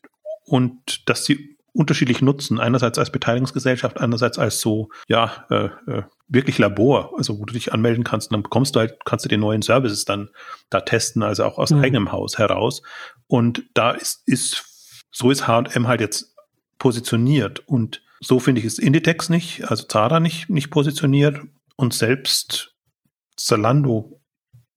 und 0.44 1.09
dass 1.09 1.24
sie 1.24 1.57
unterschiedlich 1.74 2.20
nutzen. 2.20 2.61
Einerseits 2.61 2.98
als 2.98 3.11
Beteiligungsgesellschaft, 3.11 3.98
andererseits 3.98 4.38
als 4.38 4.61
so, 4.61 4.90
ja, 5.09 5.46
äh, 5.50 5.68
äh, 5.90 6.03
wirklich 6.28 6.59
Labor, 6.59 7.12
also 7.16 7.38
wo 7.38 7.44
du 7.44 7.53
dich 7.55 7.72
anmelden 7.72 8.05
kannst 8.05 8.30
und 8.30 8.34
dann 8.34 8.42
bekommst 8.42 8.74
du 8.74 8.80
halt, 8.80 9.05
kannst 9.05 9.24
du 9.24 9.28
die 9.28 9.36
neuen 9.36 9.62
Services 9.62 10.05
dann 10.05 10.30
da 10.70 10.80
testen, 10.80 11.22
also 11.22 11.44
auch 11.44 11.59
aus 11.59 11.70
mhm. 11.70 11.82
eigenem 11.82 12.12
Haus 12.12 12.38
heraus. 12.38 12.82
Und 13.26 13.64
da 13.74 13.92
ist, 13.92 14.22
ist, 14.26 15.05
so 15.11 15.30
ist 15.30 15.46
H&M 15.46 15.88
halt 15.88 16.00
jetzt 16.00 16.34
positioniert 16.78 17.61
und 17.61 18.03
so 18.23 18.39
finde 18.41 18.61
ich 18.61 18.66
es 18.66 18.79
Inditex 18.79 19.29
nicht, 19.29 19.64
also 19.70 19.85
Zara 19.85 20.20
nicht, 20.20 20.49
nicht 20.49 20.70
positioniert 20.70 21.41
und 21.77 21.93
selbst 21.93 22.77
Zalando 23.37 24.23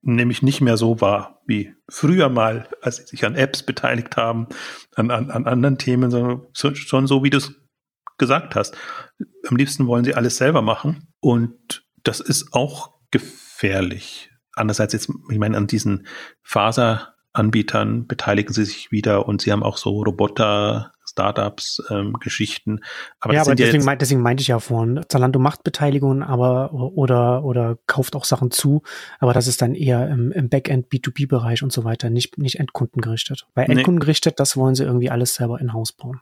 nehme 0.02 0.32
ich 0.32 0.42
nicht 0.42 0.62
mehr 0.62 0.78
so 0.78 1.02
wahr 1.02 1.42
wie 1.46 1.74
früher 1.90 2.30
mal, 2.30 2.68
als 2.82 2.98
sie 2.98 3.06
sich 3.06 3.26
an 3.26 3.36
Apps 3.36 3.64
beteiligt 3.64 4.18
haben, 4.18 4.48
an, 4.96 5.12
an, 5.12 5.30
an 5.30 5.46
anderen 5.46 5.78
Themen, 5.78 6.10
sondern 6.10 6.48
so, 6.54 6.74
schon 6.74 7.08
so, 7.08 7.24
wie 7.24 7.30
du 7.30 7.38
es 7.38 7.54
gesagt 8.18 8.56
hast. 8.56 8.76
Am 9.48 9.58
liebsten 9.58 9.88
wollen 9.88 10.06
sie 10.06 10.16
alles 10.16 10.38
selber 10.38 10.62
machen 10.62 11.08
und 11.20 11.86
das 12.04 12.20
ist 12.20 12.54
auch 12.54 12.96
gefährlich. 13.12 14.32
Andererseits 14.54 14.94
jetzt, 14.94 15.12
ich 15.30 15.38
meine, 15.38 15.58
an 15.58 15.68
diesen 15.68 16.08
Faseranbietern 16.44 18.08
beteiligen 18.08 18.54
sie 18.54 18.66
sich 18.66 18.92
wieder 18.92 19.28
und 19.28 19.42
sie 19.42 19.52
haben 19.52 19.64
auch 19.64 19.78
so 19.78 20.02
Roboter, 20.02 20.94
Startups, 21.16 21.82
ähm, 21.90 22.14
Geschichten. 22.20 22.82
Aber 23.22 23.34
ja, 23.34 23.42
aber 23.42 23.56
deswegen, 23.56 23.80
ja 23.80 23.86
mein, 23.86 23.98
deswegen 23.98 24.22
meinte 24.22 24.42
ich 24.42 24.50
ja 24.50 24.60
vorhin, 24.60 25.02
Zalando 25.08 25.40
macht 25.40 25.64
Beteiligungen, 25.64 26.24
aber 26.24 26.74
oder 26.74 27.46
oder 27.46 27.78
kauft 27.88 28.18
auch 28.18 28.26
Sachen 28.26 28.52
zu, 28.52 28.84
aber 29.20 29.32
das 29.32 29.48
ist 29.48 29.62
dann 29.62 29.76
eher 29.76 30.10
im, 30.10 30.34
im 30.34 30.50
Backend 30.50 30.92
B2B-Bereich 30.92 31.64
und 31.64 31.72
so 31.72 31.86
weiter, 31.86 32.10
nicht 32.10 32.38
nicht 32.38 32.60
Endkundengerichtet. 32.60 33.48
Bei 33.54 33.64
Endkundengerichtet, 33.64 34.42
das 34.42 34.58
wollen 34.58 34.76
sie 34.76 34.84
irgendwie 34.84 35.10
alles 35.10 35.36
selber 35.36 35.62
in-house 35.62 35.94
bauen. 35.94 36.20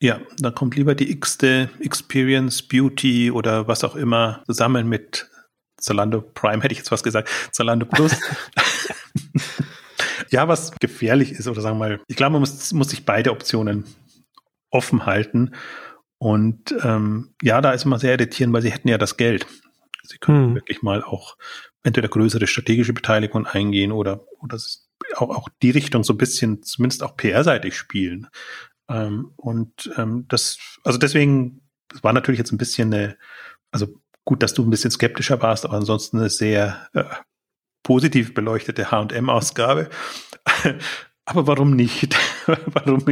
Ja, 0.00 0.20
da 0.40 0.50
kommt 0.50 0.74
lieber 0.74 0.96
die 0.96 1.12
x-te 1.12 1.70
Experience, 1.78 2.62
Beauty 2.62 3.30
oder 3.30 3.68
was 3.68 3.84
auch 3.84 3.94
immer 3.94 4.42
zusammen 4.46 4.88
mit 4.88 5.30
Zalando 5.76 6.20
Prime, 6.20 6.60
hätte 6.62 6.72
ich 6.72 6.78
jetzt 6.78 6.90
was 6.90 7.04
gesagt, 7.04 7.28
Zalando 7.52 7.86
Plus. 7.86 8.12
ja, 10.30 10.48
was 10.48 10.72
gefährlich 10.80 11.32
ist, 11.32 11.46
oder 11.46 11.60
sagen 11.60 11.78
wir 11.78 11.88
mal, 11.88 12.00
ich 12.08 12.16
glaube, 12.16 12.32
man 12.32 12.40
muss, 12.40 12.72
muss 12.72 12.90
sich 12.90 13.04
beide 13.04 13.30
Optionen 13.30 13.84
offen 14.72 15.06
halten. 15.06 15.54
Und 16.18 16.74
ähm, 16.82 17.34
ja, 17.42 17.60
da 17.60 17.72
ist 17.72 17.84
immer 17.84 17.98
sehr 17.98 18.12
irritierend, 18.12 18.54
weil 18.54 18.62
sie 18.62 18.72
hätten 18.72 18.88
ja 18.88 18.98
das 18.98 19.16
Geld. 19.16 19.46
Sie 20.02 20.18
können 20.18 20.48
hm. 20.48 20.54
wirklich 20.56 20.82
mal 20.82 21.02
auch 21.02 21.36
entweder 21.84 22.08
größere 22.08 22.46
strategische 22.46 22.92
Beteiligung 22.92 23.46
eingehen 23.46 23.92
oder, 23.92 24.24
oder 24.40 24.58
auch, 25.16 25.30
auch 25.30 25.48
die 25.62 25.70
Richtung 25.70 26.04
so 26.04 26.12
ein 26.12 26.18
bisschen, 26.18 26.62
zumindest 26.62 27.02
auch 27.02 27.16
PR-seitig 27.16 27.76
spielen. 27.76 28.28
Ähm, 28.88 29.32
und 29.36 29.92
ähm, 29.96 30.26
das, 30.28 30.58
also 30.84 30.98
deswegen, 30.98 31.62
das 31.88 32.02
war 32.02 32.12
natürlich 32.12 32.38
jetzt 32.38 32.52
ein 32.52 32.58
bisschen 32.58 32.92
eine, 32.92 33.16
also 33.70 33.88
gut, 34.24 34.42
dass 34.42 34.54
du 34.54 34.62
ein 34.64 34.70
bisschen 34.70 34.90
skeptischer 34.90 35.42
warst, 35.42 35.64
aber 35.64 35.74
ansonsten 35.74 36.18
eine 36.18 36.30
sehr 36.30 36.88
äh, 36.94 37.04
positiv 37.82 38.34
beleuchtete 38.34 38.90
H&M-Ausgabe. 38.90 39.90
Aber 41.24 41.46
warum 41.46 41.76
nicht? 41.76 42.16
warum 42.46 43.04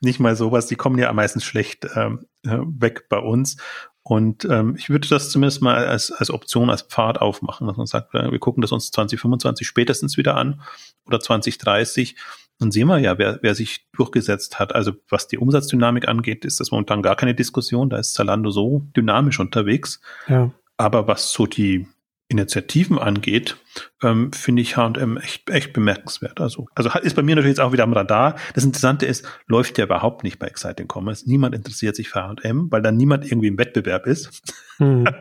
nicht 0.00 0.20
mal 0.20 0.36
sowas? 0.36 0.66
Die 0.66 0.74
kommen 0.74 0.98
ja 0.98 1.08
am 1.08 1.16
meisten 1.16 1.40
schlecht 1.40 1.86
ähm, 1.94 2.26
äh, 2.44 2.58
weg 2.58 3.08
bei 3.08 3.18
uns. 3.18 3.56
Und 4.04 4.44
ähm, 4.46 4.74
ich 4.76 4.90
würde 4.90 5.08
das 5.08 5.30
zumindest 5.30 5.62
mal 5.62 5.86
als, 5.86 6.10
als 6.10 6.30
Option, 6.30 6.70
als 6.70 6.82
Pfad 6.82 7.20
aufmachen, 7.20 7.68
dass 7.68 7.76
man 7.76 7.86
sagt, 7.86 8.14
äh, 8.14 8.32
wir 8.32 8.38
gucken 8.40 8.60
das 8.60 8.72
uns 8.72 8.90
2025 8.90 9.66
spätestens 9.66 10.16
wieder 10.16 10.36
an 10.36 10.60
oder 11.06 11.20
2030. 11.20 12.16
Dann 12.58 12.72
sehen 12.72 12.88
wir 12.88 12.98
ja, 12.98 13.18
wer, 13.18 13.38
wer 13.42 13.54
sich 13.54 13.86
durchgesetzt 13.92 14.58
hat. 14.58 14.74
Also 14.74 14.92
was 15.08 15.28
die 15.28 15.38
Umsatzdynamik 15.38 16.08
angeht, 16.08 16.44
ist 16.44 16.58
das 16.58 16.72
momentan 16.72 17.02
gar 17.02 17.14
keine 17.14 17.34
Diskussion. 17.34 17.90
Da 17.90 17.98
ist 17.98 18.14
Zalando 18.14 18.50
so 18.50 18.82
dynamisch 18.96 19.38
unterwegs. 19.38 20.00
Ja. 20.26 20.50
Aber 20.76 21.06
was 21.06 21.32
so 21.32 21.46
die 21.46 21.86
Initiativen 22.32 22.98
angeht, 22.98 23.56
ähm, 24.02 24.32
finde 24.32 24.62
ich 24.62 24.76
H&M 24.76 25.16
echt, 25.16 25.48
echt 25.48 25.72
bemerkenswert. 25.72 26.40
Also, 26.40 26.66
also 26.74 26.90
ist 27.00 27.14
bei 27.14 27.22
mir 27.22 27.36
natürlich 27.36 27.56
jetzt 27.56 27.64
auch 27.64 27.72
wieder 27.72 27.84
am 27.84 27.92
Radar. 27.92 28.36
Das 28.54 28.64
Interessante 28.64 29.06
ist, 29.06 29.26
läuft 29.46 29.78
ja 29.78 29.84
überhaupt 29.84 30.24
nicht 30.24 30.38
bei 30.38 30.46
Exciting 30.46 30.88
Commerce. 30.92 31.28
Niemand 31.28 31.54
interessiert 31.54 31.96
sich 31.96 32.08
für 32.08 32.22
H&M, 32.22 32.70
weil 32.70 32.82
dann 32.82 32.96
niemand 32.96 33.24
irgendwie 33.24 33.48
im 33.48 33.58
Wettbewerb 33.58 34.06
ist. 34.06 34.42
Hm. 34.78 35.06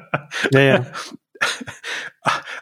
Ja, 0.51 0.59
ja. 0.59 0.85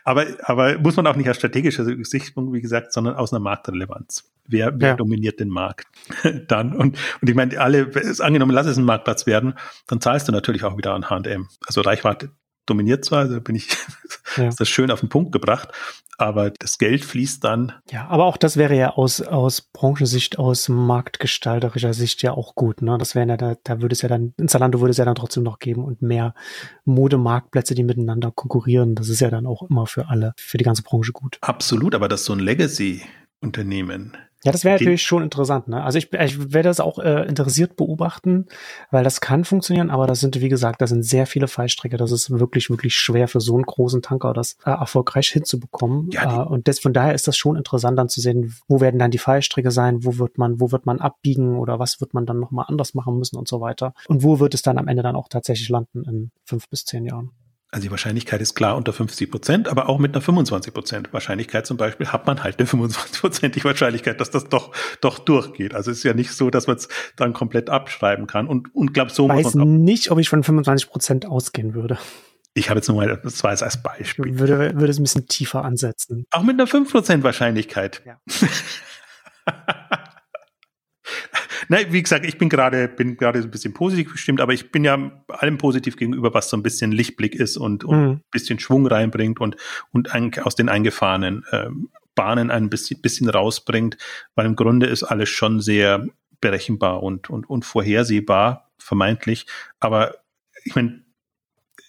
aber, 0.03 0.25
aber 0.43 0.79
muss 0.79 0.95
man 0.95 1.05
auch 1.07 1.15
nicht 1.15 1.29
aus 1.29 1.37
strategischer 1.37 1.85
Sicht, 1.85 2.35
wie 2.35 2.61
gesagt, 2.61 2.93
sondern 2.93 3.15
aus 3.15 3.33
einer 3.33 3.39
Marktrelevanz. 3.39 4.31
Wer, 4.47 4.79
wer 4.79 4.89
ja. 4.89 4.95
dominiert 4.95 5.39
den 5.39 5.49
Markt 5.49 5.87
dann? 6.47 6.75
Und, 6.75 6.97
und 7.21 7.29
ich 7.29 7.35
meine, 7.35 7.59
alle, 7.59 7.91
angenommen, 8.19 8.51
lass 8.51 8.67
es 8.67 8.77
ein 8.77 8.85
Marktplatz 8.85 9.27
werden, 9.27 9.53
dann 9.87 10.01
zahlst 10.01 10.27
du 10.27 10.31
natürlich 10.31 10.63
auch 10.63 10.77
wieder 10.77 10.93
an 10.93 11.09
H&M. 11.09 11.47
Also 11.67 11.81
Reichweite 11.81 12.31
dominiert 12.69 13.05
zwar, 13.05 13.27
da 13.27 13.39
bin 13.39 13.55
ich, 13.55 13.67
ja. 14.37 14.47
ist 14.47 14.59
das 14.59 14.69
schön 14.69 14.91
auf 14.91 14.99
den 14.99 15.09
Punkt 15.09 15.31
gebracht, 15.31 15.69
aber 16.17 16.51
das 16.51 16.77
Geld 16.77 17.05
fließt 17.05 17.43
dann. 17.43 17.73
Ja, 17.91 18.07
aber 18.07 18.25
auch 18.25 18.37
das 18.37 18.57
wäre 18.57 18.75
ja 18.75 18.91
aus, 18.91 19.21
aus 19.21 19.61
Branchensicht, 19.61 20.37
aus 20.37 20.69
marktgestalterischer 20.69 21.93
Sicht 21.93 22.21
ja 22.21 22.33
auch 22.33 22.55
gut, 22.55 22.81
ne? 22.81 22.97
Das 22.97 23.15
wäre 23.15 23.27
ja, 23.27 23.37
da, 23.37 23.55
da 23.63 23.81
würde 23.81 23.93
es 23.93 24.01
ja 24.01 24.09
dann, 24.09 24.33
in 24.37 24.47
Zalando 24.47 24.81
würde 24.81 24.91
es 24.91 24.97
ja 24.97 25.05
dann 25.05 25.15
trotzdem 25.15 25.43
noch 25.43 25.59
geben 25.59 25.83
und 25.83 26.01
mehr 26.01 26.33
Modemarktplätze, 26.85 27.73
die 27.73 27.83
miteinander 27.83 28.31
konkurrieren. 28.31 28.95
Das 28.95 29.09
ist 29.09 29.21
ja 29.21 29.29
dann 29.29 29.45
auch 29.45 29.63
immer 29.69 29.87
für 29.87 30.09
alle, 30.09 30.33
für 30.37 30.57
die 30.57 30.65
ganze 30.65 30.83
Branche 30.83 31.13
gut. 31.13 31.37
Absolut, 31.41 31.95
aber 31.95 32.07
das 32.07 32.21
ist 32.21 32.25
so 32.25 32.33
ein 32.33 32.39
Legacy-Unternehmen 32.39 34.17
ja, 34.43 34.53
das 34.53 34.63
wäre 34.63 34.75
natürlich 34.75 35.03
schon 35.03 35.21
interessant. 35.21 35.67
Ne? 35.67 35.83
Also 35.83 35.97
ich, 35.97 36.13
ich 36.13 36.53
werde 36.53 36.69
das 36.69 36.79
auch 36.79 36.97
äh, 36.99 37.27
interessiert 37.27 37.75
beobachten, 37.75 38.45
weil 38.89 39.03
das 39.03 39.19
kann 39.19 39.43
funktionieren, 39.43 39.89
aber 39.89 40.07
das 40.07 40.21
sind, 40.21 40.39
wie 40.39 40.47
gesagt, 40.47 40.81
das 40.81 40.91
sind 40.91 41.03
sehr 41.03 41.25
viele 41.25 41.47
Fallstrecke. 41.47 41.97
Das 41.97 42.11
ist 42.13 42.31
wirklich, 42.31 42.69
wirklich 42.69 42.95
schwer 42.95 43.27
für 43.27 43.41
so 43.41 43.55
einen 43.55 43.65
großen 43.65 44.01
Tanker 44.01 44.33
das 44.33 44.57
äh, 44.65 44.69
erfolgreich 44.69 45.27
hinzubekommen. 45.29 46.09
Ja, 46.11 46.43
äh, 46.43 46.47
und 46.47 46.69
das, 46.69 46.79
von 46.79 46.93
daher 46.93 47.13
ist 47.13 47.27
das 47.27 47.35
schon 47.35 47.57
interessant 47.57 47.99
dann 47.99 48.07
zu 48.07 48.21
sehen, 48.21 48.55
wo 48.69 48.79
werden 48.79 48.97
dann 48.99 49.11
die 49.11 49.17
Fallstricke 49.17 49.71
sein, 49.71 50.05
wo 50.05 50.17
wird 50.17 50.37
man, 50.37 50.61
wo 50.61 50.71
wird 50.71 50.85
man 50.85 50.99
abbiegen 50.99 51.57
oder 51.57 51.79
was 51.79 51.99
wird 51.99 52.13
man 52.13 52.25
dann 52.25 52.39
nochmal 52.39 52.65
anders 52.69 52.93
machen 52.93 53.17
müssen 53.17 53.35
und 53.35 53.49
so 53.49 53.59
weiter. 53.59 53.93
Und 54.07 54.23
wo 54.23 54.39
wird 54.39 54.53
es 54.53 54.61
dann 54.61 54.77
am 54.77 54.87
Ende 54.87 55.03
dann 55.03 55.17
auch 55.17 55.27
tatsächlich 55.27 55.67
landen 55.67 56.05
in 56.05 56.31
fünf 56.45 56.69
bis 56.69 56.85
zehn 56.85 57.05
Jahren. 57.05 57.31
Also 57.71 57.83
die 57.83 57.91
Wahrscheinlichkeit 57.91 58.41
ist 58.41 58.55
klar 58.55 58.75
unter 58.75 58.93
50 58.93 59.29
Prozent, 59.29 59.67
aber 59.67 59.89
auch 59.89 59.99
mit 59.99 60.15
einer 60.15 60.21
25 60.21 60.73
Prozent 60.73 61.13
Wahrscheinlichkeit 61.13 61.67
zum 61.67 61.77
Beispiel 61.77 62.07
hat 62.07 62.25
man 62.25 62.43
halt 62.43 62.57
eine 62.57 62.67
25-prozentige 62.67 63.63
Wahrscheinlichkeit, 63.63 64.19
dass 64.19 64.31
das 64.31 64.45
doch, 64.45 64.71
doch 65.01 65.19
durchgeht. 65.19 65.75
Also 65.75 65.91
es 65.91 65.97
ist 65.99 66.03
ja 66.03 66.15
nicht 66.15 66.31
so, 66.31 66.49
dass 66.49 66.65
man 66.65 66.77
es 66.77 66.89
dann 67.15 67.33
komplett 67.33 67.69
abschreiben 67.69 68.25
kann. 68.25 68.47
Und, 68.47 68.73
und 68.73 68.93
glaube 68.93 69.11
so. 69.11 69.29
Ich 69.29 69.45
weiß 69.45 69.55
nicht, 69.55 70.09
ob 70.09 70.17
ich 70.17 70.29
von 70.29 70.43
25 70.43 70.89
Prozent 70.89 71.25
ausgehen 71.27 71.75
würde. 71.75 71.99
Ich 72.55 72.71
habe 72.71 72.79
jetzt 72.79 72.87
nur 72.87 72.97
mal, 72.97 73.21
jetzt 73.23 73.45
als 73.45 73.83
Beispiel. 73.83 74.39
Würde, 74.39 74.73
würde 74.73 74.89
es 74.89 74.97
ein 74.97 75.03
bisschen 75.03 75.27
tiefer 75.27 75.63
ansetzen. 75.63 76.25
Auch 76.31 76.41
mit 76.41 76.55
einer 76.55 76.65
5 76.65 76.91
Prozent 76.91 77.23
Wahrscheinlichkeit. 77.23 78.01
Ja. 78.03 78.19
Nein, 81.67 81.87
wie 81.89 82.01
gesagt, 82.01 82.25
ich 82.25 82.37
bin 82.37 82.49
gerade 82.49 82.87
bin 82.87 83.17
gerade 83.17 83.41
so 83.41 83.47
ein 83.47 83.51
bisschen 83.51 83.73
positiv 83.73 84.11
gestimmt, 84.11 84.41
aber 84.41 84.53
ich 84.53 84.71
bin 84.71 84.83
ja 84.83 85.11
allem 85.27 85.57
positiv 85.57 85.97
gegenüber, 85.97 86.33
was 86.33 86.49
so 86.49 86.57
ein 86.57 86.63
bisschen 86.63 86.91
Lichtblick 86.91 87.35
ist 87.35 87.57
und, 87.57 87.83
und 87.83 87.99
mhm. 87.99 88.09
ein 88.11 88.23
bisschen 88.31 88.59
Schwung 88.59 88.87
reinbringt 88.87 89.39
und 89.39 89.55
und 89.91 90.13
ein, 90.13 90.31
aus 90.43 90.55
den 90.55 90.69
eingefahrenen 90.69 91.43
äh, 91.51 91.67
Bahnen 92.15 92.51
ein 92.51 92.69
bisschen, 92.69 93.01
bisschen 93.01 93.29
rausbringt, 93.29 93.97
weil 94.35 94.45
im 94.45 94.55
Grunde 94.55 94.87
ist 94.87 95.03
alles 95.03 95.29
schon 95.29 95.61
sehr 95.61 96.07
berechenbar 96.41 97.03
und 97.03 97.29
und, 97.29 97.49
und 97.49 97.65
vorhersehbar 97.65 98.71
vermeintlich, 98.77 99.45
aber 99.79 100.15
ich 100.63 100.75
meine 100.75 101.03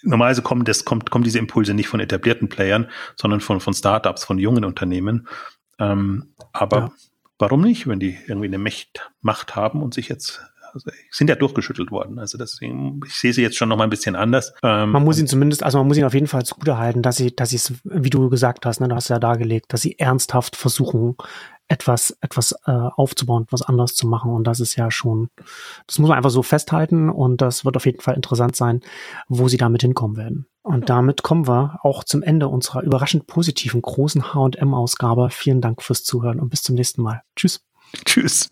normalerweise 0.03 0.43
kommen, 0.43 0.65
das 0.65 0.85
kommt, 0.85 1.11
kommen 1.11 1.25
diese 1.25 1.39
Impulse 1.39 1.75
nicht 1.75 1.89
von 1.89 2.01
etablierten 2.01 2.49
Playern, 2.49 2.89
sondern 3.17 3.41
von, 3.41 3.61
von 3.61 3.75
Startups, 3.75 4.25
von 4.25 4.39
jungen 4.39 4.65
Unternehmen. 4.65 5.29
Ähm, 5.79 6.35
aber 6.53 6.79
ja. 6.79 6.93
Warum 7.41 7.63
nicht, 7.63 7.87
wenn 7.87 8.01
die 8.01 8.19
irgendwie 8.27 8.49
eine 8.49 8.59
Macht, 8.59 9.11
Macht 9.21 9.57
haben 9.57 9.83
und 9.83 9.95
sich 9.95 10.09
jetzt 10.09 10.41
also 10.73 10.91
sind 11.11 11.29
ja 11.29 11.35
durchgeschüttelt 11.35 11.91
worden. 11.91 12.19
Also 12.19 12.39
deswegen, 12.39 13.01
ich 13.07 13.15
sehe 13.15 13.33
sie 13.33 13.43
jetzt 13.43 13.57
schon 13.57 13.69
noch 13.69 13.77
mal 13.77 13.85
ein 13.85 13.91
bisschen 13.91 14.17
anders. 14.17 14.55
Ähm, 14.63 14.91
man 14.91 15.05
muss 15.05 15.19
ihn 15.19 15.27
zumindest, 15.27 15.63
also 15.63 15.79
man 15.79 15.89
muss 15.89 15.97
ihn 15.97 16.05
auf 16.05 16.15
jeden 16.15 16.27
Fall 16.27 16.45
zugute 16.45 16.79
halten, 16.79 17.03
dass 17.03 17.17
sie, 17.17 17.35
dass 17.35 17.51
sie 17.51 17.57
es, 17.57 17.73
wie 17.85 18.11
du 18.11 18.29
gesagt 18.31 18.67
hast, 18.67 18.81
ne, 18.81 18.89
du 18.89 18.95
hast 18.95 19.09
ja 19.09 19.19
dargelegt, 19.19 19.73
dass 19.73 19.83
sie 19.83 19.99
ernsthaft 19.99 20.57
versuchen, 20.57 21.17
etwas, 21.69 22.17
etwas 22.21 22.53
äh, 22.67 22.71
aufzubauen, 22.71 23.45
etwas 23.45 23.63
anderes 23.63 23.95
zu 23.95 24.07
machen. 24.07 24.33
Und 24.33 24.45
das 24.45 24.61
ist 24.61 24.77
ja 24.77 24.91
schon, 24.91 25.31
das 25.87 25.99
muss 25.99 26.09
man 26.09 26.17
einfach 26.17 26.31
so 26.31 26.43
festhalten 26.43 27.09
und 27.09 27.41
das 27.41 27.65
wird 27.65 27.77
auf 27.77 27.87
jeden 27.87 28.01
Fall 28.01 28.17
interessant 28.17 28.57
sein, 28.57 28.81
wo 29.29 29.49
sie 29.49 29.57
damit 29.57 29.83
hinkommen 29.83 30.17
werden. 30.17 30.47
Und 30.63 30.91
damit 30.91 31.23
kommen 31.23 31.49
wir 31.49 31.79
auch 31.83 32.05
zum 32.05 32.23
Ende 32.23 32.49
unserer 32.49 32.83
überraschend 32.83 33.27
positiven 33.27 33.81
großen 33.81 34.35
H&M-Ausgabe. 34.35 35.31
Vielen 35.31 35.61
Dank 35.61 35.83
fürs 35.83 36.05
Zuhören 36.05 36.39
und 36.39 36.51
bis 36.51 36.63
zum 36.63 36.75
nächsten 36.75 37.03
Mal. 37.03 37.23
Tschüss. 37.35 37.65
Tschüss. 38.05 38.51